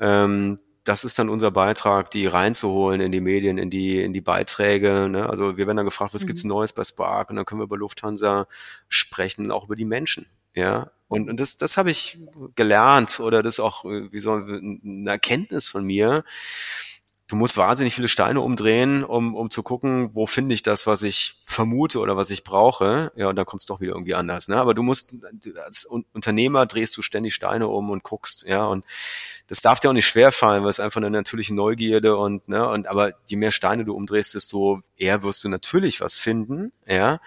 ähm, 0.00 0.58
das 0.86 1.02
ist 1.02 1.18
dann 1.18 1.28
unser 1.28 1.50
Beitrag, 1.50 2.12
die 2.12 2.26
reinzuholen 2.26 3.00
in 3.00 3.10
die 3.10 3.20
Medien, 3.20 3.58
in 3.58 3.70
die, 3.70 4.00
in 4.00 4.12
die 4.12 4.20
Beiträge. 4.20 5.08
Ne? 5.08 5.28
Also 5.28 5.56
wir 5.56 5.66
werden 5.66 5.78
dann 5.78 5.86
gefragt, 5.86 6.14
was 6.14 6.22
mhm. 6.22 6.26
gibt's 6.28 6.44
Neues 6.44 6.72
bei 6.72 6.84
Spark? 6.84 7.30
Und 7.30 7.36
dann 7.36 7.44
können 7.44 7.60
wir 7.60 7.64
über 7.64 7.76
Lufthansa 7.76 8.46
sprechen, 8.88 9.50
auch 9.50 9.64
über 9.64 9.74
die 9.74 9.84
Menschen. 9.84 10.26
Ja. 10.54 10.92
Und, 11.08 11.28
und 11.28 11.40
das, 11.40 11.56
das 11.56 11.76
habe 11.76 11.90
ich 11.90 12.18
gelernt 12.54 13.20
oder 13.20 13.42
das 13.42 13.58
auch 13.58 13.84
wie 13.84 14.20
so 14.20 14.34
eine 14.34 15.10
Erkenntnis 15.10 15.68
von 15.68 15.84
mir, 15.84 16.24
du 17.28 17.34
musst 17.34 17.56
wahnsinnig 17.56 17.94
viele 17.94 18.08
Steine 18.08 18.40
umdrehen, 18.40 19.02
um, 19.02 19.34
um 19.34 19.50
zu 19.50 19.62
gucken, 19.62 20.10
wo 20.14 20.26
finde 20.26 20.54
ich 20.54 20.62
das, 20.62 20.86
was 20.86 21.02
ich 21.02 21.36
vermute 21.44 21.98
oder 21.98 22.16
was 22.16 22.30
ich 22.30 22.44
brauche. 22.44 23.12
Ja, 23.16 23.28
und 23.28 23.36
dann 23.36 23.46
kommt 23.46 23.62
es 23.62 23.66
doch 23.66 23.80
wieder 23.80 23.92
irgendwie 23.92 24.14
anders. 24.14 24.48
Ne? 24.48 24.56
Aber 24.56 24.74
du 24.74 24.82
musst, 24.82 25.14
als 25.64 25.84
Unternehmer 25.84 26.66
drehst 26.66 26.96
du 26.96 27.02
ständig 27.02 27.34
Steine 27.34 27.66
um 27.68 27.90
und 27.90 28.04
guckst, 28.04 28.44
ja, 28.46 28.64
und 28.66 28.84
das 29.48 29.60
darf 29.60 29.80
dir 29.80 29.90
auch 29.90 29.94
nicht 29.94 30.06
schwer 30.06 30.32
fallen, 30.32 30.62
weil 30.62 30.70
es 30.70 30.80
einfach 30.80 30.98
eine 30.98 31.10
natürliche 31.10 31.54
Neugierde 31.54 32.16
und, 32.16 32.48
ne, 32.48 32.68
und 32.68 32.86
aber 32.88 33.12
je 33.26 33.36
mehr 33.36 33.52
Steine 33.52 33.84
du 33.84 33.94
umdrehst, 33.94 34.34
desto 34.34 34.80
eher 34.96 35.22
wirst 35.22 35.44
du 35.44 35.48
natürlich 35.48 36.00
was 36.00 36.16
finden, 36.16 36.72
ja. 36.86 37.20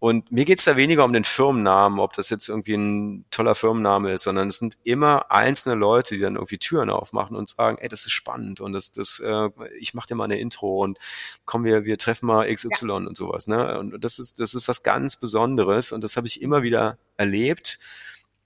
Und 0.00 0.32
mir 0.32 0.46
geht's 0.46 0.64
da 0.64 0.76
weniger 0.76 1.04
um 1.04 1.12
den 1.12 1.24
Firmennamen, 1.24 2.00
ob 2.00 2.14
das 2.14 2.30
jetzt 2.30 2.48
irgendwie 2.48 2.74
ein 2.74 3.26
toller 3.30 3.54
Firmenname 3.54 4.12
ist, 4.12 4.22
sondern 4.22 4.48
es 4.48 4.56
sind 4.56 4.78
immer 4.82 5.30
einzelne 5.30 5.74
Leute, 5.74 6.14
die 6.14 6.22
dann 6.22 6.36
irgendwie 6.36 6.56
Türen 6.56 6.88
aufmachen 6.88 7.36
und 7.36 7.50
sagen, 7.50 7.76
ey, 7.78 7.88
das 7.88 8.06
ist 8.06 8.12
spannend 8.12 8.62
und 8.62 8.72
das, 8.72 8.92
das, 8.92 9.20
äh, 9.20 9.50
ich 9.78 9.92
mache 9.92 10.08
dir 10.08 10.14
mal 10.14 10.24
eine 10.24 10.40
Intro 10.40 10.82
und 10.82 10.98
komm, 11.44 11.64
wir, 11.64 11.84
wir 11.84 11.98
treffen 11.98 12.26
mal 12.26 12.52
XY 12.52 12.86
ja. 12.86 12.94
und 12.94 13.16
sowas. 13.16 13.46
Ne? 13.46 13.78
Und 13.78 14.02
das 14.02 14.18
ist, 14.18 14.40
das 14.40 14.54
ist 14.54 14.68
was 14.68 14.82
ganz 14.82 15.16
Besonderes 15.16 15.92
und 15.92 16.02
das 16.02 16.16
habe 16.16 16.26
ich 16.26 16.40
immer 16.40 16.62
wieder 16.62 16.96
erlebt 17.18 17.78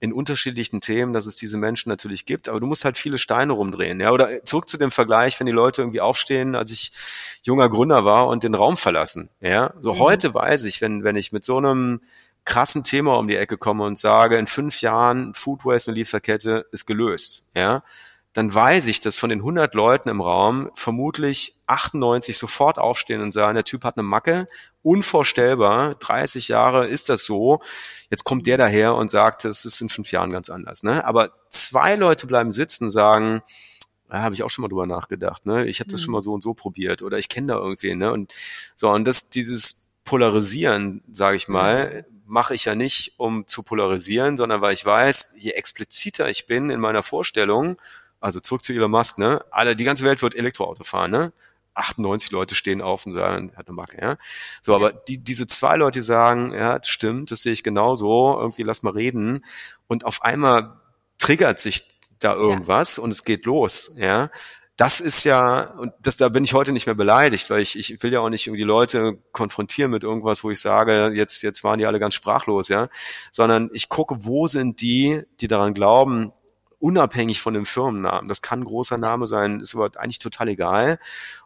in 0.05 0.13
unterschiedlichen 0.13 0.81
Themen, 0.81 1.13
dass 1.13 1.25
es 1.25 1.35
diese 1.35 1.57
Menschen 1.57 1.89
natürlich 1.89 2.25
gibt, 2.25 2.47
aber 2.47 2.59
du 2.59 2.67
musst 2.67 2.85
halt 2.85 2.97
viele 2.97 3.17
Steine 3.17 3.53
rumdrehen, 3.53 3.99
ja. 3.99 4.11
Oder 4.11 4.43
zurück 4.45 4.69
zu 4.69 4.77
dem 4.77 4.91
Vergleich, 4.91 5.39
wenn 5.39 5.47
die 5.47 5.51
Leute 5.51 5.81
irgendwie 5.81 6.01
aufstehen, 6.01 6.55
als 6.55 6.71
ich 6.71 6.91
junger 7.43 7.69
Gründer 7.69 8.05
war 8.05 8.27
und 8.27 8.43
den 8.43 8.55
Raum 8.55 8.77
verlassen, 8.77 9.29
ja. 9.41 9.73
So 9.79 9.95
mhm. 9.95 9.99
heute 9.99 10.33
weiß 10.33 10.63
ich, 10.63 10.79
wenn, 10.81 11.03
wenn 11.03 11.15
ich 11.15 11.31
mit 11.31 11.43
so 11.43 11.57
einem 11.57 12.01
krassen 12.45 12.83
Thema 12.83 13.17
um 13.17 13.27
die 13.27 13.37
Ecke 13.37 13.57
komme 13.57 13.83
und 13.83 13.97
sage, 13.97 14.37
in 14.37 14.47
fünf 14.47 14.81
Jahren 14.81 15.33
Food 15.33 15.65
Waste 15.65 15.91
und 15.91 15.95
Lieferkette 15.95 16.67
ist 16.71 16.85
gelöst, 16.85 17.49
ja, 17.55 17.83
dann 18.35 18.53
weiß 18.53 18.87
ich, 18.87 18.99
dass 18.99 19.17
von 19.17 19.29
den 19.29 19.39
100 19.39 19.73
Leuten 19.75 20.09
im 20.09 20.19
Raum 20.19 20.69
vermutlich 20.73 21.55
98 21.67 22.37
sofort 22.37 22.77
aufstehen 22.77 23.21
und 23.21 23.31
sagen, 23.31 23.55
der 23.55 23.63
Typ 23.63 23.85
hat 23.85 23.97
eine 23.97 24.03
Macke, 24.03 24.49
unvorstellbar, 24.83 25.95
30 25.95 26.49
Jahre 26.49 26.85
ist 26.85 27.07
das 27.07 27.23
so. 27.23 27.61
Jetzt 28.09 28.23
kommt 28.23 28.45
der 28.47 28.57
daher 28.57 28.95
und 28.95 29.09
sagt, 29.09 29.45
das 29.45 29.65
ist 29.65 29.81
in 29.81 29.89
fünf 29.89 30.11
Jahren 30.11 30.31
ganz 30.31 30.49
anders. 30.49 30.83
Ne? 30.83 31.03
Aber 31.05 31.31
zwei 31.49 31.95
Leute 31.95 32.27
bleiben 32.27 32.51
sitzen 32.51 32.85
und 32.85 32.89
sagen, 32.91 33.41
da 34.09 34.21
habe 34.21 34.35
ich 34.35 34.43
auch 34.43 34.49
schon 34.49 34.61
mal 34.61 34.69
drüber 34.69 34.85
nachgedacht. 34.85 35.45
Ne? 35.45 35.65
Ich 35.65 35.79
habe 35.79 35.89
das 35.89 36.01
mhm. 36.01 36.05
schon 36.05 36.11
mal 36.13 36.21
so 36.21 36.33
und 36.33 36.43
so 36.43 36.53
probiert 36.53 37.01
oder 37.01 37.17
ich 37.17 37.29
kenne 37.29 37.47
da 37.47 37.55
irgendwen. 37.57 37.97
Ne? 37.97 38.11
Und 38.11 38.33
so 38.75 38.89
und 38.89 39.05
das 39.05 39.29
dieses 39.29 39.91
Polarisieren, 40.03 41.03
sage 41.11 41.35
ich 41.35 41.47
mal, 41.47 42.05
mhm. 42.07 42.21
mache 42.27 42.53
ich 42.53 42.65
ja 42.65 42.75
nicht, 42.75 43.13
um 43.17 43.47
zu 43.47 43.63
polarisieren, 43.63 44.37
sondern 44.37 44.61
weil 44.61 44.73
ich 44.73 44.85
weiß, 44.85 45.35
je 45.39 45.51
expliziter 45.51 46.29
ich 46.29 46.45
bin 46.45 46.69
in 46.69 46.79
meiner 46.79 47.03
Vorstellung, 47.03 47.77
also 48.19 48.39
zurück 48.39 48.63
zu 48.63 48.73
Elon 48.73 48.91
Musk, 48.91 49.17
ne? 49.17 49.43
Alle, 49.51 49.75
die 49.75 49.83
ganze 49.83 50.03
Welt 50.03 50.21
wird 50.21 50.35
Elektroauto 50.35 50.83
fahren, 50.83 51.11
ne? 51.11 51.33
98 51.75 52.31
Leute 52.31 52.55
stehen 52.55 52.81
auf 52.81 53.05
und 53.05 53.11
sagen, 53.11 53.51
hat 53.55 53.67
eine 53.67 53.75
Macke, 53.75 54.01
ja. 54.01 54.17
So, 54.61 54.75
aber 54.75 54.93
die, 54.93 55.17
diese 55.17 55.45
zwei 55.47 55.75
Leute 55.75 56.01
sagen, 56.01 56.53
ja, 56.53 56.79
das 56.79 56.87
stimmt, 56.89 57.31
das 57.31 57.41
sehe 57.41 57.53
ich 57.53 57.63
genauso, 57.63 58.37
irgendwie 58.39 58.63
lass 58.63 58.83
mal 58.83 58.93
reden. 58.93 59.45
Und 59.87 60.05
auf 60.05 60.23
einmal 60.23 60.79
triggert 61.17 61.59
sich 61.59 61.87
da 62.19 62.33
irgendwas 62.33 62.97
ja. 62.97 63.03
und 63.03 63.11
es 63.11 63.23
geht 63.23 63.45
los, 63.45 63.95
ja. 63.97 64.29
Das 64.77 64.99
ist 64.99 65.23
ja, 65.23 65.71
und 65.77 65.93
das, 66.01 66.17
da 66.17 66.27
bin 66.27 66.43
ich 66.43 66.53
heute 66.53 66.73
nicht 66.73 66.85
mehr 66.85 66.95
beleidigt, 66.95 67.49
weil 67.49 67.61
ich, 67.61 67.79
ich 67.79 68.03
will 68.03 68.11
ja 68.11 68.19
auch 68.19 68.29
nicht 68.29 68.45
irgendwie 68.45 68.63
die 68.63 68.67
Leute 68.67 69.17
konfrontieren 69.31 69.91
mit 69.91 70.03
irgendwas, 70.03 70.43
wo 70.43 70.51
ich 70.51 70.59
sage, 70.59 71.13
jetzt, 71.15 71.43
jetzt 71.43 71.63
waren 71.63 71.79
die 71.79 71.85
alle 71.85 71.99
ganz 71.99 72.13
sprachlos, 72.13 72.67
ja. 72.67 72.89
Sondern 73.31 73.69
ich 73.71 73.87
gucke, 73.87 74.25
wo 74.25 74.47
sind 74.47 74.81
die, 74.81 75.21
die 75.39 75.47
daran 75.47 75.73
glauben, 75.73 76.33
unabhängig 76.85 77.41
von 77.41 77.55
dem 77.55 77.65
Firmennamen. 77.65 78.27
Das 78.29 78.43
kann 78.43 78.59
ein 78.59 78.65
großer 78.65 78.99
Name 78.99 79.25
sein, 79.25 79.59
ist 79.59 79.73
aber 79.73 79.89
eigentlich 79.97 80.19
total 80.19 80.49
egal. 80.49 80.99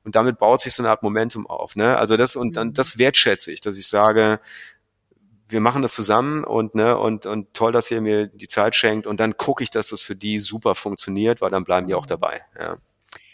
Und 0.04 0.16
damit 0.16 0.38
baut 0.38 0.60
sich 0.60 0.74
so 0.74 0.84
eine 0.84 0.90
Art 0.90 1.02
Momentum 1.02 1.48
auf. 1.48 1.78
Ne? 1.78 1.98
Also 1.98 2.18
das 2.18 2.36
und 2.36 2.58
dann 2.58 2.68
mhm. 2.68 2.74
das 2.74 2.98
wertschätze 2.98 3.50
ich, 3.54 3.62
dass 3.62 3.78
ich 3.78 3.88
sage, 3.88 4.42
wir 5.48 5.62
machen 5.62 5.82
das 5.82 5.94
zusammen 5.94 6.44
und 6.44 6.76
ne 6.76 6.98
und 6.98 7.26
und 7.26 7.54
toll, 7.54 7.72
dass 7.72 7.90
ihr 7.90 8.02
mir 8.02 8.28
die 8.28 8.48
Zeit 8.48 8.76
schenkt 8.76 9.08
und 9.08 9.22
dann 9.22 9.38
gucke 9.38 9.64
ich, 9.64 9.70
dass 9.70 9.88
das 9.88 10.02
für 10.02 10.16
die 10.16 10.42
super 10.42 10.76
funktioniert, 10.76 11.40
weil 11.40 11.52
dann 11.52 11.64
bleiben 11.64 11.88
die 11.88 11.96
auch 11.96 12.04
mhm. 12.04 12.10
dabei. 12.10 12.42
Ja. 12.60 12.78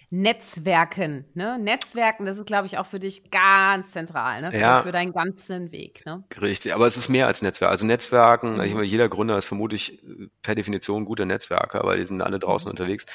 Netzwerken. 0.10 1.26
Ne? 1.34 1.58
Netzwerken, 1.60 2.26
das 2.26 2.38
ist, 2.38 2.46
glaube 2.46 2.68
ich, 2.68 2.78
auch 2.78 2.86
für 2.86 3.00
dich 3.00 3.32
ganz 3.32 3.92
zentral, 3.92 4.42
ne? 4.42 4.52
für, 4.52 4.58
ja. 4.58 4.82
für 4.84 4.92
deinen 4.92 5.14
ganzen 5.14 5.72
Weg. 5.72 6.06
Ne? 6.06 6.24
Richtig, 6.42 6.74
aber 6.74 6.88
es 6.88 6.98
ist 6.98 7.10
mehr 7.10 7.28
als 7.28 7.42
Netzwerk. 7.42 7.72
Also 7.72 7.86
Netzwerken, 7.86 8.56
mhm. 8.56 8.62
ich 8.62 8.74
meine, 8.74 8.86
jeder 8.86 9.10
Gründer 9.10 9.38
ist 9.38 9.46
vermutlich 9.46 10.00
per 10.42 10.56
Definition 10.56 11.06
guter 11.06 11.26
Netzwerker, 11.26 11.82
weil 11.84 11.98
die 11.98 12.06
sind 12.06 12.22
alle 12.22 12.40
draußen 12.40 12.68
mhm. 12.68 12.72
unterwegs. 12.72 13.06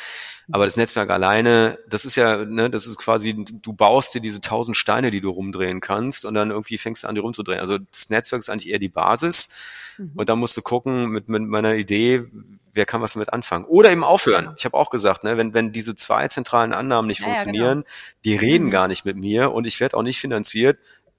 Aber 0.52 0.64
das 0.64 0.76
Netzwerk 0.76 1.10
alleine, 1.10 1.78
das 1.88 2.04
ist 2.04 2.16
ja, 2.16 2.44
ne, 2.44 2.70
das 2.70 2.86
ist 2.86 2.98
quasi, 2.98 3.44
du 3.44 3.72
baust 3.72 4.14
dir 4.14 4.20
diese 4.20 4.40
tausend 4.40 4.76
Steine, 4.76 5.10
die 5.10 5.20
du 5.20 5.30
rumdrehen 5.30 5.80
kannst 5.80 6.24
und 6.24 6.34
dann 6.34 6.50
irgendwie 6.50 6.78
fängst 6.78 7.04
du 7.04 7.08
an, 7.08 7.14
die 7.14 7.20
rumzudrehen. 7.20 7.60
Also 7.60 7.78
das 7.78 8.10
Netzwerk 8.10 8.40
ist 8.40 8.50
eigentlich 8.50 8.70
eher 8.70 8.78
die 8.78 8.88
Basis. 8.88 9.54
Mhm. 10.00 10.12
Und 10.14 10.28
dann 10.28 10.38
musst 10.38 10.56
du 10.56 10.62
gucken 10.62 11.10
mit, 11.10 11.28
mit 11.28 11.42
meiner 11.42 11.74
Idee, 11.74 12.24
wer 12.72 12.86
kann 12.86 13.02
was 13.02 13.12
damit 13.14 13.32
anfangen? 13.32 13.64
Oder 13.66 13.90
eben 13.90 14.04
aufhören. 14.04 14.54
Ich 14.56 14.64
habe 14.64 14.76
auch 14.76 14.90
gesagt, 14.90 15.24
ne, 15.24 15.36
wenn, 15.36 15.54
wenn 15.54 15.72
diese 15.72 15.94
zwei 15.94 16.28
zentralen 16.28 16.72
Annahmen 16.72 17.08
nicht 17.08 17.20
ja, 17.20 17.26
funktionieren, 17.26 17.80
genau. 17.80 17.94
die 18.24 18.36
reden 18.36 18.66
mhm. 18.66 18.70
gar 18.70 18.88
nicht 18.88 19.04
mit 19.04 19.16
mir 19.16 19.52
und 19.52 19.66
ich 19.66 19.80
werde 19.80 19.96
auch 19.96 20.02
nicht 20.02 20.18
finanziert, 20.18 20.78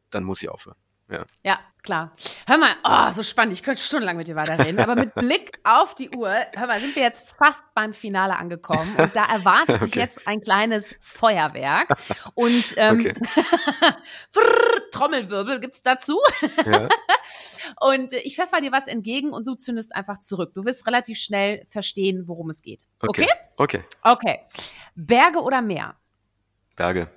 dann 0.09 0.23
muss 0.23 0.41
ich 0.41 0.49
aufhören. 0.49 0.77
Ja. 1.09 1.25
ja, 1.43 1.59
klar. 1.83 2.13
Hör 2.47 2.57
mal, 2.57 2.75
oh, 2.83 3.11
so 3.11 3.23
spannend. 3.23 3.53
Ich 3.53 3.63
könnte 3.63 3.81
stundenlang 3.81 4.17
mit 4.17 4.27
dir 4.27 4.35
weiterreden. 4.35 4.79
Aber 4.79 4.95
mit 4.95 5.13
Blick 5.15 5.59
auf 5.63 5.95
die 5.95 6.09
Uhr, 6.09 6.33
hör 6.53 6.67
mal, 6.67 6.79
sind 6.79 6.95
wir 6.95 7.03
jetzt 7.03 7.25
fast 7.37 7.63
beim 7.73 7.93
Finale 7.93 8.37
angekommen. 8.37 8.95
Und 8.97 9.15
da 9.15 9.25
erwartet 9.25 9.75
okay. 9.75 9.85
dich 9.85 9.95
jetzt 9.95 10.27
ein 10.27 10.41
kleines 10.41 10.95
Feuerwerk. 11.01 11.89
Und 12.33 12.73
ähm, 12.77 12.99
okay. 12.99 13.13
Trommelwirbel 14.91 15.59
gibt's 15.59 15.81
dazu. 15.81 16.19
Ja. 16.65 16.89
Und 17.79 18.13
ich 18.13 18.35
pfeffer 18.35 18.61
dir 18.61 18.71
was 18.71 18.87
entgegen 18.87 19.31
und 19.31 19.47
du 19.47 19.55
zündest 19.55 19.95
einfach 19.95 20.19
zurück. 20.19 20.53
Du 20.53 20.65
wirst 20.65 20.85
relativ 20.87 21.17
schnell 21.17 21.65
verstehen, 21.69 22.27
worum 22.27 22.49
es 22.49 22.61
geht. 22.61 22.83
Okay? 22.99 23.27
Okay. 23.57 23.83
Okay. 24.03 24.39
Berge 24.95 25.39
oder 25.39 25.61
Meer? 25.61 25.95
Berge. 26.75 27.07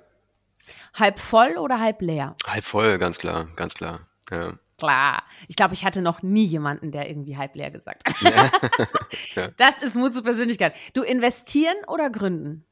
Halb 0.93 1.19
voll 1.19 1.57
oder 1.57 1.79
halb 1.79 2.01
leer? 2.01 2.35
Halb 2.47 2.63
voll, 2.63 2.97
ganz 2.97 3.19
klar, 3.19 3.47
ganz 3.55 3.73
klar. 3.73 4.07
Ja. 4.31 4.53
Klar. 4.77 5.23
Ich 5.47 5.55
glaube, 5.55 5.73
ich 5.73 5.85
hatte 5.85 6.01
noch 6.01 6.21
nie 6.21 6.43
jemanden, 6.43 6.91
der 6.91 7.07
irgendwie 7.09 7.37
halb 7.37 7.55
leer 7.55 7.71
gesagt 7.71 8.03
hat. 8.05 8.21
Ja. 8.21 8.51
ja. 9.35 9.47
Das 9.57 9.79
ist 9.79 9.95
Mut 9.95 10.13
zur 10.13 10.23
Persönlichkeit. 10.23 10.75
Du 10.93 11.01
investieren 11.01 11.77
oder 11.87 12.09
gründen? 12.09 12.65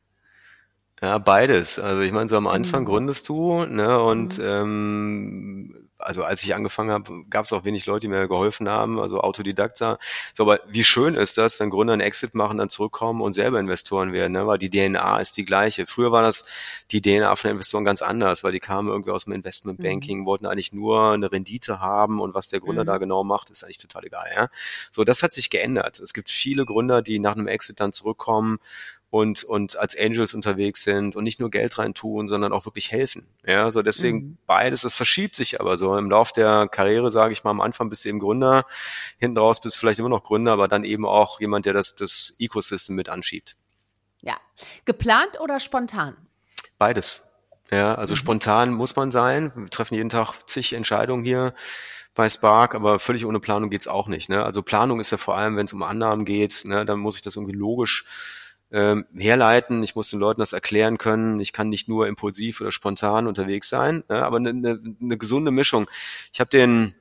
Ja, 1.02 1.18
beides. 1.18 1.80
Also 1.80 2.02
ich 2.02 2.12
meine, 2.12 2.28
so 2.28 2.38
am 2.38 2.48
Anfang 2.48 2.82
mhm. 2.82 2.88
gründest 2.88 3.28
du, 3.30 3.66
ne, 3.66 4.02
und 4.02 4.38
mhm. 4.38 4.46
ähm, 4.46 5.90
also 6.06 6.24
als 6.24 6.44
ich 6.44 6.56
angefangen 6.56 6.92
habe, 6.92 7.24
gab 7.30 7.46
es 7.46 7.54
auch 7.54 7.66
wenig 7.66 7.86
Leute, 7.86 8.02
die 8.02 8.08
mir 8.08 8.28
geholfen 8.28 8.70
haben, 8.70 9.00
also 9.00 9.22
Autodidakt 9.22 9.78
sah. 9.78 9.98
So, 10.34 10.44
aber 10.44 10.60
wie 10.68 10.84
schön 10.84 11.16
ist 11.16 11.38
das, 11.38 11.60
wenn 11.60 11.70
Gründer 11.70 11.94
einen 11.94 12.02
Exit 12.02 12.36
machen, 12.36 12.58
dann 12.58 12.70
zurückkommen 12.70 13.22
und 13.22 13.34
selber 13.34 13.60
Investoren 13.60 14.14
werden, 14.14 14.34
ne? 14.34 14.46
weil 14.48 14.58
die 14.58 14.70
DNA 14.70 15.20
ist 15.20 15.38
die 15.38 15.46
gleiche. 15.46 15.88
Früher 15.88 16.12
war 16.12 16.22
das 16.22 16.46
die 16.92 17.02
DNA 17.02 17.36
von 17.36 17.52
Investoren 17.52 17.86
ganz 17.86 18.02
anders, 18.02 18.44
weil 18.44 18.52
die 18.52 18.60
kamen 18.60 18.90
irgendwie 18.90 19.12
aus 19.12 19.26
dem 19.26 19.34
Investmentbanking, 19.34 20.22
mhm. 20.22 20.26
wollten 20.26 20.46
eigentlich 20.46 20.74
nur 20.74 21.12
eine 21.12 21.32
Rendite 21.32 21.80
haben 21.80 22.20
und 22.20 22.34
was 22.34 22.50
der 22.50 22.60
Gründer 22.60 22.84
mhm. 22.84 22.88
da 22.88 22.98
genau 22.98 23.24
macht, 23.24 23.50
ist 23.50 23.64
eigentlich 23.64 23.78
total 23.78 24.06
egal. 24.06 24.30
Ja? 24.36 24.50
So, 24.92 25.04
das 25.04 25.24
hat 25.24 25.32
sich 25.32 25.50
geändert. 25.50 26.00
Es 26.00 26.14
gibt 26.14 26.30
viele 26.30 26.66
Gründer, 26.66 27.02
die 27.02 27.20
nach 27.20 27.36
einem 27.36 27.48
Exit 27.48 27.80
dann 27.80 27.92
zurückkommen 27.92 28.60
und, 29.14 29.44
und 29.44 29.78
als 29.78 29.96
Angels 29.96 30.34
unterwegs 30.34 30.82
sind 30.82 31.16
und 31.16 31.24
nicht 31.24 31.40
nur 31.40 31.52
Geld 31.52 31.78
reintun, 31.78 32.28
sondern 32.28 32.52
auch 32.52 32.66
wirklich 32.66 32.92
helfen. 32.92 33.28
Ja, 33.46 33.70
so 33.70 33.84
deswegen 33.84 34.18
mhm. 34.18 34.38
beides, 34.48 34.82
das 34.82 34.96
verschiebt 34.96 35.36
sich 35.36 35.62
aber 35.62 35.78
so. 35.78 35.96
Im 35.96 36.10
Lauf 36.10 36.32
der 36.32 36.68
Karriere, 36.68 37.12
sage 37.12 37.32
ich 37.32 37.44
mal, 37.44 37.52
am 37.52 37.62
Anfang 37.62 37.92
bist 37.92 38.06
du 38.06 38.10
eben 38.10 38.18
Gründer, 38.18 38.66
hinten 39.20 39.38
raus 39.38 39.62
bist 39.62 39.76
du 39.76 39.80
vielleicht 39.82 40.00
immer 40.00 40.10
noch 40.10 40.24
Gründer, 40.24 40.54
aber 40.54 40.68
dann 40.68 40.84
eben 40.84 41.06
auch 41.06 41.40
jemand, 41.40 41.68
der 41.68 41.74
das, 41.74 41.94
das 41.94 42.36
Ecosystem 42.40 42.96
mit 42.96 43.08
anschiebt. 43.08 43.56
Ja. 44.22 44.38
Geplant 44.86 45.40
oder 45.40 45.60
spontan? 45.60 46.18
Beides. 46.80 47.36
Ja, 47.70 47.94
also 47.94 48.16
mhm. 48.16 48.18
spontan 48.18 48.74
muss 48.74 48.96
man 48.96 49.12
sein. 49.12 49.52
Wir 49.54 49.70
treffen 49.70 49.94
jeden 49.94 50.10
Tag 50.10 50.34
zig 50.48 50.74
Entscheidungen 50.74 51.24
hier 51.24 51.54
bei 52.16 52.28
Spark, 52.30 52.74
aber 52.74 52.98
völlig 52.98 53.28
ohne 53.28 53.40
Planung 53.40 53.70
geht's 53.70 53.88
auch 53.88 54.08
nicht. 54.08 54.28
Ne? 54.28 54.44
Also 54.44 54.64
Planung 54.64 55.00
ist 55.00 55.12
ja 55.12 55.18
vor 55.18 55.38
allem, 55.38 55.56
wenn 55.56 55.68
es 55.68 55.74
um 55.74 55.84
Annahmen 55.84 56.26
geht, 56.26 56.66
ne, 56.66 56.84
dann 56.84 56.98
muss 56.98 57.16
ich 57.16 57.22
das 57.22 57.36
irgendwie 57.36 57.56
logisch 57.56 58.06
ähm, 58.74 59.06
herleiten, 59.16 59.82
ich 59.84 59.96
muss 59.96 60.10
den 60.10 60.20
Leuten 60.20 60.42
das 60.42 60.52
erklären 60.52 60.98
können, 60.98 61.40
ich 61.40 61.54
kann 61.54 61.70
nicht 61.70 61.88
nur 61.88 62.08
impulsiv 62.08 62.60
oder 62.60 62.72
spontan 62.72 63.28
unterwegs 63.28 63.70
sein, 63.70 64.04
ja, 64.10 64.24
aber 64.24 64.38
eine, 64.38 64.50
eine, 64.50 64.80
eine 65.00 65.18
gesunde 65.18 65.52
Mischung. 65.52 65.90
Ich 66.34 66.40
habe 66.40 66.50
den 66.50 66.96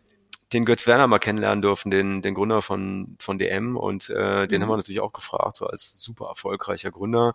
den 0.52 0.66
Götz 0.66 0.86
Werner 0.86 1.06
mal 1.06 1.18
kennenlernen 1.18 1.62
dürfen, 1.62 1.90
den, 1.90 2.20
den 2.20 2.34
Gründer 2.34 2.60
von, 2.62 3.16
von 3.18 3.38
DM 3.38 3.76
und 3.76 4.10
äh, 4.10 4.46
den 4.46 4.58
mhm. 4.58 4.64
haben 4.64 4.70
wir 4.70 4.76
natürlich 4.76 5.00
auch 5.00 5.12
gefragt, 5.12 5.56
so 5.56 5.66
als 5.66 5.94
super 5.96 6.26
erfolgreicher 6.26 6.90
Gründer, 6.90 7.34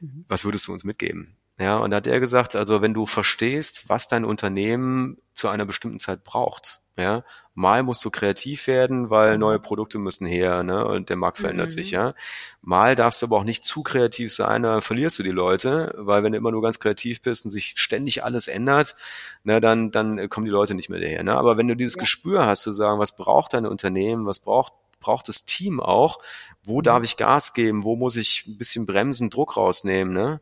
mhm. 0.00 0.24
was 0.28 0.44
würdest 0.44 0.66
du 0.66 0.72
uns 0.72 0.84
mitgeben? 0.84 1.36
Ja, 1.60 1.78
und 1.78 1.90
da 1.90 1.98
hat 1.98 2.06
er 2.06 2.20
gesagt, 2.20 2.54
also 2.54 2.82
wenn 2.82 2.94
du 2.94 3.06
verstehst, 3.06 3.88
was 3.88 4.08
dein 4.08 4.24
Unternehmen 4.24 5.18
zu 5.34 5.48
einer 5.48 5.66
bestimmten 5.66 5.98
Zeit 5.98 6.24
braucht, 6.24 6.80
ja, 6.96 7.24
mal 7.58 7.82
musst 7.82 8.04
du 8.04 8.10
kreativ 8.10 8.68
werden, 8.68 9.10
weil 9.10 9.34
mhm. 9.34 9.40
neue 9.40 9.58
Produkte 9.58 9.98
müssen 9.98 10.26
her, 10.26 10.62
ne, 10.62 10.86
und 10.86 11.08
der 11.08 11.16
Markt 11.16 11.38
verändert 11.38 11.70
mhm. 11.70 11.72
sich, 11.72 11.90
ja. 11.90 12.14
Mal 12.62 12.94
darfst 12.94 13.20
du 13.20 13.26
aber 13.26 13.36
auch 13.36 13.44
nicht 13.44 13.64
zu 13.64 13.82
kreativ 13.82 14.32
sein, 14.32 14.62
dann 14.62 14.80
verlierst 14.80 15.18
du 15.18 15.24
die 15.24 15.30
Leute, 15.30 15.92
weil 15.96 16.22
wenn 16.22 16.32
du 16.32 16.38
immer 16.38 16.52
nur 16.52 16.62
ganz 16.62 16.78
kreativ 16.78 17.20
bist 17.20 17.44
und 17.44 17.50
sich 17.50 17.74
ständig 17.76 18.22
alles 18.22 18.46
ändert, 18.46 18.94
ne, 19.42 19.60
dann, 19.60 19.90
dann 19.90 20.28
kommen 20.28 20.46
die 20.46 20.52
Leute 20.52 20.74
nicht 20.74 20.88
mehr 20.88 21.00
daher, 21.00 21.24
ne. 21.24 21.34
Aber 21.34 21.56
wenn 21.56 21.66
du 21.66 21.74
dieses 21.74 21.96
ja. 21.96 22.02
Gespür 22.02 22.46
hast, 22.46 22.62
zu 22.62 22.70
sagen, 22.70 23.00
was 23.00 23.16
braucht 23.16 23.54
dein 23.54 23.66
Unternehmen, 23.66 24.24
was 24.24 24.38
braucht 24.38 24.72
braucht 25.00 25.28
das 25.28 25.44
Team 25.44 25.78
auch, 25.78 26.18
wo 26.64 26.78
mhm. 26.78 26.82
darf 26.82 27.04
ich 27.04 27.16
Gas 27.16 27.54
geben, 27.54 27.84
wo 27.84 27.96
muss 27.96 28.16
ich 28.16 28.46
ein 28.46 28.58
bisschen 28.58 28.86
bremsen, 28.86 29.30
Druck 29.30 29.56
rausnehmen, 29.56 30.12
ne? 30.12 30.40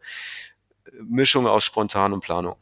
Mischung 1.02 1.46
aus 1.46 1.64
Spontan 1.64 2.12
und 2.12 2.20
Planung. 2.20 2.56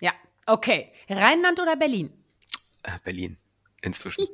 Ja, 0.00 0.12
okay. 0.46 0.92
Rheinland 1.08 1.60
oder 1.60 1.76
Berlin? 1.76 2.12
Äh, 2.84 2.98
Berlin, 3.02 3.36
inzwischen. 3.82 4.26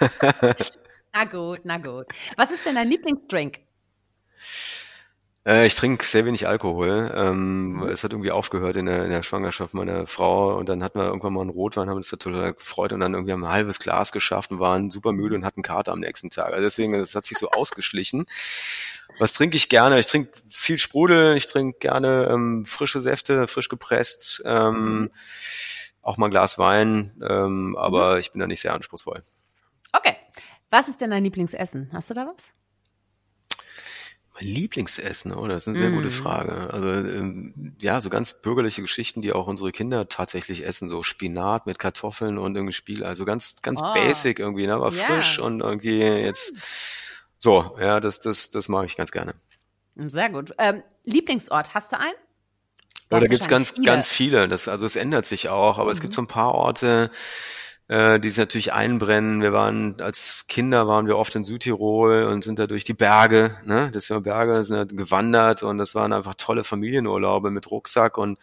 na 1.12 1.24
gut, 1.24 1.60
na 1.64 1.78
gut. 1.78 2.06
Was 2.36 2.50
ist 2.50 2.66
denn 2.66 2.74
dein 2.74 2.88
Lieblingsdrink? 2.88 3.60
Äh, 5.44 5.66
ich 5.66 5.74
trinke 5.74 6.04
sehr 6.04 6.24
wenig 6.24 6.46
Alkohol. 6.46 7.12
Ähm, 7.14 7.72
mhm. 7.72 7.88
Es 7.88 8.04
hat 8.04 8.12
irgendwie 8.12 8.30
aufgehört 8.30 8.76
in 8.76 8.86
der, 8.86 9.04
in 9.04 9.10
der, 9.10 9.22
Schwangerschaft 9.22 9.74
meiner 9.74 10.06
Frau 10.06 10.56
und 10.56 10.68
dann 10.68 10.82
hatten 10.84 11.00
wir 11.00 11.06
irgendwann 11.06 11.32
mal 11.32 11.40
einen 11.40 11.50
Rotwein, 11.50 11.88
haben 11.88 11.96
uns 11.96 12.08
total 12.08 12.52
gefreut 12.54 12.92
und 12.92 13.00
dann 13.00 13.14
irgendwie 13.14 13.32
haben 13.32 13.40
wir 13.40 13.48
ein 13.48 13.54
halbes 13.54 13.80
Glas 13.80 14.12
geschafft 14.12 14.52
und 14.52 14.60
waren 14.60 14.90
super 14.90 15.12
müde 15.12 15.34
und 15.34 15.44
hatten 15.44 15.62
Kater 15.62 15.92
am 15.92 16.00
nächsten 16.00 16.30
Tag. 16.30 16.52
Also 16.52 16.62
deswegen, 16.62 16.92
das 16.92 17.14
hat 17.14 17.26
sich 17.26 17.38
so 17.38 17.50
ausgeschlichen. 17.52 18.26
Was 19.18 19.32
trinke 19.32 19.56
ich 19.56 19.68
gerne? 19.68 19.98
Ich 19.98 20.06
trinke 20.06 20.30
viel 20.48 20.78
Sprudel, 20.78 21.36
ich 21.36 21.46
trinke 21.46 21.78
gerne 21.80 22.28
ähm, 22.30 22.64
frische 22.64 23.00
Säfte, 23.00 23.48
frisch 23.48 23.68
gepresst, 23.68 24.42
ähm, 24.46 25.00
mhm. 25.00 25.10
Auch 26.02 26.16
mal 26.16 26.26
ein 26.26 26.30
Glas 26.30 26.58
Wein, 26.58 27.12
ähm, 27.26 27.76
aber 27.76 28.14
mhm. 28.14 28.20
ich 28.20 28.32
bin 28.32 28.40
da 28.40 28.46
nicht 28.46 28.60
sehr 28.60 28.74
anspruchsvoll. 28.74 29.22
Okay. 29.92 30.16
Was 30.70 30.88
ist 30.88 31.00
denn 31.00 31.10
dein 31.10 31.24
Lieblingsessen? 31.24 31.90
Hast 31.92 32.10
du 32.10 32.14
da 32.14 32.26
was? 32.26 32.42
Mein 34.34 34.48
Lieblingsessen, 34.48 35.34
oh, 35.34 35.46
das 35.46 35.58
ist 35.58 35.68
eine 35.68 35.76
sehr 35.76 35.90
mm. 35.90 35.94
gute 35.94 36.10
Frage. 36.10 36.70
Also 36.72 36.88
ähm, 36.88 37.76
ja, 37.78 38.00
so 38.00 38.08
ganz 38.08 38.40
bürgerliche 38.40 38.80
Geschichten, 38.80 39.20
die 39.20 39.32
auch 39.32 39.46
unsere 39.46 39.72
Kinder 39.72 40.08
tatsächlich 40.08 40.64
essen, 40.64 40.88
so 40.88 41.02
Spinat 41.02 41.66
mit 41.66 41.78
Kartoffeln 41.78 42.38
und 42.38 42.56
irgendwie 42.56 42.72
Spiel, 42.72 43.04
also 43.04 43.26
ganz 43.26 43.60
ganz 43.60 43.82
oh. 43.82 43.92
basic 43.92 44.38
irgendwie, 44.38 44.66
ne, 44.66 44.74
aber 44.74 44.90
yeah. 44.90 45.04
frisch 45.04 45.38
und 45.38 45.60
irgendwie 45.60 46.00
jetzt 46.00 46.54
so, 47.36 47.76
ja, 47.78 48.00
das 48.00 48.20
das 48.20 48.48
das 48.48 48.68
mag 48.68 48.86
ich 48.86 48.96
ganz 48.96 49.12
gerne. 49.12 49.34
Sehr 49.96 50.30
gut. 50.30 50.54
Ähm, 50.56 50.82
Lieblingsort, 51.04 51.74
hast 51.74 51.92
du 51.92 51.98
einen? 51.98 52.14
Oh, 53.12 53.20
da 53.20 53.26
gibt's 53.26 53.48
ganz 53.48 53.72
viele. 53.72 53.86
ganz 53.86 54.08
viele. 54.10 54.48
Das 54.48 54.68
also 54.68 54.86
es 54.86 54.96
ändert 54.96 55.26
sich 55.26 55.48
auch, 55.48 55.78
aber 55.78 55.86
mhm. 55.86 55.92
es 55.92 56.00
gibt 56.00 56.12
mhm. 56.12 56.16
so 56.16 56.22
ein 56.22 56.26
paar 56.28 56.54
Orte 56.54 57.10
äh, 57.92 58.18
die 58.20 58.30
sich 58.30 58.38
natürlich 58.38 58.72
einbrennen. 58.72 59.42
Wir 59.42 59.52
waren 59.52 60.00
als 60.00 60.46
Kinder 60.48 60.86
waren 60.88 61.06
wir 61.06 61.18
oft 61.18 61.34
in 61.36 61.44
Südtirol 61.44 62.24
und 62.24 62.42
sind 62.42 62.58
da 62.58 62.66
durch 62.66 62.84
die 62.84 62.94
Berge, 62.94 63.56
ne, 63.66 63.90
das 63.92 64.08
wir 64.08 64.20
Berge 64.20 64.64
sind 64.64 64.78
halt 64.78 64.96
gewandert 64.96 65.62
und 65.62 65.78
das 65.78 65.94
waren 65.94 66.12
einfach 66.12 66.34
tolle 66.34 66.64
Familienurlaube 66.64 67.50
mit 67.50 67.70
Rucksack 67.70 68.16
und 68.16 68.38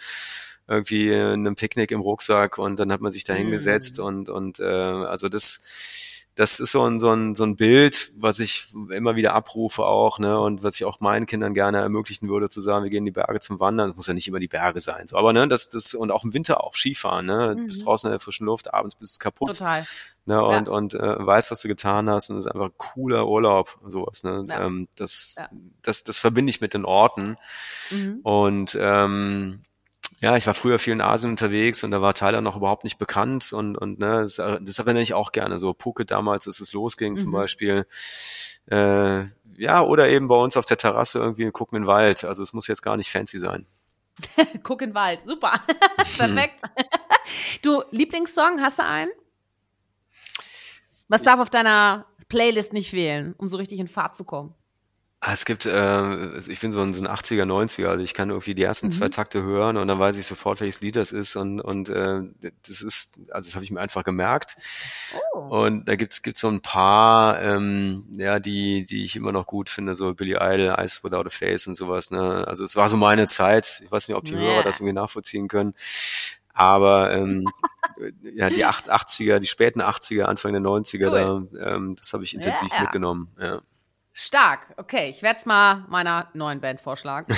irgendwie 0.68 1.12
einem 1.14 1.56
Picknick 1.56 1.90
im 1.92 2.02
Rucksack 2.02 2.60
und 2.60 2.80
dann 2.80 2.92
hat 2.92 3.02
man 3.02 3.12
sich 3.12 3.24
da 3.24 3.34
hingesetzt 3.34 3.98
mhm. 3.98 4.06
und 4.06 4.30
und 4.30 4.60
äh, 4.60 4.66
also 4.66 5.30
das 5.30 5.64
das 6.40 6.62
ist 6.62 6.72
so 6.72 6.84
ein, 6.84 7.02
so 7.02 7.12
ein, 7.12 7.36
so 7.36 7.44
ein 7.44 7.58
Bild, 7.58 8.14
was 8.16 8.40
ich 8.40 8.68
immer 8.92 9.18
wieder 9.18 9.34
abrufe 9.34 9.84
auch, 9.84 10.20
ne, 10.20 10.40
und 10.40 10.64
was 10.64 10.76
ich 10.76 10.86
auch 10.86 11.02
meinen 11.02 11.26
Kindern 11.26 11.54
gerne 11.54 11.80
ermöglichen 11.80 12.30
würde, 12.30 12.48
zu 12.48 12.62
sagen, 12.62 12.86
wir 12.86 12.90
gehen 12.90 13.00
in 13.00 13.06
die 13.06 13.12
Berge 13.12 13.42
zum 13.42 13.60
Wandern. 13.60 13.90
Das 13.90 13.98
muss 13.98 14.08
ja 14.08 14.14
nicht 14.14 14.30
immer 14.30 14.40
die 14.40 14.48
Berge 14.48 14.80
sein, 14.80 15.06
so. 15.06 15.18
Aber, 15.18 15.34
ne, 15.34 15.50
das, 15.50 15.68
das, 15.68 15.94
und 15.94 16.12
auch 16.12 16.24
im 16.24 16.34
Winter 16.34 16.64
auch 16.64 16.76
Skifahren, 16.76 17.26
ne, 17.26 17.58
mhm. 17.58 17.68
bist 17.68 17.86
draußen 17.86 18.08
in 18.08 18.14
der 18.14 18.22
frischen 18.22 18.46
Luft, 18.46 18.74
abends 18.74 18.96
bist 18.96 19.18
du 19.18 19.20
kaputt. 19.22 19.50
Total. 19.50 19.86
Ne, 20.28 20.42
und, 20.42 20.68
ja. 20.68 20.74
und, 20.74 20.94
äh, 20.94 21.26
weißt, 21.26 21.52
was 21.52 21.60
du 21.60 21.68
getan 21.68 22.10
hast, 22.10 22.30
und 22.30 22.38
das 22.38 22.46
ist 22.46 22.52
einfach 22.54 22.70
cooler 22.78 23.28
Urlaub, 23.28 23.78
sowas, 23.86 24.24
ne, 24.24 24.46
ja. 24.48 24.66
ähm, 24.66 24.88
das, 24.96 25.36
ja. 25.38 25.50
das, 25.82 26.06
das 26.06 26.20
verbinde 26.20 26.52
ich 26.52 26.62
mit 26.62 26.74
den 26.74 26.86
Orten. 26.86 27.36
Mhm. 27.90 28.20
Und, 28.24 28.78
ähm, 28.80 29.64
ja, 30.22 30.36
ich 30.36 30.46
war 30.48 30.54
früher 30.54 30.80
viel 30.80 30.94
in 30.94 31.02
Asien 31.02 31.32
unterwegs 31.32 31.84
und 31.84 31.92
da 31.92 32.02
war 32.02 32.14
Thailand 32.14 32.44
noch 32.44 32.58
überhaupt 32.58 32.84
nicht 32.84 32.98
bekannt 32.98 33.54
und, 33.54 33.78
und 33.78 34.00
ne, 34.00 34.20
das, 34.20 34.36
das 34.36 34.80
erinnere 34.80 35.02
ich 35.02 35.14
auch 35.14 35.32
gerne. 35.32 35.58
So 35.58 35.74
Phuket 35.78 36.12
damals, 36.12 36.46
als 36.46 36.60
es 36.60 36.74
losging 36.74 37.14
mhm. 37.14 37.18
zum 37.18 37.32
Beispiel. 37.32 37.86
Äh, 38.70 39.26
ja, 39.58 39.82
oder 39.82 40.10
eben 40.10 40.28
bei 40.28 40.36
uns 40.36 40.58
auf 40.58 40.66
der 40.66 40.78
Terrasse 40.78 41.20
irgendwie 41.20 41.50
gucken 41.52 41.78
in 41.78 41.84
den 41.84 41.88
Wald. 41.88 42.26
Also 42.26 42.44
es 42.44 42.54
muss 42.54 42.68
jetzt 42.68 42.82
gar 42.82 42.98
nicht 42.98 43.10
fancy 43.10 43.40
sein. 43.40 43.66
Guck 44.64 44.82
in 44.82 44.90
den 44.90 44.96
Wald, 44.96 45.22
super. 45.22 45.62
Perfekt. 46.18 46.64
du, 47.62 47.84
Lieblingssong, 47.92 48.62
hast 48.62 48.80
du 48.80 48.86
einen? 48.86 49.12
Was 51.08 51.24
darf 51.24 51.40
auf 51.40 51.50
deiner 51.50 52.06
Playlist 52.28 52.74
nicht 52.74 52.90
fehlen, 52.90 53.34
um 53.38 53.48
so 53.48 53.58
richtig 53.58 53.80
in 53.80 53.88
Fahrt 53.88 54.18
zu 54.18 54.26
kommen? 54.26 54.54
Ah, 55.22 55.34
es 55.34 55.44
gibt, 55.44 55.66
äh, 55.66 56.38
ich 56.38 56.62
bin 56.62 56.72
so 56.72 56.82
ein, 56.82 56.94
so 56.94 57.04
ein 57.04 57.08
80er, 57.08 57.44
90er, 57.44 57.88
also 57.88 58.02
ich 58.02 58.14
kann 58.14 58.30
irgendwie 58.30 58.56
die 58.56 58.64
ersten 58.64 58.88
mhm. 58.88 58.92
zwei 58.92 59.10
Takte 59.10 59.44
hören 59.44 59.76
und 59.76 59.90
dann 59.90 60.00
weiß 60.00 60.16
ich 60.16 60.26
sofort, 60.26 60.62
welches 60.62 60.80
Lied 60.80 60.96
das 60.96 61.12
ist 61.12 61.36
und, 61.36 61.60
und 61.60 61.90
äh, 61.90 62.22
das 62.66 62.82
ist, 62.82 63.20
also 63.30 63.50
das 63.50 63.56
habe 63.56 63.66
ich 63.66 63.72
mir 63.72 63.82
einfach 63.82 64.06
gemerkt. 64.06 64.56
Oh. 65.34 65.66
Und 65.66 65.90
da 65.90 65.98
gibt's 65.98 66.22
gibt's 66.22 66.40
so 66.40 66.48
ein 66.48 66.62
paar, 66.62 67.42
ähm, 67.42 68.06
ja, 68.12 68.40
die 68.40 68.86
die 68.86 69.04
ich 69.04 69.18
immer 69.18 69.34
noch 69.34 69.46
gut 69.46 69.70
finde, 69.70 69.94
so 69.94 70.14
Billy 70.14 70.38
Idol, 70.40 70.76
Eyes 70.78 71.04
Without 71.04 71.28
a 71.28 71.30
Face 71.30 71.68
und 71.68 71.76
sowas. 71.76 72.12
Ne? 72.12 72.48
Also 72.48 72.64
es 72.64 72.78
war 72.78 72.88
so 72.88 72.96
meine 72.96 73.28
Zeit. 73.28 73.82
Ich 73.84 73.92
weiß 73.92 74.08
nicht, 74.08 74.16
ob 74.16 74.24
die 74.24 74.36
yeah. 74.36 74.44
Hörer 74.44 74.64
das 74.64 74.78
irgendwie 74.78 74.94
nachvollziehen 74.94 75.50
können. 75.50 75.76
Aber 76.54 77.12
ähm, 77.12 77.46
ja, 78.22 78.50
die 78.50 78.66
80er, 78.66 79.40
die 79.40 79.48
späten 79.48 79.82
80er, 79.82 80.24
Anfang 80.24 80.54
der 80.54 80.62
90er, 80.62 81.08
cool. 81.08 81.50
da, 81.60 81.76
ähm, 81.76 81.96
das 81.98 82.14
habe 82.14 82.24
ich 82.24 82.34
intensiv 82.34 82.72
yeah. 82.72 82.84
mitgenommen. 82.84 83.28
Ja. 83.38 83.62
Stark. 84.22 84.74
Okay, 84.76 85.10
ich 85.10 85.22
werde 85.22 85.40
es 85.40 85.46
mal 85.46 85.86
meiner 85.88 86.28
neuen 86.34 86.60
Band 86.60 86.82
vorschlagen. 86.82 87.34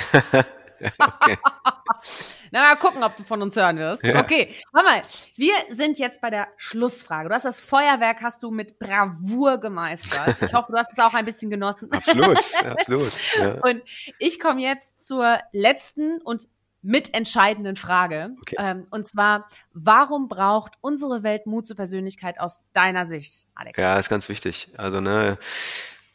Na, 2.50 2.62
mal 2.62 2.74
gucken, 2.74 3.04
ob 3.04 3.14
du 3.14 3.22
von 3.22 3.40
uns 3.40 3.54
hören 3.54 3.78
wirst. 3.78 4.04
Ja. 4.04 4.20
Okay, 4.20 4.52
hör 4.74 4.82
mal. 4.82 5.00
Wir 5.36 5.54
sind 5.68 6.00
jetzt 6.00 6.20
bei 6.20 6.28
der 6.28 6.48
Schlussfrage. 6.56 7.28
Du 7.28 7.34
hast 7.36 7.44
das 7.44 7.60
Feuerwerk 7.60 8.20
hast 8.20 8.42
du 8.42 8.50
mit 8.50 8.80
Bravour 8.80 9.58
gemeistert. 9.58 10.42
Ich 10.42 10.52
hoffe, 10.52 10.72
du 10.72 10.78
hast 10.78 10.90
es 10.90 10.98
auch 10.98 11.14
ein 11.14 11.24
bisschen 11.24 11.50
genossen. 11.50 11.88
Absolut, 11.92 12.36
absolut. 12.64 13.12
Ja. 13.38 13.60
Und 13.62 13.82
ich 14.18 14.40
komme 14.40 14.60
jetzt 14.60 15.06
zur 15.06 15.38
letzten 15.52 16.20
und 16.22 16.48
mitentscheidenden 16.82 17.76
Frage. 17.76 18.30
Okay. 18.40 18.56
Ähm, 18.58 18.86
und 18.90 19.06
zwar, 19.06 19.46
warum 19.72 20.26
braucht 20.26 20.72
unsere 20.80 21.22
Welt 21.22 21.46
Mut 21.46 21.68
zur 21.68 21.76
Persönlichkeit 21.76 22.40
aus 22.40 22.58
deiner 22.72 23.06
Sicht, 23.06 23.46
Alex? 23.54 23.78
Ja, 23.78 23.96
ist 24.00 24.08
ganz 24.08 24.28
wichtig. 24.28 24.72
Also, 24.76 25.00
ne, 25.00 25.38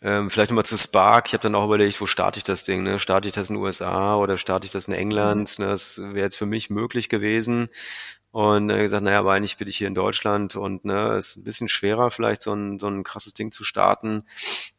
ähm, 0.01 0.29
vielleicht 0.29 0.51
nochmal 0.51 0.65
zu 0.65 0.77
Spark. 0.77 1.27
Ich 1.27 1.33
habe 1.33 1.41
dann 1.41 1.55
auch 1.55 1.65
überlegt, 1.65 1.99
wo 1.99 2.05
starte 2.05 2.37
ich 2.37 2.43
das 2.43 2.63
Ding? 2.63 2.83
Ne? 2.83 2.99
Starte 2.99 3.27
ich 3.27 3.33
das 3.33 3.49
in 3.49 3.55
den 3.55 3.63
USA 3.63 4.15
oder 4.15 4.37
starte 4.37 4.65
ich 4.65 4.71
das 4.71 4.87
in 4.87 4.93
England? 4.93 5.57
Mhm. 5.57 5.65
Ne? 5.65 5.71
Das 5.71 5.99
wäre 5.99 6.25
jetzt 6.25 6.37
für 6.37 6.45
mich 6.45 6.69
möglich 6.69 7.09
gewesen. 7.09 7.69
Und 8.31 8.69
äh, 8.69 8.83
gesagt, 8.83 9.03
naja, 9.03 9.19
aber 9.19 9.33
eigentlich 9.33 9.57
bin 9.57 9.67
ich 9.67 9.77
hier 9.77 9.87
in 9.87 9.95
Deutschland 9.95 10.55
und 10.55 10.85
ne, 10.85 11.15
ist 11.17 11.37
ein 11.37 11.43
bisschen 11.43 11.69
schwerer, 11.69 12.11
vielleicht 12.11 12.43
so 12.43 12.53
ein, 12.53 12.77
so 12.77 12.87
ein 12.87 13.03
krasses 13.03 13.33
Ding 13.33 13.51
zu 13.51 13.63
starten. 13.63 14.25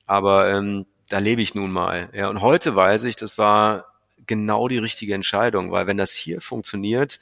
Aber 0.07 0.49
ähm, 0.49 0.87
da 1.09 1.19
lebe 1.19 1.43
ich 1.43 1.55
nun 1.55 1.73
mal. 1.73 2.09
Ja, 2.13 2.29
und 2.29 2.41
heute 2.41 2.77
weiß 2.77 3.05
ich, 3.05 3.17
das 3.17 3.39
war 3.39 3.87
genau 4.27 4.69
die 4.69 4.79
richtige 4.79 5.15
Entscheidung, 5.15 5.73
weil 5.73 5.89
wenn 5.89 5.97
das 5.97 6.13
hier 6.13 6.41
funktioniert, 6.41 7.19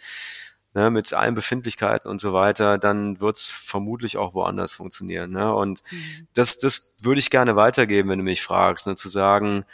ne, 0.77 0.91
mit 0.91 1.15
allen 1.15 1.35
Befindlichkeiten 1.35 2.09
und 2.09 2.21
so 2.21 2.35
weiter, 2.35 2.77
dann 2.77 3.19
wird's 3.19 3.47
vermutlich 3.47 4.19
auch 4.19 4.35
woanders 4.35 4.73
funktionieren. 4.73 5.31
Ne? 5.31 5.53
Und 5.55 5.83
mhm. 5.91 6.29
das, 6.35 6.59
das 6.59 6.97
würde 7.01 7.19
ich 7.19 7.31
gerne 7.31 7.57
weitergeben, 7.57 8.11
wenn 8.11 8.19
du 8.19 8.25
mich 8.25 8.43
fragst, 8.43 8.87
ne, 8.87 8.95
zu 8.95 9.09
sagen, 9.09 9.65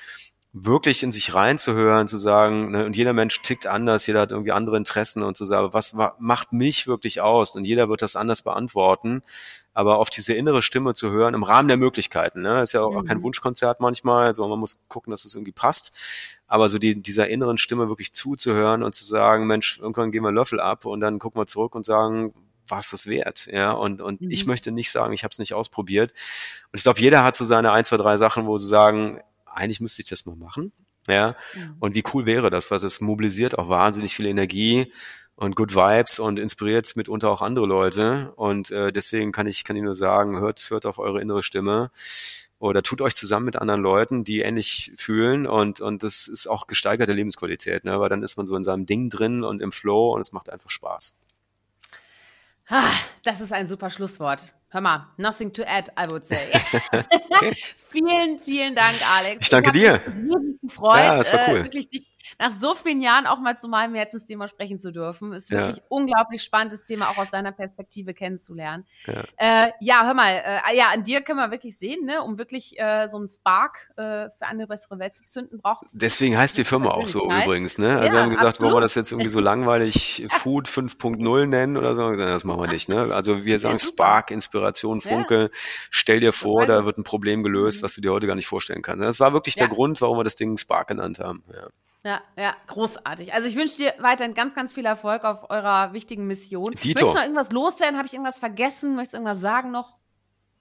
wirklich 0.53 1.03
in 1.03 1.11
sich 1.11 1.35
reinzuhören, 1.35 2.07
zu 2.07 2.19
sagen, 2.19 2.71
ne, 2.71 2.87
und 2.87 2.97
jeder 2.97 3.15
Mensch 3.15 3.43
tickt 3.43 3.67
anders, 3.67 4.07
jeder 4.07 4.21
hat 4.21 4.31
irgendwie 4.31 4.53
andere 4.53 4.77
Interessen 4.77 5.25
und 5.25 5.37
zu 5.37 5.45
sagen, 5.45 5.73
was 5.73 5.97
macht 6.21 6.53
mich 6.53 6.87
wirklich 6.87 7.21
aus? 7.21 7.57
Und 7.57 7.65
jeder 7.65 7.89
wird 7.89 8.03
das 8.03 8.15
anders 8.15 8.43
beantworten. 8.43 9.23
Aber 9.75 9.97
auf 9.97 10.11
diese 10.11 10.35
innere 10.35 10.63
Stimme 10.63 10.93
zu 10.93 11.11
hören, 11.11 11.35
im 11.35 11.43
Rahmen 11.43 11.67
der 11.67 11.79
Möglichkeiten, 11.79 12.43
ne, 12.43 12.61
ist 12.61 12.75
ja 12.75 12.83
auch, 12.83 12.95
mhm. 12.95 13.07
kein 13.07 13.23
Wunschkonzert 13.23 13.81
manchmal, 13.81 14.27
also 14.27 14.47
man 14.47 14.61
muss 14.61 14.87
gucken, 14.89 15.11
dass 15.11 15.25
es 15.25 15.35
irgendwie 15.35 15.53
passt. 15.53 15.97
Aber 16.53 16.69
so 16.69 16.79
die, 16.79 17.01
dieser 17.01 17.29
inneren 17.29 17.57
Stimme 17.57 17.89
wirklich 17.89 18.13
zuzuhören 18.13 18.83
und 18.83 18.95
zu 18.95 19.07
sagen, 19.07 19.47
Mensch, 19.47 19.79
irgendwann 19.79 20.13
gehen 20.13 20.23
wir 20.23 20.33
Löffel 20.33 20.61
ab 20.61 20.85
und 20.85 21.01
dann 21.01 21.19
gucken 21.19 21.41
wir 21.41 21.47
zurück 21.47 21.75
und 21.75 21.87
sagen, 21.87 22.35
war 22.69 22.81
es 22.81 22.91
das 22.91 23.07
wert? 23.07 23.49
Ja, 23.51 23.73
und, 23.73 24.03
und 24.03 24.21
mhm. 24.21 24.31
ich 24.31 24.45
möchte 24.45 24.71
nicht 24.71 24.91
sagen, 24.91 25.15
ich 25.15 25.25
habe 25.25 25.33
es 25.33 25.39
nicht 25.39 25.55
ausprobiert. 25.55 26.13
Und 26.71 26.77
ich 26.77 26.83
glaube, 26.83 27.01
jeder 27.01 27.25
hat 27.25 27.35
so 27.35 27.47
seine 27.47 27.73
ein, 27.73 27.87
zwei, 27.87 27.97
drei 27.97 28.19
Sachen, 28.19 28.45
wo 28.45 28.59
sie 28.59 28.69
sagen, 28.69 29.19
eigentlich 29.47 29.81
müsste 29.81 30.03
ich 30.03 30.11
das 30.11 30.27
mal 30.27 30.37
machen. 30.37 30.73
Ja, 31.09 31.37
mhm. 31.55 31.77
und 31.81 31.95
wie 31.95 32.05
cool 32.13 32.27
wäre 32.27 32.51
das, 32.51 32.71
was 32.71 32.83
es 32.83 33.01
mobilisiert 33.01 33.59
auch 33.59 33.71
wahnsinnig 33.71 34.15
viel 34.15 34.27
Energie 34.27 34.93
und 35.37 35.57
Good 35.57 35.75
Vibes 35.75 36.19
und 36.19 36.39
inspiriert 36.39 36.95
mitunter 36.97 37.31
auch 37.31 37.41
andere 37.41 37.65
Leute. 37.65 38.35
Und 38.37 38.71
äh, 38.71 38.93
deswegen 38.93 39.33
kann 39.33 39.47
ich, 39.47 39.65
kann 39.65 39.77
ich 39.77 39.83
nur 39.83 39.95
sagen, 39.95 40.39
hört, 40.39 40.69
hört 40.69 40.85
auf 40.85 40.99
eure 40.99 41.23
innere 41.23 41.43
Stimme 41.43 41.91
oder 42.63 42.85
tut 42.85 43.01
euch 43.01 43.17
zusammen 43.17 43.47
mit 43.47 43.57
anderen 43.57 43.83
Leuten, 43.83 44.23
die 44.23 44.43
ähnlich 44.43 44.93
fühlen 44.95 45.49
und, 45.49 45.81
und 45.81 46.05
das 46.05 46.29
ist 46.29 46.47
auch 46.47 46.69
gesteigerte 46.69 47.13
Lebensqualität, 47.13 47.85
ne? 47.85 47.99
weil 47.99 48.09
dann 48.09 48.23
ist 48.23 48.37
man 48.37 48.47
so 48.47 48.55
in 48.55 48.63
seinem 48.63 48.87
Ding 48.87 49.11
drin 49.11 49.43
und 49.43 49.61
im 49.61 49.73
Flow 49.73 50.15
und 50.15 50.21
es 50.21 50.31
macht 50.31 50.49
einfach 50.49 50.71
Spaß. 50.71 51.19
Ah, 52.69 52.93
das 53.25 53.41
ist 53.41 53.53
ein 53.53 53.67
super 53.67 53.91
Schlusswort. 53.91 54.53
Hör 54.69 54.81
mal, 54.81 55.09
nothing 55.17 55.53
to 55.53 55.65
add, 55.65 55.91
I 55.99 56.09
would 56.09 56.25
say. 56.25 56.39
vielen, 57.91 58.39
vielen 58.39 58.77
Dank, 58.77 58.95
Alex. 59.19 59.39
Ich 59.41 59.49
danke 59.49 59.71
ich 59.71 59.83
dir. 59.83 60.01
Mich 60.15 60.61
gefreut, 60.63 60.99
ja, 60.99 61.17
das 61.17 61.33
war 61.33 61.49
cool. 61.49 61.57
Äh, 61.57 61.65
wirklich 61.65 61.91
dich 61.91 62.12
nach 62.39 62.53
so 62.53 62.75
vielen 62.75 63.01
Jahren 63.01 63.27
auch 63.27 63.41
mal 63.41 63.57
zu 63.57 63.69
meinem 63.69 63.95
Herzensthema 63.95 64.49
sprechen 64.49 64.79
zu 64.79 64.93
dürfen. 64.93 65.33
Ist 65.33 65.51
wirklich 65.51 65.79
ja. 65.79 65.83
unglaublich 65.89 66.43
spannend, 66.43 66.73
das 66.73 66.85
Thema 66.85 67.07
auch 67.07 67.19
aus 67.19 67.31
deiner 67.31 67.53
Perspektive 67.53 68.15
kennenzulernen. 68.15 68.87
Ja, 69.07 69.23
äh, 69.37 69.71
ja 69.81 70.07
hör 70.07 70.15
mal, 70.15 70.31
äh, 70.31 70.77
ja, 70.77 70.89
an 70.89 71.03
dir 71.03 71.23
können 71.23 71.39
wir 71.39 71.51
wirklich 71.51 71.79
sehen, 71.79 72.05
ne, 72.05 72.23
um 72.23 72.39
wirklich 72.39 72.79
äh, 72.79 73.09
so 73.09 73.17
einen 73.17 73.29
Spark 73.29 73.91
äh, 73.97 74.31
für 74.31 74.47
eine 74.47 74.67
bessere 74.67 74.99
Welt 74.99 75.17
zu 75.17 75.27
zünden, 75.27 75.61
braucht 75.61 75.87
es. 75.87 75.93
Deswegen 75.93 76.37
heißt 76.37 76.57
die 76.59 76.65
Firma 76.65 76.91
auch 76.91 77.07
so 77.07 77.25
übrigens, 77.25 77.79
ne? 77.79 77.97
Also 77.97 78.07
ja, 78.07 78.13
wir 78.13 78.23
haben 78.23 78.31
gesagt, 78.31 78.49
absolut. 78.49 78.73
wollen 78.73 78.77
wir 78.79 78.83
das 78.83 78.95
jetzt 78.95 79.13
irgendwie 79.13 79.31
so 79.31 79.41
langweilig 79.41 80.27
Food 80.31 80.69
5.0 80.69 81.47
nennen 81.47 81.77
oder 81.77 81.95
so? 81.95 82.15
Das 82.15 82.45
machen 82.45 82.61
wir 82.61 82.69
nicht, 82.69 82.89
ne? 82.89 83.13
Also 83.15 83.45
wir 83.45 83.59
sagen 83.59 83.79
Spark, 83.79 84.31
Inspiration, 84.31 85.01
Funke. 85.01 85.51
Stell 85.91 86.21
dir 86.21 86.33
vor, 86.33 86.67
da 86.67 86.85
wird 86.85 86.99
ein 86.99 87.05
Problem 87.05 87.43
gelöst, 87.43 87.81
mhm. 87.81 87.85
was 87.85 87.95
du 87.95 88.01
dir 88.01 88.13
heute 88.13 88.27
gar 88.27 88.37
nicht 88.37 88.47
vorstellen 88.47 88.83
kannst. 88.83 89.05
Das 89.05 89.21
war 89.21 89.33
wirklich 89.33 89.57
der 89.57 89.69
Grund, 89.69 90.01
warum 90.01 90.19
wir 90.19 90.25
das 90.25 90.37
Ding 90.37 90.57
Spark 90.57 90.89
genannt 90.89 91.19
haben. 91.19 91.45
Ja. 91.53 91.69
Ja, 92.05 92.21
ja, 92.37 92.57
großartig. 92.67 93.33
Also 93.33 93.49
ich 93.49 93.55
wünsche 93.55 93.77
dir 93.77 93.95
weiterhin 93.99 94.35
ganz, 94.35 94.55
ganz 94.55 94.73
viel 94.73 94.85
Erfolg 94.85 95.23
auf 95.23 95.51
eurer 95.51 95.93
wichtigen 95.93 96.27
Mission. 96.27 96.73
Dito. 96.73 96.87
Möchtest 96.87 97.03
du 97.03 97.07
noch 97.07 97.23
irgendwas 97.23 97.53
loswerden? 97.53 97.97
Habe 97.97 98.07
ich 98.07 98.13
irgendwas 98.13 98.41
vergessen? 98.41 98.97
Möchtest 98.97 99.15
du 99.15 99.19
irgendwas 99.19 99.41
sagen 99.41 99.71
noch? 99.71 99.97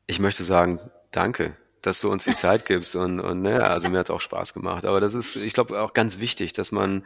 Ich 0.06 0.20
möchte 0.20 0.44
sagen, 0.44 0.80
danke, 1.10 1.58
dass 1.82 2.00
du 2.00 2.12
uns 2.12 2.26
die 2.26 2.34
Zeit 2.34 2.66
gibst 2.66 2.96
und, 2.96 3.20
und 3.20 3.42
ne, 3.42 3.66
also 3.66 3.90
mir 3.90 4.00
hat 4.00 4.10
es 4.10 4.16
auch 4.16 4.22
Spaß 4.22 4.54
gemacht. 4.54 4.86
Aber 4.86 5.02
das 5.02 5.16
ist, 5.16 5.36
ich 5.36 5.54
glaube, 5.54 5.82
auch 5.82 5.94
ganz 5.94 6.20
wichtig, 6.20 6.54
dass 6.54 6.72
man 6.72 7.06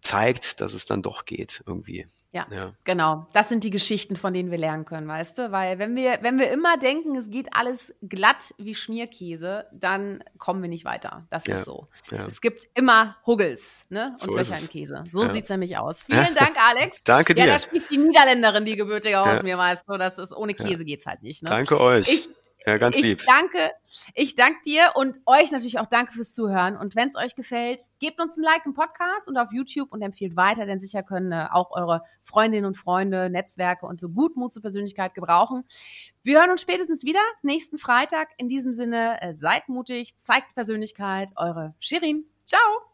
zeigt, 0.00 0.60
dass 0.60 0.74
es 0.74 0.86
dann 0.86 1.02
doch 1.02 1.24
geht 1.24 1.64
irgendwie. 1.66 2.06
Ja, 2.34 2.48
ja, 2.50 2.72
genau. 2.82 3.28
Das 3.32 3.48
sind 3.48 3.62
die 3.62 3.70
Geschichten, 3.70 4.16
von 4.16 4.34
denen 4.34 4.50
wir 4.50 4.58
lernen 4.58 4.84
können, 4.84 5.06
weißt 5.06 5.38
du? 5.38 5.52
Weil 5.52 5.78
wenn 5.78 5.94
wir, 5.94 6.18
wenn 6.22 6.36
wir 6.36 6.50
immer 6.50 6.76
denken, 6.76 7.14
es 7.14 7.30
geht 7.30 7.54
alles 7.54 7.94
glatt 8.02 8.52
wie 8.58 8.74
Schmierkäse, 8.74 9.66
dann 9.70 10.22
kommen 10.36 10.60
wir 10.60 10.68
nicht 10.68 10.84
weiter. 10.84 11.28
Das 11.30 11.46
ja. 11.46 11.54
ist 11.54 11.64
so. 11.64 11.86
Ja. 12.10 12.26
Es 12.26 12.40
gibt 12.40 12.66
immer 12.74 13.16
Huggels 13.24 13.84
ne? 13.88 14.16
und 14.20 14.22
so 14.22 14.36
Löcher 14.36 14.60
im 14.60 14.68
Käse. 14.68 15.04
So 15.12 15.22
ja. 15.22 15.32
sieht's 15.32 15.48
nämlich 15.48 15.78
aus. 15.78 16.02
Vielen 16.06 16.34
Dank, 16.34 16.56
Alex. 16.60 17.04
Danke 17.04 17.36
dir. 17.36 17.46
Ja, 17.46 17.52
da 17.52 17.58
spricht 17.60 17.88
die 17.90 17.98
Niederländerin, 17.98 18.64
die 18.64 18.74
gebürtige 18.74 19.20
aus 19.20 19.44
mir, 19.44 19.56
weißt 19.56 19.88
du? 19.88 19.96
Das 19.96 20.18
ist, 20.18 20.32
ohne 20.32 20.54
Käse 20.54 20.84
geht's 20.84 21.06
halt 21.06 21.22
nicht. 21.22 21.44
Ne? 21.44 21.50
Danke 21.50 21.80
euch. 21.80 22.08
Ich, 22.08 22.28
ja, 22.66 22.78
ganz 22.78 22.96
lieb. 22.98 23.20
Ich 23.20 23.26
danke, 23.26 23.72
ich 24.14 24.34
danke 24.34 24.60
dir 24.64 24.92
und 24.94 25.20
euch 25.26 25.52
natürlich 25.52 25.78
auch 25.78 25.86
danke 25.86 26.12
fürs 26.12 26.32
Zuhören. 26.32 26.76
Und 26.76 26.96
wenn 26.96 27.08
es 27.08 27.16
euch 27.16 27.34
gefällt, 27.34 27.82
gebt 28.00 28.20
uns 28.20 28.38
ein 28.38 28.42
Like 28.42 28.64
im 28.64 28.72
Podcast 28.72 29.28
und 29.28 29.36
auf 29.36 29.48
YouTube 29.52 29.92
und 29.92 30.00
empfiehlt 30.00 30.34
weiter, 30.36 30.64
denn 30.64 30.80
sicher 30.80 31.02
können 31.02 31.32
äh, 31.32 31.46
auch 31.50 31.72
eure 31.72 32.02
Freundinnen 32.22 32.64
und 32.64 32.76
Freunde, 32.76 33.28
Netzwerke 33.28 33.84
und 33.86 34.00
so 34.00 34.08
gut 34.08 34.36
Mut 34.36 34.52
zur 34.52 34.62
Persönlichkeit 34.62 35.14
gebrauchen. 35.14 35.64
Wir 36.22 36.40
hören 36.40 36.50
uns 36.50 36.62
spätestens 36.62 37.04
wieder 37.04 37.20
nächsten 37.42 37.76
Freitag. 37.76 38.28
In 38.38 38.48
diesem 38.48 38.72
Sinne, 38.72 39.20
äh, 39.20 39.34
seid 39.34 39.68
mutig, 39.68 40.16
zeigt 40.16 40.54
Persönlichkeit. 40.54 41.32
Eure 41.36 41.74
Shirin. 41.80 42.24
Ciao. 42.44 42.93